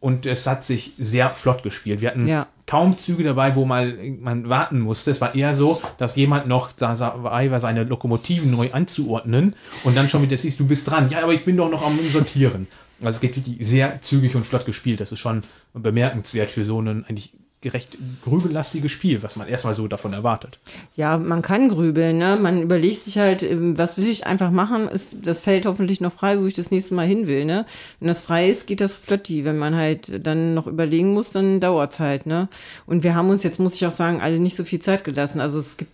Und 0.00 0.26
es 0.26 0.46
hat 0.48 0.64
sich 0.64 0.94
sehr 0.98 1.30
flott 1.34 1.62
gespielt. 1.62 2.00
Wir 2.00 2.10
hatten 2.10 2.26
Ja. 2.26 2.48
kaum 2.66 2.98
Züge 2.98 3.22
dabei, 3.22 3.54
wo 3.54 3.64
mal 3.64 3.96
man 4.20 4.48
warten 4.48 4.80
musste. 4.80 5.12
Es 5.12 5.20
war 5.20 5.34
eher 5.36 5.54
so, 5.54 5.80
dass 5.96 6.16
jemand 6.16 6.48
noch 6.48 6.72
da 6.72 6.94
dabei 6.94 7.50
war, 7.52 7.60
seine 7.60 7.84
Lokomotiven 7.84 8.50
neu 8.50 8.70
anzuordnen 8.72 9.54
und 9.84 9.96
dann 9.96 10.08
schon 10.08 10.22
wieder 10.22 10.36
siehst, 10.36 10.58
du 10.58 10.66
bist 10.66 10.90
dran. 10.90 11.08
Ja, 11.08 11.22
aber 11.22 11.32
ich 11.32 11.44
bin 11.44 11.56
doch 11.56 11.70
noch 11.70 11.86
am 11.86 11.98
Sortieren. 12.10 12.66
Also 13.00 13.16
es 13.16 13.20
geht 13.20 13.36
wirklich 13.36 13.64
sehr 13.64 14.00
zügig 14.02 14.34
und 14.34 14.44
flott 14.44 14.66
gespielt. 14.66 15.00
Das 15.00 15.12
ist 15.12 15.20
schon 15.20 15.42
bemerkenswert 15.72 16.50
für 16.50 16.64
so 16.64 16.80
ein 16.80 17.04
eigentlich 17.06 17.32
gerecht 17.64 17.98
grübellastiges 18.22 18.92
Spiel, 18.92 19.22
was 19.22 19.34
man 19.34 19.48
erstmal 19.48 19.74
so 19.74 19.88
davon 19.88 20.12
erwartet. 20.12 20.60
Ja, 20.94 21.16
man 21.16 21.42
kann 21.42 21.68
grübeln, 21.68 22.18
ne? 22.18 22.38
Man 22.40 22.62
überlegt 22.62 23.02
sich 23.02 23.18
halt, 23.18 23.42
ähm, 23.42 23.76
was 23.76 23.98
will 23.98 24.06
ich 24.06 24.26
einfach 24.26 24.52
machen? 24.52 24.86
Ist 24.86 25.26
das 25.26 25.40
Feld 25.40 25.66
hoffentlich 25.66 26.00
noch 26.00 26.12
frei, 26.12 26.38
wo 26.38 26.46
ich 26.46 26.54
das 26.54 26.70
nächste 26.70 26.94
Mal 26.94 27.06
hin 27.06 27.26
will, 27.26 27.44
ne? 27.44 27.66
Wenn 27.98 28.08
das 28.08 28.20
frei 28.20 28.48
ist, 28.48 28.68
geht 28.68 28.80
das 28.80 28.94
flotti. 28.94 29.44
Wenn 29.44 29.58
man 29.58 29.74
halt 29.74 30.24
dann 30.24 30.54
noch 30.54 30.68
überlegen 30.68 31.12
muss, 31.14 31.30
dann 31.30 31.58
dauert's 31.58 31.98
halt, 31.98 32.26
ne? 32.26 32.48
Und 32.86 33.02
wir 33.02 33.16
haben 33.16 33.30
uns 33.30 33.42
jetzt, 33.42 33.58
muss 33.58 33.74
ich 33.74 33.86
auch 33.86 33.90
sagen, 33.90 34.20
alle 34.20 34.38
nicht 34.38 34.56
so 34.56 34.62
viel 34.62 34.78
Zeit 34.78 35.02
gelassen. 35.02 35.40
Also 35.40 35.58
es 35.58 35.76
gibt, 35.76 35.92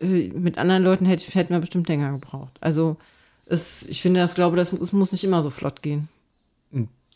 äh, 0.00 0.30
mit 0.34 0.58
anderen 0.58 0.82
Leuten 0.82 1.06
hätte, 1.06 1.30
hätten 1.32 1.52
wir 1.52 1.60
bestimmt 1.60 1.88
länger 1.88 2.10
gebraucht. 2.10 2.56
Also 2.60 2.96
es, 3.46 3.84
ich 3.84 4.02
finde, 4.02 4.20
das 4.20 4.34
glaube, 4.34 4.56
das 4.56 4.72
es 4.72 4.92
muss 4.92 5.12
nicht 5.12 5.24
immer 5.24 5.42
so 5.42 5.50
flott 5.50 5.82
gehen. 5.82 6.08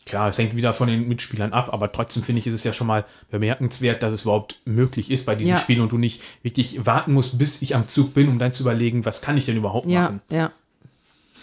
Klar, 0.09 0.29
es 0.29 0.39
hängt 0.39 0.55
wieder 0.55 0.73
von 0.73 0.87
den 0.87 1.07
Mitspielern 1.07 1.53
ab, 1.53 1.71
aber 1.71 1.91
trotzdem 1.91 2.23
finde 2.23 2.39
ich, 2.39 2.47
ist 2.47 2.55
es 2.55 2.63
ja 2.63 2.73
schon 2.73 2.87
mal 2.87 3.05
bemerkenswert, 3.29 4.01
dass 4.01 4.11
es 4.11 4.23
überhaupt 4.23 4.59
möglich 4.65 5.11
ist 5.11 5.27
bei 5.27 5.35
diesem 5.35 5.53
Ja. 5.53 5.59
Spiel 5.59 5.81
und 5.81 5.91
du 5.91 5.99
nicht 5.99 6.21
wirklich 6.41 6.85
warten 6.85 7.13
musst, 7.13 7.37
bis 7.37 7.61
ich 7.61 7.75
am 7.75 7.87
Zug 7.87 8.15
bin, 8.15 8.27
um 8.27 8.39
dann 8.39 8.51
zu 8.51 8.63
überlegen, 8.63 9.05
was 9.05 9.21
kann 9.21 9.37
ich 9.37 9.45
denn 9.45 9.55
überhaupt 9.55 9.87
Ja, 9.87 10.01
machen. 10.01 10.21
ja. 10.31 10.51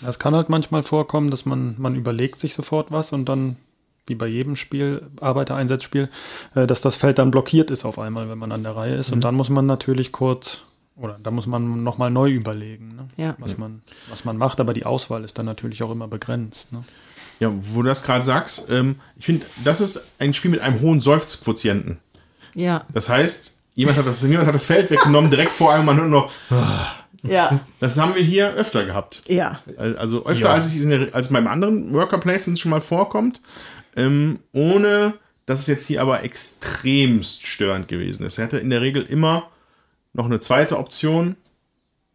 Es 0.07 0.19
kann 0.19 0.35
halt 0.35 0.49
manchmal 0.51 0.83
vorkommen, 0.83 1.31
dass 1.31 1.47
man, 1.47 1.77
man 1.79 1.95
überlegt 1.95 2.41
sich 2.41 2.55
sofort 2.55 2.91
was 2.91 3.13
und 3.13 3.27
dann, 3.29 3.57
wie 4.07 4.15
bei 4.17 4.27
jedem 4.27 4.57
Spiel, 4.57 5.07
Arbeitereinsatzspiel, 5.21 6.09
äh, 6.57 6.67
dass 6.67 6.81
das 6.81 6.97
Feld 6.97 7.19
dann 7.19 7.31
blockiert 7.31 7.71
ist 7.71 7.85
auf 7.85 7.99
einmal, 8.01 8.29
wenn 8.29 8.39
man 8.39 8.51
an 8.53 8.63
der 8.65 8.75
Reihe 8.77 8.97
ist. 8.97 9.13
Und 9.13 9.23
dann 9.23 9.35
muss 9.37 9.49
man 9.49 9.65
natürlich 9.65 10.11
kurz, 10.13 10.63
oder 10.97 11.19
da 11.23 11.31
muss 11.31 11.47
man 11.47 11.83
nochmal 11.85 12.11
neu 12.11 12.31
überlegen, 12.31 12.89
ne? 12.97 13.09
Ja. 13.17 13.37
was, 13.39 13.57
man, 13.59 13.83
was 14.11 14.25
man 14.25 14.37
macht. 14.37 14.61
Aber 14.61 14.75
die 14.75 14.85
Auswahl 14.85 15.23
ist 15.25 15.39
dann 15.39 15.47
natürlich 15.47 15.83
auch 15.83 15.91
immer 15.93 16.09
begrenzt. 16.09 16.73
Ne? 16.73 16.83
Ja, 17.41 17.53
wo 17.55 17.83
du 17.83 17.89
das 17.89 18.03
gerade 18.03 18.25
sagst, 18.25 18.71
ähm, 18.71 18.97
ich 19.19 19.27
finde, 19.27 19.45
das 19.65 19.81
ist 19.81 20.07
ein 20.19 20.33
Spiel 20.35 20.51
mit 20.51 20.61
einem 20.61 20.81
hohen 20.81 21.01
Seufzquotienten. 21.01 21.99
Ja, 22.55 22.87
Das 22.93 23.09
heißt, 23.11 23.59
jemand 23.75 23.99
hat 23.99 24.07
das, 24.07 24.23
jemand 24.23 24.47
hat 24.47 24.55
das 24.55 24.65
Feld 24.65 24.91
weggenommen, 24.91 25.31
direkt 25.31 25.53
vor 25.53 25.75
einem, 25.75 25.85
man 25.85 25.97
hört 25.99 26.09
nur 26.09 26.21
noch, 26.23 26.33
ja, 27.23 27.61
das 27.81 27.99
haben 27.99 28.15
wir 28.15 28.23
hier 28.23 28.53
öfter 28.55 28.87
gehabt. 28.87 29.23
ja. 29.29 29.61
Also 29.77 30.25
öfter, 30.25 30.47
Ja. 30.47 30.55
als 30.55 30.67
es 30.67 30.83
in 30.83 30.89
der, 30.91 31.15
als 31.15 31.29
beim 31.29 31.47
anderen 31.47 31.93
Worker 31.93 32.19
Placement 32.19 32.59
schon 32.59 32.71
mal 32.71 32.81
vorkommt, 32.81 33.43
ähm, 33.97 34.39
ohne 34.53 35.15
dass 35.45 35.61
es 35.61 35.67
jetzt 35.67 35.87
hier 35.87 36.01
aber 36.03 36.23
extremst 36.25 37.47
störend 37.47 37.87
gewesen 37.89 38.25
ist. 38.27 38.39
Er 38.39 38.45
hatte 38.45 38.59
in 38.59 38.71
der 38.71 38.81
Regel 38.81 39.03
immer 39.05 39.49
noch 40.13 40.25
eine 40.25 40.41
zweite 40.41 40.79
Option, 40.79 41.37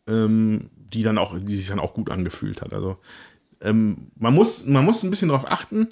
ähm, 0.08 0.70
die 0.76 1.04
dann 1.04 1.18
auch, 1.18 1.34
die 1.40 1.56
sich 1.56 1.68
dann 1.68 1.80
auch 1.80 1.94
gut 1.94 2.10
angefühlt 2.10 2.62
hat. 2.62 2.74
Also 2.74 2.98
ähm, 3.62 4.08
man 4.18 4.34
muss, 4.34 4.66
man 4.66 4.84
muss 4.86 5.04
ein 5.04 5.10
bisschen 5.10 5.30
darauf 5.30 5.50
achten. 5.50 5.88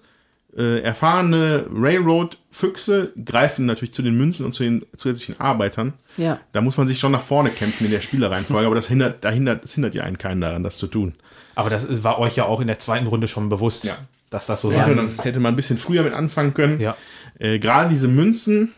Äh, 0.58 0.80
erfahrene 0.82 1.68
Railroad-Füchse 1.72 3.14
greifen 3.24 3.66
natürlich 3.66 3.94
zu 3.94 4.02
den 4.02 4.18
Münzen 4.18 4.46
und 4.46 4.54
zu 4.54 4.64
den 4.64 4.84
zusätzlichen 4.96 5.40
Arbeitern. 5.40 5.94
Ja. 6.18 6.40
Da 6.54 6.62
muss 6.62 6.76
man 6.78 6.88
sich 6.88 6.98
schon 7.00 7.12
nach 7.12 7.22
vorne 7.22 7.50
kämpfen 7.52 7.86
in 7.86 7.92
der 7.92 8.02
Spielereihenfolge, 8.02 8.66
aber 8.66 8.76
das 8.76 8.88
hindert, 8.88 9.24
da 9.24 9.30
hindert, 9.30 9.64
das 9.64 9.74
hindert 9.76 9.94
ja 9.96 10.04
einen 10.04 10.18
keinen 10.18 10.42
daran, 10.42 10.64
das 10.64 10.78
zu 10.78 10.88
tun. 10.88 11.14
Aber 11.56 11.70
das 11.70 12.04
war 12.04 12.18
euch 12.20 12.36
ja 12.36 12.46
auch 12.46 12.62
in 12.62 12.68
der 12.68 12.80
zweiten 12.80 13.06
Runde 13.08 13.28
schon 13.28 13.48
bewusst, 13.50 13.84
Ja. 13.84 13.98
dass 14.32 14.48
das 14.48 14.62
so 14.62 14.72
Hätte, 14.72 14.96
sein 14.96 14.96
man, 14.96 15.20
hätte 15.24 15.40
man 15.40 15.54
ein 15.54 15.56
bisschen 15.56 15.78
früher 15.78 16.02
mit 16.04 16.14
anfangen 16.14 16.54
können. 16.56 16.80
Ja. 16.80 16.98
Äh, 17.38 17.60
Gerade 17.60 17.90
diese 17.90 18.08
Münzen, 18.08 18.72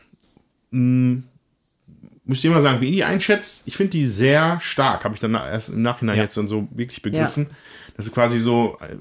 mh, 0.72 1.22
müsst 2.26 2.44
ihr 2.44 2.52
mal 2.52 2.62
sagen, 2.62 2.82
wie 2.82 2.88
ihr 2.88 2.92
die 2.92 3.04
einschätzt. 3.04 3.64
Ich 3.66 3.76
finde 3.78 3.92
die 3.92 4.06
sehr 4.06 4.60
stark, 4.62 5.04
habe 5.06 5.16
ich 5.16 5.22
dann 5.22 5.34
erst 5.36 5.70
im 5.70 5.82
Nachhinein 5.82 6.18
Ja. 6.18 6.24
jetzt 6.24 6.38
dann 6.38 6.48
so 6.48 6.68
wirklich 6.72 7.02
begriffen. 7.02 7.48
Das 7.96 8.06
ist 8.06 8.14
quasi 8.14 8.39
so, 8.39 8.78
äh, 8.82 8.96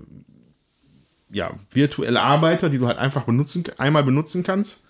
ja, 1.30 1.52
virtuelle 1.70 2.20
Arbeiter, 2.20 2.70
die 2.70 2.78
du 2.78 2.86
halt 2.86 2.98
einfach 2.98 3.24
benutzen, 3.24 3.64
einmal 3.78 4.02
benutzen 4.02 4.42
kannst. 4.42 4.84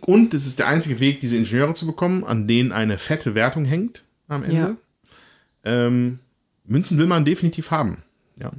Und 0.00 0.32
es 0.32 0.46
ist 0.46 0.58
der 0.58 0.68
einzige 0.68 1.00
Weg, 1.00 1.20
diese 1.20 1.36
Ingenieure 1.36 1.74
zu 1.74 1.86
bekommen, 1.86 2.24
an 2.24 2.48
denen 2.48 2.72
eine 2.72 2.98
fette 2.98 3.34
Wertung 3.34 3.64
hängt 3.64 4.04
am 4.26 4.42
Ende. 4.42 4.56
Ja. 4.56 4.76
Ähm, 5.64 6.18
Münzen 6.64 6.98
will 6.98 7.06
man 7.06 7.24
definitiv 7.24 7.70
haben. 7.70 8.02
Ja, 8.38 8.52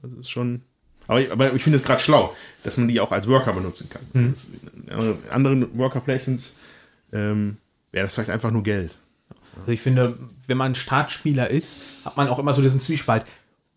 das 0.00 0.10
ist 0.20 0.30
schon. 0.30 0.62
Aber 1.08 1.20
ich, 1.20 1.32
aber 1.32 1.52
ich 1.52 1.62
finde 1.62 1.78
es 1.78 1.84
gerade 1.84 2.00
schlau, 2.00 2.34
dass 2.62 2.76
man 2.76 2.86
die 2.86 3.00
auch 3.00 3.10
als 3.10 3.26
Worker 3.26 3.52
benutzen 3.52 3.90
kann. 3.90 4.02
Das, 4.30 4.52
in 4.86 5.30
anderen 5.30 5.76
Worker 5.76 6.00
Placements 6.00 6.54
ähm, 7.12 7.56
wäre 7.90 8.04
das 8.04 8.14
vielleicht 8.14 8.30
einfach 8.30 8.52
nur 8.52 8.62
Geld. 8.62 8.96
Also 9.62 9.72
ich 9.72 9.80
finde, 9.80 10.16
wenn 10.46 10.56
man 10.56 10.74
Startspieler 10.74 11.48
ist, 11.48 11.80
hat 12.04 12.16
man 12.16 12.28
auch 12.28 12.38
immer 12.38 12.52
so 12.52 12.62
diesen 12.62 12.80
Zwiespalt. 12.80 13.24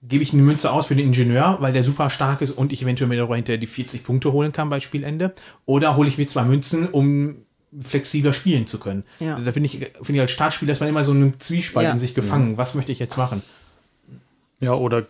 Gebe 0.03 0.21
ich 0.21 0.33
eine 0.33 0.43
Münze 0.43 0.71
aus 0.71 0.88
für 0.88 0.95
den 0.95 1.07
Ingenieur, 1.07 1.57
weil 1.61 1.73
der 1.73 1.81
super 1.81 2.09
stark 2.09 2.41
ist 2.41 2.51
und 2.51 2.71
ich 2.73 2.83
eventuell 2.83 3.07
mir 3.07 3.17
darüber 3.17 3.36
hinterher 3.36 3.57
die 3.59 3.65
40 3.67 4.03
Punkte 4.03 4.31
holen 4.31 4.51
kann 4.51 4.69
bei 4.69 4.79
Spielende? 4.79 5.33
Oder 5.65 5.95
hole 5.95 6.07
ich 6.07 6.17
mir 6.17 6.27
zwei 6.27 6.43
Münzen, 6.43 6.88
um 6.89 7.38
flexibler 7.81 8.31
spielen 8.33 8.67
zu 8.67 8.79
können? 8.79 9.03
Ja. 9.19 9.39
Da 9.39 9.51
bin 9.51 9.63
ich, 9.65 9.71
finde 9.71 10.13
ich 10.13 10.21
als 10.21 10.31
Startspieler 10.31 10.73
ist 10.73 10.79
man 10.79 10.89
immer 10.89 11.03
so 11.03 11.11
in 11.11 11.17
einem 11.17 11.39
Zwiespalt 11.39 11.86
Ja. 11.86 11.91
in 11.91 11.99
sich 11.99 12.13
gefangen. 12.13 12.57
Was 12.57 12.75
möchte 12.75 12.91
ich 12.91 12.99
jetzt 12.99 13.17
machen? 13.17 13.41
Ja, 14.59 14.73
oder 14.73 15.05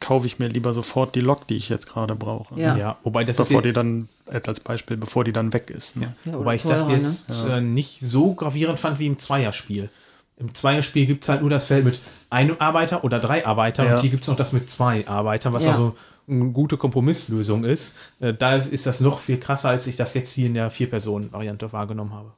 kaufe 0.00 0.26
ich 0.26 0.38
mir 0.38 0.48
lieber 0.48 0.74
sofort 0.74 1.14
die 1.14 1.20
Lok, 1.20 1.46
die 1.46 1.56
ich 1.56 1.70
jetzt 1.70 1.86
gerade 1.86 2.14
brauche. 2.14 2.60
Ja. 2.60 2.76
Ja, 2.76 2.98
wobei 3.02 3.24
das 3.24 3.38
Bevor 3.38 3.58
ist 3.58 3.62
die 3.62 3.68
jetzt, 3.68 3.76
dann 3.76 4.08
jetzt 4.30 4.48
als 4.48 4.60
Beispiel, 4.60 4.98
bevor 4.98 5.24
die 5.24 5.32
dann 5.32 5.52
weg 5.54 5.70
ist. 5.70 5.96
Ne? 5.96 6.14
Ja, 6.26 6.34
Wobei 6.34 6.56
ich 6.56 6.62
das 6.62 6.88
jetzt 6.88 7.30
äh, 7.48 7.60
nicht 7.62 8.00
so 8.00 8.34
gravierend 8.34 8.78
fand 8.78 8.98
wie 8.98 9.06
im 9.06 9.18
Zweierspiel. 9.18 9.88
Im 10.36 10.52
Zweierspiel 10.54 11.06
gibt 11.06 11.22
es 11.24 11.28
halt 11.28 11.42
nur 11.42 11.50
das 11.50 11.64
Feld 11.64 11.84
mit 11.84 12.00
einem 12.30 12.56
Arbeiter 12.58 13.04
oder 13.04 13.20
drei 13.20 13.46
Arbeitern 13.46 13.86
Ja. 13.86 13.92
und 13.94 14.00
hier 14.00 14.10
gibt 14.10 14.22
es 14.24 14.28
noch 14.28 14.36
das 14.36 14.52
mit 14.52 14.68
zwei 14.68 15.06
Arbeitern, 15.06 15.54
was 15.54 15.64
Ja. 15.64 15.72
also 15.72 15.96
eine 16.26 16.50
gute 16.50 16.76
Kompromisslösung 16.76 17.64
ist. 17.64 17.96
Äh, 18.18 18.32
da 18.34 18.56
ist 18.56 18.86
das 18.86 19.00
noch 19.00 19.20
viel 19.20 19.38
krasser, 19.38 19.68
als 19.68 19.86
ich 19.86 19.96
das 19.96 20.14
jetzt 20.14 20.32
hier 20.32 20.46
in 20.46 20.54
der 20.54 20.70
Vier-Personen-Variante 20.70 21.72
wahrgenommen 21.72 22.12
habe. 22.12 22.32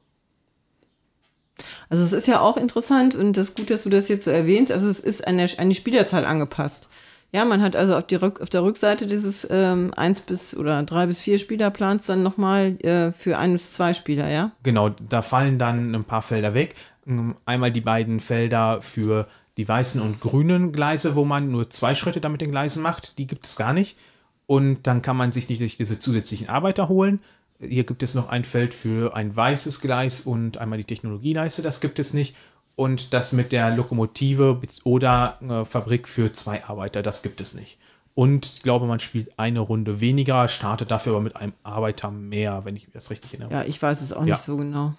Also 1.89 2.03
es 2.03 2.13
ist 2.13 2.27
ja 2.27 2.39
auch 2.41 2.57
interessant 2.57 3.15
und 3.15 3.35
das 3.37 3.49
ist 3.49 3.57
gut, 3.57 3.69
dass 3.69 3.83
du 3.83 3.89
das 3.89 4.09
jetzt 4.09 4.25
so 4.25 4.31
erwähnst. 4.31 4.71
Also 4.71 4.87
es 4.89 4.99
ist 4.99 5.25
an, 5.27 5.37
der, 5.37 5.49
an 5.57 5.69
die 5.69 5.75
Spielerzahl 5.75 6.25
angepasst. 6.25 6.87
Ja, 7.33 7.43
man 7.45 7.61
hat 7.61 7.75
also 7.75 7.95
auf, 7.97 8.05
die 8.07 8.15
Rück, 8.15 8.39
auf 8.41 8.49
der 8.49 8.63
Rückseite 8.63 9.05
dieses 9.05 9.45
ähm, 9.49 9.93
1 9.95 10.21
bis 10.21 10.55
oder 10.55 10.81
3 10.83 11.07
bis 11.07 11.21
4 11.21 11.39
Spielerplans 11.39 12.05
dann 12.05 12.23
nochmal 12.23 12.77
äh, 12.85 13.11
für 13.11 13.37
ein 13.37 13.53
bis 13.53 13.73
zwei 13.73 13.93
Spieler, 13.93 14.29
ja? 14.29 14.51
Genau, 14.63 14.89
da 14.89 15.21
fallen 15.21 15.59
dann 15.59 15.93
ein 15.93 16.03
paar 16.05 16.21
Felder 16.21 16.53
weg. 16.53 16.75
Ähm, 17.07 17.35
Einmal 17.45 17.71
die 17.71 17.81
beiden 17.81 18.19
Felder 18.19 18.81
für 18.81 19.27
die 19.57 19.67
weißen 19.67 20.01
und 20.01 20.19
grünen 20.21 20.71
Gleise, 20.71 21.15
wo 21.15 21.25
man 21.25 21.49
nur 21.49 21.69
zwei 21.69 21.95
Schritte 21.95 22.21
damit 22.21 22.41
den 22.41 22.51
Gleisen 22.51 22.83
macht. 22.83 23.17
Die 23.17 23.25
gibt 23.27 23.45
es 23.47 23.55
gar 23.55 23.73
nicht. 23.73 23.97
Und 24.45 24.85
dann 24.87 25.01
kann 25.01 25.17
man 25.17 25.31
sich 25.31 25.49
nicht 25.49 25.59
durch 25.61 25.77
diese 25.77 25.97
zusätzlichen 25.99 26.47
Arbeiter 26.49 26.87
holen. 26.89 27.19
Hier 27.59 27.83
gibt 27.85 28.03
es 28.03 28.13
noch 28.13 28.29
ein 28.29 28.43
Feld 28.43 28.73
für 28.73 29.15
ein 29.15 29.35
weißes 29.35 29.81
Gleis 29.81 30.21
und 30.21 30.57
einmal 30.59 30.77
die 30.77 30.83
Technologieleiste, 30.83 31.63
das 31.63 31.81
gibt 31.81 31.97
es 31.99 32.13
nicht. 32.13 32.35
Und 32.75 33.13
das 33.13 33.31
mit 33.31 33.51
der 33.51 33.75
Lokomotive 33.75 34.61
oder 34.83 35.39
äh, 35.41 35.65
Fabrik 35.65 36.07
für 36.07 36.31
zwei 36.31 36.63
Arbeiter, 36.63 37.01
das 37.01 37.23
gibt 37.23 37.41
es 37.41 37.55
nicht. 37.55 37.79
Und 38.13 38.45
ich 38.45 38.61
glaube, 38.61 38.85
man 38.85 38.99
spielt 38.99 39.37
eine 39.39 39.59
Runde 39.59 39.99
weniger, 40.01 40.47
startet 40.47 40.91
dafür 40.91 41.13
aber 41.13 41.21
mit 41.21 41.35
einem 41.35 41.53
Arbeiter 41.63 42.11
mehr, 42.11 42.63
wenn 42.65 42.75
ich 42.75 42.85
mir 42.87 42.93
das 42.93 43.09
richtig 43.09 43.33
erinnere. 43.33 43.51
Ja, 43.51 43.63
ich 43.63 43.81
weiß 43.81 44.01
es 44.01 44.13
auch 44.13 44.25
Ja. 44.25 44.35
nicht 44.35 44.43
so 44.43 44.57
genau. 44.57 44.93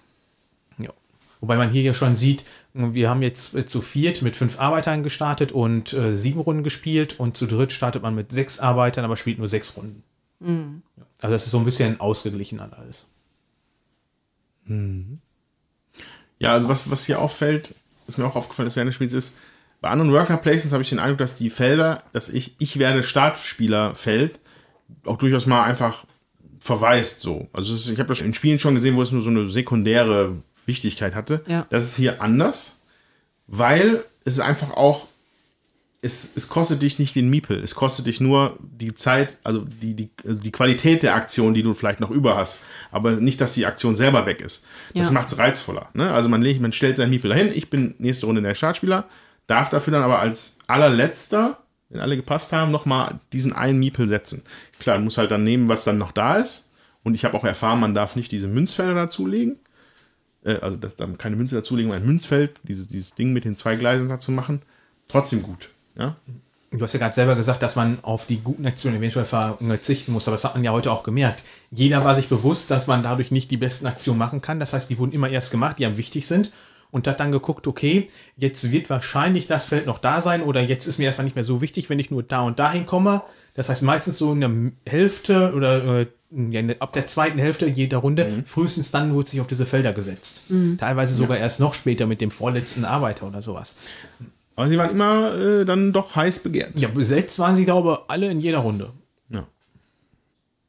Wobei 1.41 1.55
man 1.55 1.69
hier 1.69 1.81
ja 1.81 1.93
schon 1.93 2.15
sieht, 2.15 2.43
wir 2.73 3.09
haben 3.09 3.21
jetzt 3.21 3.55
äh, 3.55 3.65
zu 3.65 3.81
viert 3.81 4.21
mit 4.21 4.35
fünf 4.35 4.59
Arbeitern 4.59 5.03
gestartet 5.03 5.51
und 5.51 5.93
äh, 5.93 6.17
sieben 6.17 6.39
Runden 6.39 6.63
gespielt 6.63 7.19
und 7.19 7.37
zu 7.37 7.47
dritt 7.47 7.71
startet 7.71 8.03
man 8.03 8.13
mit 8.13 8.31
sechs 8.31 8.59
Arbeitern, 8.59 9.05
aber 9.05 9.15
spielt 9.15 9.37
nur 9.37 9.47
sechs 9.47 9.75
Runden. 9.77 10.03
Ja. 10.97 11.03
Also 11.21 11.33
das 11.33 11.45
ist 11.45 11.51
so 11.51 11.59
ein 11.59 11.65
bisschen 11.65 11.99
ausgeglichen 11.99 12.59
an 12.59 12.73
alles. 12.73 13.05
Ja, 16.39 16.53
also 16.53 16.69
was, 16.69 16.89
was 16.89 17.05
hier 17.05 17.19
auffällt, 17.19 17.73
was 18.05 18.17
mir 18.17 18.25
auch 18.25 18.35
aufgefallen 18.35 18.67
ist 18.67 18.75
während 18.75 18.89
des 18.89 18.95
Spiels 18.95 19.13
ist, 19.13 19.37
bei 19.81 19.89
anderen 19.89 20.11
Worker 20.11 20.37
Placements 20.37 20.73
habe 20.73 20.83
ich 20.83 20.89
den 20.89 20.99
Eindruck, 20.99 21.19
dass 21.19 21.37
die 21.37 21.49
Felder, 21.49 22.03
dass 22.11 22.29
ich, 22.29 22.55
ich 22.59 22.79
werde 22.79 23.03
Startspielerfeld 23.03 24.39
auch 25.05 25.17
durchaus 25.17 25.45
mal 25.45 25.63
einfach 25.63 26.05
verweist 26.59 27.21
so. 27.21 27.47
Also 27.53 27.73
ist, 27.73 27.87
ich 27.87 27.99
habe 27.99 28.09
das 28.09 28.19
in 28.19 28.33
Spielen 28.33 28.59
schon 28.59 28.73
gesehen, 28.73 28.95
wo 28.97 29.01
es 29.01 29.11
nur 29.11 29.21
so 29.21 29.29
eine 29.29 29.49
sekundäre 29.49 30.43
Wichtigkeit 30.69 31.15
hatte. 31.15 31.43
Ja. 31.47 31.65
Das 31.69 31.83
ist 31.83 31.95
hier 31.97 32.21
anders, 32.21 32.77
weil 33.47 34.03
es 34.23 34.35
ist 34.35 34.39
einfach 34.41 34.71
auch, 34.71 35.07
es, 36.01 36.31
es 36.37 36.47
kostet 36.47 36.81
dich 36.81 36.97
nicht 36.97 37.13
den 37.15 37.29
Miepel, 37.29 37.61
es 37.61 37.75
kostet 37.75 38.05
dich 38.05 38.21
nur 38.21 38.57
die 38.61 38.93
Zeit, 38.93 39.35
also 39.43 39.65
die, 39.65 39.95
die, 39.95 40.09
also 40.25 40.41
die 40.41 40.51
Qualität 40.51 41.03
der 41.03 41.15
Aktion, 41.15 41.53
die 41.53 41.63
du 41.63 41.73
vielleicht 41.73 41.99
noch 41.99 42.09
über 42.11 42.37
hast. 42.37 42.59
Aber 42.89 43.11
nicht, 43.11 43.41
dass 43.41 43.53
die 43.53 43.65
Aktion 43.65 43.97
selber 43.97 44.25
weg 44.25 44.39
ist. 44.39 44.65
Das 44.93 45.07
Ja. 45.07 45.11
macht 45.13 45.27
es 45.27 45.37
reizvoller. 45.37 45.89
Ne? 45.93 46.09
Also 46.13 46.29
man, 46.29 46.41
legt, 46.41 46.61
man 46.61 46.71
stellt 46.71 46.95
seinen 46.95 47.09
Miepel 47.09 47.29
dahin, 47.31 47.51
ich 47.53 47.69
bin 47.69 47.95
nächste 47.97 48.27
Runde 48.27 48.41
der 48.41 48.55
Startspieler, 48.55 49.05
darf 49.47 49.69
dafür 49.69 49.91
dann 49.91 50.03
aber 50.03 50.19
als 50.19 50.59
allerletzter, 50.67 51.57
wenn 51.89 51.99
alle 51.99 52.15
gepasst 52.15 52.53
haben, 52.53 52.71
nochmal 52.71 53.19
diesen 53.33 53.51
einen 53.51 53.79
Miepel 53.79 54.07
setzen. 54.07 54.43
Klar, 54.79 54.95
man 54.97 55.05
muss 55.05 55.17
halt 55.17 55.31
dann 55.31 55.43
nehmen, 55.43 55.67
was 55.67 55.83
dann 55.83 55.97
noch 55.97 56.11
da 56.13 56.35
ist. 56.37 56.71
Und 57.03 57.15
ich 57.15 57.25
habe 57.25 57.35
auch 57.35 57.43
erfahren, 57.43 57.79
man 57.79 57.93
darf 57.93 58.15
nicht 58.15 58.31
diese 58.31 58.47
Münzfelder 58.47 58.93
dazulegen. 58.93 59.57
Äh, 60.43 60.57
also 60.61 60.77
dass 60.77 60.95
dann 60.95 61.17
keine 61.17 61.35
Münze 61.35 61.55
dazulegen, 61.55 61.91
ein 61.91 62.05
Münzfeld, 62.05 62.59
dieses, 62.63 62.87
dieses 62.87 63.15
Ding 63.15 63.33
mit 63.33 63.45
den 63.45 63.55
zwei 63.55 63.75
Gleisen 63.75 64.09
da 64.09 64.19
zu 64.19 64.31
machen. 64.31 64.61
Trotzdem 65.07 65.43
gut. 65.43 65.69
Ja? 65.97 66.15
Du 66.71 66.81
hast 66.81 66.93
ja 66.93 66.99
gerade 66.99 67.15
selber 67.15 67.35
gesagt, 67.35 67.63
dass 67.63 67.75
man 67.75 67.97
auf 68.03 68.27
die 68.27 68.37
guten 68.37 68.65
Aktionen 68.65 68.97
eventuell 68.97 69.25
verzichten 69.25 70.11
muss, 70.11 70.27
aber 70.27 70.35
das 70.35 70.43
hat 70.43 70.53
man 70.53 70.63
ja 70.63 70.71
heute 70.71 70.91
auch 70.91 71.01
gemerkt. 71.01 71.43
Jeder 71.71 72.05
war 72.05 72.13
sich 72.13 72.29
bewusst, 72.29 72.69
dass 72.69 72.85
man 72.85 73.01
dadurch 73.01 73.31
nicht 73.31 73.49
die 73.49 73.57
besten 73.57 73.87
Aktionen 73.87 74.19
machen 74.19 74.41
kann. 74.41 74.59
Das 74.59 74.73
heißt, 74.73 74.89
die 74.89 74.99
wurden 74.99 75.11
immer 75.11 75.29
erst 75.29 75.49
gemacht, 75.49 75.79
die 75.79 75.85
am 75.85 75.97
wichtig 75.97 76.27
sind. 76.27 76.51
Und 76.91 77.07
hat 77.07 77.19
dann 77.19 77.31
geguckt, 77.31 77.67
okay, 77.67 78.09
jetzt 78.35 78.71
wird 78.71 78.89
wahrscheinlich 78.89 79.45
das 79.45 79.63
Feld 79.63 79.85
noch 79.85 79.99
da 79.99 80.21
sein 80.21 80.41
oder 80.41 80.61
jetzt 80.61 80.87
ist 80.87 80.97
mir 80.97 81.05
erstmal 81.05 81.25
nicht 81.25 81.35
mehr 81.35 81.43
so 81.43 81.61
wichtig, 81.61 81.87
wenn 81.87 81.99
ich 81.99 82.09
nur 82.09 82.23
da 82.23 82.41
und 82.41 82.57
dahin 82.57 82.87
komme. 82.87 83.21
Das 83.53 83.69
heißt, 83.69 83.83
meistens 83.83 84.17
so 84.17 84.33
in 84.33 84.41
der 84.41 84.51
Hälfte 84.91 85.53
oder 85.53 85.99
äh, 85.99 86.07
ja, 86.31 86.61
ab 86.79 86.93
der 86.93 87.07
zweiten 87.07 87.39
Hälfte 87.39 87.65
jeder 87.67 87.97
Runde, 87.97 88.43
frühestens 88.45 88.91
dann 88.91 89.13
wurde 89.13 89.29
sich 89.29 89.41
auf 89.41 89.47
diese 89.47 89.65
Felder 89.65 89.93
gesetzt. 89.93 90.41
Teilweise 90.77 91.15
sogar 91.15 91.37
erst 91.37 91.59
noch 91.59 91.73
später 91.73 92.05
mit 92.05 92.21
dem 92.21 92.31
vorletzten 92.31 92.85
Arbeiter 92.85 93.27
oder 93.27 93.41
sowas. 93.41 93.75
Aber 94.55 94.67
sie 94.67 94.77
waren 94.77 94.91
immer 94.91 95.35
äh, 95.35 95.65
dann 95.65 95.93
doch 95.93 96.15
heiß 96.15 96.43
begehrt. 96.43 96.79
Ja, 96.79 96.89
besetzt 96.89 97.39
waren 97.39 97.55
sie, 97.55 97.65
glaube 97.65 97.93
ich, 97.93 98.09
alle 98.09 98.29
in 98.29 98.41
jeder 98.41 98.59
Runde. 98.59 98.91
Ja. 99.29 99.47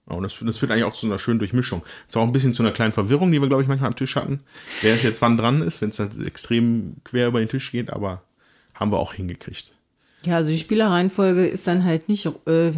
Ja, 0.08 0.16
Und 0.16 0.22
das, 0.22 0.38
das 0.40 0.58
führt 0.58 0.70
eigentlich 0.70 0.84
auch 0.84 0.94
zu 0.94 1.06
einer 1.06 1.18
schönen 1.18 1.40
Durchmischung. 1.40 1.82
Ist 2.08 2.16
auch 2.16 2.22
ein 2.22 2.32
bisschen 2.32 2.54
zu 2.54 2.62
einer 2.62 2.72
kleinen 2.72 2.92
Verwirrung, 2.92 3.32
die 3.32 3.40
wir, 3.40 3.48
glaube 3.48 3.62
ich, 3.62 3.68
manchmal 3.68 3.88
am 3.88 3.96
Tisch 3.96 4.14
hatten. 4.16 4.40
Wer 4.80 4.94
es 4.94 5.02
jetzt 5.02 5.20
wann 5.22 5.36
dran 5.36 5.60
ist, 5.60 5.82
wenn 5.82 5.90
es 5.90 5.98
halt 5.98 6.12
extrem 6.24 6.96
quer 7.04 7.26
über 7.28 7.40
den 7.40 7.48
Tisch 7.48 7.72
geht, 7.72 7.92
aber 7.92 8.22
haben 8.74 8.92
wir 8.92 8.98
auch 8.98 9.12
hingekriegt. 9.12 9.72
Ja, 10.24 10.36
also 10.36 10.50
die 10.50 10.58
Spielerreihenfolge 10.58 11.46
ist 11.46 11.66
dann 11.66 11.84
halt 11.84 12.08
nicht 12.08 12.26
äh, 12.46 12.72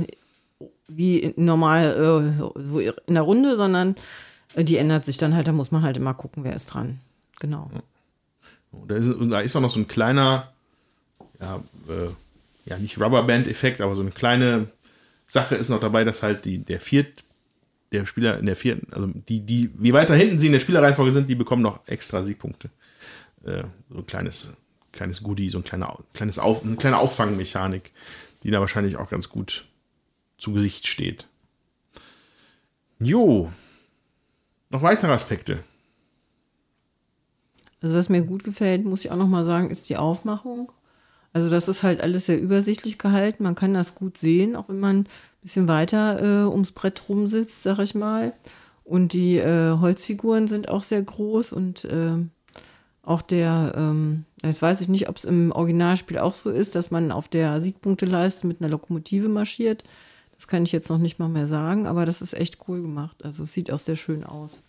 wie 0.97 1.32
normal 1.36 2.32
äh, 2.57 2.62
so 2.62 2.80
in 2.80 3.14
der 3.14 3.22
Runde, 3.22 3.57
sondern 3.57 3.95
äh, 4.55 4.64
die 4.64 4.76
ändert 4.76 5.05
sich 5.05 5.18
dann 5.18 5.34
halt. 5.34 5.49
Da 5.49 5.53
muss 5.53 5.70
man 5.70 5.82
halt 5.82 5.97
immer 5.97 6.14
gucken, 6.14 6.45
wer 6.45 6.55
ist 6.55 6.66
dran. 6.66 7.01
Genau. 7.40 7.70
Da 8.88 8.95
ist, 8.95 9.11
da 9.20 9.40
ist 9.40 9.57
auch 9.57 9.61
noch 9.61 9.70
so 9.70 9.80
ein 9.80 9.88
kleiner, 9.88 10.53
ja, 11.40 11.62
äh, 11.88 12.09
ja 12.64 12.78
nicht 12.78 13.01
Rubberband-Effekt, 13.01 13.80
aber 13.80 13.95
so 13.95 14.03
eine 14.03 14.12
kleine 14.12 14.68
Sache 15.26 15.55
ist 15.55 15.68
noch 15.68 15.80
dabei, 15.80 16.05
dass 16.05 16.22
halt 16.22 16.45
die, 16.45 16.59
der 16.59 16.80
Viert, 16.80 17.24
der 17.93 18.07
Spieler 18.07 18.38
in 18.38 18.47
der 18.47 18.57
vierten, 18.57 18.93
also 18.93 19.07
die, 19.07 19.40
die, 19.40 19.70
wie 19.74 19.93
weiter 19.93 20.14
hinten 20.14 20.38
sie 20.38 20.47
in 20.47 20.53
der 20.53 20.61
Spielerreihenfolge 20.61 21.12
sind, 21.12 21.28
die 21.28 21.34
bekommen 21.34 21.62
noch 21.62 21.86
extra 21.86 22.24
Siegpunkte. 22.24 22.70
Äh, 23.45 23.64
so 23.90 23.99
ein 23.99 24.07
kleines, 24.07 24.53
kleines 24.93 25.22
Goodie, 25.22 25.51
so 25.51 25.59
ein 25.59 25.64
kleiner, 25.64 25.99
kleines 26.14 26.38
Auf, 26.38 26.64
eine 26.64 26.76
kleine 26.76 26.99
Auffangmechanik, 26.99 27.93
die 28.43 28.51
da 28.51 28.61
wahrscheinlich 28.61 28.97
auch 28.97 29.11
ganz 29.11 29.28
gut 29.28 29.66
zu 30.43 30.53
Gesicht 30.53 30.88
steht. 30.88 31.28
Jo. 32.99 33.53
Noch 34.70 34.82
weitere 34.82 35.12
Aspekte. 35.12 35.62
Also 37.80 37.95
was 37.95 38.09
mir 38.09 38.22
gut 38.22 38.43
gefällt, 38.43 38.84
muss 38.84 39.05
ich 39.05 39.12
auch 39.12 39.16
noch 39.16 39.28
mal 39.28 39.45
sagen, 39.45 39.70
ist 39.70 39.88
die 39.88 39.97
Aufmachung. 39.97 40.72
Also 41.32 41.49
das 41.49 41.68
ist 41.68 41.84
halt 41.84 42.01
alles 42.01 42.26
sehr 42.26 42.40
übersichtlich 42.40 42.99
gehalten. 42.99 43.45
Man 43.45 43.55
kann 43.55 43.72
das 43.72 43.95
gut 43.95 44.18
sehen, 44.18 44.57
auch 44.57 44.68
wenn 44.68 44.80
man 44.80 44.97
ein 45.01 45.09
bisschen 45.43 45.68
weiter 45.68 46.20
äh, 46.20 46.49
ums 46.49 46.72
Brett 46.72 47.09
rumsitzt, 47.09 47.62
sag 47.62 47.78
ich 47.78 47.95
mal. 47.95 48.32
Und 48.82 49.12
die 49.12 49.38
äh, 49.38 49.78
Holzfiguren 49.78 50.49
sind 50.49 50.68
auch 50.68 50.82
sehr 50.82 51.03
groß 51.03 51.53
und 51.53 51.86
ähm, 51.88 52.30
auch 53.05 53.22
der, 53.22 53.74
ähm, 53.76 54.24
jetzt 54.43 54.61
weiß 54.61 54.80
ich 54.80 54.88
nicht, 54.88 55.09
ob 55.09 55.18
es 55.18 55.24
im 55.24 55.53
Originalspiel 55.53 56.18
auch 56.18 56.34
so 56.34 56.51
ist, 56.51 56.74
dass 56.74 56.90
man 56.90 57.12
auf 57.12 57.28
der 57.28 57.61
Siegpunkteleiste 57.61 58.49
mit 58.49 58.61
einer 58.61 58.70
Lokomotive 58.70 59.28
marschiert. 59.28 59.84
Das 60.43 60.49
kann 60.49 60.64
ich 60.64 60.72
jetzt 60.72 60.90
noch 60.90 60.99
nicht 60.99 61.20
mal 61.20 61.28
mehr 61.28 61.47
sagen, 61.47 61.86
aber 61.86 62.05
das 62.05 62.20
ist 62.20 62.34
echt 62.34 62.59
cool 62.66 62.82
gemacht. 62.82 63.24
Also 63.24 63.45
es 63.45 63.53
sieht 63.53 63.70
auch 63.70 63.78
sehr 63.78 63.95
schön 63.95 64.24
aus. 64.24 64.64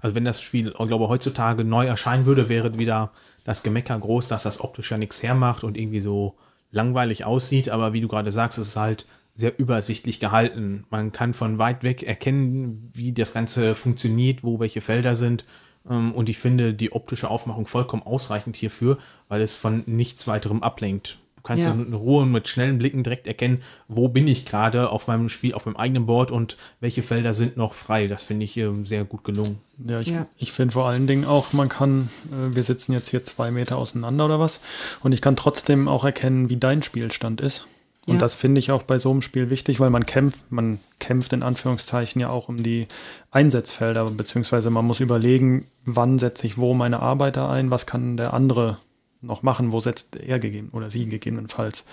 Also 0.00 0.14
wenn 0.14 0.24
das 0.24 0.40
Spiel, 0.40 0.68
ich 0.68 0.86
glaube, 0.86 1.08
heutzutage 1.08 1.64
neu 1.64 1.84
erscheinen 1.84 2.26
würde, 2.26 2.48
wäre 2.48 2.78
wieder 2.78 3.10
das 3.42 3.64
Gemecker 3.64 3.98
groß, 3.98 4.28
dass 4.28 4.44
das 4.44 4.60
optisch 4.60 4.92
ja 4.92 4.98
nichts 4.98 5.20
hermacht 5.20 5.64
und 5.64 5.76
irgendwie 5.76 5.98
so 5.98 6.36
langweilig 6.70 7.24
aussieht. 7.24 7.70
Aber 7.70 7.92
wie 7.92 8.00
du 8.00 8.06
gerade 8.06 8.30
sagst, 8.30 8.56
es 8.56 8.68
ist 8.68 8.76
halt 8.76 9.08
sehr 9.34 9.58
übersichtlich 9.58 10.20
gehalten. 10.20 10.84
Man 10.90 11.10
kann 11.10 11.34
von 11.34 11.58
weit 11.58 11.82
weg 11.82 12.04
erkennen, 12.04 12.88
wie 12.94 13.10
das 13.10 13.34
Ganze 13.34 13.74
funktioniert, 13.74 14.44
wo 14.44 14.60
welche 14.60 14.80
Felder 14.80 15.16
sind. 15.16 15.44
Ähm, 15.90 16.12
Und 16.12 16.28
ich 16.28 16.38
finde 16.38 16.72
die 16.72 16.92
optische 16.92 17.28
Aufmachung 17.28 17.66
vollkommen 17.66 18.04
ausreichend 18.04 18.54
hierfür, 18.54 18.98
weil 19.26 19.40
es 19.40 19.56
von 19.56 19.82
nichts 19.86 20.28
weiterem 20.28 20.62
ablenkt. 20.62 21.18
Du 21.42 21.48
kannst 21.48 21.66
Ja. 21.66 21.72
in 21.72 21.92
Ruhe 21.92 22.22
und 22.22 22.30
mit 22.30 22.46
schnellen 22.46 22.78
Blicken 22.78 23.02
direkt 23.02 23.26
erkennen, 23.26 23.62
wo 23.88 24.06
bin 24.06 24.28
ich 24.28 24.46
gerade 24.46 24.90
auf 24.90 25.08
meinem 25.08 25.28
Spiel, 25.28 25.54
auf 25.54 25.66
meinem 25.66 25.76
eigenen 25.76 26.06
Board 26.06 26.30
und 26.30 26.56
welche 26.78 27.02
Felder 27.02 27.34
sind 27.34 27.56
noch 27.56 27.74
frei. 27.74 28.06
Das 28.06 28.22
finde 28.22 28.44
ich 28.44 28.56
ähm, 28.58 28.84
sehr 28.86 29.02
gut 29.04 29.24
gelungen. 29.24 29.58
Ja, 29.84 29.98
ich, 29.98 30.06
Ja. 30.06 30.26
ich 30.36 30.52
finde 30.52 30.72
vor 30.72 30.86
allen 30.86 31.08
Dingen 31.08 31.24
auch, 31.24 31.52
man 31.52 31.68
kann, 31.68 32.10
äh, 32.30 32.54
wir 32.54 32.62
sitzen 32.62 32.92
jetzt 32.92 33.08
hier 33.08 33.24
zwei 33.24 33.50
Meter 33.50 33.76
auseinander 33.76 34.26
oder 34.26 34.38
was, 34.38 34.60
und 35.02 35.10
ich 35.10 35.20
kann 35.20 35.34
trotzdem 35.34 35.88
auch 35.88 36.04
erkennen, 36.04 36.48
wie 36.48 36.58
dein 36.58 36.82
Spielstand 36.84 37.40
ist. 37.40 37.66
Und 38.06 38.14
Ja. 38.14 38.20
das 38.20 38.34
finde 38.34 38.58
ich 38.60 38.70
auch 38.70 38.82
bei 38.84 38.98
so 38.98 39.10
einem 39.10 39.22
Spiel 39.22 39.50
wichtig, 39.50 39.80
weil 39.80 39.90
man 39.90 40.06
kämpft, 40.06 40.40
man 40.50 40.78
kämpft 41.00 41.32
in 41.32 41.42
Anführungszeichen 41.42 42.20
ja 42.20 42.30
auch 42.30 42.48
um 42.48 42.62
die 42.62 42.86
Einsatzfelder, 43.32 44.04
beziehungsweise 44.06 44.70
man 44.70 44.84
muss 44.84 45.00
überlegen, 45.00 45.66
wann 45.84 46.18
setze 46.18 46.46
ich 46.46 46.58
wo 46.58 46.74
meine 46.74 47.00
Arbeiter 47.00 47.48
ein, 47.48 47.70
was 47.72 47.86
kann 47.86 48.16
der 48.16 48.34
andere 48.34 48.78
noch 49.22 49.42
machen, 49.42 49.72
wo 49.72 49.80
setzt 49.80 50.16
er 50.16 50.38
gegeben 50.38 50.68
oder 50.72 50.90
sie 50.90 51.06
gegebenenfalls 51.06 51.84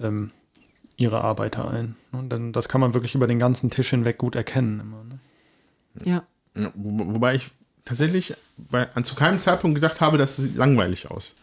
ähm, 0.00 0.30
ihre 0.96 1.22
Arbeiter 1.22 1.70
ein. 1.70 1.96
Und 2.12 2.30
dann, 2.30 2.52
das 2.52 2.68
kann 2.68 2.80
man 2.80 2.94
wirklich 2.94 3.14
über 3.14 3.26
den 3.26 3.38
ganzen 3.38 3.70
Tisch 3.70 3.90
hinweg 3.90 4.18
gut 4.18 4.34
erkennen 4.36 4.80
immer. 4.80 5.04
Ne? 5.04 5.18
Ja. 6.04 6.22
Ja, 6.54 6.70
wo, 6.74 7.14
wobei 7.14 7.34
ich 7.34 7.50
tatsächlich 7.84 8.34
bei, 8.56 8.90
an 8.94 9.04
zu 9.04 9.14
keinem 9.14 9.40
Zeitpunkt 9.40 9.74
gedacht 9.74 10.00
habe, 10.00 10.18
das 10.18 10.36
sieht 10.36 10.56
langweilig 10.56 11.10
aus. 11.10 11.34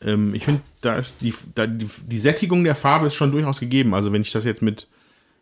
Ähm, 0.00 0.34
ich 0.34 0.44
finde, 0.44 0.60
da 0.80 0.96
ist 0.96 1.20
die, 1.22 1.34
da 1.54 1.66
die, 1.66 1.88
die 2.06 2.18
Sättigung 2.18 2.64
der 2.64 2.74
Farbe 2.74 3.06
ist 3.08 3.14
schon 3.14 3.32
durchaus 3.32 3.60
gegeben. 3.60 3.94
Also 3.94 4.12
wenn 4.12 4.22
ich 4.22 4.32
das 4.32 4.44
jetzt 4.44 4.62
mit, 4.62 4.86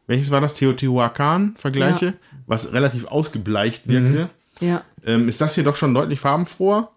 welches 0.06 0.30
war 0.30 0.40
das, 0.40 0.54
Teotihuacan 0.54 1.54
vergleiche, 1.56 2.06
Ja. 2.06 2.12
was 2.46 2.72
relativ 2.72 3.04
ausgebleicht 3.06 3.86
wirkte, 3.86 4.30
Ja. 4.60 4.82
ähm, 5.04 5.28
ist 5.28 5.40
das 5.40 5.54
hier 5.54 5.64
doch 5.64 5.76
schon 5.76 5.94
deutlich 5.94 6.20
farbenfroher. 6.20 6.90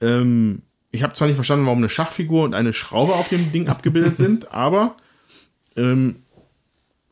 Ähm, 0.00 0.62
ich 0.94 1.02
habe 1.02 1.12
zwar 1.12 1.26
nicht 1.26 1.34
verstanden, 1.34 1.66
warum 1.66 1.78
eine 1.78 1.88
Schachfigur 1.88 2.44
und 2.44 2.54
eine 2.54 2.72
Schraube 2.72 3.14
auf 3.14 3.28
dem 3.28 3.50
Ding 3.50 3.68
abgebildet 3.68 4.16
sind, 4.16 4.52
aber 4.52 4.96
ähm, 5.76 6.16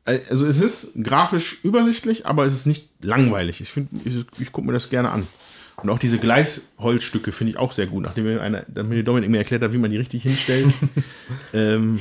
also 0.05 0.47
es 0.47 0.61
ist 0.61 1.03
grafisch 1.03 1.65
übersichtlich, 1.65 2.25
aber 2.25 2.45
es 2.45 2.55
ist 2.55 2.67
nicht 2.67 2.91
langweilig. 3.01 3.61
Ich 3.61 3.71
finde, 3.71 3.91
ich, 4.05 4.25
ich 4.41 4.53
gucke 4.53 4.67
mir 4.67 4.73
das 4.73 4.89
gerne 4.89 5.11
an. 5.11 5.27
Und 5.77 5.91
auch 5.91 5.99
diese 5.99 6.19
Gleisholzstücke 6.19 7.33
finde 7.33 7.53
ich 7.53 7.57
auch 7.57 7.73
sehr 7.73 7.89
gut, 7.89 8.05
nachdem 8.05 8.25
mir, 8.25 8.41
einer, 8.41 8.65
mir 8.85 9.03
Dominik 9.03 9.31
mir 9.31 9.39
erklärt 9.39 9.63
hat, 9.63 9.73
wie 9.73 9.79
man 9.79 9.91
die 9.91 9.97
richtig 9.97 10.23
hinstellt. 10.23 10.73
ähm, 11.53 11.99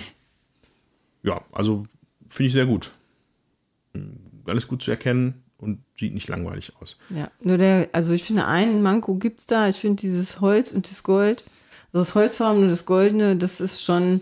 ja, 1.23 1.41
also 1.51 1.87
finde 2.27 2.47
ich 2.47 2.53
sehr 2.53 2.67
gut. 2.67 2.91
Hm, 3.95 4.17
Alles 4.45 4.67
gut 4.67 4.83
zu 4.83 4.91
erkennen 4.91 5.43
und 5.57 5.79
sieht 5.97 6.13
nicht 6.13 6.27
langweilig 6.27 6.73
aus. 6.79 6.97
Ja, 7.09 7.31
nur 7.41 7.57
der, 7.57 7.89
also 7.91 8.11
ich 8.11 8.23
finde, 8.23 8.45
einen 8.45 8.83
Manko 8.83 9.15
gibt's 9.15 9.47
da. 9.47 9.67
Ich 9.67 9.77
finde 9.77 10.01
dieses 10.01 10.41
Holz 10.41 10.71
und 10.71 10.89
das 10.89 11.01
Gold, 11.01 11.43
also 11.93 12.05
das 12.05 12.15
Holzfarben 12.15 12.63
und 12.63 12.69
das 12.69 12.85
Goldene, 12.85 13.35
das 13.35 13.59
ist 13.59 13.83
schon, 13.83 14.21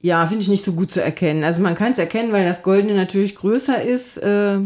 ja, 0.00 0.26
finde 0.26 0.42
ich 0.42 0.48
nicht 0.48 0.64
so 0.64 0.72
gut 0.72 0.90
zu 0.90 1.02
erkennen. 1.02 1.44
Also 1.44 1.60
man 1.60 1.74
kann 1.74 1.92
es 1.92 1.98
erkennen, 1.98 2.32
weil 2.32 2.44
das 2.44 2.62
Goldene 2.62 2.94
natürlich 2.94 3.36
größer 3.36 3.82
ist, 3.82 4.16
äh, 4.18 4.58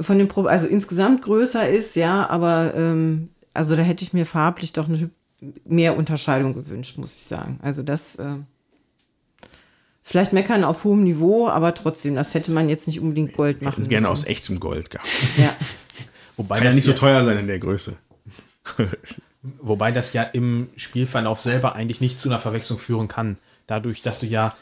von 0.00 0.18
dem, 0.18 0.28
Pro 0.28 0.44
also 0.44 0.66
insgesamt 0.66 1.22
größer 1.22 1.68
ist, 1.68 1.96
ja, 1.96 2.28
aber 2.30 2.72
ähm, 2.74 3.28
also 3.52 3.76
da 3.76 3.82
hätte 3.82 4.04
ich 4.04 4.12
mir 4.12 4.26
farblich 4.26 4.72
doch 4.72 4.88
eine, 4.88 5.10
mehr 5.66 5.96
Unterscheidung 5.96 6.54
gewünscht, 6.54 6.98
muss 6.98 7.14
ich 7.14 7.22
sagen. 7.22 7.58
Also 7.62 7.82
das, 7.82 8.16
äh, 8.16 8.36
vielleicht 10.02 10.32
meckern 10.32 10.64
auf 10.64 10.84
hohem 10.84 11.02
Niveau, 11.02 11.48
aber 11.48 11.74
trotzdem, 11.74 12.14
das 12.14 12.34
hätte 12.34 12.52
man 12.52 12.68
jetzt 12.68 12.86
nicht 12.86 13.00
unbedingt 13.00 13.34
Gold 13.34 13.62
machen 13.62 13.82
es 13.82 13.88
gerne 13.88 14.08
müssen. 14.08 14.22
aus 14.22 14.26
echtem 14.26 14.60
Gold 14.60 14.90
gehabt. 14.90 15.08
Ja. 15.36 15.54
Wobei 16.36 16.56
Kann 16.56 16.64
ja 16.64 16.68
das 16.70 16.76
nicht 16.76 16.84
so 16.84 16.92
teuer 16.92 17.22
sein 17.24 17.38
in 17.38 17.46
der 17.46 17.58
Größe. 17.58 17.96
Wobei 19.42 19.90
das 19.90 20.12
ja 20.12 20.22
im 20.22 20.68
Spielverlauf 20.76 21.40
selber 21.40 21.74
eigentlich 21.74 22.00
nicht 22.00 22.20
zu 22.20 22.28
einer 22.28 22.38
Verwechslung 22.38 22.78
führen 22.78 23.08
kann. 23.08 23.38
Dadurch, 23.66 24.02
dass 24.02 24.20
du 24.20 24.26
ja 24.26 24.54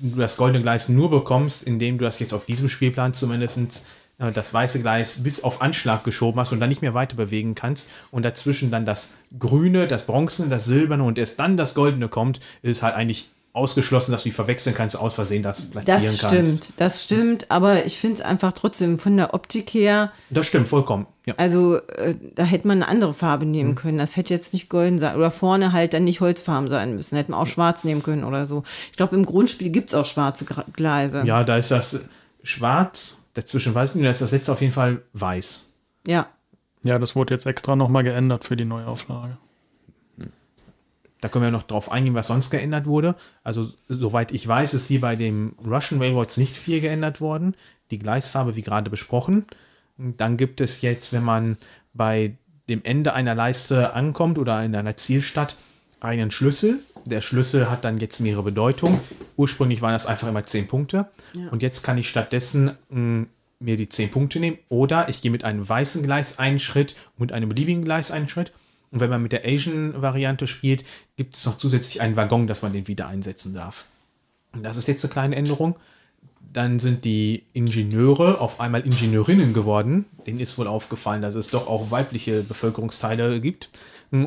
das 0.00 0.36
goldene 0.36 0.62
Gleis 0.62 0.88
nur 0.88 1.10
bekommst, 1.10 1.64
indem 1.64 1.98
du 1.98 2.04
das 2.04 2.20
jetzt 2.20 2.32
auf 2.32 2.46
diesem 2.46 2.68
Spielplan 2.68 3.14
zumindest 3.14 3.86
äh, 4.18 4.32
das 4.32 4.54
weiße 4.54 4.80
Gleis 4.80 5.22
bis 5.22 5.42
auf 5.42 5.60
Anschlag 5.60 6.04
geschoben 6.04 6.40
hast 6.40 6.52
und 6.52 6.60
dann 6.60 6.68
nicht 6.68 6.82
mehr 6.82 6.94
weiter 6.94 7.16
bewegen 7.16 7.54
kannst 7.54 7.90
und 8.10 8.24
dazwischen 8.24 8.70
dann 8.70 8.86
das 8.86 9.14
grüne, 9.38 9.88
das 9.88 10.06
bronzene, 10.06 10.48
das 10.48 10.64
silberne 10.64 11.02
und 11.02 11.18
erst 11.18 11.40
dann 11.40 11.56
das 11.56 11.74
goldene 11.74 12.08
kommt, 12.08 12.40
ist 12.62 12.82
halt 12.82 12.94
eigentlich 12.94 13.30
ausgeschlossen, 13.52 14.12
dass 14.12 14.22
du 14.22 14.28
die 14.28 14.34
verwechseln 14.34 14.74
kannst, 14.76 14.96
aus 14.96 15.14
Versehen 15.14 15.42
das 15.42 15.70
platzieren 15.70 16.02
Das 16.04 16.18
kannst. 16.20 16.34
stimmt, 16.64 16.80
das 16.80 17.02
stimmt, 17.04 17.50
aber 17.50 17.84
ich 17.84 17.98
finde 17.98 18.16
es 18.16 18.20
einfach 18.22 18.52
trotzdem 18.52 18.98
von 18.98 19.16
der 19.16 19.34
Optik 19.34 19.70
her, 19.74 20.12
Das 20.30 20.46
stimmt, 20.46 20.68
vollkommen. 20.68 21.06
Ja. 21.26 21.34
also 21.36 21.76
äh, 21.76 22.14
da 22.34 22.44
hätte 22.44 22.66
man 22.68 22.78
eine 22.82 22.88
andere 22.90 23.12
Farbe 23.12 23.46
nehmen 23.46 23.74
können. 23.74 23.98
Das 23.98 24.16
hätte 24.16 24.32
jetzt 24.32 24.52
nicht 24.52 24.68
golden 24.68 24.98
sein 24.98 25.16
oder 25.16 25.30
vorne 25.30 25.72
halt 25.72 25.92
dann 25.94 26.04
nicht 26.04 26.20
Holzfarben 26.20 26.68
sein 26.68 26.94
müssen. 26.94 27.16
Hätte 27.16 27.32
man 27.32 27.40
auch 27.40 27.46
schwarz 27.46 27.84
nehmen 27.84 28.02
können 28.02 28.24
oder 28.24 28.46
so. 28.46 28.62
Ich 28.90 28.96
glaube, 28.96 29.16
im 29.16 29.26
Grundspiel 29.26 29.70
gibt 29.70 29.88
es 29.90 29.94
auch 29.94 30.04
schwarze 30.06 30.44
Gleise. 30.74 31.22
ja, 31.26 31.42
da 31.44 31.56
ist 31.56 31.70
das 31.72 32.00
schwarz, 32.42 33.18
dazwischen 33.34 33.74
weiß 33.74 33.90
ich 33.90 33.96
nicht, 33.96 34.06
da 34.06 34.10
ist 34.10 34.22
das 34.22 34.32
letzte 34.32 34.52
auf 34.52 34.60
jeden 34.60 34.72
Fall 34.72 35.02
weiß. 35.12 35.68
Ja. 36.06 36.26
Ja, 36.82 36.98
das 36.98 37.14
wurde 37.14 37.34
jetzt 37.34 37.46
extra 37.46 37.76
nochmal 37.76 38.02
geändert 38.04 38.44
für 38.44 38.56
die 38.56 38.64
Neuauflage. 38.64 39.36
Da 41.20 41.28
können 41.28 41.44
wir 41.44 41.50
noch 41.50 41.64
drauf 41.64 41.90
eingehen, 41.90 42.14
was 42.14 42.28
sonst 42.28 42.50
geändert 42.50 42.86
wurde. 42.86 43.14
Also, 43.44 43.68
soweit 43.88 44.32
ich 44.32 44.46
weiß, 44.46 44.74
ist 44.74 44.88
hier 44.88 45.00
bei 45.00 45.16
dem 45.16 45.54
Russian 45.64 46.00
Railroads 46.00 46.36
nicht 46.36 46.56
viel 46.56 46.80
geändert 46.80 47.20
worden. 47.20 47.54
Die 47.90 47.98
Gleisfarbe, 47.98 48.56
wie 48.56 48.62
gerade 48.62 48.90
besprochen. 48.90 49.44
Dann 49.98 50.36
gibt 50.36 50.60
es 50.60 50.80
jetzt, 50.80 51.12
wenn 51.12 51.24
man 51.24 51.58
bei 51.92 52.36
dem 52.68 52.82
Ende 52.84 53.12
einer 53.12 53.34
Leiste 53.34 53.94
ankommt 53.94 54.38
oder 54.38 54.64
in 54.64 54.74
einer 54.74 54.96
Zielstadt, 54.96 55.56
einen 56.00 56.30
Schlüssel. 56.30 56.78
Der 57.04 57.20
Schlüssel 57.20 57.70
hat 57.70 57.84
dann 57.84 57.98
jetzt 57.98 58.20
mehrere 58.20 58.44
Bedeutungen. 58.44 59.00
Ursprünglich 59.36 59.82
waren 59.82 59.92
das 59.92 60.06
einfach 60.06 60.28
immer 60.28 60.44
10 60.44 60.68
Punkte. 60.68 61.06
Und 61.50 61.62
jetzt 61.62 61.82
kann 61.82 61.98
ich 61.98 62.08
stattdessen 62.08 62.72
mh, 62.88 63.26
mir 63.58 63.76
die 63.76 63.88
10 63.88 64.10
Punkte 64.10 64.40
nehmen. 64.40 64.58
Oder 64.68 65.08
ich 65.08 65.20
gehe 65.20 65.30
mit 65.30 65.44
einem 65.44 65.68
weißen 65.68 66.02
Gleis 66.02 66.38
einen 66.38 66.58
Schritt 66.58 66.94
und 67.16 67.20
mit 67.20 67.32
einem 67.32 67.48
beliebigen 67.48 67.84
Gleis 67.84 68.10
einen 68.10 68.28
Schritt. 68.28 68.52
Und 68.90 69.00
wenn 69.00 69.10
man 69.10 69.22
mit 69.22 69.32
der 69.32 69.44
Asian-Variante 69.44 70.46
spielt, 70.46 70.84
gibt 71.16 71.36
es 71.36 71.46
noch 71.46 71.56
zusätzlich 71.56 72.00
einen 72.00 72.16
Waggon, 72.16 72.46
dass 72.46 72.62
man 72.62 72.72
den 72.72 72.88
wieder 72.88 73.06
einsetzen 73.06 73.54
darf. 73.54 73.86
Und 74.52 74.64
das 74.64 74.76
ist 74.76 74.88
jetzt 74.88 75.04
eine 75.04 75.12
kleine 75.12 75.36
Änderung. 75.36 75.76
Dann 76.52 76.80
sind 76.80 77.04
die 77.04 77.44
Ingenieure 77.52 78.40
auf 78.40 78.58
einmal 78.58 78.80
Ingenieurinnen 78.80 79.52
geworden. 79.52 80.06
Denen 80.26 80.40
ist 80.40 80.58
wohl 80.58 80.66
aufgefallen, 80.66 81.22
dass 81.22 81.36
es 81.36 81.48
doch 81.48 81.68
auch 81.68 81.92
weibliche 81.92 82.42
Bevölkerungsteile 82.42 83.40
gibt. 83.40 83.70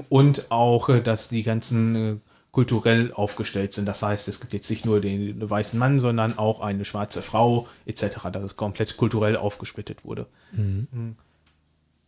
Und 0.07 0.49
auch, 0.49 0.87
äh, 0.87 1.01
dass 1.01 1.27
die 1.27 1.43
ganzen 1.43 1.95
äh, 1.95 2.15
kulturell 2.53 3.11
aufgestellt 3.11 3.73
sind. 3.73 3.85
Das 3.85 4.03
heißt, 4.03 4.27
es 4.27 4.39
gibt 4.39 4.53
jetzt 4.53 4.69
nicht 4.69 4.85
nur 4.85 5.01
den 5.01 5.49
weißen 5.49 5.77
Mann, 5.77 5.99
sondern 5.99 6.37
auch 6.37 6.61
eine 6.61 6.85
schwarze 6.85 7.23
Frau 7.23 7.67
etc., 7.85 8.29
dass 8.31 8.43
es 8.43 8.55
komplett 8.55 8.95
kulturell 8.95 9.35
aufgesplittet 9.35 10.05
wurde. 10.05 10.27
Mhm. 10.51 11.17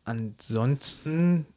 Ansonsten 0.06 1.48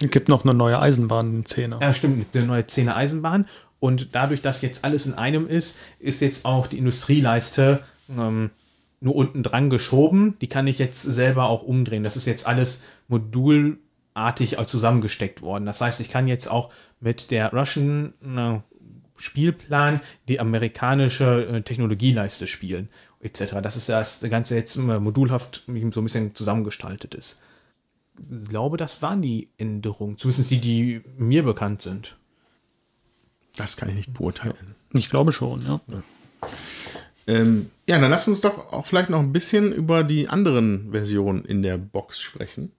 Es 0.00 0.10
gibt 0.10 0.28
noch 0.28 0.44
eine 0.44 0.54
neue 0.54 0.78
Eisenbahnszene. 0.78 1.78
Ja, 1.80 1.94
stimmt, 1.94 2.34
der 2.34 2.44
neue 2.44 2.66
10 2.66 2.88
Eisenbahn. 2.88 3.46
Und 3.80 4.14
dadurch, 4.14 4.40
dass 4.40 4.62
jetzt 4.62 4.84
alles 4.84 5.06
in 5.06 5.14
einem 5.14 5.46
ist, 5.46 5.78
ist 5.98 6.20
jetzt 6.20 6.46
auch 6.46 6.66
die 6.66 6.78
Industrieleiste 6.78 7.80
ähm, 8.08 8.50
nur 9.00 9.14
unten 9.14 9.42
dran 9.42 9.70
geschoben. 9.70 10.36
Die 10.40 10.46
kann 10.46 10.66
ich 10.66 10.78
jetzt 10.78 11.02
selber 11.02 11.44
auch 11.44 11.62
umdrehen. 11.62 12.02
Das 12.02 12.16
ist 12.16 12.26
jetzt 12.26 12.46
alles 12.46 12.84
modulartig 13.08 14.56
zusammengesteckt 14.66 15.42
worden. 15.42 15.66
Das 15.66 15.80
heißt, 15.80 16.00
ich 16.00 16.10
kann 16.10 16.28
jetzt 16.28 16.50
auch 16.50 16.70
mit 17.00 17.30
der 17.30 17.52
Russian 17.52 18.14
äh, 18.24 18.60
Spielplan 19.16 20.00
die 20.28 20.40
amerikanische 20.40 21.46
äh, 21.46 21.62
Technologieleiste 21.62 22.46
spielen, 22.46 22.88
etc. 23.20 23.56
Das 23.62 23.76
ist 23.76 23.88
das 23.88 24.20
Ganze 24.28 24.56
jetzt 24.56 24.76
äh, 24.76 24.80
modulhaft 24.80 25.64
so 25.66 25.72
ein 25.72 26.04
bisschen 26.04 26.34
zusammengestaltet 26.34 27.14
ist. 27.14 27.40
Ich 28.30 28.48
glaube, 28.48 28.76
das 28.76 29.02
waren 29.02 29.22
die 29.22 29.48
Änderungen, 29.58 30.16
zumindest 30.18 30.50
die, 30.50 30.60
die 30.60 31.02
mir 31.16 31.42
bekannt 31.42 31.82
sind. 31.82 32.16
Das 33.56 33.76
kann 33.76 33.88
ich 33.88 33.94
nicht 33.94 34.14
beurteilen. 34.14 34.74
Ich 34.92 35.10
glaube 35.10 35.32
schon, 35.32 35.64
ja. 35.66 35.80
Ähm, 37.26 37.70
ja, 37.86 37.98
dann 37.98 38.10
lass 38.10 38.28
uns 38.28 38.40
doch 38.40 38.72
auch 38.72 38.86
vielleicht 38.86 39.10
noch 39.10 39.20
ein 39.20 39.32
bisschen 39.32 39.72
über 39.72 40.04
die 40.04 40.28
anderen 40.28 40.90
Versionen 40.90 41.44
in 41.44 41.62
der 41.62 41.78
Box 41.78 42.20
sprechen. 42.20 42.72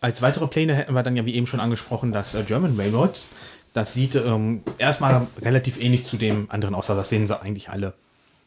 Als 0.00 0.22
weitere 0.22 0.46
Pläne 0.46 0.74
hätten 0.76 0.94
wir 0.94 1.02
dann 1.02 1.16
ja, 1.16 1.26
wie 1.26 1.34
eben 1.34 1.46
schon 1.46 1.60
angesprochen, 1.60 2.12
das 2.12 2.34
äh, 2.34 2.44
German 2.44 2.78
Railroads. 2.78 3.30
Das 3.72 3.94
sieht 3.94 4.14
ähm, 4.14 4.62
erstmal 4.78 5.26
relativ 5.42 5.80
ähnlich 5.80 6.04
zu 6.04 6.16
dem 6.16 6.50
anderen 6.50 6.74
aus, 6.74 6.88
also 6.88 7.00
das 7.00 7.08
sehen 7.08 7.26
sie 7.26 7.40
eigentlich 7.40 7.68
alle. 7.68 7.94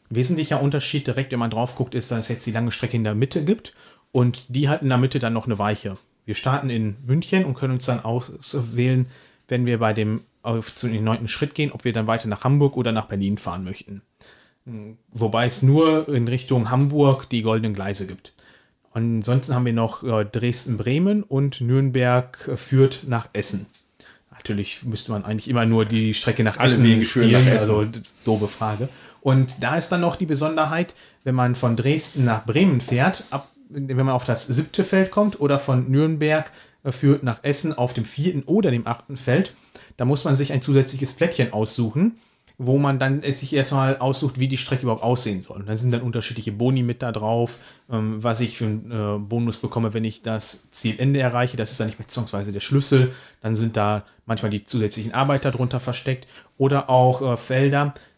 Wesentlicher 0.08 0.60
Unterschied 0.60 1.06
direkt, 1.06 1.30
wenn 1.30 1.38
man 1.38 1.50
drauf 1.50 1.76
guckt, 1.76 1.94
ist, 1.94 2.10
dass 2.10 2.20
es 2.20 2.28
jetzt 2.28 2.46
die 2.46 2.50
lange 2.50 2.72
Strecke 2.72 2.96
in 2.96 3.04
der 3.04 3.14
Mitte 3.14 3.44
gibt 3.44 3.74
und 4.12 4.44
die 4.48 4.68
hat 4.68 4.82
in 4.82 4.88
der 4.88 4.98
Mitte 4.98 5.18
dann 5.18 5.32
noch 5.32 5.46
eine 5.46 5.58
Weiche. 5.58 5.96
Wir 6.24 6.34
starten 6.34 6.70
in 6.70 6.96
München 7.06 7.44
und 7.44 7.54
können 7.54 7.74
uns 7.74 7.86
dann 7.86 8.00
auswählen, 8.00 9.06
wenn 9.48 9.66
wir 9.66 9.78
bei 9.78 9.92
dem 9.92 10.22
auf 10.42 10.74
zu 10.74 10.88
den 10.88 11.04
neunten 11.04 11.28
Schritt 11.28 11.54
gehen, 11.54 11.72
ob 11.72 11.84
wir 11.84 11.92
dann 11.92 12.06
weiter 12.06 12.28
nach 12.28 12.44
Hamburg 12.44 12.76
oder 12.76 12.92
nach 12.92 13.06
Berlin 13.06 13.36
fahren 13.36 13.64
möchten. 13.64 14.02
Wobei 15.12 15.46
es 15.46 15.62
nur 15.62 16.08
in 16.08 16.28
Richtung 16.28 16.70
Hamburg 16.70 17.28
die 17.28 17.42
goldenen 17.42 17.74
Gleise 17.74 18.06
gibt. 18.06 18.32
Ansonsten 18.92 19.54
haben 19.54 19.64
wir 19.64 19.72
noch 19.72 20.02
äh, 20.02 20.24
Dresden-Bremen 20.24 21.22
und 21.22 21.60
Nürnberg 21.60 22.48
äh, 22.48 22.56
führt 22.56 23.04
nach 23.06 23.28
Essen. 23.32 23.66
Natürlich 24.30 24.82
müsste 24.84 25.12
man 25.12 25.24
eigentlich 25.24 25.48
immer 25.48 25.64
nur 25.64 25.84
die 25.84 26.14
Strecke 26.14 26.42
nach 26.42 26.56
Alle 26.56 26.72
Essen 26.72 26.84
Wege 26.84 27.04
führen 27.04 27.30
nach 27.30 27.40
Essen. 27.40 27.52
also 27.52 27.86
doofe 28.24 28.48
Frage. 28.48 28.88
Und 29.20 29.62
da 29.62 29.76
ist 29.76 29.90
dann 29.90 30.00
noch 30.00 30.16
die 30.16 30.26
Besonderheit, 30.26 30.94
wenn 31.24 31.34
man 31.34 31.54
von 31.54 31.76
Dresden 31.76 32.24
nach 32.24 32.44
Bremen 32.46 32.80
fährt, 32.80 33.24
ab, 33.30 33.49
wenn 33.70 33.96
man 33.96 34.10
auf 34.10 34.24
das 34.24 34.46
siebte 34.46 34.84
Feld 34.84 35.10
kommt 35.10 35.40
oder 35.40 35.58
von 35.58 35.90
Nürnberg 35.90 36.50
äh, 36.82 36.92
führt 36.92 37.22
nach 37.22 37.42
Essen 37.42 37.76
auf 37.76 37.94
dem 37.94 38.04
vierten 38.04 38.42
oder 38.42 38.70
dem 38.70 38.86
achten 38.86 39.16
Feld, 39.16 39.54
da 39.96 40.04
muss 40.04 40.24
man 40.24 40.36
sich 40.36 40.52
ein 40.52 40.62
zusätzliches 40.62 41.12
Plättchen 41.12 41.52
aussuchen, 41.52 42.16
wo 42.62 42.78
man 42.78 42.98
dann 42.98 43.22
es 43.22 43.40
sich 43.40 43.54
erstmal 43.54 43.96
aussucht, 43.96 44.38
wie 44.38 44.48
die 44.48 44.58
Strecke 44.58 44.82
überhaupt 44.82 45.02
aussehen 45.02 45.40
soll. 45.40 45.62
Da 45.66 45.76
sind 45.76 45.92
dann 45.92 46.02
unterschiedliche 46.02 46.52
Boni 46.52 46.82
mit 46.82 47.00
da 47.00 47.10
drauf, 47.10 47.58
ähm, 47.90 48.22
was 48.22 48.40
ich 48.40 48.58
für 48.58 48.66
einen 48.66 48.90
äh, 48.90 49.18
Bonus 49.18 49.58
bekomme, 49.58 49.94
wenn 49.94 50.04
ich 50.04 50.20
das 50.20 50.70
Zielende 50.70 51.20
erreiche. 51.20 51.56
Das 51.56 51.70
ist 51.70 51.80
dann 51.80 51.86
nicht 51.86 51.98
mehr 51.98 52.06
beziehungsweise 52.06 52.52
der 52.52 52.60
Schlüssel. 52.60 53.14
Dann 53.40 53.56
sind 53.56 53.78
da 53.78 54.04
manchmal 54.26 54.50
die 54.50 54.64
zusätzlichen 54.64 55.14
Arbeiter 55.14 55.52
drunter 55.52 55.80
versteckt 55.80 56.26
oder 56.58 56.90
auch 56.90 57.22
äh, 57.22 57.36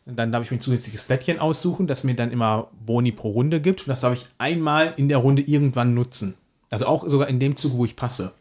Dann 0.05 0.33
darf 0.33 0.43
ich 0.43 0.51
mir 0.51 0.57
ein 0.57 0.61
zusätzliches 0.61 1.05
Plättchen 1.05 1.39
aussuchen, 1.39 1.87
das 1.87 2.03
mir 2.03 2.15
dann 2.15 2.33
immer 2.33 2.69
Boni 2.85 3.12
pro 3.12 3.31
Runde 3.31 3.61
gibt. 3.61 3.83
Und 3.83 3.89
das 3.89 4.01
darf 4.01 4.12
ich 4.12 4.27
einmal 4.39 4.95
in 4.97 5.09
der 5.09 5.19
Runde 5.19 5.43
irgendwann 5.43 5.95
nutzen. 5.95 6.35
Also 6.70 6.87
auch 6.87 7.07
sogar 7.09 7.29
in 7.29 7.39
dem 7.39 7.57
Zug, 7.57 7.77
wo 7.77 7.85
ich 7.85 7.95
passe. 7.95 8.33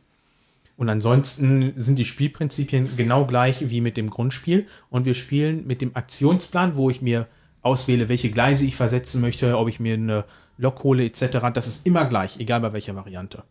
Und 0.77 0.89
ansonsten 0.89 1.73
sind 1.75 1.97
die 1.97 2.05
Spielprinzipien 2.05 2.89
genau 2.97 3.25
gleich 3.25 3.69
wie 3.69 3.81
mit 3.81 3.97
dem 3.97 4.09
Grundspiel. 4.09 4.67
Und 4.89 5.05
wir 5.05 5.13
spielen 5.13 5.67
mit 5.67 5.81
dem 5.81 5.95
Aktionsplan, 5.95 6.75
wo 6.75 6.89
ich 6.89 7.03
mir 7.03 7.27
auswähle, 7.61 8.09
welche 8.09 8.31
Gleise 8.31 8.65
ich 8.65 8.75
versetzen 8.75 9.21
möchte, 9.21 9.57
ob 9.57 9.69
ich 9.69 9.79
mir 9.79 9.93
eine 9.93 10.25
Lok 10.57 10.83
hole 10.83 11.05
etc. 11.05 11.37
Das 11.53 11.67
ist 11.67 11.85
immer 11.85 12.05
gleich, 12.05 12.39
egal 12.39 12.61
bei 12.61 12.73
welcher 12.73 12.95
Variante. 12.95 13.43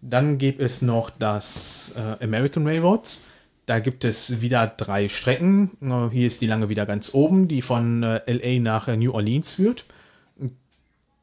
Dann 0.00 0.38
gibt 0.38 0.60
es 0.60 0.82
noch 0.82 1.10
das 1.10 1.94
äh, 1.96 2.22
American 2.22 2.66
Railroads. 2.66 3.24
Da 3.66 3.80
gibt 3.80 4.04
es 4.04 4.40
wieder 4.40 4.68
drei 4.68 5.08
Strecken. 5.08 5.72
Hier 6.12 6.26
ist 6.26 6.40
die 6.40 6.46
lange 6.46 6.68
wieder 6.68 6.86
ganz 6.86 7.12
oben, 7.14 7.48
die 7.48 7.62
von 7.62 8.04
äh, 8.04 8.32
LA 8.32 8.60
nach 8.60 8.86
äh, 8.86 8.96
New 8.96 9.12
Orleans 9.12 9.54
führt. 9.54 9.84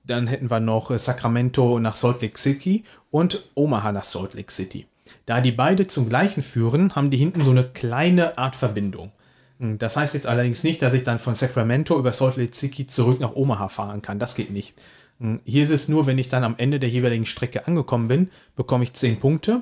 Dann 0.06 0.28
hätten 0.28 0.52
wir 0.52 0.60
noch 0.60 0.92
äh, 0.92 1.00
Sacramento 1.00 1.80
nach 1.80 1.96
Salt 1.96 2.22
Lake 2.22 2.38
City 2.38 2.84
und 3.12 3.46
Omaha 3.56 3.94
nach 3.94 4.04
Salt 4.04 4.34
Lake 4.34 4.52
City. 4.52 4.86
Da 5.26 5.40
die 5.40 5.54
beide 5.54 5.88
zum 5.88 6.10
gleichen 6.10 6.44
führen, 6.44 6.96
haben 6.96 7.12
die 7.12 7.18
hinten 7.18 7.42
so 7.42 7.52
eine 7.52 7.64
kleine 7.64 8.38
Art 8.38 8.58
Verbindung. 8.58 9.14
Hm, 9.60 9.78
das 9.78 9.96
heißt 9.96 10.14
jetzt 10.14 10.28
allerdings 10.28 10.66
nicht, 10.66 10.82
dass 10.82 10.94
ich 10.94 11.04
dann 11.04 11.20
von 11.20 11.36
Sacramento 11.36 11.98
über 11.98 12.12
Salt 12.12 12.36
Lake 12.36 12.54
City 12.54 12.86
zurück 12.86 13.22
nach 13.22 13.36
Omaha 13.36 13.70
fahren 13.70 14.02
kann. 14.02 14.20
Das 14.20 14.36
geht 14.36 14.52
nicht. 14.52 14.74
Hm, 15.22 15.40
hier 15.46 15.64
ist 15.64 15.70
es 15.70 15.88
nur, 15.88 16.08
wenn 16.08 16.18
ich 16.18 16.28
dann 16.28 16.44
am 16.44 16.56
Ende 16.58 16.82
der 16.82 16.90
jeweiligen 16.90 17.26
Strecke 17.26 17.68
angekommen 17.68 18.10
bin, 18.10 18.30
bekomme 18.58 18.84
ich 18.84 18.94
10 18.94 19.22
Punkte. 19.22 19.62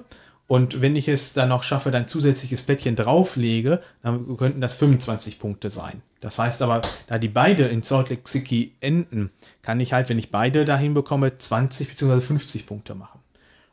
Und 0.52 0.82
wenn 0.82 0.98
ich 0.98 1.08
es 1.08 1.32
dann 1.32 1.48
noch 1.48 1.64
schaffe, 1.64 1.92
dann 1.92 2.10
zusätzliches 2.10 2.64
Plättchen 2.64 2.98
drauflege, 2.98 3.82
dann 4.04 4.36
könnten 4.36 4.60
das 4.60 4.74
25 4.74 5.40
Punkte 5.40 5.70
sein. 5.70 6.02
Das 6.20 6.40
heißt 6.40 6.62
aber, 6.62 6.82
da 7.08 7.18
die 7.18 7.30
beide 7.30 7.70
in 7.70 7.84
Salt 7.84 8.10
Lake 8.10 8.28
City 8.28 8.74
enden, 8.82 9.30
kann 9.62 9.80
ich 9.80 9.94
halt, 9.94 10.10
wenn 10.10 10.20
ich 10.20 10.30
beide 10.30 10.66
dahin 10.66 10.94
bekomme, 10.94 11.38
20 11.38 11.88
bzw. 11.88 12.20
50 12.20 12.66
Punkte 12.66 12.96
machen. 12.96 13.22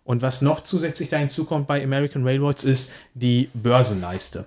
Und 0.05 0.23
was 0.23 0.41
noch 0.41 0.63
zusätzlich 0.63 1.09
da 1.09 1.17
hinzukommt 1.17 1.67
bei 1.67 1.83
American 1.83 2.23
Railroads 2.23 2.63
ist 2.63 2.93
die 3.13 3.51
Börsenleiste. 3.55 4.45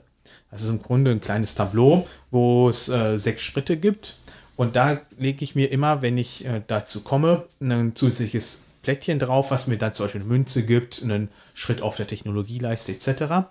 Das 0.51 0.61
ist 0.61 0.69
im 0.69 0.81
Grunde 0.81 1.11
ein 1.11 1.19
kleines 1.19 1.55
Tableau, 1.55 2.07
wo 2.29 2.69
es 2.69 2.87
äh, 2.87 3.17
sechs 3.17 3.41
Schritte 3.41 3.75
gibt. 3.75 4.15
Und 4.55 4.77
da 4.77 5.01
lege 5.19 5.43
ich 5.43 5.55
mir 5.55 5.69
immer, 5.69 6.01
wenn 6.01 6.17
ich 6.17 6.45
äh, 6.45 6.61
dazu 6.65 7.01
komme, 7.01 7.43
ein 7.59 7.93
zusätzliches 7.93 8.63
Plättchen 8.81 9.19
drauf, 9.19 9.51
was 9.51 9.67
mir 9.67 9.77
dann 9.77 9.93
zum 9.93 10.05
Beispiel 10.05 10.21
eine 10.21 10.29
Münze 10.29 10.65
gibt, 10.65 11.01
einen 11.03 11.29
Schritt 11.53 11.81
auf 11.81 11.97
der 11.97 12.07
Technologieleiste 12.07 12.91
etc. 12.91 13.47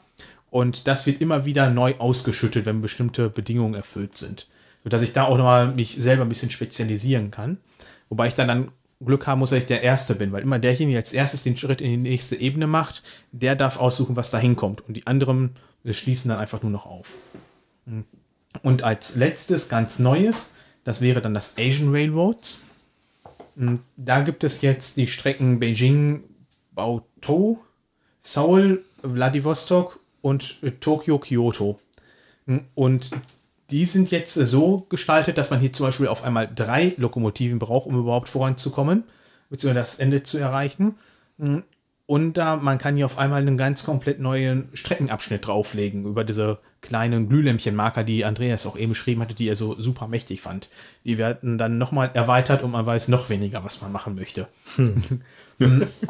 Und 0.50 0.88
das 0.88 1.06
wird 1.06 1.20
immer 1.20 1.44
wieder 1.44 1.70
neu 1.70 1.94
ausgeschüttet, 1.98 2.66
wenn 2.66 2.80
bestimmte 2.80 3.30
Bedingungen 3.30 3.74
erfüllt 3.74 4.18
sind. 4.18 4.48
Sodass 4.82 5.02
ich 5.02 5.12
da 5.12 5.24
auch 5.24 5.36
nochmal 5.36 5.72
mich 5.72 5.96
selber 5.98 6.22
ein 6.24 6.28
bisschen 6.28 6.50
spezialisieren 6.50 7.30
kann. 7.30 7.58
Wobei 8.08 8.26
ich 8.26 8.34
dann, 8.34 8.48
dann 8.48 8.72
Glück 9.04 9.26
haben 9.26 9.38
muss, 9.38 9.50
dass 9.50 9.60
ich 9.60 9.66
der 9.66 9.82
Erste 9.82 10.14
bin, 10.14 10.32
weil 10.32 10.42
immer 10.42 10.58
derjenige, 10.58 10.94
der 10.94 11.02
als 11.02 11.12
erstes 11.12 11.42
den 11.42 11.56
Schritt 11.56 11.80
in 11.80 11.90
die 11.90 11.96
nächste 11.96 12.36
Ebene 12.36 12.66
macht, 12.66 13.02
der 13.32 13.56
darf 13.56 13.78
aussuchen, 13.78 14.16
was 14.16 14.30
da 14.30 14.38
hinkommt. 14.38 14.86
Und 14.86 14.94
die 14.94 15.06
anderen 15.06 15.56
schließen 15.84 16.28
dann 16.28 16.38
einfach 16.38 16.62
nur 16.62 16.72
noch 16.72 16.86
auf. 16.86 17.14
Und 18.62 18.82
als 18.82 19.16
letztes, 19.16 19.68
ganz 19.68 19.98
Neues, 19.98 20.54
das 20.84 21.00
wäre 21.00 21.20
dann 21.20 21.34
das 21.34 21.56
Asian 21.58 21.90
Railroads. 21.92 22.64
Da 23.96 24.22
gibt 24.22 24.44
es 24.44 24.62
jetzt 24.62 24.96
die 24.96 25.06
Strecken 25.06 25.60
Beijing, 25.60 26.24
Baotou, 26.72 27.58
Seoul, 28.20 28.84
Vladivostok 29.02 30.00
und 30.22 30.58
Tokio, 30.80 31.18
Kyoto. 31.18 31.78
Und 32.74 33.10
die 33.70 33.86
sind 33.86 34.10
jetzt 34.10 34.34
so 34.34 34.86
gestaltet, 34.88 35.38
dass 35.38 35.50
man 35.50 35.60
hier 35.60 35.72
zum 35.72 35.86
Beispiel 35.86 36.08
auf 36.08 36.24
einmal 36.24 36.50
drei 36.52 36.94
Lokomotiven 36.96 37.58
braucht, 37.58 37.86
um 37.86 37.98
überhaupt 37.98 38.28
voranzukommen, 38.28 39.04
beziehungsweise 39.48 39.80
das 39.80 39.98
Ende 39.98 40.22
zu 40.22 40.38
erreichen. 40.38 40.96
Und 42.06 42.36
da 42.36 42.56
man 42.56 42.78
kann 42.78 42.96
hier 42.96 43.06
auf 43.06 43.18
einmal 43.18 43.42
einen 43.42 43.56
ganz 43.56 43.84
komplett 43.84 44.20
neuen 44.20 44.68
Streckenabschnitt 44.74 45.46
drauflegen 45.46 46.04
über 46.06 46.24
diese 46.24 46.58
kleinen 46.82 47.28
Glühlämpchenmarker, 47.28 48.04
die 48.04 48.24
Andreas 48.24 48.66
auch 48.66 48.76
eben 48.76 48.90
beschrieben 48.90 49.20
hatte, 49.20 49.34
die 49.34 49.48
er 49.48 49.56
so 49.56 49.80
super 49.80 50.08
mächtig 50.08 50.40
fand. 50.40 50.70
Die 51.04 51.18
werden 51.18 51.58
dann 51.58 51.78
nochmal 51.78 52.10
erweitert 52.14 52.62
und 52.62 52.70
man 52.70 52.86
weiß 52.86 53.08
noch 53.08 53.28
weniger, 53.28 53.64
was 53.64 53.82
man 53.82 53.92
machen 53.92 54.14
möchte. 54.14 54.48
Hm. 54.76 55.02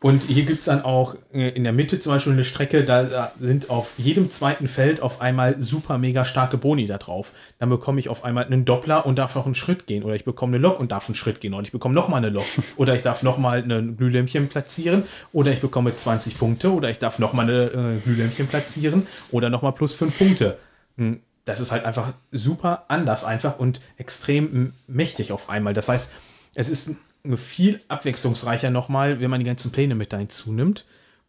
Und 0.00 0.24
hier 0.24 0.44
gibt 0.44 0.60
es 0.60 0.66
dann 0.66 0.82
auch 0.82 1.16
äh, 1.32 1.48
in 1.48 1.64
der 1.64 1.72
Mitte 1.72 1.98
zum 1.98 2.12
Beispiel 2.12 2.32
eine 2.32 2.44
Strecke, 2.44 2.84
da, 2.84 3.32
sind 3.40 3.68
auf 3.68 3.94
jedem 3.96 4.30
zweiten 4.30 4.68
Feld 4.68 5.00
auf 5.00 5.20
einmal 5.20 5.60
super 5.60 5.98
mega 5.98 6.24
starke 6.24 6.56
Boni 6.56 6.86
da 6.86 6.98
drauf. 6.98 7.32
Dann 7.58 7.68
bekomme 7.68 7.98
ich 7.98 8.08
auf 8.08 8.22
einmal 8.22 8.44
einen 8.44 8.64
Doppler 8.64 9.06
und 9.06 9.18
darf 9.18 9.34
noch 9.34 9.46
einen 9.46 9.56
Schritt 9.56 9.88
gehen. 9.88 10.04
Oder 10.04 10.14
ich 10.14 10.24
bekomme 10.24 10.56
eine 10.56 10.62
Lok 10.62 10.78
und 10.78 10.92
darf 10.92 11.08
einen 11.08 11.16
Schritt 11.16 11.40
gehen. 11.40 11.52
Und 11.52 11.64
ich 11.64 11.72
bekomme 11.72 11.96
nochmal 11.96 12.18
eine 12.18 12.30
Lok. 12.30 12.46
Oder 12.76 12.94
ich 12.94 13.02
darf 13.02 13.24
nochmal 13.24 13.64
ein 13.68 13.96
Glühlämpchen 13.96 14.48
platzieren. 14.48 15.02
Oder 15.32 15.50
ich 15.50 15.60
bekomme 15.60 15.94
20 15.94 16.38
Punkte. 16.38 16.72
Oder 16.72 16.90
ich 16.90 17.00
darf 17.00 17.18
nochmal 17.18 17.46
eine 17.46 17.64
äh, 17.64 17.98
Glühlämpchen 17.98 18.46
platzieren. 18.46 19.08
Oder 19.32 19.50
nochmal 19.50 19.72
plus 19.72 19.94
5 19.94 20.16
Punkte. 20.16 20.58
Hm, 20.96 21.20
das 21.44 21.58
ist 21.58 21.72
halt 21.72 21.84
einfach 21.84 22.12
super 22.30 22.84
anders 22.86 23.24
einfach 23.24 23.58
und 23.58 23.80
extrem 23.96 24.74
mächtig 24.86 25.32
auf 25.32 25.50
einmal. 25.50 25.74
Das 25.74 25.88
heißt, 25.88 26.12
es 26.54 26.68
ist 26.68 26.96
viel 27.36 27.80
abwechslungsreicher 27.88 28.70
nochmal, 28.70 29.20
wenn 29.20 29.30
man 29.30 29.40
die 29.40 29.46
ganzen 29.46 29.72
Pläne 29.72 29.94
mit 29.94 30.12
hinzunimmt. 30.12 30.84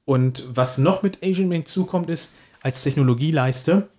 Und 0.05 0.43
was 0.49 0.77
noch 0.77 1.03
mit 1.03 1.19
Asian 1.23 1.49
Man 1.49 1.65
zukommt, 1.65 2.09
ist, 2.09 2.35
als 2.61 2.83
Technologieleiste 2.83 3.89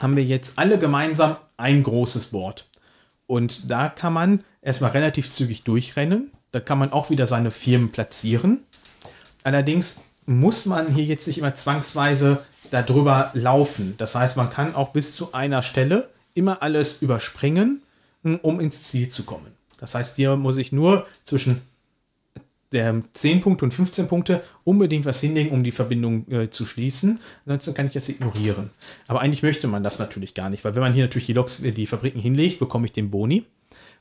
haben 0.00 0.16
wir 0.16 0.24
jetzt 0.24 0.58
alle 0.58 0.78
gemeinsam 0.78 1.36
ein 1.56 1.82
großes 1.82 2.28
Board. 2.28 2.68
Und 3.26 3.70
da 3.70 3.88
kann 3.88 4.12
man 4.12 4.44
erstmal 4.62 4.92
relativ 4.92 5.30
zügig 5.30 5.64
durchrennen. 5.64 6.30
Da 6.52 6.60
kann 6.60 6.78
man 6.78 6.92
auch 6.92 7.10
wieder 7.10 7.26
seine 7.26 7.50
Firmen 7.50 7.90
platzieren. 7.90 8.62
Allerdings 9.42 10.02
muss 10.26 10.66
man 10.66 10.94
hier 10.94 11.04
jetzt 11.04 11.26
nicht 11.26 11.38
immer 11.38 11.54
zwangsweise 11.54 12.44
darüber 12.70 13.30
laufen. 13.34 13.94
Das 13.98 14.14
heißt, 14.14 14.36
man 14.36 14.50
kann 14.50 14.74
auch 14.74 14.90
bis 14.90 15.14
zu 15.14 15.32
einer 15.32 15.62
Stelle 15.62 16.08
immer 16.34 16.62
alles 16.62 17.02
überspringen, 17.02 17.82
um 18.42 18.60
ins 18.60 18.84
Ziel 18.84 19.08
zu 19.08 19.24
kommen. 19.24 19.55
Das 19.78 19.94
heißt, 19.94 20.16
hier 20.16 20.36
muss 20.36 20.56
ich 20.56 20.72
nur 20.72 21.06
zwischen 21.24 21.62
der 22.72 23.02
10 23.12 23.40
Punkte 23.40 23.64
und 23.64 23.72
15 23.72 24.08
Punkte 24.08 24.42
unbedingt 24.64 25.06
was 25.06 25.20
hinlegen, 25.20 25.50
um 25.50 25.62
die 25.62 25.70
Verbindung 25.70 26.30
äh, 26.30 26.50
zu 26.50 26.66
schließen. 26.66 27.20
Ansonsten 27.44 27.74
kann 27.74 27.86
ich 27.86 27.92
das 27.92 28.08
ignorieren. 28.08 28.70
Aber 29.06 29.20
eigentlich 29.20 29.42
möchte 29.42 29.68
man 29.68 29.84
das 29.84 29.98
natürlich 29.98 30.34
gar 30.34 30.50
nicht, 30.50 30.64
weil 30.64 30.74
wenn 30.74 30.82
man 30.82 30.92
hier 30.92 31.04
natürlich 31.04 31.26
die 31.26 31.32
Loks, 31.32 31.62
äh, 31.62 31.70
die 31.70 31.86
Fabriken 31.86 32.20
hinlegt, 32.20 32.58
bekomme 32.58 32.86
ich 32.86 32.92
den 32.92 33.10
Boni. 33.10 33.44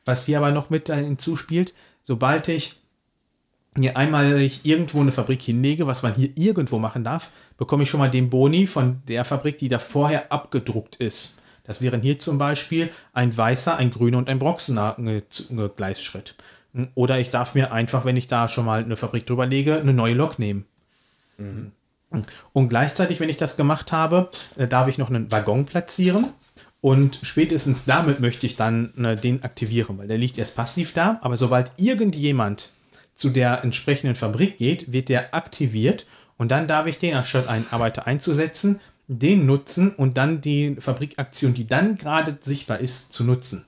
Was 0.03 0.25
hier 0.25 0.37
aber 0.37 0.51
noch 0.51 0.69
mit 0.69 0.89
hinzuspielt, 0.89 1.73
sobald 2.03 2.47
ich 2.47 2.75
hier 3.77 3.97
einmal 3.97 4.39
irgendwo 4.63 5.01
eine 5.01 5.11
Fabrik 5.11 5.41
hinlege, 5.41 5.87
was 5.87 6.03
man 6.03 6.15
hier 6.15 6.29
irgendwo 6.35 6.79
machen 6.79 7.03
darf, 7.03 7.33
bekomme 7.57 7.83
ich 7.83 7.89
schon 7.89 7.99
mal 7.99 8.11
den 8.11 8.29
Boni 8.29 8.67
von 8.67 9.01
der 9.07 9.25
Fabrik, 9.25 9.57
die 9.57 9.67
da 9.67 9.79
vorher 9.79 10.31
abgedruckt 10.31 10.95
ist. 10.97 11.41
Das 11.65 11.81
wären 11.81 12.01
hier 12.01 12.19
zum 12.19 12.37
Beispiel 12.37 12.89
ein 13.13 13.35
weißer, 13.35 13.75
ein 13.77 13.91
grüner 13.91 14.17
und 14.17 14.29
ein 14.29 14.39
bronzener 14.39 14.95
Gleisschritt. 15.75 16.35
Oder 16.93 17.19
ich 17.19 17.31
darf 17.31 17.55
mir 17.55 17.71
einfach, 17.71 18.05
wenn 18.05 18.17
ich 18.17 18.27
da 18.27 18.47
schon 18.47 18.65
mal 18.65 18.83
eine 18.83 18.97
Fabrik 18.97 19.25
drüber 19.25 19.45
lege, 19.45 19.79
eine 19.79 19.93
neue 19.93 20.13
Lok 20.13 20.39
nehmen. 20.39 20.65
Mhm. 21.37 21.71
Und 22.53 22.69
gleichzeitig, 22.69 23.19
wenn 23.19 23.29
ich 23.29 23.37
das 23.37 23.57
gemacht 23.57 23.91
habe, 23.91 24.29
äh, 24.57 24.67
darf 24.67 24.87
ich 24.87 24.97
noch 24.97 25.09
einen 25.09 25.31
Waggon 25.31 25.65
platzieren. 25.65 26.27
Und 26.81 27.19
spätestens 27.23 27.85
damit 27.85 28.19
möchte 28.19 28.45
ich 28.45 28.57
dann 28.57 28.91
ne, 28.95 29.15
den 29.15 29.43
aktivieren, 29.43 29.97
weil 29.97 30.07
der 30.07 30.17
liegt 30.17 30.37
erst 30.37 30.55
passiv 30.55 30.93
da. 30.93 31.19
Aber 31.21 31.35
sobald 31.35 31.71
irgendjemand 31.77 32.71
zu 33.15 33.29
der 33.29 33.63
entsprechenden 33.63 34.15
Fabrik 34.15 34.57
geht, 34.57 34.91
wird 34.91 35.09
der 35.09 35.33
aktiviert. 35.33 36.05
Und 36.37 36.49
dann 36.51 36.67
darf 36.67 36.85
ich 36.85 36.99
den, 36.99 37.15
anstatt 37.15 37.47
einen 37.47 37.65
Arbeiter 37.71 38.05
einzusetzen, 38.05 38.81
den 39.07 39.45
nutzen 39.45 39.93
und 39.93 40.17
dann 40.17 40.41
die 40.41 40.75
Fabrikaktion, 40.79 41.53
die 41.53 41.67
dann 41.67 41.97
gerade 41.97 42.37
sichtbar 42.39 42.79
ist, 42.79 43.13
zu 43.13 43.23
nutzen. 43.23 43.65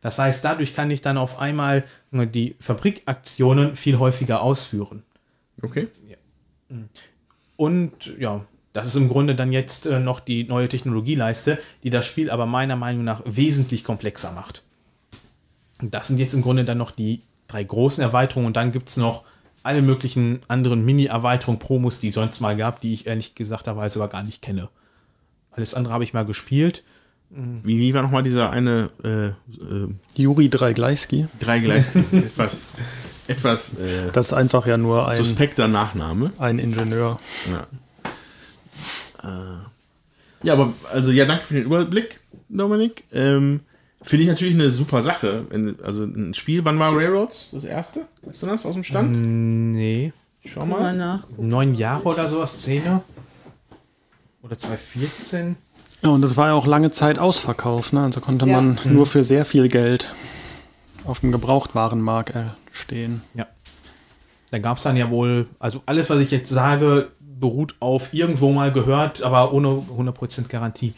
Das 0.00 0.18
heißt, 0.18 0.44
dadurch 0.44 0.74
kann 0.74 0.90
ich 0.90 1.00
dann 1.00 1.16
auf 1.16 1.38
einmal 1.38 1.84
die 2.12 2.56
Fabrikaktionen 2.60 3.74
viel 3.74 3.98
häufiger 3.98 4.42
ausführen. 4.42 5.02
Okay. 5.62 5.88
Und 7.56 8.18
ja, 8.18 8.44
das 8.74 8.88
ist 8.88 8.96
im 8.96 9.08
Grunde 9.08 9.34
dann 9.34 9.52
jetzt 9.52 9.86
äh, 9.86 10.00
noch 10.00 10.20
die 10.20 10.44
neue 10.44 10.68
Technologieleiste, 10.68 11.58
die 11.84 11.90
das 11.90 12.04
Spiel 12.04 12.28
aber 12.28 12.44
meiner 12.44 12.76
Meinung 12.76 13.04
nach 13.04 13.22
wesentlich 13.24 13.84
komplexer 13.84 14.32
macht. 14.32 14.62
Und 15.80 15.94
das 15.94 16.08
sind 16.08 16.18
jetzt 16.18 16.34
im 16.34 16.42
Grunde 16.42 16.64
dann 16.64 16.78
noch 16.78 16.90
die 16.90 17.22
drei 17.46 17.62
großen 17.62 18.02
Erweiterungen 18.02 18.48
und 18.48 18.56
dann 18.56 18.72
gibt 18.72 18.88
es 18.88 18.96
noch 18.96 19.24
alle 19.64 19.82
möglichen 19.82 20.40
anderen 20.46 20.84
Mini-Erweiterungen, 20.84 21.58
Promos, 21.58 21.98
die 21.98 22.08
es 22.08 22.14
sonst 22.14 22.40
mal 22.40 22.56
gab, 22.56 22.80
die 22.80 22.92
ich 22.92 23.06
ehrlich 23.06 23.34
gesagt 23.34 23.66
aber 23.66 23.88
gar 24.08 24.22
nicht 24.22 24.42
kenne. 24.42 24.68
Alles 25.50 25.74
andere 25.74 25.92
habe 25.92 26.04
ich 26.04 26.12
mal 26.12 26.24
gespielt. 26.24 26.84
Wie, 27.30 27.80
wie 27.80 27.94
war 27.94 28.02
nochmal 28.02 28.22
dieser 28.22 28.50
eine 28.50 28.90
äh, 29.02 29.28
äh, 29.28 29.88
Juri 30.14 30.50
Dreigleiski? 30.50 31.26
Dreigleiski, 31.40 31.98
etwas, 32.12 32.68
etwas 33.26 33.78
äh, 33.78 34.12
das 34.12 34.26
ist 34.26 34.32
einfach 34.34 34.66
ja 34.66 34.76
nur 34.76 35.08
ein 35.08 35.24
suspekter 35.24 35.66
Nachname. 35.66 36.30
Ein 36.38 36.60
Ingenieur. 36.60 37.16
Ja. 37.50 37.66
Äh, 39.22 40.46
ja, 40.46 40.52
aber 40.52 40.74
also 40.92 41.10
ja, 41.10 41.24
danke 41.24 41.44
für 41.46 41.54
den 41.54 41.64
Überblick. 41.64 42.20
Dominik. 42.48 43.04
Ähm, 43.12 43.60
Finde 44.04 44.24
ich 44.24 44.28
natürlich 44.28 44.54
eine 44.54 44.70
super 44.70 45.00
Sache. 45.02 45.46
Also 45.82 46.04
ein 46.04 46.34
Spiel, 46.34 46.64
wann 46.64 46.78
war 46.78 46.94
Railroads 46.94 47.50
das 47.52 47.64
erste? 47.64 48.02
Weißt 48.22 48.42
du 48.42 48.46
das 48.46 48.66
aus 48.66 48.74
dem 48.74 48.84
Stand? 48.84 49.16
Nee. 49.72 50.12
Schau 50.44 50.66
Mal 50.66 50.80
mal. 50.80 50.96
nach. 50.96 51.26
Neun 51.38 51.74
Jahre 51.74 52.02
oder 52.04 52.28
so, 52.28 52.44
Szene. 52.44 53.00
Oder 54.42 54.58
2014. 54.58 55.56
Ja, 56.02 56.10
und 56.10 56.20
das 56.20 56.36
war 56.36 56.48
ja 56.48 56.52
auch 56.54 56.66
lange 56.66 56.90
Zeit 56.90 57.18
ausverkauft, 57.18 57.94
ne? 57.94 58.02
Also 58.02 58.20
konnte 58.20 58.46
Ja. 58.46 58.60
man 58.60 58.78
nur 58.84 59.06
für 59.06 59.24
sehr 59.24 59.46
viel 59.46 59.68
Geld 59.68 60.14
auf 61.06 61.20
dem 61.20 61.32
Gebrauchtwarenmarkt 61.32 62.34
stehen. 62.72 63.22
Ja. 63.32 63.46
Da 64.50 64.58
gab 64.58 64.76
es 64.76 64.82
dann 64.82 64.96
ja 64.98 65.10
wohl, 65.10 65.46
also 65.58 65.82
alles, 65.86 66.10
was 66.10 66.18
ich 66.20 66.30
jetzt 66.30 66.50
sage, 66.50 67.08
beruht 67.20 67.74
auf 67.80 68.12
irgendwo 68.12 68.52
mal 68.52 68.70
gehört, 68.70 69.22
aber 69.22 69.52
ohne 69.54 69.68
100% 69.96 70.48
Garantie. 70.48 70.92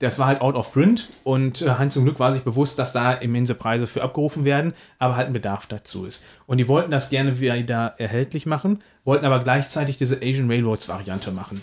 Das 0.00 0.18
war 0.18 0.26
halt 0.26 0.40
out 0.40 0.54
of 0.54 0.72
print 0.72 1.08
und 1.24 1.62
äh, 1.62 1.70
Hans 1.70 1.94
zum 1.94 2.04
Glück 2.04 2.20
war 2.20 2.32
sich 2.32 2.42
bewusst, 2.42 2.78
dass 2.78 2.92
da 2.92 3.12
immense 3.12 3.54
Preise 3.54 3.86
für 3.86 4.02
abgerufen 4.02 4.44
werden, 4.44 4.72
aber 4.98 5.16
halt 5.16 5.26
ein 5.26 5.32
Bedarf 5.32 5.66
dazu 5.66 6.06
ist. 6.06 6.24
Und 6.46 6.58
die 6.58 6.68
wollten 6.68 6.90
das 6.90 7.10
gerne 7.10 7.40
wieder 7.40 7.94
erhältlich 7.98 8.46
machen, 8.46 8.82
wollten 9.04 9.24
aber 9.24 9.40
gleichzeitig 9.40 9.98
diese 9.98 10.18
Asian 10.18 10.48
Railroads 10.48 10.88
Variante 10.88 11.32
machen. 11.32 11.60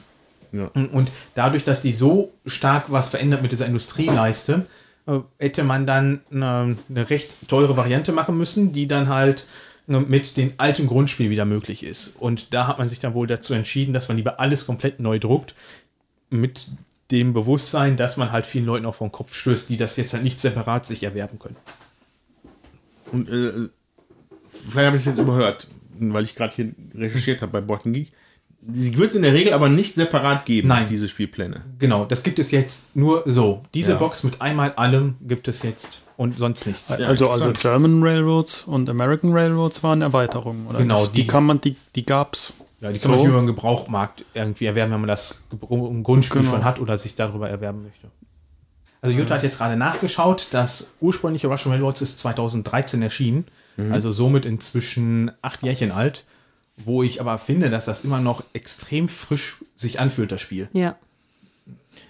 Ja. 0.52 0.70
Und 0.74 1.12
dadurch, 1.34 1.64
dass 1.64 1.82
die 1.82 1.92
so 1.92 2.32
stark 2.46 2.92
was 2.92 3.10
verändert 3.10 3.42
mit 3.42 3.52
dieser 3.52 3.66
Industrieleiste, 3.66 4.66
äh, 5.08 5.20
hätte 5.38 5.64
man 5.64 5.86
dann 5.86 6.22
eine, 6.32 6.76
eine 6.90 7.10
recht 7.10 7.48
teure 7.48 7.78
Variante 7.78 8.12
machen 8.12 8.38
müssen, 8.38 8.74
die 8.74 8.88
dann 8.88 9.10
halt 9.10 9.48
äh, 9.88 10.00
mit 10.00 10.38
dem 10.38 10.54
alten 10.58 10.88
Grundspiel 10.88 11.30
wieder 11.30 11.46
möglich 11.46 11.84
ist. 11.84 12.16
Und 12.20 12.54
da 12.54 12.68
hat 12.68 12.80
man 12.80 12.88
sich 12.88 13.00
dann 13.00 13.14
wohl 13.14 13.28
dazu 13.28 13.54
entschieden, 13.54 13.94
dass 13.94 14.08
man 14.08 14.18
lieber 14.18 14.40
alles 14.40 14.66
komplett 14.66 15.00
neu 15.00 15.20
druckt, 15.20 15.56
mit 16.30 16.72
dem 17.12 17.34
Bewusstsein, 17.34 17.98
dass 17.98 18.18
man 18.18 18.32
halt 18.32 18.46
vielen 18.46 18.66
Leuten 18.66 18.86
auch 18.86 18.96
vor 18.96 19.08
den 19.08 19.12
Kopf 19.12 19.34
stößt, 19.36 19.70
die 19.70 19.78
das 19.78 19.96
jetzt 19.98 20.14
halt 20.14 20.24
nicht 20.24 20.40
separat 20.40 20.86
sich 20.86 21.04
erwerben 21.04 21.38
können. 21.40 21.56
Und 23.12 23.30
äh, 23.30 23.70
vielleicht 24.50 24.88
habe 24.88 24.98
ich 24.98 25.02
es 25.02 25.06
jetzt 25.06 25.20
überhört, 25.20 25.68
weil 26.00 26.24
ich 26.24 26.36
gerade 26.36 26.54
hier 26.56 26.72
recherchiert 26.96 27.42
habe 27.42 27.52
bei 27.52 27.62
Botten 27.62 27.94
Geek. 27.94 28.12
Die 28.68 28.98
wird 28.98 29.12
es 29.12 29.16
in 29.16 29.22
der 29.22 29.34
Regel 29.34 29.54
aber 29.54 29.70
nicht 29.70 29.94
separat 29.94 30.46
geben, 30.48 30.70
Nein. 30.70 30.88
diese 30.90 31.08
Spielpläne. 31.08 31.62
Genau, 31.78 32.06
das 32.06 32.24
gibt 32.24 32.40
es 32.40 32.50
jetzt 32.50 32.96
nur 32.96 33.22
so. 33.28 33.62
Diese 33.76 33.92
Ja. 33.92 33.98
Box 34.00 34.24
mit 34.24 34.42
einmal 34.42 34.72
allem 34.74 35.18
gibt 35.22 35.48
es 35.48 35.62
jetzt 35.62 36.02
und 36.18 36.40
sonst 36.40 36.66
nichts. 36.66 36.90
Ja, 36.90 37.06
also, 37.08 37.30
also. 37.30 37.52
German 37.54 38.02
Railroads 38.02 38.64
und 38.64 38.90
American 38.90 39.34
Railroads 39.34 39.84
waren 39.84 40.02
Erweiterungen, 40.02 40.66
oder? 40.66 40.80
Genau, 40.80 41.06
die, 41.06 41.22
die- 41.22 41.28
kann 41.28 41.46
man, 41.46 41.62
die, 41.62 41.76
die 41.94 42.04
gab's. 42.06 42.54
Ja, 42.82 42.92
die 42.92 43.00
kann 43.00 43.12
man 43.12 43.20
So. 43.20 43.26
sich 43.26 43.32
über 43.32 43.42
den 43.42 43.48
Gebrauchmarkt 43.48 44.26
irgendwie 44.34 44.66
erwerben, 44.66 44.92
wenn 44.94 45.00
man 45.02 45.08
das 45.08 45.46
Grundspiel 45.60 46.42
Genau. 46.42 46.54
schon 46.54 46.64
hat 46.66 46.80
oder 46.80 46.98
sich 46.98 47.16
darüber 47.16 47.50
erwerben 47.50 47.84
möchte. 47.84 48.10
Also 49.02 49.16
Jutta 49.18 49.36
hat 49.36 49.44
jetzt 49.44 49.58
gerade 49.60 49.78
nachgeschaut, 49.78 50.48
das 50.52 50.94
ursprüngliche 51.00 51.48
Russian 51.48 51.72
Railroads 51.74 52.02
ist 52.02 52.20
2013 52.20 53.02
erschienen, 53.02 53.46
also 53.92 54.10
somit 54.10 54.46
inzwischen 54.46 55.32
acht 55.42 55.62
Jährchen 55.62 55.92
alt, 55.92 56.26
wo 56.78 57.04
ich 57.04 57.20
aber 57.22 57.38
finde, 57.38 57.70
dass 57.70 57.86
das 57.86 58.04
immer 58.04 58.20
noch 58.20 58.44
extrem 58.54 59.08
frisch 59.10 59.58
sich 59.76 60.00
anfühlt, 60.00 60.32
das 60.32 60.42
Spiel. 60.42 60.70
Ja. 60.74 60.96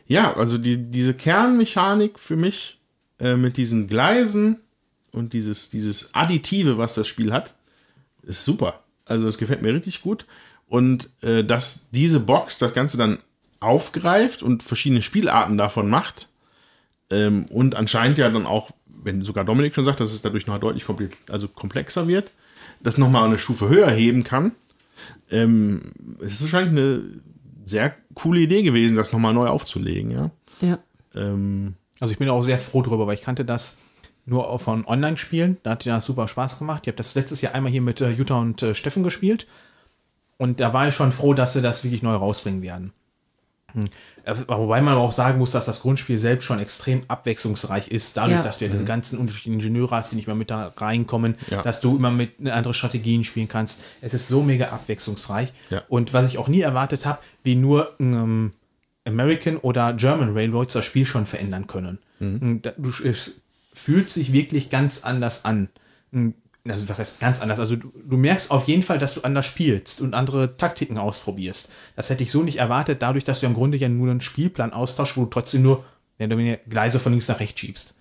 Ja, 0.07 0.35
also 0.35 0.57
die, 0.57 0.77
diese 0.77 1.13
Kernmechanik 1.13 2.19
für 2.19 2.35
mich 2.35 2.79
äh, 3.19 3.35
mit 3.35 3.57
diesen 3.57 3.87
Gleisen 3.87 4.59
und 5.11 5.33
dieses, 5.33 5.69
dieses 5.69 6.13
Additive, 6.13 6.77
was 6.77 6.93
das 6.95 7.07
Spiel 7.07 7.33
hat, 7.33 7.55
ist 8.23 8.45
super. 8.45 8.81
Also 9.05 9.25
das 9.25 9.37
gefällt 9.37 9.61
mir 9.61 9.73
richtig 9.73 10.01
gut. 10.01 10.25
Und 10.67 11.09
äh, 11.21 11.43
dass 11.43 11.89
diese 11.91 12.19
Box 12.19 12.57
das 12.59 12.73
Ganze 12.73 12.97
dann 12.97 13.19
aufgreift 13.59 14.43
und 14.43 14.63
verschiedene 14.63 15.01
Spielarten 15.01 15.57
davon 15.57 15.89
macht 15.89 16.29
ähm, 17.11 17.45
und 17.45 17.75
anscheinend 17.75 18.17
ja 18.17 18.29
dann 18.29 18.45
auch, 18.45 18.71
wenn 18.87 19.21
sogar 19.21 19.45
Dominik 19.45 19.73
schon 19.75 19.85
sagt, 19.85 19.99
dass 19.99 20.11
es 20.11 20.21
dadurch 20.21 20.47
noch 20.47 20.57
deutlich 20.59 20.85
komplex, 20.85 21.23
also 21.29 21.47
komplexer 21.47 22.07
wird, 22.07 22.31
das 22.81 22.97
nochmal 22.97 23.25
eine 23.25 23.37
Stufe 23.37 23.69
höher 23.69 23.89
heben 23.89 24.23
kann, 24.23 24.51
ähm, 25.29 25.81
es 26.19 26.33
ist 26.33 26.41
wahrscheinlich 26.41 26.71
eine 26.71 27.01
sehr 27.63 27.95
coole 28.13 28.41
Idee 28.41 28.63
gewesen, 28.63 28.97
das 28.97 29.11
nochmal 29.13 29.33
neu 29.33 29.47
aufzulegen, 29.47 30.11
ja. 30.11 30.31
Ja. 30.61 30.79
Ähm, 31.15 31.75
Also 31.99 32.11
ich 32.11 32.17
bin 32.17 32.29
auch 32.29 32.41
sehr 32.43 32.59
froh 32.59 32.81
drüber, 32.81 33.07
weil 33.07 33.15
ich 33.15 33.21
kannte 33.21 33.45
das 33.45 33.77
nur 34.25 34.57
von 34.59 34.85
Online-Spielen. 34.85 35.57
Da 35.63 35.71
hat 35.71 35.85
ja 35.85 36.01
super 36.01 36.27
Spaß 36.27 36.59
gemacht. 36.59 36.81
Ich 36.83 36.87
habe 36.87 36.97
das 36.97 37.15
letztes 37.15 37.41
Jahr 37.41 37.53
einmal 37.53 37.71
hier 37.71 37.81
mit 37.81 38.01
äh, 38.01 38.09
Jutta 38.09 38.35
und 38.35 38.61
äh, 38.63 38.73
Steffen 38.73 39.03
gespielt. 39.03 39.47
Und 40.37 40.59
da 40.59 40.73
war 40.73 40.87
ich 40.87 40.95
schon 40.95 41.11
froh, 41.11 41.33
dass 41.33 41.53
sie 41.53 41.61
das 41.61 41.83
wirklich 41.83 42.03
neu 42.03 42.15
rausbringen 42.15 42.61
werden. 42.61 42.91
Hm. 43.73 43.85
Äh, 44.23 44.35
Wobei 44.47 44.81
man 44.81 44.95
auch 44.95 45.11
sagen 45.11 45.37
muss, 45.37 45.51
dass 45.51 45.65
das 45.65 45.81
Grundspiel 45.81 46.17
selbst 46.17 46.45
schon 46.45 46.59
extrem 46.59 47.01
abwechslungsreich 47.07 47.89
ist, 47.89 48.15
dadurch, 48.17 48.37
Ja. 48.37 48.43
dass 48.43 48.57
du 48.59 48.65
ja 48.65 48.71
diese 48.71 48.85
ganzen 48.85 49.19
unterschiedlichen 49.19 49.59
Ingenieure 49.59 49.95
hast, 49.95 50.11
die 50.11 50.15
nicht 50.15 50.27
mehr 50.27 50.35
mit 50.35 50.49
da 50.51 50.73
reinkommen, 50.77 51.35
Ja. 51.49 51.61
dass 51.61 51.81
du 51.81 51.95
immer 51.97 52.11
mit 52.11 52.39
ne, 52.39 52.53
andere 52.53 52.73
Strategien 52.73 53.23
spielen 53.23 53.47
kannst. 53.47 53.83
Es 54.01 54.13
ist 54.13 54.27
so 54.27 54.41
mega 54.43 54.69
abwechslungsreich. 54.69 55.53
Ja. 55.69 55.83
Und 55.89 56.13
was 56.13 56.27
ich 56.27 56.37
auch 56.37 56.47
nie 56.47 56.61
erwartet 56.61 57.05
habe, 57.05 57.19
wie 57.43 57.55
nur 57.55 57.93
ähm, 57.99 58.51
American 59.05 59.57
oder 59.57 59.93
German 59.93 60.33
Railroads 60.33 60.73
das 60.73 60.85
Spiel 60.85 61.05
schon 61.05 61.25
verändern 61.25 61.67
können. 61.67 61.99
Da- 62.61 62.73
Du, 62.77 62.91
es 63.03 63.41
fühlt 63.73 64.09
sich 64.09 64.31
wirklich 64.31 64.69
ganz 64.69 65.03
anders 65.03 65.43
an. 65.45 65.69
Also 66.67 66.89
was 66.89 66.97
heißt 66.97 67.19
ganz 67.19 67.41
anders? 67.41 67.59
Also 67.59 67.75
du, 67.75 67.91
du 67.93 68.17
merkst 68.17 68.49
auf 68.49 68.67
jeden 68.67 68.81
Fall, 68.81 68.97
dass 68.97 69.13
du 69.13 69.21
anders 69.21 69.45
spielst 69.45 70.01
und 70.01 70.15
andere 70.15 70.57
Taktiken 70.57 70.97
ausprobierst. 70.97 71.71
Das 71.95 72.09
hätte 72.09 72.23
ich 72.23 72.31
so 72.31 72.41
nicht 72.41 72.57
erwartet, 72.57 73.01
dadurch, 73.03 73.23
dass 73.23 73.39
du 73.39 73.45
im 73.45 73.53
Grunde 73.53 73.77
ja 73.77 73.87
nur 73.87 74.09
einen 74.09 74.21
Spielplan 74.21 74.73
austauschst, 74.73 75.15
wo 75.15 75.25
du 75.25 75.29
trotzdem 75.29 75.61
nur 75.61 75.85
mehr 76.17 76.27
oder 76.27 76.37
weniger 76.39 76.57
Gleise 76.67 76.99
von 76.99 77.11
links 77.11 77.27
nach 77.27 77.39
rechts 77.39 77.59
schiebst. 77.59 77.93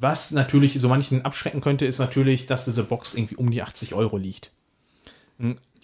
Was 0.00 0.32
natürlich 0.32 0.74
so 0.80 0.88
manchen 0.88 1.24
abschrecken 1.24 1.60
könnte, 1.60 1.86
ist 1.86 1.98
natürlich, 1.98 2.46
dass 2.46 2.64
diese 2.64 2.82
Box 2.82 3.14
irgendwie 3.14 3.36
um 3.36 3.50
die 3.50 3.62
80 3.62 3.94
Euro 3.94 4.16
liegt. 4.16 4.50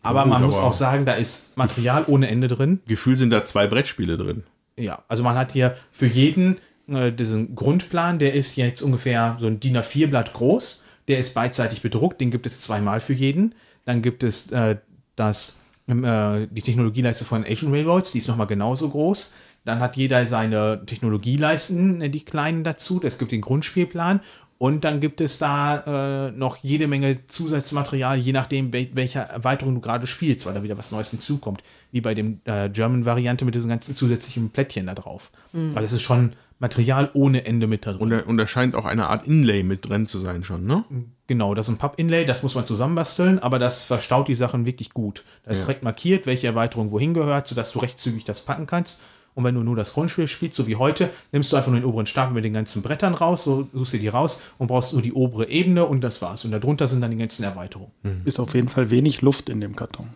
Aber 0.03 0.23
gut, 0.23 0.31
man 0.33 0.43
muss 0.43 0.57
aber- 0.57 0.65
auch 0.67 0.73
sagen, 0.73 1.05
da 1.07 1.13
ist 1.15 1.57
Material 1.57 2.05
ohne 2.09 2.29
Ende 2.29 2.49
drin. 2.49 2.81
Gefühlt 2.87 3.19
sind 3.19 3.31
da 3.31 3.45
zwei 3.45 3.67
Brettspiele 3.69 4.17
drin. 4.17 4.43
Ja, 4.77 5.03
also 5.09 5.23
man 5.23 5.37
hat 5.37 5.53
hier 5.53 5.77
für 5.93 6.07
jeden 6.07 6.59
äh, 6.89 7.13
diesen 7.13 7.55
Grundplan, 7.55 8.19
der 8.19 8.35
ist 8.35 8.57
jetzt 8.57 8.83
ungefähr 8.83 9.37
so 9.41 9.47
ein 9.47 9.61
DIN 9.61 9.77
A4-Blatt 9.77 10.33
groß. 10.33 10.85
Der 11.09 11.19
ist 11.19 11.35
beidseitig 11.35 11.83
bedruckt, 11.83 12.21
den 12.21 12.31
gibt 12.31 12.47
es 12.47 12.61
zweimal 12.61 13.01
für 13.01 13.15
jeden. 13.15 13.55
Dann 13.85 14.03
gibt 14.03 14.23
es 14.23 14.51
äh, 14.51 14.77
das, 15.17 15.59
ähm, 15.89 16.05
äh, 16.05 16.47
die 16.51 16.63
Technologieleiste 16.63 17.25
von 17.25 17.45
Asian 17.45 17.73
Railroads, 17.73 18.13
die 18.13 18.19
ist 18.19 18.29
nochmal 18.29 18.47
genauso 18.47 18.91
groß. 18.91 19.33
Dann 19.65 19.81
hat 19.81 19.97
jeder 19.97 20.27
seine 20.27 20.83
Technologieleisten, 20.85 22.03
äh, 22.03 22.11
die 22.11 22.25
kleinen 22.25 22.65
dazu. 22.65 23.01
Es 23.03 23.19
gibt 23.19 23.33
den 23.33 23.41
Grundspielplan. 23.41 24.21
Und 24.59 24.83
dann 24.83 24.99
gibt 25.01 25.21
es 25.21 25.39
da 25.39 26.27
äh, 26.27 26.33
noch 26.33 26.57
jede 26.57 26.89
Menge 26.89 27.27
Zusatzmaterial, 27.29 28.19
je 28.19 28.33
nachdem, 28.33 28.73
wel 28.73 28.89
welcher 28.93 29.23
Erweiterung 29.23 29.77
du 29.77 29.81
gerade 29.81 30.09
spielst, 30.09 30.47
weil 30.47 30.55
da 30.55 30.65
wieder 30.65 30.77
was 30.77 30.91
Neues 30.91 31.11
hinzukommt. 31.11 31.63
Wie 31.93 32.01
bei 32.01 32.15
dem 32.15 32.41
äh, 32.45 32.69
German-Variante 32.69 33.45
mit 33.45 33.55
diesen 33.55 33.69
ganzen 33.69 33.95
zusätzlichen 33.95 34.51
Plättchen 34.51 34.87
da 34.87 34.95
drauf. 34.95 35.31
Also 35.53 35.87
es 35.87 35.93
ist 35.93 36.03
schon 36.03 36.33
Material 36.61 37.11
ohne 37.15 37.45
Ende 37.47 37.67
mit 37.67 37.87
da 37.87 37.93
drin. 37.93 38.03
Und 38.03 38.11
da, 38.11 38.21
und 38.21 38.37
da 38.37 38.47
scheint 38.47 38.75
auch 38.75 38.85
eine 38.85 39.09
Art 39.09 39.27
Inlay 39.27 39.63
mit 39.63 39.89
drin 39.89 40.07
zu 40.07 40.19
sein 40.19 40.43
schon, 40.45 40.67
ne? 40.67 40.85
Genau, 41.29 41.55
das 41.55 41.69
ist 41.69 41.75
ein 41.75 41.79
Papp-Inlay, 41.79 42.25
das 42.25 42.43
muss 42.43 42.55
man 42.55 42.67
zusammenbasteln, 42.67 43.39
aber 43.39 43.59
das 43.59 43.85
verstaut 43.85 44.29
die 44.29 44.35
Sachen 44.35 44.67
wirklich 44.67 44.91
gut. 44.95 45.25
Da 45.45 45.53
ist 45.53 45.61
Ja. 45.61 45.67
direkt 45.67 45.83
markiert, 45.85 46.27
welche 46.27 46.47
Erweiterung 46.47 46.91
wohin 46.91 47.15
gehört, 47.15 47.47
sodass 47.47 47.71
du 47.73 47.79
recht 47.79 47.99
zügig 47.99 48.25
das 48.25 48.45
packen 48.45 48.67
kannst. 48.67 49.03
Und 49.35 49.45
wenn 49.45 49.55
du 49.55 49.63
nur 49.63 49.77
das 49.77 49.93
Grundspiel 49.93 50.27
spielst, 50.27 50.57
so 50.57 50.67
wie 50.67 50.75
heute, 50.75 51.11
nimmst 51.31 51.53
du 51.53 51.57
einfach 51.57 51.71
nur 51.71 51.79
den 51.79 51.87
oberen 51.87 52.07
Stapel 52.07 52.35
mit 52.35 52.45
den 52.45 52.55
ganzen 52.55 52.83
Brettern 52.83 53.15
raus, 53.15 53.45
so 53.45 53.69
suchst 53.73 53.93
dir 53.93 54.01
die 54.01 54.09
raus 54.09 54.43
und 54.57 54.67
brauchst 54.67 54.95
nur 54.95 55.03
die 55.03 55.13
obere 55.13 55.49
Ebene 55.49 55.85
und 55.85 56.01
das 56.01 56.21
war's. 56.23 56.45
Und 56.45 56.51
darunter 56.51 56.89
sind 56.89 57.03
dann 57.03 57.13
die 57.13 57.19
ganzen 57.19 57.45
Erweiterungen. 57.45 57.93
Ist 58.25 58.41
auf 58.41 58.55
jeden 58.55 58.67
Fall 58.69 58.91
wenig 58.91 59.23
Luft 59.23 59.49
in 59.49 59.61
dem 59.61 59.77
Karton. 59.77 60.09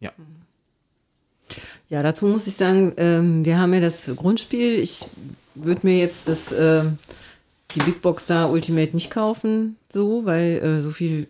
Ja. 0.00 0.10
Ja, 1.90 2.02
dazu 2.02 2.26
muss 2.26 2.46
ich 2.46 2.54
sagen, 2.54 2.94
ähm, 2.96 3.44
wir 3.44 3.58
haben 3.58 3.74
ja 3.74 3.80
das 3.80 4.10
Grundspiel. 4.16 4.78
Ich 4.78 5.04
würde 5.54 5.86
mir 5.86 5.98
jetzt 5.98 6.28
das, 6.28 6.52
ähm, 6.52 6.98
die 7.74 7.80
Big 7.80 8.00
Box 8.00 8.26
da 8.26 8.46
Ultimate 8.46 8.94
nicht 8.94 9.10
kaufen, 9.10 9.76
so, 9.92 10.24
weil 10.24 10.58
äh, 10.62 10.80
so 10.80 10.90
viel, 10.90 11.28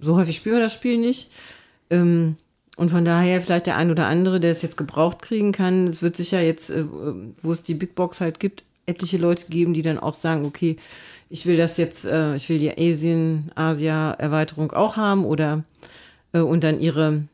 so 0.00 0.16
häufig 0.16 0.36
spielen 0.36 0.56
wir 0.56 0.62
das 0.62 0.74
Spiel 0.74 0.98
nicht. 0.98 1.30
Ähm, 1.88 2.36
und 2.76 2.90
von 2.90 3.04
daher 3.04 3.42
vielleicht 3.42 3.66
der 3.66 3.76
ein 3.76 3.90
oder 3.90 4.06
andere, 4.06 4.40
der 4.40 4.52
es 4.52 4.62
jetzt 4.62 4.76
gebraucht 4.76 5.22
kriegen 5.22 5.52
kann. 5.52 5.86
Es 5.86 6.02
wird 6.02 6.16
sicher 6.16 6.40
jetzt, 6.40 6.70
äh, 6.70 6.84
wo 7.42 7.52
es 7.52 7.62
die 7.62 7.74
Big 7.74 7.94
Box 7.94 8.20
halt 8.20 8.38
gibt, 8.40 8.64
etliche 8.86 9.18
Leute 9.18 9.46
geben, 9.48 9.74
die 9.74 9.82
dann 9.82 9.98
auch 9.98 10.14
sagen, 10.14 10.44
okay, 10.44 10.76
ich 11.30 11.46
will 11.46 11.56
das 11.56 11.76
jetzt, 11.76 12.04
äh, 12.04 12.34
ich 12.34 12.48
will 12.48 12.58
die 12.58 12.72
Asien, 12.76 13.50
Asia-Erweiterung 13.54 14.72
auch 14.72 14.96
haben 14.96 15.24
oder 15.24 15.64
äh, 16.32 16.40
und 16.40 16.64
dann 16.64 16.80
ihre 16.80 17.24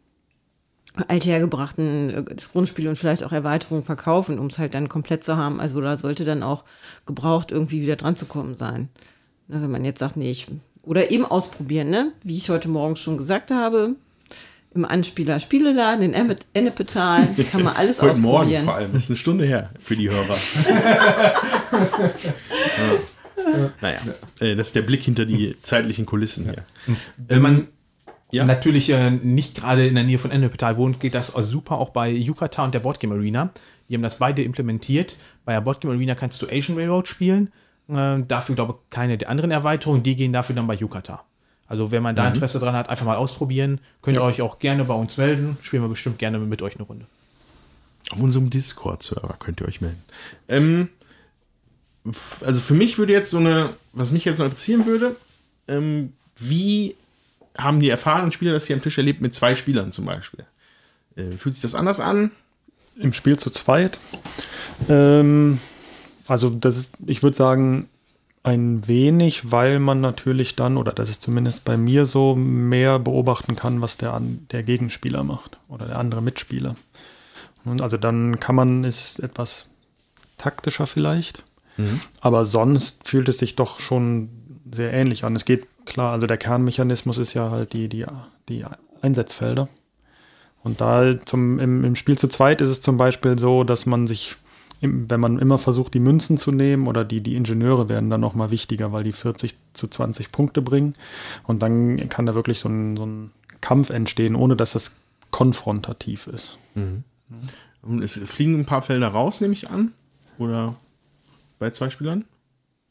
althergebrachten 1.09 2.11
äh, 2.11 2.35
das 2.35 2.53
Grundspiel 2.53 2.89
und 2.89 2.99
vielleicht 2.99 3.25
auch 3.25 3.33
Erweiterungen 3.33 3.85
verkaufen, 3.85 4.39
um 4.39 4.47
es 4.47 4.59
halt 4.59 4.75
dann 4.75 4.89
komplett 4.89 5.25
zu 5.25 5.37
haben. 5.37 5.61
Also 5.61 5.81
da 5.81 5.97
sollte 5.97 6.25
dann 6.25 6.43
auch 6.43 6.65
gebraucht 7.07 7.51
irgendwie 7.51 7.83
wieder 7.83 7.97
dran 7.97 8.17
zu 8.17 8.27
kommen 8.27 8.57
sein. 8.57 8.89
Ne, 9.49 9.63
wenn 9.63 9.71
man 9.71 9.85
jetzt 9.85 10.01
sagt, 10.01 10.17
nee, 10.17 10.31
ich 10.31 10.47
oder 10.83 11.11
eben 11.11 11.25
ausprobieren, 11.25 11.91
ne? 11.91 12.13
Wie 12.23 12.37
ich 12.37 12.49
heute 12.51 12.69
Morgen 12.69 12.95
schon 12.97 13.17
gesagt 13.17 13.51
habe, 13.51 13.97
im 14.75 14.85
Anspieler 14.85 15.41
Spieleladen 15.41 16.03
in 16.05 16.15
Enne- 16.15 16.37
Ennepetal. 16.53 17.27
Kann 17.53 17.63
man 17.65 17.75
alles 17.77 18.01
Heute 18.01 18.19
Morgen 18.19 18.37
ausprobieren. 18.39 18.65
vor 18.67 18.75
allem. 18.77 18.93
Das 18.93 19.05
ist 19.05 19.11
eine 19.11 19.17
Stunde 19.17 19.45
her 19.47 19.71
für 19.79 19.97
die 19.97 20.11
Hörer. 20.11 20.37
ja. 21.73 23.71
Naja, 23.81 23.99
äh, 24.41 24.57
das 24.57 24.69
ist 24.69 24.77
der 24.77 24.83
Blick 24.83 25.03
hinter 25.03 25.25
die 25.25 25.57
zeitlichen 25.63 26.07
Kulissen 26.07 26.45
hier. 26.45 26.65
Wenn 27.17 27.43
man 27.43 27.69
Ja. 28.31 28.45
natürlich 28.45 28.91
äh, 28.91 29.11
nicht 29.11 29.55
gerade 29.55 29.87
in 29.87 29.95
der 29.95 30.05
Nähe 30.05 30.19
von 30.19 30.31
Ennepetal 30.31 30.77
wohnt, 30.77 31.01
geht 31.01 31.15
das 31.15 31.29
super 31.29 31.79
auch 31.79 31.91
bei 31.91 32.11
Yukata 32.11 32.65
und 32.65 32.75
der 32.75 32.81
Boardgame 32.81 33.15
Arena. 33.15 33.51
Die 33.89 33.95
haben 33.95 34.03
das 34.03 34.19
beide 34.19 34.43
implementiert. 34.43 35.17
Bei 35.45 35.53
der 35.53 35.61
Boardgame 35.61 35.95
Arena 35.95 36.15
kannst 36.15 36.43
du 36.43 36.49
Asian 36.49 36.77
Railroad 36.77 37.07
spielen. 37.07 37.53
Äh, 37.89 38.23
dafür 38.27 38.55
glaube 38.55 38.75
ich 38.75 38.91
keine 38.91 39.17
der 39.17 39.31
anderen 39.31 39.51
Erweiterungen. 39.51 40.03
Die 40.03 40.17
gehen 40.17 40.33
dafür 40.33 40.57
dann 40.57 40.67
bei 40.67 40.75
Yukata. 40.75 41.25
Also 41.69 41.91
wenn 41.91 42.03
man 42.03 42.15
da 42.15 42.29
Interesse 42.29 42.61
dran 42.61 42.75
hat, 42.75 42.89
einfach 42.89 43.07
mal 43.07 43.17
ausprobieren. 43.17 43.81
Könnt 44.03 44.17
ihr 44.17 44.23
euch 44.23 44.41
auch 44.41 44.59
gerne 44.59 44.85
bei 44.85 44.95
uns 44.95 45.17
melden. 45.19 45.59
Spielen 45.63 45.83
wir 45.83 45.89
bestimmt 45.89 46.19
gerne 46.19 46.39
mit 46.39 46.63
euch 46.63 46.77
eine 46.77 46.85
Runde. 46.85 47.07
Auf 48.11 48.21
unserem 48.21 48.51
Discord-Server 48.51 49.37
könnt 49.39 49.61
ihr 49.61 49.67
euch 49.67 49.81
melden. 49.81 50.03
Ähm, 50.49 50.89
also 52.45 52.61
für 52.61 52.75
mich 52.75 52.99
würde 52.99 53.13
jetzt 53.13 53.31
so 53.31 53.39
eine, 53.39 53.71
was 53.93 54.13
mich 54.13 54.25
jetzt 54.25 54.39
noch 54.39 54.47
interessieren 54.47 54.87
würde, 54.87 55.17
ähm, 55.67 56.13
wie 56.37 56.95
haben 57.59 57.81
die 57.81 57.91
erfahrenen 57.91 58.33
Spieler 58.33 58.53
das 58.53 58.67
hier 58.67 58.77
am 58.77 58.83
Tisch 58.83 58.99
erlebt 58.99 59.21
mit 59.21 59.35
zwei 59.35 59.55
Spielern 59.55 59.93
zum 59.93 60.05
Beispiel? 60.05 60.45
Äh, 61.17 61.37
fühlt 61.37 61.55
sich 61.55 61.63
das 61.63 61.75
anders 61.75 62.01
an? 62.01 62.31
Im 62.99 63.13
Spiel 63.13 63.39
zu 63.39 63.51
zweit. 63.51 63.99
Ähm, 64.89 65.61
also 66.27 66.51
das 66.51 66.77
ist, 66.77 66.95
ich 67.07 67.23
würde 67.23 67.37
sagen, 67.37 67.89
ein 68.43 68.87
wenig, 68.87 69.51
weil 69.51 69.81
man 69.81 70.01
natürlich 70.01 70.55
dann, 70.55 70.77
oder 70.77 70.93
das 70.93 71.11
ist 71.11 71.23
zumindest 71.23 71.65
bei 71.65 71.77
mir 71.77 72.07
so, 72.07 72.37
mehr 72.37 72.99
beobachten 72.99 73.57
kann, 73.57 73.83
was 73.83 73.97
der, 73.97 74.21
der 74.53 74.63
Gegenspieler 74.63 75.25
macht 75.25 75.59
oder 75.69 75.87
der 75.87 75.99
andere 75.99 76.23
Mitspieler. 76.23 76.77
Und 77.65 77.83
also 77.83 77.97
dann 77.97 78.39
kann 78.39 78.55
man, 78.55 78.85
ist 78.85 79.01
es 79.01 79.19
etwas 79.19 79.67
taktischer 80.39 80.87
vielleicht, 80.87 81.43
aber 82.21 82.45
sonst 82.45 83.07
fühlt 83.07 83.29
es 83.29 83.39
sich 83.39 83.57
doch 83.57 83.81
schon 83.81 84.31
sehr 84.71 84.93
ähnlich 84.93 85.25
an. 85.25 85.35
Es 85.37 85.45
geht 85.45 85.67
klar, 85.87 86.13
also 86.13 86.27
der 86.27 86.37
Kernmechanismus 86.37 87.19
ist 87.19 87.35
ja 87.35 87.51
halt 87.51 87.73
die, 87.73 87.89
die, 87.89 88.05
die 88.49 88.65
Einsatzfelder. 89.01 89.69
Und 90.63 90.81
da 90.81 91.15
zum, 91.25 91.59
im, 91.61 91.85
im 91.85 91.95
Spiel 91.95 92.19
zu 92.19 92.29
zweit 92.29 92.61
ist 92.61 92.71
es 92.71 92.81
zum 92.81 92.97
Beispiel 92.97 93.39
so, 93.39 93.63
dass 93.63 93.87
man 93.87 94.07
sich, 94.07 94.37
wenn 94.81 95.21
man 95.21 95.39
immer 95.39 95.59
versucht, 95.59 95.95
die 95.95 96.01
Münzen 96.01 96.39
zu 96.39 96.51
nehmen 96.51 96.89
oder 96.89 97.05
die, 97.05 97.21
die 97.21 97.37
Ingenieure 97.37 97.89
werden 97.89 98.11
dann 98.11 98.21
nochmal 98.21 98.51
wichtiger, 98.51 98.93
weil 98.93 99.05
die 99.05 99.13
40 99.13 99.55
zu 99.73 99.87
20 99.87 100.33
Punkte 100.33 100.63
bringen. 100.63 100.95
Und 101.45 101.63
dann 101.63 102.09
kann 102.09 102.27
da 102.27 102.35
wirklich 102.35 102.59
so 102.59 102.69
ein, 102.69 102.97
so 102.97 103.07
ein 103.07 103.31
Kampf 103.61 103.91
entstehen, 103.91 104.35
ohne 104.35 104.57
dass 104.57 104.73
das 104.73 104.93
konfrontativ 105.31 106.27
ist. 106.27 106.59
Und 107.83 108.03
es 108.03 108.19
fliegen 108.19 108.59
ein 108.59 108.67
paar 108.67 108.83
Felder 108.83 109.09
raus, 109.09 109.41
nehme 109.41 109.55
ich 109.55 109.71
an? 109.71 109.93
Oder 110.39 110.75
bei 111.59 111.71
zwei 111.71 111.91
Spielern? 111.91 112.25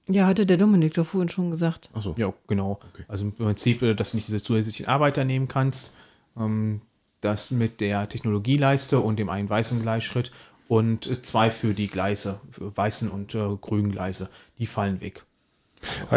Ja, 0.07 0.27
hatte 0.27 0.45
der 0.45 0.57
Dominik 0.57 0.93
doch 0.93 1.05
vorhin 1.05 1.29
schon 1.29 1.51
gesagt. 1.51 1.89
Achso. 1.93 2.13
Ja, 2.17 2.33
genau. 2.47 2.79
Also 3.07 3.25
im 3.25 3.33
Prinzip, 3.33 3.81
äh, 3.81 3.95
dass 3.95 4.11
du 4.11 4.17
nicht 4.17 4.27
diese 4.27 4.41
zusätzlichen 4.41 4.87
Arbeiter 4.87 5.25
nehmen 5.25 5.47
kannst. 5.47 5.95
Ähm, 6.37 6.81
das 7.21 7.51
mit 7.51 7.81
der 7.81 8.07
Technologieleiste 8.07 8.99
und 8.99 9.17
dem 9.17 9.29
einen 9.29 9.49
weißen 9.49 9.81
Gleisschritt 9.81 10.31
und 10.67 11.07
äh, 11.07 11.21
zwei 11.21 11.49
für 11.49 11.73
die 11.73 11.87
Gleise, 11.87 12.39
für 12.49 12.75
weißen 12.75 13.09
und 13.09 13.35
äh, 13.35 13.47
grünen 13.59 13.91
Gleise. 13.91 14.29
Die 14.59 14.65
fallen 14.65 15.01
weg. 15.01 15.25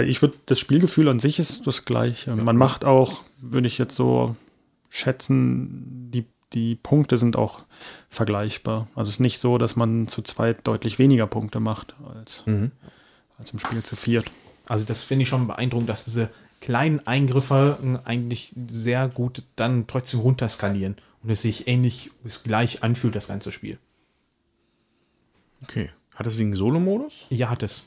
Ich 0.07 0.23
würde, 0.23 0.37
das 0.47 0.59
Spielgefühl 0.59 1.09
an 1.09 1.19
sich 1.19 1.39
ist 1.39 1.67
das 1.67 1.85
gleiche. 1.85 2.35
Man 2.35 2.57
macht 2.57 2.85
auch, 2.85 3.23
würde 3.39 3.67
ich 3.67 3.77
jetzt 3.77 3.97
so 3.97 4.35
schätzen, 4.89 6.11
die, 6.11 6.25
die 6.55 6.75
Punkte 6.75 7.19
sind 7.19 7.37
auch 7.37 7.65
vergleichbar. 8.09 8.89
Also 8.95 9.11
es 9.11 9.17
ist 9.17 9.21
nicht 9.21 9.41
so, 9.41 9.59
dass 9.59 9.77
man 9.77 10.09
zu 10.09 10.23
zweit 10.23 10.67
deutlich 10.67 10.99
weniger 10.99 11.27
Punkte 11.27 11.61
macht 11.61 11.95
als, 12.15 12.45
als 13.39 13.51
im 13.51 13.59
Spiel 13.59 13.83
zu 13.83 13.97
viert. 13.97 14.31
Also 14.67 14.85
das 14.85 15.03
finde 15.03 15.23
ich 15.23 15.29
schon 15.29 15.47
beeindruckend, 15.47 15.89
dass 15.89 16.05
diese 16.05 16.31
kleinen 16.61 17.07
Eingriffe 17.07 17.79
äh, 17.83 18.09
eigentlich 18.09 18.55
sehr 18.69 19.09
gut 19.09 19.45
dann 19.57 19.87
trotzdem 19.87 20.21
runterskalieren 20.21 20.97
und 21.23 21.31
es 21.31 21.43
sich 21.43 21.69
ähnlich 21.69 22.11
bis 22.23 22.43
gleich 22.43 22.83
anfühlt, 22.83 23.15
das 23.15 23.29
ganze 23.29 23.53
Spiel. 23.53 23.79
Okay. 25.63 25.91
Hat 26.15 26.27
das 26.27 26.37
den 26.37 26.55
Solo-Modus? 26.55 27.27
Ja, 27.31 27.49
hat 27.49 27.63
es. 27.63 27.85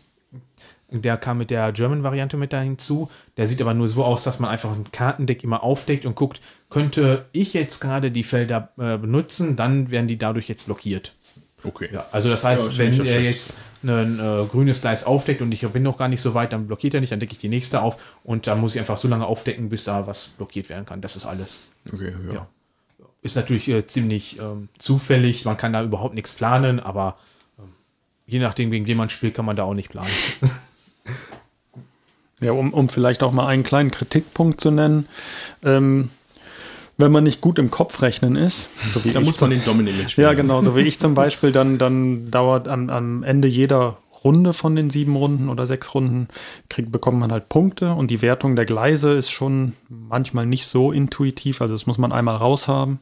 Der 0.89 1.17
kam 1.17 1.37
mit 1.37 1.49
der 1.49 1.71
German-Variante 1.71 2.35
mit 2.35 2.51
da 2.51 2.61
hinzu. 2.61 3.09
Der 3.37 3.47
sieht 3.47 3.61
aber 3.61 3.73
nur 3.73 3.87
so 3.87 4.03
aus, 4.03 4.23
dass 4.23 4.39
man 4.39 4.49
einfach 4.49 4.71
ein 4.71 4.91
Kartendeck 4.91 5.43
immer 5.43 5.63
aufdeckt 5.63 6.05
und 6.05 6.15
guckt, 6.15 6.41
könnte 6.69 7.25
ich 7.31 7.53
jetzt 7.53 7.79
gerade 7.79 8.11
die 8.11 8.23
Felder 8.23 8.71
äh, 8.77 8.97
benutzen, 8.97 9.55
dann 9.55 9.89
werden 9.89 10.07
die 10.07 10.17
dadurch 10.17 10.49
jetzt 10.49 10.65
blockiert. 10.65 11.15
Okay. 11.63 11.89
Ja, 11.91 12.05
also 12.11 12.29
das 12.29 12.43
heißt, 12.43 12.71
Ja, 12.71 12.77
wenn 12.77 13.05
er 13.05 13.21
jetzt 13.21 13.57
ein 13.83 14.19
äh, 14.19 14.45
grünes 14.45 14.81
Gleis 14.81 15.03
aufdeckt 15.03 15.41
und 15.41 15.51
ich 15.51 15.67
bin 15.67 15.83
noch 15.83 15.97
gar 15.97 16.07
nicht 16.07 16.21
so 16.21 16.33
weit, 16.33 16.53
dann 16.53 16.67
blockiert 16.67 16.93
er 16.93 17.01
nicht, 17.01 17.11
dann 17.11 17.19
decke 17.19 17.33
ich 17.33 17.39
die 17.39 17.49
nächste 17.49 17.81
auf 17.81 17.97
und 18.23 18.47
dann 18.47 18.59
muss 18.59 18.75
ich 18.75 18.79
einfach 18.79 18.97
so 18.97 19.07
lange 19.07 19.25
aufdecken, 19.25 19.69
bis 19.69 19.85
da 19.85 20.05
was 20.07 20.27
blockiert 20.27 20.69
werden 20.69 20.85
kann. 20.85 21.01
Das 21.01 21.15
ist 21.15 21.25
alles. 21.25 21.61
Okay, 21.91 22.13
ja. 22.27 22.33
Ja. 22.33 22.47
Ist 23.23 23.35
natürlich 23.35 23.67
äh, 23.69 23.85
ziemlich 23.85 24.39
ähm, 24.39 24.69
zufällig, 24.77 25.45
man 25.45 25.57
kann 25.57 25.73
da 25.73 25.83
überhaupt 25.83 26.15
nichts 26.15 26.33
planen, 26.33 26.79
aber 26.79 27.17
ähm, 27.59 27.69
je 28.25 28.39
nachdem, 28.39 28.71
gegen 28.71 28.87
wen 28.87 28.97
man 28.97 29.09
spielt, 29.09 29.33
kann 29.35 29.45
man 29.45 29.55
da 29.55 29.63
auch 29.63 29.73
nicht 29.75 29.89
planen. 29.89 30.09
Ja, 32.41 32.53
um, 32.53 32.73
um 32.73 32.89
vielleicht 32.89 33.21
auch 33.21 33.31
mal 33.31 33.45
einen 33.45 33.61
kleinen 33.61 33.91
Kritikpunkt 33.91 34.59
zu 34.59 34.71
nennen. 34.71 35.07
Ähm, 35.63 36.09
wenn 37.01 37.11
man 37.11 37.23
nicht 37.25 37.41
gut 37.41 37.59
im 37.59 37.69
Kopf 37.69 38.01
rechnen 38.01 38.35
ist, 38.37 38.69
so 38.93 39.03
wie 39.03 39.11
Da 39.11 39.19
ich 39.19 39.25
muss 39.25 39.37
zum- 39.37 39.49
man 39.49 39.57
den 39.57 39.65
Dominik 39.65 39.97
mitspielen. 39.97 40.29
Ja, 40.29 40.33
genau, 40.33 40.61
so 40.61 40.75
wie 40.75 40.81
ich 40.81 40.99
zum 40.99 41.13
Beispiel, 41.13 41.51
dann, 41.51 41.77
dann 41.77 42.31
dauert 42.31 42.67
am, 42.69 42.89
am 42.89 43.23
Ende 43.23 43.47
jeder 43.49 43.97
Runde 44.23 44.53
von 44.53 44.75
den 44.75 44.89
sieben 44.91 45.15
Runden 45.15 45.49
oder 45.49 45.65
sechs 45.67 45.93
Runden, 45.95 46.27
kriegt, 46.69 46.91
bekommt 46.91 47.19
man 47.19 47.31
halt 47.31 47.49
Punkte 47.49 47.93
und 47.93 48.11
die 48.11 48.21
Wertung 48.21 48.55
der 48.55 48.65
Gleise 48.65 49.11
ist 49.13 49.31
schon 49.31 49.73
manchmal 49.89 50.45
nicht 50.45 50.67
so 50.67 50.91
intuitiv, 50.91 51.59
also 51.61 51.73
das 51.73 51.87
muss 51.87 51.97
man 51.97 52.11
einmal 52.11 52.35
raushaben 52.35 52.99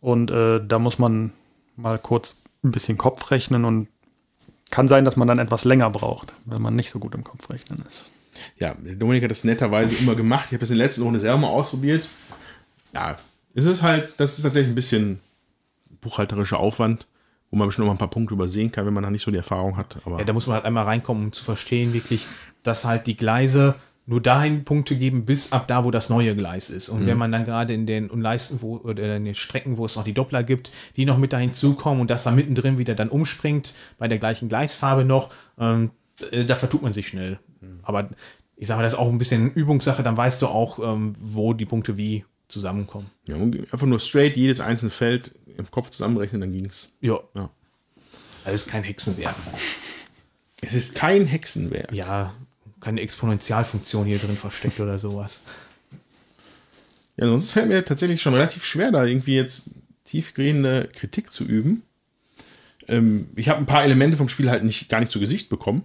und 0.00 0.30
äh, 0.30 0.60
da 0.66 0.78
muss 0.80 0.98
man 0.98 1.32
mal 1.76 1.98
kurz 1.98 2.36
ein 2.64 2.72
bisschen 2.72 2.98
Kopf 2.98 3.30
rechnen 3.30 3.64
und 3.64 3.86
kann 4.72 4.88
sein, 4.88 5.04
dass 5.04 5.16
man 5.16 5.26
dann 5.28 5.38
etwas 5.38 5.64
länger 5.64 5.88
braucht, 5.90 6.34
wenn 6.44 6.60
man 6.62 6.74
nicht 6.76 6.90
so 6.90 6.98
gut 6.98 7.14
im 7.14 7.24
Kopf 7.24 7.48
rechnen 7.50 7.84
ist. 7.88 8.04
Ja, 8.58 8.74
Dominik 8.98 9.24
hat 9.24 9.30
das 9.30 9.44
netterweise 9.44 9.94
immer 9.96 10.14
gemacht. 10.14 10.46
Ich 10.46 10.52
habe 10.52 10.60
das 10.60 10.70
in 10.70 10.78
der 10.78 10.86
letzten 10.86 11.02
Runde 11.02 11.20
selber 11.20 11.38
mal 11.38 11.48
ausprobiert. 11.48 12.04
Ja, 12.94 13.16
es 13.54 13.66
ist 13.66 13.82
halt, 13.82 14.12
das 14.16 14.36
ist 14.38 14.42
tatsächlich 14.42 14.72
ein 14.72 14.74
bisschen 14.74 15.20
buchhalterischer 16.00 16.58
Aufwand, 16.58 17.06
wo 17.50 17.56
man 17.56 17.68
bestimmt 17.68 17.86
noch 17.86 17.92
mal 17.92 17.96
ein 17.96 17.98
paar 17.98 18.10
Punkte 18.10 18.34
übersehen 18.34 18.72
kann, 18.72 18.86
wenn 18.86 18.94
man 18.94 19.02
da 19.02 19.10
nicht 19.10 19.22
so 19.22 19.30
die 19.30 19.36
Erfahrung 19.36 19.76
hat. 19.76 19.96
Aber 20.04 20.18
Ja, 20.18 20.24
da 20.24 20.32
muss 20.32 20.46
man 20.46 20.54
halt 20.54 20.64
einmal 20.64 20.84
reinkommen, 20.84 21.24
um 21.24 21.32
zu 21.32 21.44
verstehen, 21.44 21.92
wirklich, 21.92 22.26
dass 22.62 22.84
halt 22.84 23.06
die 23.06 23.16
Gleise 23.16 23.74
nur 24.06 24.20
dahin 24.20 24.64
Punkte 24.64 24.96
geben, 24.96 25.24
bis 25.24 25.52
ab 25.52 25.68
da, 25.68 25.84
wo 25.84 25.90
das 25.92 26.10
neue 26.10 26.34
Gleis 26.34 26.68
ist. 26.68 26.88
Und 26.88 27.06
wenn 27.06 27.16
man 27.16 27.30
dann 27.30 27.44
gerade 27.44 27.74
in 27.74 27.86
den 27.86 28.08
Leisten, 28.08 28.60
wo, 28.60 28.78
oder 28.78 29.16
in 29.16 29.24
den 29.24 29.34
Strecken, 29.36 29.76
wo 29.76 29.84
es 29.84 29.94
noch 29.94 30.02
die 30.02 30.14
Doppler 30.14 30.42
gibt, 30.42 30.72
die 30.96 31.04
noch 31.04 31.16
mit 31.16 31.32
dahin 31.32 31.52
zukommen 31.52 32.00
und 32.00 32.10
das 32.10 32.24
da 32.24 32.32
mittendrin 32.32 32.78
wieder 32.78 32.96
dann 32.96 33.08
umspringt, 33.08 33.74
bei 33.98 34.08
der 34.08 34.18
gleichen 34.18 34.48
Gleisfarbe 34.48 35.04
noch, 35.04 35.30
ähm, 35.60 35.90
äh, 36.32 36.44
da 36.44 36.56
vertut 36.56 36.82
man 36.82 36.92
sich 36.92 37.06
schnell. 37.06 37.38
Aber 37.82 38.08
ich 38.56 38.66
sage 38.66 38.78
mal, 38.78 38.82
das 38.82 38.94
ist 38.94 38.98
auch 38.98 39.08
ein 39.08 39.18
bisschen 39.18 39.52
Übungssache, 39.52 40.02
dann 40.02 40.16
weißt 40.16 40.42
du 40.42 40.48
auch, 40.48 40.78
ähm, 40.80 41.14
wo 41.20 41.52
die 41.52 41.66
Punkte 41.66 41.96
wie 41.96 42.24
zusammenkommen. 42.50 43.10
ja, 43.26 43.36
einfach 43.36 43.86
nur 43.86 44.00
straight 44.00 44.36
jedes 44.36 44.60
einzelne 44.60 44.90
Feld 44.90 45.32
im 45.56 45.70
Kopf 45.70 45.90
zusammenrechnen, 45.90 46.40
dann 46.40 46.52
ging's. 46.52 46.90
Ja. 47.00 47.20
Ja. 47.34 47.50
Also 48.44 48.54
ist 48.54 48.68
kein 48.68 48.84
Hexenwerk. 48.84 49.36
Es 50.62 50.74
ist 50.74 50.94
kein 50.94 51.24
Hexenwerk. 51.24 51.90
Ja, 51.90 52.34
keine 52.82 53.00
Exponentialfunktion 53.00 54.04
hier 54.04 54.18
drin 54.18 54.36
versteckt 54.36 54.78
oder 54.78 54.98
sowas. 54.98 55.44
Ja, 57.16 57.26
sonst 57.26 57.50
fällt 57.50 57.68
mir 57.68 57.82
tatsächlich 57.82 58.20
schon 58.20 58.34
relativ 58.34 58.64
schwer, 58.64 58.92
da 58.92 59.04
irgendwie 59.04 59.36
jetzt 59.36 59.70
tiefgehende 60.04 60.90
Kritik 60.92 61.32
zu 61.32 61.44
üben. 61.44 61.82
Ähm, 62.88 63.28
ich 63.36 63.48
habe 63.48 63.58
ein 63.58 63.66
paar 63.66 63.84
Elemente 63.84 64.16
vom 64.16 64.28
Spiel 64.28 64.50
halt 64.50 64.64
nicht, 64.64 64.88
gar 64.88 65.00
nicht 65.00 65.12
zu 65.12 65.20
Gesicht 65.20 65.48
bekommen. 65.48 65.84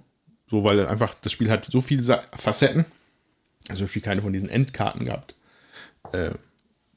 So, 0.50 0.64
weil 0.64 0.86
einfach 0.86 1.16
das 1.16 1.32
Spiel 1.32 1.50
hat 1.50 1.66
so 1.66 1.82
viele 1.82 2.04
Facetten. 2.36 2.86
Also 3.68 3.84
im 3.84 3.90
Spiel 3.90 4.02
keine 4.02 4.22
von 4.22 4.34
diesen 4.34 4.50
Endkarten 4.50 5.06
gehabt. 5.06 5.36
Äh, 6.12 6.32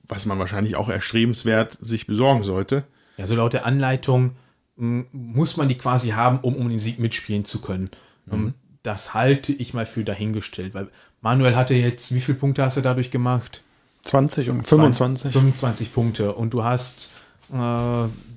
was 0.08 0.26
man 0.26 0.38
wahrscheinlich 0.38 0.76
auch 0.76 0.88
erstrebenswert 0.88 1.78
sich 1.80 2.06
besorgen 2.06 2.42
sollte. 2.44 2.84
Ja, 3.16 3.26
so 3.26 3.34
laut 3.34 3.52
der 3.52 3.66
Anleitung 3.66 4.32
m, 4.78 5.06
muss 5.12 5.56
man 5.56 5.68
die 5.68 5.76
quasi 5.76 6.10
haben, 6.10 6.38
um 6.40 6.54
um 6.56 6.68
den 6.68 6.78
Sieg 6.78 6.98
mitspielen 6.98 7.44
zu 7.44 7.60
können. 7.60 7.90
Ähm, 8.32 8.54
Das 8.82 9.12
halte 9.14 9.52
ich 9.52 9.74
mal 9.74 9.86
für 9.86 10.04
dahingestellt, 10.04 10.72
weil 10.74 10.88
Manuel 11.20 11.56
hatte 11.56 11.74
jetzt, 11.74 12.14
wie 12.14 12.20
viele 12.20 12.38
Punkte 12.38 12.62
hast 12.64 12.76
du 12.76 12.80
dadurch 12.80 13.10
gemacht? 13.10 13.62
20 14.04 14.50
und 14.50 14.66
25. 14.66 15.32
25 15.32 15.92
Punkte 15.92 16.32
und 16.32 16.54
du 16.54 16.62
hast, 16.64 17.10
äh, 17.52 17.56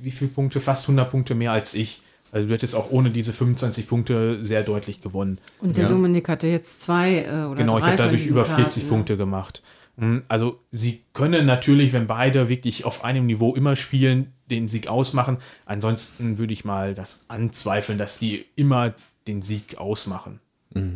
wie 0.01 0.11
viele 0.11 0.31
Punkte? 0.31 0.59
Fast 0.59 0.85
100 0.85 1.09
Punkte 1.11 1.35
mehr 1.35 1.51
als 1.51 1.73
ich. 1.75 2.01
Also 2.33 2.47
du 2.47 2.53
hättest 2.53 2.75
auch 2.75 2.89
ohne 2.91 3.11
diese 3.11 3.33
25 3.33 3.87
Punkte 3.87 4.43
sehr 4.43 4.63
deutlich 4.63 5.01
gewonnen. 5.01 5.37
Und 5.59 5.75
der 5.77 5.83
Ja. 5.83 5.89
Dominik 5.89 6.27
hatte 6.27 6.47
jetzt 6.47 6.81
zwei 6.81 7.19
äh, 7.25 7.45
oder 7.45 7.55
Genau, 7.55 7.77
ich 7.77 7.83
drei 7.83 7.91
habe 7.91 7.97
von 7.97 8.05
dadurch 8.07 8.25
über 8.25 8.43
Karten, 8.43 8.61
40 8.63 8.83
ne? 8.83 8.89
Punkte 8.89 9.17
gemacht. 9.17 9.61
Hm, 9.97 10.23
Also 10.27 10.59
sie 10.71 11.01
können 11.13 11.45
natürlich, 11.45 11.93
wenn 11.93 12.07
beide 12.07 12.49
wirklich 12.49 12.85
auf 12.85 13.03
einem 13.03 13.25
Niveau 13.25 13.55
immer 13.55 13.75
spielen, 13.75 14.33
den 14.49 14.67
Sieg 14.67 14.87
ausmachen. 14.87 15.37
Ansonsten 15.65 16.37
würde 16.37 16.53
ich 16.53 16.65
mal 16.65 16.93
das 16.93 17.23
anzweifeln, 17.27 17.97
dass 17.97 18.19
die 18.19 18.45
immer 18.55 18.93
den 19.27 19.41
Sieg 19.41 19.77
ausmachen. 19.77 20.39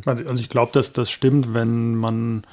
Also, 0.05 0.25
also 0.25 0.41
ich 0.41 0.47
glaube, 0.47 0.71
dass 0.71 0.93
das 0.93 1.11
stimmt, 1.11 1.53
wenn 1.53 1.95
man, 1.95 2.43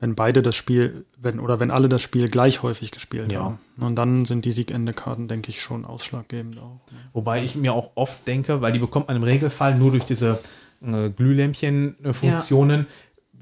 wenn 0.00 0.16
beide 0.16 0.42
das 0.42 0.56
Spiel, 0.56 1.04
wenn 1.16 1.38
oder 1.38 1.60
wenn 1.60 1.70
alle 1.70 1.88
das 1.88 2.02
Spiel 2.02 2.26
gleich 2.28 2.64
häufig 2.64 2.90
gespielt 2.90 3.30
Ja. 3.30 3.44
haben. 3.44 3.58
Und 3.78 3.94
dann 3.94 4.24
sind 4.24 4.44
die 4.44 4.50
Siegende-Karten, 4.50 5.28
denke 5.28 5.50
ich, 5.50 5.60
schon 5.62 5.84
ausschlaggebend 5.84 6.58
auch. 6.58 6.80
Wobei 7.12 7.44
ich 7.44 7.54
mir 7.54 7.72
auch 7.74 7.92
oft 7.94 8.26
denke, 8.26 8.60
weil 8.60 8.72
die 8.72 8.80
bekommt 8.80 9.06
man 9.06 9.16
im 9.16 9.22
Regelfall 9.22 9.76
nur 9.76 9.92
durch 9.92 10.02
diese 10.02 10.40
äh, 10.84 11.10
Glühlämpchen-Funktionen. 11.10 12.86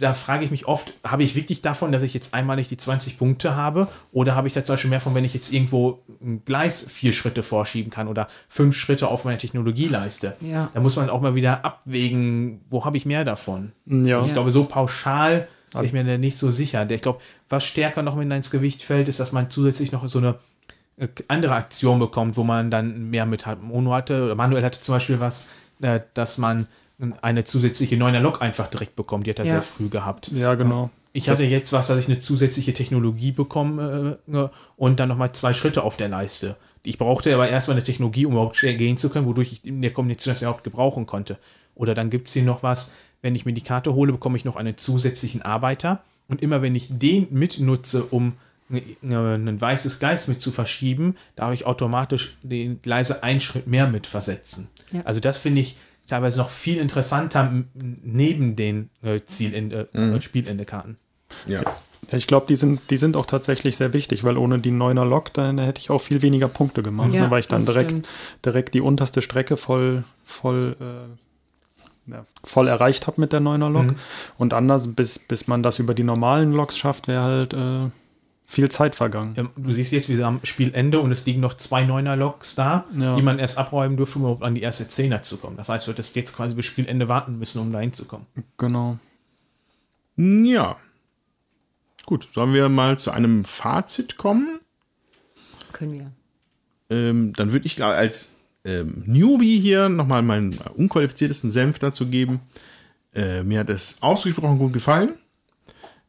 Da 0.02 0.14
frage 0.14 0.44
ich 0.44 0.50
mich 0.50 0.66
oft, 0.66 0.94
habe 1.04 1.22
ich 1.22 1.36
wirklich 1.36 1.62
davon, 1.62 1.92
dass 1.92 2.02
ich 2.02 2.12
jetzt 2.12 2.34
einmalig 2.34 2.68
die 2.68 2.76
20 2.76 3.18
Punkte 3.18 3.54
habe? 3.54 3.86
Oder 4.10 4.34
habe 4.34 4.48
ich 4.48 4.54
da 4.54 4.64
zum 4.64 4.72
Beispiel 4.72 4.90
mehr 4.90 5.00
von, 5.00 5.14
wenn 5.14 5.24
ich 5.24 5.32
jetzt 5.32 5.52
irgendwo 5.52 6.02
ein 6.20 6.44
Gleis 6.44 6.84
vier 6.90 7.12
Schritte 7.12 7.44
vorschieben 7.44 7.92
kann 7.92 8.08
oder 8.08 8.26
fünf 8.48 8.74
Schritte 8.74 9.06
auf 9.06 9.24
meine 9.24 9.38
Technologieleiste? 9.38 10.36
Ja. 10.40 10.70
Da 10.74 10.80
muss 10.80 10.96
man 10.96 11.08
auch 11.08 11.20
mal 11.20 11.36
wieder 11.36 11.64
abwägen, 11.64 12.62
wo 12.68 12.84
habe 12.84 12.96
ich 12.96 13.06
mehr 13.06 13.24
davon? 13.24 13.70
Ja. 13.86 14.16
Also 14.16 14.26
ich 14.26 14.32
glaube, 14.32 14.50
so 14.50 14.64
pauschal 14.64 15.46
bin 15.72 15.84
ich 15.84 15.92
mir 15.92 16.02
da 16.02 16.18
nicht 16.18 16.36
so 16.36 16.50
sicher. 16.50 16.90
Ich 16.90 17.02
glaube, 17.02 17.20
was 17.48 17.64
stärker 17.64 18.02
noch 18.02 18.16
mit 18.16 18.30
ins 18.30 18.50
Gewicht 18.50 18.82
fällt, 18.82 19.06
ist, 19.06 19.20
dass 19.20 19.30
man 19.30 19.50
zusätzlich 19.50 19.92
noch 19.92 20.08
so 20.08 20.18
eine 20.18 20.34
äh, 20.96 21.06
andere 21.28 21.54
Aktion 21.54 22.00
bekommt, 22.00 22.36
wo 22.36 22.42
man 22.42 22.72
dann 22.72 23.08
mehr 23.10 23.24
mit 23.24 23.46
hat. 23.46 23.62
Mono 23.62 23.92
hatte, 23.92 24.24
oder 24.24 24.34
Manuel 24.34 24.64
hatte 24.64 24.80
zum 24.80 24.96
Beispiel 24.96 25.20
was, 25.20 25.46
äh, 25.80 26.00
dass 26.14 26.38
man 26.38 26.66
eine 27.20 27.44
zusätzliche 27.44 27.97
9er 27.97 28.20
Lok 28.20 28.40
einfach 28.43 28.69
direkt 28.69 28.97
bekommt. 28.97 29.27
Die 29.27 29.31
hat 29.31 29.39
er 29.40 29.44
Ja. 29.47 29.52
sehr 29.52 29.62
früh 29.62 29.89
gehabt. 29.89 30.28
Ja, 30.32 30.55
genau. 30.55 30.90
Ich 31.14 31.28
hatte 31.28 31.44
jetzt 31.44 31.73
was, 31.73 31.89
dass 31.89 31.98
ich 31.98 32.06
eine 32.09 32.20
zusätzliche 32.20 32.73
Technologie 32.73 33.32
bekomme 33.32 34.19
äh, 34.32 34.48
und 34.77 34.98
dann 34.98 35.09
nochmal 35.09 35.32
zwei 35.32 35.52
Schritte 35.52 35.82
auf 35.82 35.97
der 35.98 36.09
Leiste. 36.09 36.56
Ich 36.85 36.97
brauchte 36.98 37.32
aber 37.35 37.48
erstmal 37.48 37.77
eine 37.77 37.85
Technologie, 37.85 38.24
um 38.27 38.32
überhaupt 38.32 38.56
schnell 38.56 38.77
gehen 38.77 38.97
zu 38.97 39.10
können, 39.10 39.27
wodurch 39.27 39.52
ich 39.52 39.66
in 39.66 39.82
der 39.82 39.93
Kombination 39.93 40.32
das 40.32 40.40
überhaupt 40.43 40.64
gebrauchen 40.64 41.05
konnte. 41.06 41.39
Oder 41.74 41.94
dann 41.94 42.09
gibt 42.09 42.28
es 42.28 42.32
hier 42.35 42.43
noch 42.44 42.62
was, 42.62 42.94
wenn 43.20 43.35
ich 43.35 43.44
mir 43.44 43.52
die 43.52 43.60
Karte 43.60 43.94
hole, 43.94 44.12
bekomme 44.12 44.36
ich 44.36 44.44
noch 44.44 44.56
einen 44.56 44.77
zusätzlichen 44.78 45.43
Arbeiter. 45.43 46.02
Und 46.28 46.43
immer 46.43 46.62
wenn 46.62 46.74
ich 46.74 46.89
den 46.90 47.27
mitnutze, 47.31 48.05
um 48.05 48.32
ein 48.70 49.60
weißes 49.60 49.98
Gleis 49.98 50.28
mit 50.28 50.40
zu 50.40 50.51
verschieben, 50.51 51.16
darf 51.36 51.52
ich 51.52 51.66
automatisch 51.66 52.39
den 52.43 52.81
Gleise 52.81 53.23
einen 53.23 53.40
Schritt 53.40 53.66
mehr 53.66 53.86
mit 53.86 54.06
versetzen. 54.06 54.69
Ja. 54.93 55.02
Also 55.02 55.20
das 55.20 55.36
finde 55.36 55.60
ich 55.60 55.77
teilweise 56.06 56.38
noch 56.38 56.48
viel 56.50 56.78
interessanter 56.78 57.52
neben 57.74 58.56
den 58.56 58.90
äh, 59.02 59.20
Zielende, 59.24 59.88
äh, 59.94 60.20
Spielende-Karten. 60.20 60.96
Ja. 61.46 61.62
Ich 62.10 62.26
glaube, 62.26 62.46
die 62.48 62.56
sind, 62.56 62.80
die 62.90 62.96
sind 62.96 63.16
auch 63.16 63.26
tatsächlich 63.26 63.76
sehr 63.76 63.92
wichtig, 63.92 64.24
weil 64.24 64.36
ohne 64.36 64.58
die 64.58 64.72
9er 64.72 65.04
Lok, 65.04 65.32
dann 65.32 65.58
hätte 65.58 65.80
ich 65.80 65.88
auch 65.90 66.00
viel 66.00 66.20
weniger 66.20 66.48
Punkte 66.48 66.82
gemacht, 66.82 67.12
Ja, 67.12 67.22
ne, 67.22 67.30
weil 67.30 67.40
ich 67.40 67.48
dann 67.48 67.64
direkt, 67.64 67.90
stimmt. 67.90 68.08
direkt 68.44 68.74
die 68.74 68.80
unterste 68.80 69.22
Strecke 69.22 69.56
voll, 69.56 70.04
voll, 70.24 70.76
äh, 70.80 72.10
ja, 72.10 72.26
voll 72.44 72.66
erreicht 72.68 73.06
habe 73.06 73.20
mit 73.20 73.32
der 73.32 73.40
9er 73.40 73.70
Lok. 73.70 73.92
Mhm. 73.92 73.96
Und 74.36 74.52
anders, 74.52 74.88
bis, 74.88 75.18
bis 75.20 75.46
man 75.46 75.62
das 75.62 75.78
über 75.78 75.94
die 75.94 76.02
normalen 76.02 76.52
Loks 76.52 76.76
schafft, 76.76 77.06
wäre 77.08 77.22
halt 77.22 77.54
äh, 77.54 77.90
viel 78.52 78.68
Zeit 78.70 78.94
vergangen. 78.94 79.34
Ja, 79.34 79.48
du 79.56 79.72
siehst 79.72 79.92
jetzt, 79.92 80.10
wir 80.10 80.26
haben 80.26 80.40
Spielende 80.42 81.00
und 81.00 81.10
es 81.10 81.24
liegen 81.24 81.40
noch 81.40 81.54
zwei 81.54 81.84
Neuner-Loks 81.84 82.54
da, 82.54 82.84
Ja. 82.94 83.14
die 83.16 83.22
man 83.22 83.38
erst 83.38 83.56
abräumen 83.56 83.96
dürfte, 83.96 84.18
um 84.18 84.22
überhaupt 84.24 84.42
an 84.42 84.54
die 84.54 84.60
erste 84.60 84.86
Zehner 84.86 85.22
zu 85.22 85.38
kommen. 85.38 85.56
Das 85.56 85.70
heißt, 85.70 85.86
du 85.86 85.92
hättest 85.92 86.14
jetzt 86.16 86.36
quasi 86.36 86.54
bis 86.54 86.66
Spielende 86.66 87.08
warten 87.08 87.38
müssen, 87.38 87.60
um 87.60 87.72
da 87.72 87.80
hinzukommen. 87.80 88.26
Genau. 88.58 88.98
Ja. 90.16 90.76
Gut, 92.04 92.28
sollen 92.32 92.52
wir 92.52 92.68
mal 92.68 92.98
zu 92.98 93.10
einem 93.10 93.44
Fazit 93.46 94.18
kommen? 94.18 94.60
Können 95.72 95.92
wir. 95.94 96.12
Ähm, 96.90 97.32
dann 97.32 97.52
würde 97.52 97.64
ich 97.64 97.82
als 97.82 98.36
ähm, 98.66 99.02
Newbie 99.06 99.60
hier 99.60 99.88
nochmal 99.88 100.20
meinen 100.20 100.58
unqualifiziertesten 100.74 101.50
Senf 101.50 101.78
dazu 101.78 102.06
geben. 102.06 102.40
Äh, 103.14 103.44
mir 103.44 103.60
hat 103.60 103.70
es 103.70 103.96
ausgesprochen 104.02 104.58
gut 104.58 104.74
gefallen. 104.74 105.14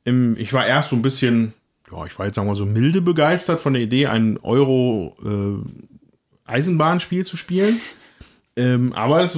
Ähm, 0.05 0.35
ich 0.37 0.51
war 0.51 0.67
erst 0.67 0.89
so 0.89 0.97
ein 0.97 1.01
bisschen, 1.01 1.53
ja, 1.93 2.05
ich 2.05 2.17
war 2.17 2.25
jetzt 2.25 2.35
sagen 2.35 2.47
wir 2.47 2.51
mal 2.51 2.57
so 2.57 2.65
milde 2.65 3.01
begeistert 3.01 3.59
von 3.59 3.73
der 3.73 3.83
Idee, 3.83 4.07
ein 4.07 4.37
Euro 4.41 5.15
äh, 5.23 6.49
Eisenbahnspiel 6.49 7.25
zu 7.25 7.37
spielen. 7.37 7.79
Ähm, 8.55 8.93
aber 8.93 9.21
das 9.21 9.37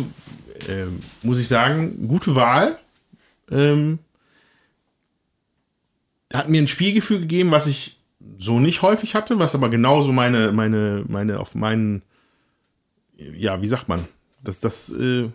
ähm, 0.67 0.99
muss 1.21 1.39
ich 1.39 1.47
sagen, 1.47 2.07
gute 2.07 2.35
Wahl. 2.35 2.77
Ähm, 3.51 3.99
hat 6.33 6.49
mir 6.49 6.61
ein 6.61 6.67
Spielgefühl 6.67 7.19
gegeben, 7.19 7.51
was 7.51 7.67
ich 7.67 7.99
so 8.37 8.59
nicht 8.59 8.81
häufig 8.81 9.15
hatte, 9.15 9.39
was 9.39 9.55
aber 9.55 9.69
genauso 9.69 10.11
meine, 10.11 10.51
meine, 10.51 11.05
meine, 11.07 11.39
auf 11.39 11.55
meinen, 11.55 12.01
ja, 13.15 13.61
wie 13.61 13.67
sagt 13.67 13.87
man, 13.87 14.05
das, 14.43 14.59
das, 14.59 14.91
äh, 14.91 15.29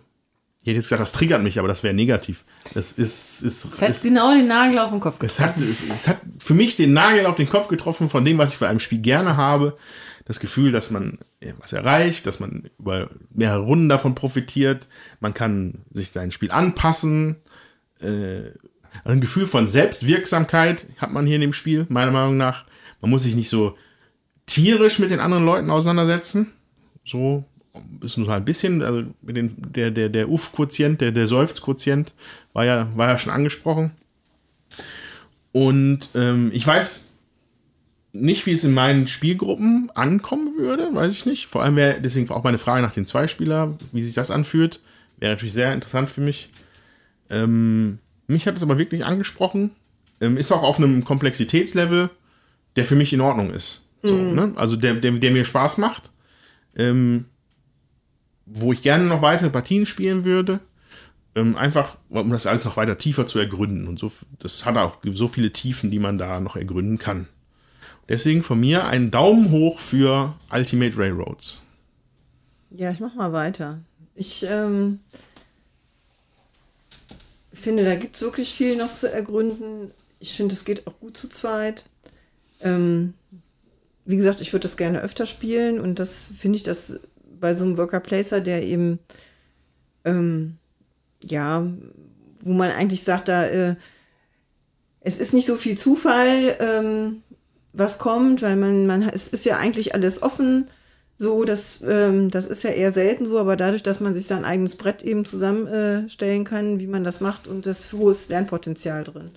ich 0.62 0.66
hätte 0.66 0.76
jetzt 0.76 0.86
gesagt, 0.86 1.00
das 1.00 1.12
triggert 1.12 1.42
mich, 1.42 1.58
aber 1.58 1.68
das 1.68 1.82
wäre 1.82 1.94
negativ. 1.94 2.44
Das 2.74 2.92
ist, 2.92 3.42
ist, 3.42 3.64
Es 3.64 3.80
hat 3.80 3.88
ist 3.88 4.02
genau 4.02 4.34
den 4.34 4.46
Nagel 4.46 4.78
auf 4.78 4.90
den 4.90 5.00
Kopf 5.00 5.16
es 5.22 5.40
hat, 5.40 5.56
es, 5.56 5.82
es 5.88 6.06
hat 6.06 6.20
für 6.38 6.52
mich 6.52 6.76
den 6.76 6.92
Nagel 6.92 7.24
auf 7.24 7.36
den 7.36 7.48
Kopf 7.48 7.68
getroffen 7.68 8.10
von 8.10 8.26
dem, 8.26 8.36
was 8.36 8.52
ich 8.52 8.60
bei 8.60 8.68
einem 8.68 8.80
Spiel 8.80 8.98
gerne 8.98 9.38
habe. 9.38 9.78
Das 10.26 10.38
Gefühl, 10.38 10.70
dass 10.70 10.90
man 10.90 11.18
was 11.60 11.72
erreicht, 11.72 12.26
dass 12.26 12.40
man 12.40 12.70
über 12.78 13.08
mehrere 13.32 13.62
Runden 13.62 13.88
davon 13.88 14.14
profitiert. 14.14 14.86
Man 15.18 15.32
kann 15.32 15.86
sich 15.92 16.10
sein 16.10 16.30
Spiel 16.30 16.50
anpassen. 16.50 17.36
Äh, 18.00 18.50
ein 19.04 19.22
Gefühl 19.22 19.46
von 19.46 19.66
Selbstwirksamkeit 19.66 20.86
hat 20.98 21.10
man 21.10 21.24
hier 21.24 21.36
in 21.36 21.40
dem 21.40 21.54
Spiel, 21.54 21.86
meiner 21.88 22.10
Meinung 22.10 22.36
nach. 22.36 22.66
Man 23.00 23.10
muss 23.10 23.22
sich 23.22 23.34
nicht 23.34 23.48
so 23.48 23.78
tierisch 24.44 24.98
mit 24.98 25.10
den 25.10 25.20
anderen 25.20 25.46
Leuten 25.46 25.70
auseinandersetzen. 25.70 26.52
So 27.02 27.46
ist 28.02 28.16
nur 28.16 28.30
ein 28.30 28.44
bisschen, 28.44 28.82
also 28.82 29.04
mit 29.22 29.36
den, 29.36 29.54
der, 29.72 29.90
der, 29.90 30.08
der 30.08 30.28
Uff-Quotient, 30.28 31.00
der, 31.00 31.12
der 31.12 31.26
Seufz-Quotient 31.26 32.12
war 32.52 32.64
ja, 32.64 32.88
war 32.96 33.08
ja 33.08 33.18
schon 33.18 33.32
angesprochen. 33.32 33.92
Und 35.52 36.08
ähm, 36.14 36.50
ich 36.52 36.66
weiß 36.66 37.08
nicht, 38.12 38.46
wie 38.46 38.52
es 38.52 38.64
in 38.64 38.74
meinen 38.74 39.06
Spielgruppen 39.06 39.90
ankommen 39.94 40.56
würde, 40.56 40.88
weiß 40.92 41.12
ich 41.12 41.26
nicht. 41.26 41.46
Vor 41.46 41.62
allem 41.62 41.76
wäre 41.76 42.00
deswegen 42.00 42.28
auch 42.30 42.42
meine 42.42 42.58
Frage 42.58 42.82
nach 42.82 42.92
den 42.92 43.06
Zweispieler, 43.06 43.76
wie 43.92 44.02
sich 44.02 44.14
das 44.14 44.30
anfühlt. 44.30 44.80
Wäre 45.18 45.32
natürlich 45.32 45.54
sehr 45.54 45.72
interessant 45.72 46.10
für 46.10 46.20
mich. 46.20 46.50
Ähm, 47.28 47.98
mich 48.26 48.46
hat 48.46 48.56
es 48.56 48.62
aber 48.62 48.78
wirklich 48.78 49.04
angesprochen. 49.04 49.70
Ähm, 50.20 50.36
ist 50.36 50.50
auch 50.52 50.62
auf 50.62 50.78
einem 50.78 51.04
Komplexitätslevel, 51.04 52.10
der 52.76 52.84
für 52.84 52.96
mich 52.96 53.12
in 53.12 53.20
Ordnung 53.20 53.50
ist. 53.50 53.82
So, 54.02 54.16
ne? 54.16 54.52
Also 54.56 54.76
der, 54.76 54.94
der, 54.94 55.12
der 55.12 55.30
mir 55.30 55.44
Spaß 55.44 55.78
macht. 55.78 56.10
Ähm, 56.76 57.26
wo 58.52 58.72
ich 58.72 58.82
gerne 58.82 59.04
noch 59.04 59.22
weitere 59.22 59.50
Partien 59.50 59.86
spielen 59.86 60.24
würde. 60.24 60.60
Ähm, 61.36 61.56
einfach, 61.56 61.96
um 62.08 62.30
das 62.30 62.46
alles 62.46 62.64
noch 62.64 62.76
weiter 62.76 62.98
tiefer 62.98 63.26
zu 63.26 63.38
ergründen. 63.38 63.86
Und 63.86 63.98
so, 63.98 64.10
das 64.40 64.64
hat 64.66 64.76
auch 64.76 64.98
so 65.12 65.28
viele 65.28 65.52
Tiefen, 65.52 65.90
die 65.90 66.00
man 66.00 66.18
da 66.18 66.40
noch 66.40 66.56
ergründen 66.56 66.98
kann. 66.98 67.28
Deswegen 68.08 68.42
von 68.42 68.58
mir 68.58 68.86
einen 68.86 69.12
Daumen 69.12 69.52
hoch 69.52 69.78
für 69.78 70.34
Ultimate 70.52 70.98
Railroads. 70.98 71.62
Ja, 72.70 72.90
ich 72.90 72.98
mach 72.98 73.14
mal 73.14 73.32
weiter. 73.32 73.78
Ich 74.16 74.44
ähm, 74.48 74.98
finde, 77.52 77.84
da 77.84 77.94
gibt 77.94 78.16
es 78.16 78.22
wirklich 78.22 78.52
viel 78.52 78.76
noch 78.76 78.92
zu 78.92 79.12
ergründen. 79.12 79.92
Ich 80.18 80.34
finde, 80.34 80.54
es 80.54 80.64
geht 80.64 80.88
auch 80.88 80.98
gut 80.98 81.16
zu 81.16 81.28
zweit. 81.28 81.84
Ähm, 82.60 83.14
wie 84.04 84.16
gesagt, 84.16 84.40
ich 84.40 84.52
würde 84.52 84.64
das 84.64 84.76
gerne 84.76 85.00
öfter 85.00 85.24
spielen 85.24 85.78
und 85.78 86.00
das 86.00 86.28
finde 86.36 86.56
ich, 86.56 86.64
dass 86.64 86.98
bei 87.40 87.54
so 87.54 87.64
einem 87.64 87.76
Worker 87.76 88.00
Placer, 88.00 88.40
der 88.40 88.62
eben, 88.64 88.98
ähm, 90.04 90.56
ja, 91.22 91.66
wo 92.42 92.52
man 92.52 92.70
eigentlich 92.70 93.02
sagt, 93.02 93.28
da, 93.28 93.46
äh, 93.46 93.76
es 95.00 95.18
ist 95.18 95.34
nicht 95.34 95.46
so 95.46 95.56
viel 95.56 95.78
Zufall, 95.78 96.56
ähm, 96.60 97.22
was 97.72 97.98
kommt, 97.98 98.42
weil 98.42 98.56
man, 98.56 98.86
man, 98.86 99.08
es 99.08 99.28
ist 99.28 99.44
ja 99.44 99.56
eigentlich 99.56 99.94
alles 99.94 100.22
offen. 100.22 100.68
So, 101.18 101.44
das, 101.44 101.82
ähm, 101.86 102.30
das 102.30 102.46
ist 102.46 102.64
ja 102.64 102.70
eher 102.70 102.92
selten 102.92 103.26
so, 103.26 103.38
aber 103.38 103.56
dadurch, 103.56 103.82
dass 103.82 104.00
man 104.00 104.14
sich 104.14 104.26
sein 104.26 104.44
eigenes 104.44 104.76
Brett 104.76 105.02
eben 105.02 105.26
zusammenstellen 105.26 106.42
äh, 106.42 106.44
kann, 106.44 106.80
wie 106.80 106.86
man 106.86 107.04
das 107.04 107.20
macht, 107.20 107.46
und 107.46 107.66
das 107.66 107.92
hohes 107.92 108.28
Lernpotenzial 108.28 109.04
drin. 109.04 109.30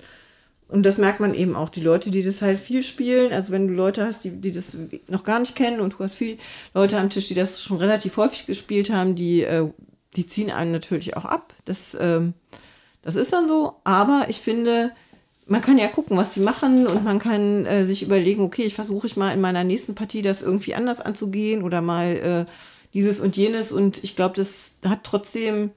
Und 0.74 0.88
das 0.88 0.98
merkt 0.98 1.20
man 1.20 1.36
eben 1.36 1.56
auch, 1.56 1.70
die 1.70 1.82
Leute, 1.82 2.10
die 2.10 2.24
das 2.24 2.42
halt 2.42 2.60
viel 2.60 2.82
spielen, 2.82 3.32
also 3.32 3.52
wenn 3.52 3.68
du 3.68 3.76
Leute 3.76 4.08
hast, 4.08 4.26
die, 4.26 4.42
die 4.42 4.52
das 4.52 4.76
noch 5.08 5.24
gar 5.24 5.40
nicht 5.40 5.56
kennen 5.56 5.80
und 5.80 5.94
du 5.94 6.00
hast 6.00 6.16
viel 6.16 6.40
Leute 6.74 6.98
am 6.98 7.12
Tisch, 7.12 7.28
die 7.28 7.36
das 7.36 7.62
schon 7.62 7.78
relativ 7.78 8.18
häufig 8.18 8.48
gespielt 8.48 8.90
haben, 8.90 9.14
die, 9.14 9.44
äh, 9.44 9.70
die 10.16 10.26
ziehen 10.26 10.50
einen 10.50 10.72
natürlich 10.72 11.16
auch 11.16 11.26
ab. 11.26 11.54
Das, 11.66 11.96
ähm, 12.02 12.34
das 13.04 13.14
ist 13.14 13.32
dann 13.32 13.48
so, 13.48 13.76
aber 13.84 14.26
ich 14.30 14.40
finde, 14.40 14.92
man 15.46 15.62
kann 15.62 15.78
ja 15.78 15.88
gucken, 15.90 16.18
was 16.18 16.34
sie 16.34 16.40
machen 16.40 16.88
und 16.88 17.04
man 17.04 17.20
kann 17.20 17.68
äh, 17.68 17.86
sich 17.86 18.02
überlegen, 18.02 18.42
okay, 18.42 18.64
ich 18.64 18.74
versuche 18.74 19.06
ich 19.06 19.16
mal 19.16 19.30
in 19.30 19.42
meiner 19.42 19.64
nächsten 19.64 19.94
Partie 19.94 20.24
das 20.24 20.42
irgendwie 20.42 20.74
anders 20.74 21.00
anzugehen 21.00 21.62
oder 21.62 21.82
mal 21.82 22.16
äh, 22.48 22.52
dieses 22.96 23.20
und 23.20 23.38
jenes. 23.38 23.72
Und 23.72 24.04
ich 24.04 24.16
glaube, 24.16 24.36
das 24.36 24.72
hat 24.84 25.04
trotzdem, 25.04 25.70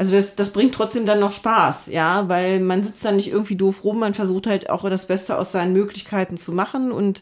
Also 0.00 0.16
das, 0.16 0.34
das 0.34 0.54
bringt 0.54 0.74
trotzdem 0.74 1.04
dann 1.04 1.20
noch 1.20 1.30
Spaß, 1.30 1.88
ja, 1.88 2.26
weil 2.26 2.58
man 2.58 2.82
sitzt 2.82 3.04
dann 3.04 3.16
nicht 3.16 3.30
irgendwie 3.30 3.56
doof 3.56 3.84
rum, 3.84 3.98
man 3.98 4.14
versucht 4.14 4.46
halt 4.46 4.70
auch 4.70 4.88
das 4.88 5.06
Beste 5.06 5.36
aus 5.36 5.52
seinen 5.52 5.74
Möglichkeiten 5.74 6.38
zu 6.38 6.52
machen 6.52 6.90
und 6.90 7.20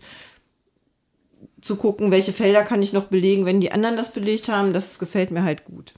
zu 1.61 1.75
gucken, 1.75 2.13
welche 2.13 2.33
Felder 2.33 2.63
kann 2.63 2.81
ich 2.81 2.93
noch 2.93 3.07
belegen, 3.07 3.47
wenn 3.47 3.61
die 3.61 3.73
anderen 3.73 3.97
das 3.97 4.13
belegt 4.13 4.49
haben, 4.49 4.73
das 4.73 5.01
gefällt 5.01 5.33
mir 5.33 5.43
halt 5.43 5.65
gut. 5.65 5.95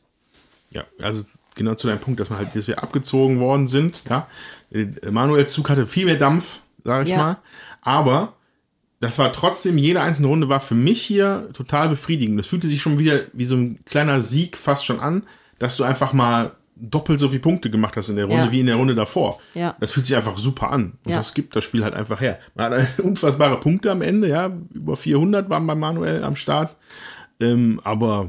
Ja, 0.70 0.84
also 1.02 1.24
genau 1.54 1.74
zu 1.74 1.86
deinem 1.86 1.98
Punkt, 1.98 2.18
dass 2.18 2.30
wir 2.30 2.38
halt, 2.38 2.56
dass 2.56 2.66
wir 2.66 2.82
abgezogen 2.82 3.40
worden 3.40 3.68
sind, 3.68 4.00
ja. 4.08 4.26
Manuels 5.10 5.52
Zug 5.52 5.68
hatte 5.68 5.86
viel 5.86 6.06
mehr 6.06 6.16
Dampf, 6.16 6.60
sage 6.82 7.04
ich 7.04 7.10
Ja. 7.10 7.16
mal. 7.18 7.36
Aber 7.82 8.36
das 9.00 9.18
war 9.18 9.34
trotzdem, 9.34 9.76
jede 9.76 10.00
einzelne 10.00 10.28
Runde 10.28 10.48
war 10.48 10.60
für 10.60 10.74
mich 10.74 11.02
hier 11.02 11.50
total 11.52 11.90
befriedigend. 11.90 12.38
Das 12.38 12.46
fühlte 12.46 12.68
sich 12.68 12.80
schon 12.80 12.98
wieder 12.98 13.24
wie 13.34 13.44
so 13.44 13.56
ein 13.56 13.84
kleiner 13.84 14.22
Sieg 14.22 14.56
fast 14.56 14.86
schon 14.86 14.98
an, 14.98 15.24
dass 15.58 15.76
du 15.76 15.84
einfach 15.84 16.14
mal 16.14 16.52
doppelt 16.80 17.20
so 17.20 17.28
viele 17.28 17.40
Punkte 17.40 17.70
gemacht 17.70 17.96
hast 17.96 18.08
in 18.08 18.16
der 18.16 18.24
Runde 18.26 18.44
Ja. 18.46 18.52
wie 18.52 18.60
in 18.60 18.66
der 18.66 18.76
Runde 18.76 18.94
davor. 18.94 19.38
Ja. 19.54 19.76
Das 19.80 19.92
fühlt 19.92 20.06
sich 20.06 20.16
einfach 20.16 20.36
super 20.38 20.70
an. 20.70 20.98
Und 21.04 21.10
Ja. 21.12 21.18
das 21.18 21.34
gibt 21.34 21.54
das 21.54 21.64
Spiel 21.64 21.84
halt 21.84 21.94
einfach 21.94 22.20
her. 22.20 22.38
Man 22.54 22.72
hat 22.72 22.98
unfassbare 23.02 23.60
Punkte 23.60 23.90
am 23.90 24.02
Ende, 24.02 24.28
ja. 24.28 24.50
Über 24.72 24.96
400 24.96 25.48
waren 25.50 25.66
bei 25.66 25.74
Manuel 25.74 26.24
am 26.24 26.36
Start. 26.36 26.76
Ähm, 27.40 27.80
aber 27.84 28.28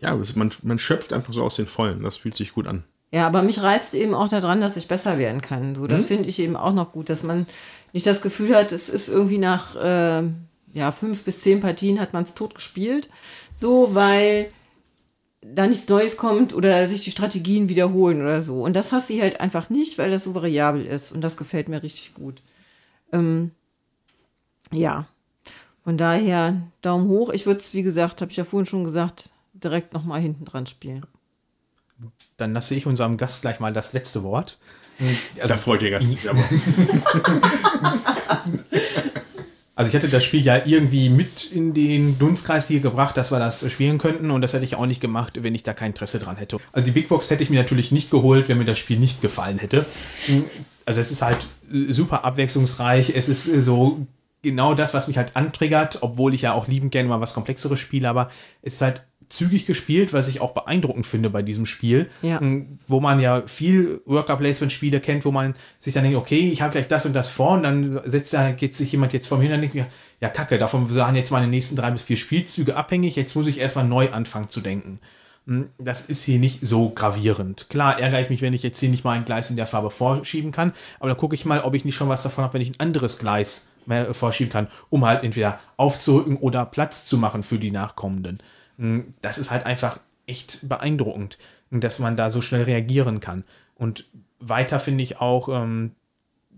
ja, 0.00 0.14
es- 0.16 0.36
man, 0.36 0.52
man 0.62 0.78
schöpft 0.78 1.12
einfach 1.12 1.32
so 1.32 1.42
aus 1.42 1.56
den 1.56 1.66
Vollen. 1.66 2.02
Das 2.02 2.16
fühlt 2.16 2.36
sich 2.36 2.52
gut 2.54 2.66
an. 2.66 2.84
Ja, 3.12 3.26
aber 3.26 3.42
mich 3.42 3.62
reizt 3.62 3.94
eben 3.94 4.14
auch 4.14 4.28
daran, 4.28 4.60
dass 4.60 4.76
ich 4.76 4.86
besser 4.86 5.18
werden 5.18 5.40
kann. 5.40 5.74
So, 5.74 5.86
das 5.86 6.04
finde 6.04 6.28
ich 6.28 6.38
eben 6.40 6.56
auch 6.56 6.74
noch 6.74 6.92
gut, 6.92 7.08
dass 7.08 7.22
man 7.22 7.46
nicht 7.94 8.06
das 8.06 8.20
Gefühl 8.20 8.54
hat, 8.54 8.70
es 8.70 8.90
ist 8.90 9.08
irgendwie 9.08 9.38
nach 9.38 9.74
äh, 9.76 10.22
ja, 10.74 10.92
fünf 10.92 11.22
bis 11.24 11.40
zehn 11.40 11.60
Partien 11.60 12.00
hat 12.00 12.12
man 12.12 12.24
es 12.24 12.34
tot 12.34 12.54
gespielt. 12.54 13.08
So, 13.54 13.94
weil 13.94 14.50
da 15.54 15.66
nichts 15.66 15.88
Neues 15.88 16.16
kommt 16.16 16.54
oder 16.54 16.86
sich 16.88 17.02
die 17.02 17.10
Strategien 17.10 17.68
wiederholen 17.68 18.20
oder 18.20 18.42
so. 18.42 18.62
Und 18.62 18.74
das 18.74 18.92
hast 18.92 19.10
du 19.10 19.20
halt 19.20 19.40
einfach 19.40 19.70
nicht, 19.70 19.98
weil 19.98 20.10
das 20.10 20.24
so 20.24 20.34
variabel 20.34 20.84
ist. 20.84 21.12
Und 21.12 21.20
das 21.22 21.36
gefällt 21.36 21.68
mir 21.68 21.82
richtig 21.82 22.14
gut. 22.14 22.42
Ähm, 23.12 23.52
ja. 24.72 25.06
Von 25.84 25.96
daher 25.96 26.60
Daumen 26.82 27.08
hoch. 27.08 27.30
Ich 27.30 27.46
würde 27.46 27.60
es, 27.60 27.72
wie 27.72 27.82
gesagt, 27.82 28.20
habe 28.20 28.30
ich 28.30 28.36
ja 28.36 28.44
vorhin 28.44 28.66
schon 28.66 28.84
gesagt, 28.84 29.30
direkt 29.54 29.94
nochmal 29.94 30.20
hinten 30.20 30.44
dran 30.44 30.66
spielen. 30.66 31.06
Dann 32.36 32.52
lasse 32.52 32.74
ich 32.74 32.86
unserem 32.86 33.16
Gast 33.16 33.42
gleich 33.42 33.58
mal 33.58 33.72
das 33.72 33.92
letzte 33.92 34.22
Wort. 34.22 34.58
da 35.36 35.56
freut 35.56 35.80
der 35.82 35.90
Gast 35.90 36.10
sich 36.10 36.28
aber. 36.30 36.44
Also 39.78 39.90
ich 39.90 39.94
hätte 39.94 40.08
das 40.08 40.24
Spiel 40.24 40.40
ja 40.40 40.60
irgendwie 40.64 41.08
mit 41.08 41.52
in 41.52 41.72
den 41.72 42.18
Dunstkreis 42.18 42.66
hier 42.66 42.80
gebracht, 42.80 43.16
dass 43.16 43.30
wir 43.30 43.38
das 43.38 43.70
spielen 43.70 43.98
könnten 43.98 44.32
und 44.32 44.40
das 44.40 44.52
hätte 44.52 44.64
ich 44.64 44.74
auch 44.74 44.86
nicht 44.86 45.00
gemacht, 45.00 45.40
wenn 45.44 45.54
ich 45.54 45.62
da 45.62 45.72
kein 45.72 45.92
Interesse 45.92 46.18
dran 46.18 46.36
hätte. 46.36 46.56
Also 46.72 46.84
die 46.84 46.90
Big 46.90 47.08
Box 47.08 47.30
hätte 47.30 47.44
ich 47.44 47.48
mir 47.48 47.60
natürlich 47.62 47.92
nicht 47.92 48.10
geholt, 48.10 48.48
wenn 48.48 48.58
mir 48.58 48.64
das 48.64 48.76
Spiel 48.76 48.98
nicht 48.98 49.22
gefallen 49.22 49.60
hätte. 49.60 49.86
Also 50.84 51.00
es 51.00 51.12
ist 51.12 51.22
halt 51.22 51.46
super 51.90 52.24
abwechslungsreich, 52.24 53.12
es 53.14 53.28
ist 53.28 53.44
so 53.44 54.04
genau 54.42 54.74
das, 54.74 54.94
was 54.94 55.06
mich 55.06 55.16
halt 55.16 55.36
antriggert, 55.36 55.98
obwohl 56.00 56.34
ich 56.34 56.42
ja 56.42 56.54
auch 56.54 56.66
liebend 56.66 56.90
gerne 56.90 57.08
mal 57.08 57.20
was 57.20 57.32
komplexeres 57.32 57.78
spiele, 57.78 58.08
aber 58.08 58.32
es 58.62 58.74
ist 58.74 58.82
halt 58.82 59.02
zügig 59.28 59.66
gespielt, 59.66 60.12
was 60.12 60.28
ich 60.28 60.40
auch 60.40 60.52
beeindruckend 60.52 61.06
finde 61.06 61.30
bei 61.30 61.42
diesem 61.42 61.66
Spiel, 61.66 62.08
Ja. 62.22 62.38
m, 62.38 62.78
wo 62.86 63.00
man 63.00 63.20
ja 63.20 63.42
viel 63.46 64.00
Worker-Placement-Spiele 64.06 65.00
kennt, 65.00 65.24
wo 65.24 65.30
man 65.30 65.54
sich 65.78 65.94
dann 65.94 66.04
denkt, 66.04 66.18
okay, 66.18 66.50
ich 66.50 66.62
habe 66.62 66.72
gleich 66.72 66.88
das 66.88 67.06
und 67.06 67.12
das 67.12 67.28
vor 67.28 67.52
und 67.52 67.62
dann 67.62 68.00
setzt 68.04 68.32
da 68.32 68.52
geht 68.52 68.74
sich 68.74 68.92
jemand 68.92 69.12
jetzt 69.12 69.28
vom 69.28 69.40
denkt 69.40 69.74
mir, 69.74 69.86
ja 70.20 70.28
kacke, 70.28 70.58
davon 70.58 70.94
waren 70.94 71.16
jetzt 71.16 71.30
meine 71.30 71.46
nächsten 71.46 71.76
drei 71.76 71.90
bis 71.90 72.02
vier 72.02 72.16
Spielzüge 72.16 72.76
abhängig, 72.76 73.16
jetzt 73.16 73.34
muss 73.36 73.46
ich 73.46 73.58
erstmal 73.60 73.86
neu 73.86 74.10
anfangen 74.10 74.48
zu 74.50 74.60
denken. 74.60 74.98
M, 75.46 75.70
Das 75.78 76.06
ist 76.06 76.24
hier 76.24 76.38
nicht 76.38 76.60
so 76.66 76.90
gravierend. 76.90 77.68
Klar 77.70 77.98
ärgere 77.98 78.20
ich 78.20 78.30
mich, 78.30 78.42
wenn 78.42 78.52
ich 78.52 78.62
jetzt 78.62 78.78
hier 78.80 78.88
nicht 78.88 79.04
mal 79.04 79.12
ein 79.16 79.24
Gleis 79.24 79.50
in 79.50 79.56
der 79.56 79.66
Farbe 79.66 79.90
vorschieben 79.90 80.52
kann, 80.52 80.72
aber 81.00 81.08
dann 81.10 81.18
gucke 81.18 81.34
ich 81.34 81.44
mal, 81.44 81.60
ob 81.60 81.74
ich 81.74 81.84
nicht 81.84 81.94
schon 81.96 82.08
was 82.08 82.22
davon 82.22 82.44
habe, 82.44 82.54
wenn 82.54 82.60
ich 82.62 82.70
ein 82.70 82.80
anderes 82.80 83.18
Gleis 83.18 83.70
mehr 83.86 84.12
vorschieben 84.12 84.52
kann, 84.52 84.68
um 84.90 85.06
halt 85.06 85.22
entweder 85.24 85.60
aufzurücken 85.78 86.36
oder 86.36 86.66
Platz 86.66 87.06
zu 87.06 87.16
machen 87.16 87.42
für 87.42 87.58
die 87.58 87.70
Nachkommenden. 87.70 88.40
Mm, 88.78 89.00
Das 89.20 89.38
ist 89.38 89.50
halt 89.50 89.66
einfach 89.66 90.00
echt 90.26 90.68
beeindruckend, 90.68 91.38
dass 91.70 91.98
man 91.98 92.16
da 92.16 92.30
so 92.30 92.40
schnell 92.40 92.62
reagieren 92.62 93.20
kann. 93.20 93.44
Und 93.74 94.06
weiter 94.40 94.80
finde 94.80 95.02
ich 95.04 95.20
auch 95.20 95.48
ähm, 95.48 95.92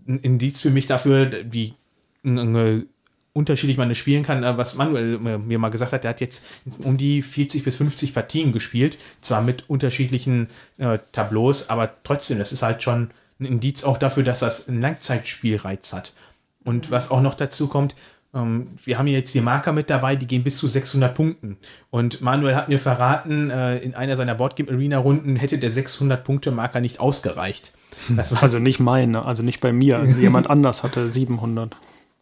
ein 0.07 0.19
Indiz 0.19 0.61
für 0.61 0.69
mich 0.71 0.87
dafür, 0.87 1.31
wie 1.51 1.73
äh, 2.23 2.81
unterschiedlich 3.33 3.77
man 3.77 3.91
es 3.91 3.97
spielen 3.97 4.23
kann, 4.23 4.43
äh, 4.43 4.57
was 4.57 4.75
Manuel 4.75 5.15
äh, 5.25 5.37
mir 5.37 5.59
mal 5.59 5.69
gesagt 5.69 5.93
hat, 5.93 6.03
der 6.03 6.09
hat 6.09 6.21
jetzt 6.21 6.47
um 6.79 6.97
die 6.97 7.21
40 7.21 7.63
bis 7.63 7.75
50 7.77 8.13
Partien 8.13 8.51
gespielt, 8.51 8.97
zwar 9.21 9.41
mit 9.41 9.69
unterschiedlichen 9.69 10.47
äh, 10.77 10.99
Tableaus, 11.11 11.69
aber 11.69 11.95
trotzdem, 12.03 12.39
das 12.39 12.51
ist 12.51 12.63
halt 12.63 12.83
schon 12.83 13.11
ein 13.39 13.45
Indiz 13.45 13.83
auch 13.83 13.97
dafür, 13.97 14.23
dass 14.23 14.39
das 14.39 14.67
einen 14.67 14.81
Langzeitspielreiz 14.81 15.93
hat. 15.93 16.13
Und 16.63 16.91
was 16.91 17.09
auch 17.09 17.21
noch 17.21 17.35
dazu 17.35 17.67
kommt, 17.67 17.95
ähm, 18.33 18.69
wir 18.83 18.97
haben 18.97 19.07
hier 19.07 19.17
jetzt 19.17 19.33
die 19.35 19.41
Marker 19.41 19.73
mit 19.73 19.89
dabei, 19.89 20.15
die 20.15 20.27
gehen 20.27 20.43
bis 20.43 20.57
zu 20.57 20.67
600 20.67 21.13
Punkten. 21.13 21.57
Und 21.89 22.21
Manuel 22.21 22.55
hat 22.55 22.69
mir 22.69 22.79
verraten, 22.79 23.49
äh, 23.49 23.77
in 23.79 23.95
einer 23.95 24.15
seiner 24.15 24.35
Boardgame 24.35 24.71
Arena 24.71 24.97
Runden 24.97 25.35
hätte 25.35 25.57
der 25.57 25.71
600 25.71 26.23
Punkte 26.23 26.51
Marker 26.51 26.79
nicht 26.79 26.99
ausgereicht. 26.99 27.73
Das 28.09 28.33
war 28.33 28.43
Also 28.43 28.59
nicht 28.59 28.79
meine, 28.79 29.25
also 29.25 29.43
nicht 29.43 29.59
bei 29.59 29.73
mir. 29.73 29.99
Also 29.99 30.17
jemand 30.17 30.49
anders 30.49 30.83
hatte 30.83 31.09
700. 31.09 31.75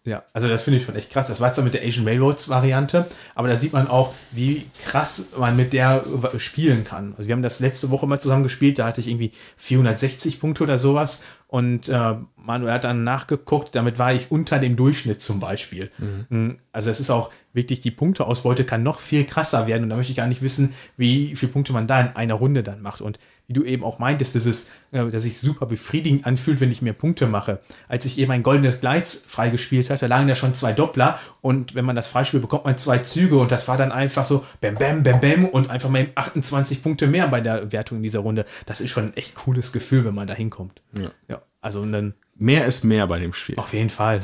Ja, 0.06 0.23
also 0.34 0.48
das 0.48 0.61
finde 0.61 0.80
ich 0.80 0.86
schon 0.86 0.95
echt 0.95 1.11
krass. 1.11 1.27
Das 1.27 1.41
war 1.41 1.52
zwar 1.52 1.65
mit 1.65 1.73
der 1.73 1.84
Asian 1.84 2.07
Railroads 2.07 2.49
Variante, 2.49 3.06
aber 3.36 3.49
da 3.49 3.56
sieht 3.56 3.73
man 3.73 3.88
auch, 3.88 4.14
wie 4.31 4.65
krass 4.86 5.27
man 5.38 5.57
mit 5.57 5.73
der 5.73 6.03
spielen 6.38 6.86
kann. 6.86 7.14
Also 7.18 7.27
wir 7.27 7.36
haben 7.36 7.44
das 7.44 7.60
letzte 7.60 7.90
Woche 7.91 8.07
mal 8.07 8.19
zusammen 8.19 8.44
gespielt, 8.44 8.80
da 8.80 8.88
hatte 8.88 9.02
ich 9.02 9.10
irgendwie 9.10 9.34
460 9.57 10.40
Punkte 10.40 10.64
oder 10.64 10.80
sowas 10.80 11.23
und 11.50 11.90
äh, 11.90 12.16
Manuel 12.36 12.74
hat 12.74 12.84
dann 12.84 13.04
nachgeguckt, 13.04 13.74
damit 13.76 13.98
war 13.98 14.14
ich 14.14 14.30
unter 14.30 14.60
dem 14.60 14.76
Durchschnitt 14.76 15.20
zum 15.20 15.40
Beispiel. 15.40 15.90
Mhm. 15.98 16.60
Also 16.72 16.92
es 16.92 17.00
ist 17.00 17.10
auch 17.10 17.32
wirklich, 17.54 17.82
die 17.82 17.90
Punkteausbeute 17.90 18.66
kann 18.66 18.84
noch 18.84 19.00
viel 19.00 19.26
krasser 19.26 19.66
werden 19.66 19.84
und 19.84 19.90
da 19.90 19.96
möchte 19.96 20.12
ich 20.12 20.18
gar 20.18 20.28
nicht 20.28 20.44
wissen, 20.44 20.76
wie 20.96 21.36
viele 21.36 21.52
Punkte 21.52 21.74
man 21.74 21.88
da 21.88 22.02
in 22.02 22.16
einer 22.16 22.36
Runde 22.36 22.62
dann 22.62 22.84
macht. 22.84 23.02
Und 23.02 23.18
wie 23.48 23.54
du 23.54 23.64
eben 23.64 23.84
auch 23.84 23.98
meintest, 23.98 24.36
dass 24.36 24.46
es, 24.46 24.70
äh, 24.92 25.08
dass 25.10 25.24
sich 25.24 25.40
super 25.40 25.66
befriedigend 25.66 26.28
anfühlt, 26.28 26.62
wenn 26.62 26.72
ich 26.72 26.84
mehr 26.84 26.94
Punkte 26.94 27.26
mache. 27.26 27.62
Als 27.88 28.06
ich 28.06 28.20
eben 28.20 28.32
ein 28.32 28.44
goldenes 28.44 28.80
Gleis 28.80 29.24
freigespielt 29.26 29.90
hatte, 29.90 30.06
lagen 30.06 30.28
da 30.28 30.36
schon 30.36 30.54
zwei 30.54 30.72
Doppler 30.72 31.20
und 31.42 31.74
wenn 31.74 31.84
man 31.84 31.96
das 31.96 32.08
freispielt, 32.08 32.44
bekommt 32.44 32.66
man 32.66 32.78
zwei 32.78 33.00
Züge 33.00 33.40
und 33.40 33.52
das 33.52 33.68
war 33.68 33.76
dann 33.76 33.92
einfach 33.92 34.26
so 34.26 34.46
bam, 34.62 34.76
bam, 34.76 35.02
bam, 35.02 35.20
bam 35.20 35.46
und 35.46 35.72
einfach 35.72 35.90
mal 35.90 36.10
28 36.14 36.84
Punkte 36.84 37.08
mehr 37.08 37.28
bei 37.28 37.42
der 37.42 37.72
Wertung 37.72 37.98
in 37.98 38.04
dieser 38.04 38.20
Runde. 38.20 38.46
Das 38.68 38.82
ist 38.82 38.92
schon 38.92 39.06
ein 39.06 39.18
echt 39.18 39.34
cooles 39.34 39.72
Gefühl, 39.72 40.06
wenn 40.06 40.14
man 40.14 40.28
da 40.28 40.36
hinkommt. 40.36 40.84
Ja. 40.94 41.10
ja 41.28 41.39
also 41.61 41.86
dann 41.86 42.14
Mehr 42.36 42.65
ist 42.65 42.84
mehr 42.86 43.06
bei 43.07 43.19
dem 43.19 43.34
Spiel. 43.34 43.57
auf 43.57 43.73
jeden 43.73 43.90
Fall. 43.90 44.22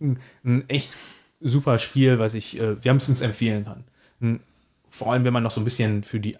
ein, 0.00 0.18
ein 0.44 0.68
echt 0.68 0.98
super 1.40 1.78
Spiel, 1.78 2.18
was 2.18 2.34
ich 2.34 2.60
äh, 2.60 2.82
wärmstens 2.84 3.20
empfehlen 3.22 3.64
kann. 3.64 3.84
Ein, 4.20 4.40
vor 4.90 5.12
allem, 5.12 5.24
wenn 5.24 5.32
man 5.32 5.42
noch 5.42 5.50
so 5.50 5.60
ein 5.60 5.64
bisschen 5.64 6.04
für 6.04 6.20
die 6.20 6.36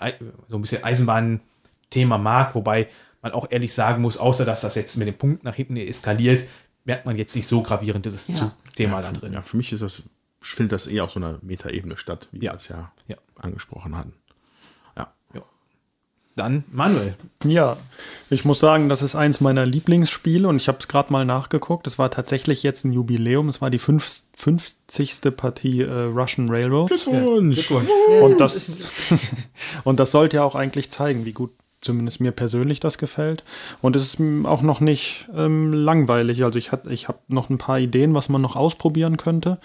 so 0.49 0.57
ein 0.57 0.61
bisschen 0.61 0.85
Eisenbahn-Thema 0.85 2.19
mag, 2.19 2.55
wobei 2.55 2.89
man 3.23 3.33
auch 3.33 3.51
ehrlich 3.51 3.73
sagen 3.75 4.03
muss, 4.03 4.19
außer 4.19 4.45
dass 4.45 4.61
das 4.61 4.75
jetzt 4.75 4.97
mit 4.97 5.09
dem 5.09 5.17
Punkt 5.17 5.45
nach 5.45 5.55
hinten 5.55 5.77
eskaliert, 5.77 6.45
merkt 6.85 7.07
man 7.07 7.17
jetzt 7.17 7.35
nicht 7.35 7.47
so 7.47 7.63
gravierend 7.63 8.05
dieses 8.05 8.29
Ja. 8.29 8.35
Zugthema 8.65 9.01
da 9.01 9.09
für, 9.09 9.15
drin. 9.15 9.33
ja, 9.33 9.43
für 9.43 9.57
mich 9.57 9.73
ist 9.73 9.81
das, 9.83 10.11
findet 10.43 10.73
das 10.73 10.87
eher 10.87 11.05
auf 11.05 11.11
so 11.13 11.21
einer 11.21 11.39
Metaebene 11.43 11.97
statt, 11.97 12.29
wie 12.33 12.45
Ja. 12.45 12.53
wir 12.53 12.57
es 12.59 12.69
ja, 12.69 12.93
Ja. 13.09 13.17
angesprochen 13.37 13.97
hatten. 13.97 14.13
Ja. 16.37 16.43
Dann 16.45 16.65
Manuel. 16.73 17.15
Ja, 17.45 17.77
ich 18.29 18.45
muss 18.45 18.59
sagen, 18.59 18.89
das 18.89 19.03
ist 19.03 19.15
eins 19.15 19.41
meiner 19.41 19.65
Lieblingsspiele 19.67 20.49
und 20.49 20.57
ich 20.57 20.67
habe 20.69 20.79
es 20.81 20.89
gerade 20.89 21.13
mal 21.13 21.25
nachgeguckt. 21.25 21.87
Es 21.87 21.97
war 21.99 22.11
tatsächlich 22.11 22.63
jetzt 22.65 22.85
ein 22.85 22.93
Jubiläum. 22.93 23.49
Es 23.49 23.61
war 23.61 23.71
die 23.71 23.79
fünf, 23.79 24.23
50. 24.37 25.21
Partie 25.37 25.83
äh, 25.83 25.91
Russian 26.07 26.49
Railroads. 26.51 27.05
Glückwunsch. 27.05 27.71
Und 28.23 28.41
das, 28.41 28.83
und 29.85 30.01
das 30.01 30.11
sollte 30.11 30.37
ja 30.39 30.45
auch 30.45 30.55
eigentlich 30.57 30.91
zeigen, 30.91 31.25
wie 31.25 31.33
gut 31.33 31.51
zumindest 31.81 32.19
mir 32.21 32.33
persönlich 32.33 32.81
das 32.81 32.97
gefällt. 32.99 33.45
Und 33.83 33.95
es 33.95 34.03
ist 34.15 34.21
auch 34.47 34.63
noch 34.63 34.81
nicht 34.81 35.29
ähm, 35.37 35.73
langweilig. 35.73 36.43
Also 36.43 36.59
ich, 36.59 36.73
hat- 36.73 36.87
ich 36.87 37.09
habe 37.09 37.19
noch 37.29 37.51
ein 37.51 37.59
paar 37.59 37.79
Ideen, 37.79 38.15
was 38.15 38.29
man 38.31 38.41
noch 38.41 38.57
ausprobieren 38.57 39.19
könnte, 39.19 39.59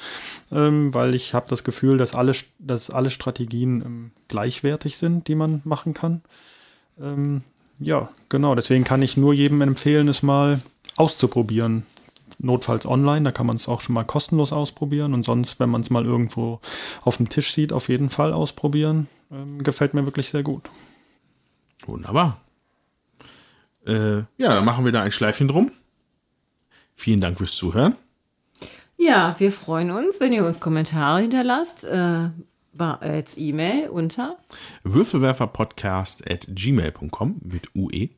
ähm, 0.52 0.94
weil 0.94 1.16
ich 1.16 1.34
habe 1.34 1.48
das 1.50 1.64
Gefühl, 1.64 1.98
dass 1.98 2.14
alle, 2.16 2.34
dass 2.60 2.90
alle 2.90 3.10
Strategien 3.10 3.82
ähm, 3.86 4.12
gleichwertig 4.28 4.98
sind, 4.98 5.28
die 5.30 5.36
man 5.36 5.62
machen 5.64 5.94
kann. 5.94 6.22
Ähm, 7.02 7.42
ja, 7.80 8.10
genau. 8.30 8.56
Deswegen 8.56 8.84
kann 8.84 9.02
ich 9.02 9.18
nur 9.18 9.34
jedem 9.34 9.62
empfehlen, 9.62 10.08
es 10.08 10.24
mal 10.24 10.62
auszuprobieren. 10.96 11.86
Notfalls 12.38 12.86
online, 12.86 13.24
da 13.24 13.32
kann 13.32 13.48
man 13.48 13.56
es 13.56 13.68
auch 13.68 13.82
schon 13.82 13.96
mal 13.96 14.06
kostenlos 14.06 14.54
ausprobieren. 14.54 15.14
Und 15.14 15.24
sonst, 15.24 15.60
wenn 15.60 15.70
man 15.70 15.82
es 15.82 15.90
mal 15.90 16.06
irgendwo 16.06 16.60
auf 17.04 17.18
dem 17.18 17.30
Tisch 17.30 17.54
sieht, 17.54 17.74
auf 17.74 17.90
jeden 17.90 18.10
Fall 18.10 18.34
ausprobieren. 18.34 19.08
Ähm, 19.32 19.64
gefällt 19.64 19.94
mir 19.94 20.06
wirklich 20.06 20.30
sehr 20.30 20.44
gut. 20.44 20.64
Wunderbar. 21.86 22.42
Äh, 23.86 24.18
ja, 24.38 24.56
dann 24.56 24.66
machen 24.66 24.86
wir 24.86 24.92
da 24.92 25.02
ein 25.02 25.12
Schleifchen 25.12 25.48
drum. 25.48 25.72
Vielen 26.96 27.22
Dank 27.22 27.38
fürs 27.38 27.56
Zuhören. 27.56 27.96
Ja, 28.98 29.36
wir 29.38 29.54
freuen 29.54 29.92
uns, 29.92 30.20
wenn 30.20 30.34
ihr 30.34 30.46
uns 30.46 30.60
Kommentare 30.60 31.22
hinterlasst, 31.22 31.86
äh, 31.86 32.30
als 32.88 33.38
E-Mail 33.38 33.90
unter 33.90 34.38
Würfelwerferpodcast 34.84 36.30
at 36.30 36.48
gmail.com 36.50 37.38
mit 37.44 37.68
UE. 37.76 38.10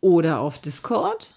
oder 0.00 0.40
auf 0.40 0.60
Discord. 0.60 1.34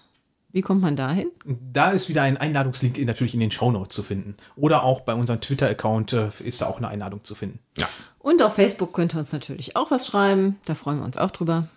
Wie 0.52 0.62
kommt 0.62 0.80
man 0.80 0.96
da 0.96 1.10
hin? 1.12 1.30
Da 1.44 1.90
ist 1.90 2.08
wieder 2.08 2.22
ein 2.22 2.36
Einladungslink 2.38 2.98
natürlich 3.04 3.34
in 3.34 3.40
den 3.40 3.50
Shownotes 3.50 3.94
zu 3.94 4.02
finden. 4.02 4.36
Oder 4.56 4.84
auch 4.84 5.00
bei 5.02 5.12
unserem 5.14 5.40
Twitter-Account 5.40 6.12
äh, 6.14 6.28
ist 6.42 6.62
da 6.62 6.66
auch 6.66 6.78
eine 6.78 6.88
Einladung 6.88 7.22
zu 7.24 7.34
finden. 7.34 7.58
Ja, 7.76 7.88
Und 8.20 8.42
auf 8.42 8.54
Facebook 8.54 8.94
könnt 8.94 9.14
ihr 9.14 9.18
uns 9.18 9.32
natürlich 9.32 9.76
auch 9.76 9.90
was 9.90 10.06
schreiben. 10.06 10.58
Da 10.64 10.74
freuen 10.74 10.98
wir 11.00 11.04
uns 11.04 11.18
auch 11.18 11.30
drüber. 11.30 11.68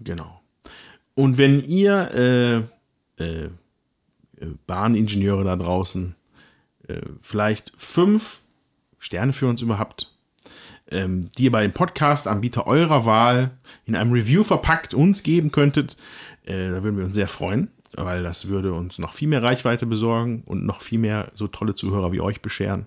genau. 0.00 0.40
Und 1.14 1.36
wenn 1.38 1.62
ihr 1.62 2.66
äh, 3.18 3.22
äh, 3.22 3.44
äh, 3.44 3.50
Bahningenieure 4.66 5.44
da 5.44 5.54
draußen 5.54 6.16
äh, 6.88 7.02
vielleicht 7.20 7.72
fünf 7.76 8.40
Sterne 9.04 9.34
für 9.34 9.46
uns 9.46 9.60
überhaupt, 9.60 10.10
ähm, 10.90 11.30
die 11.36 11.44
ihr 11.44 11.52
bei 11.52 11.60
dem 11.60 11.72
Podcast-Anbieter 11.72 12.66
eurer 12.66 13.04
Wahl 13.04 13.50
in 13.84 13.96
einem 13.96 14.12
Review 14.12 14.42
verpackt 14.44 14.94
uns 14.94 15.22
geben 15.22 15.50
könntet, 15.50 15.98
äh, 16.46 16.70
da 16.70 16.82
würden 16.82 16.96
wir 16.96 17.04
uns 17.04 17.14
sehr 17.14 17.28
freuen, 17.28 17.68
weil 17.92 18.22
das 18.22 18.48
würde 18.48 18.72
uns 18.72 18.98
noch 18.98 19.12
viel 19.12 19.28
mehr 19.28 19.42
Reichweite 19.42 19.84
besorgen 19.84 20.42
und 20.46 20.64
noch 20.64 20.80
viel 20.80 20.98
mehr 20.98 21.30
so 21.34 21.48
tolle 21.48 21.74
Zuhörer 21.74 22.12
wie 22.12 22.22
euch 22.22 22.40
bescheren. 22.40 22.86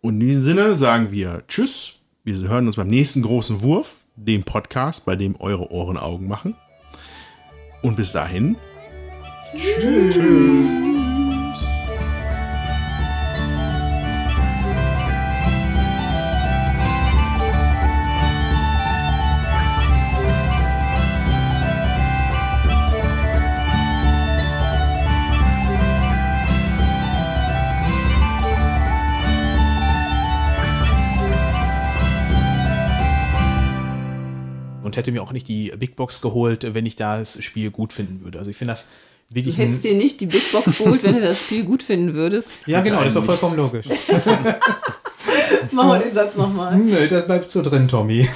Und 0.00 0.14
in 0.14 0.26
diesem 0.26 0.42
Sinne 0.42 0.74
sagen 0.74 1.12
wir 1.12 1.44
Tschüss. 1.46 2.00
Wir 2.24 2.34
hören 2.48 2.66
uns 2.66 2.74
beim 2.74 2.88
nächsten 2.88 3.22
großen 3.22 3.62
Wurf, 3.62 4.00
dem 4.16 4.42
Podcast, 4.42 5.06
bei 5.06 5.14
dem 5.14 5.36
eure 5.40 5.70
Ohren 5.70 5.98
Augen 5.98 6.26
machen. 6.26 6.56
Und 7.80 7.94
bis 7.94 8.10
dahin. 8.10 8.56
Und 34.96 35.00
hätte 35.00 35.12
mir 35.12 35.22
auch 35.22 35.32
nicht 35.32 35.46
die 35.46 35.72
Big 35.78 35.94
Box 35.94 36.22
geholt, 36.22 36.66
wenn 36.74 36.86
ich 36.86 36.96
das 36.96 37.42
Spiel 37.44 37.70
gut 37.70 37.92
finden 37.92 38.24
würde. 38.24 38.38
Also 38.38 38.50
ich 38.50 38.56
finde 38.56 38.72
das 38.72 38.88
Du 39.28 39.34
wirklich. 39.34 39.58
ein- 39.58 39.66
hättest 39.66 39.84
dir 39.84 39.94
nicht 39.94 40.20
die 40.20 40.26
Big 40.26 40.52
Box 40.52 40.78
geholt, 40.78 41.02
wenn 41.02 41.14
du 41.14 41.20
das 41.20 41.38
Spiel 41.40 41.64
gut 41.64 41.82
finden 41.82 42.14
würdest. 42.14 42.48
ja, 42.66 42.80
genau, 42.80 42.98
das 43.04 43.08
ist 43.08 43.16
doch 43.16 43.24
vollkommen 43.24 43.56
logisch. 43.56 43.86
Machen 45.72 45.88
wir 45.90 45.98
den 45.98 46.14
Satz 46.14 46.36
nochmal. 46.36 46.76
Nö, 46.78 47.06
das 47.08 47.26
bleibt 47.26 47.50
so 47.50 47.60
drin, 47.62 47.88
Tommy. 47.88 48.26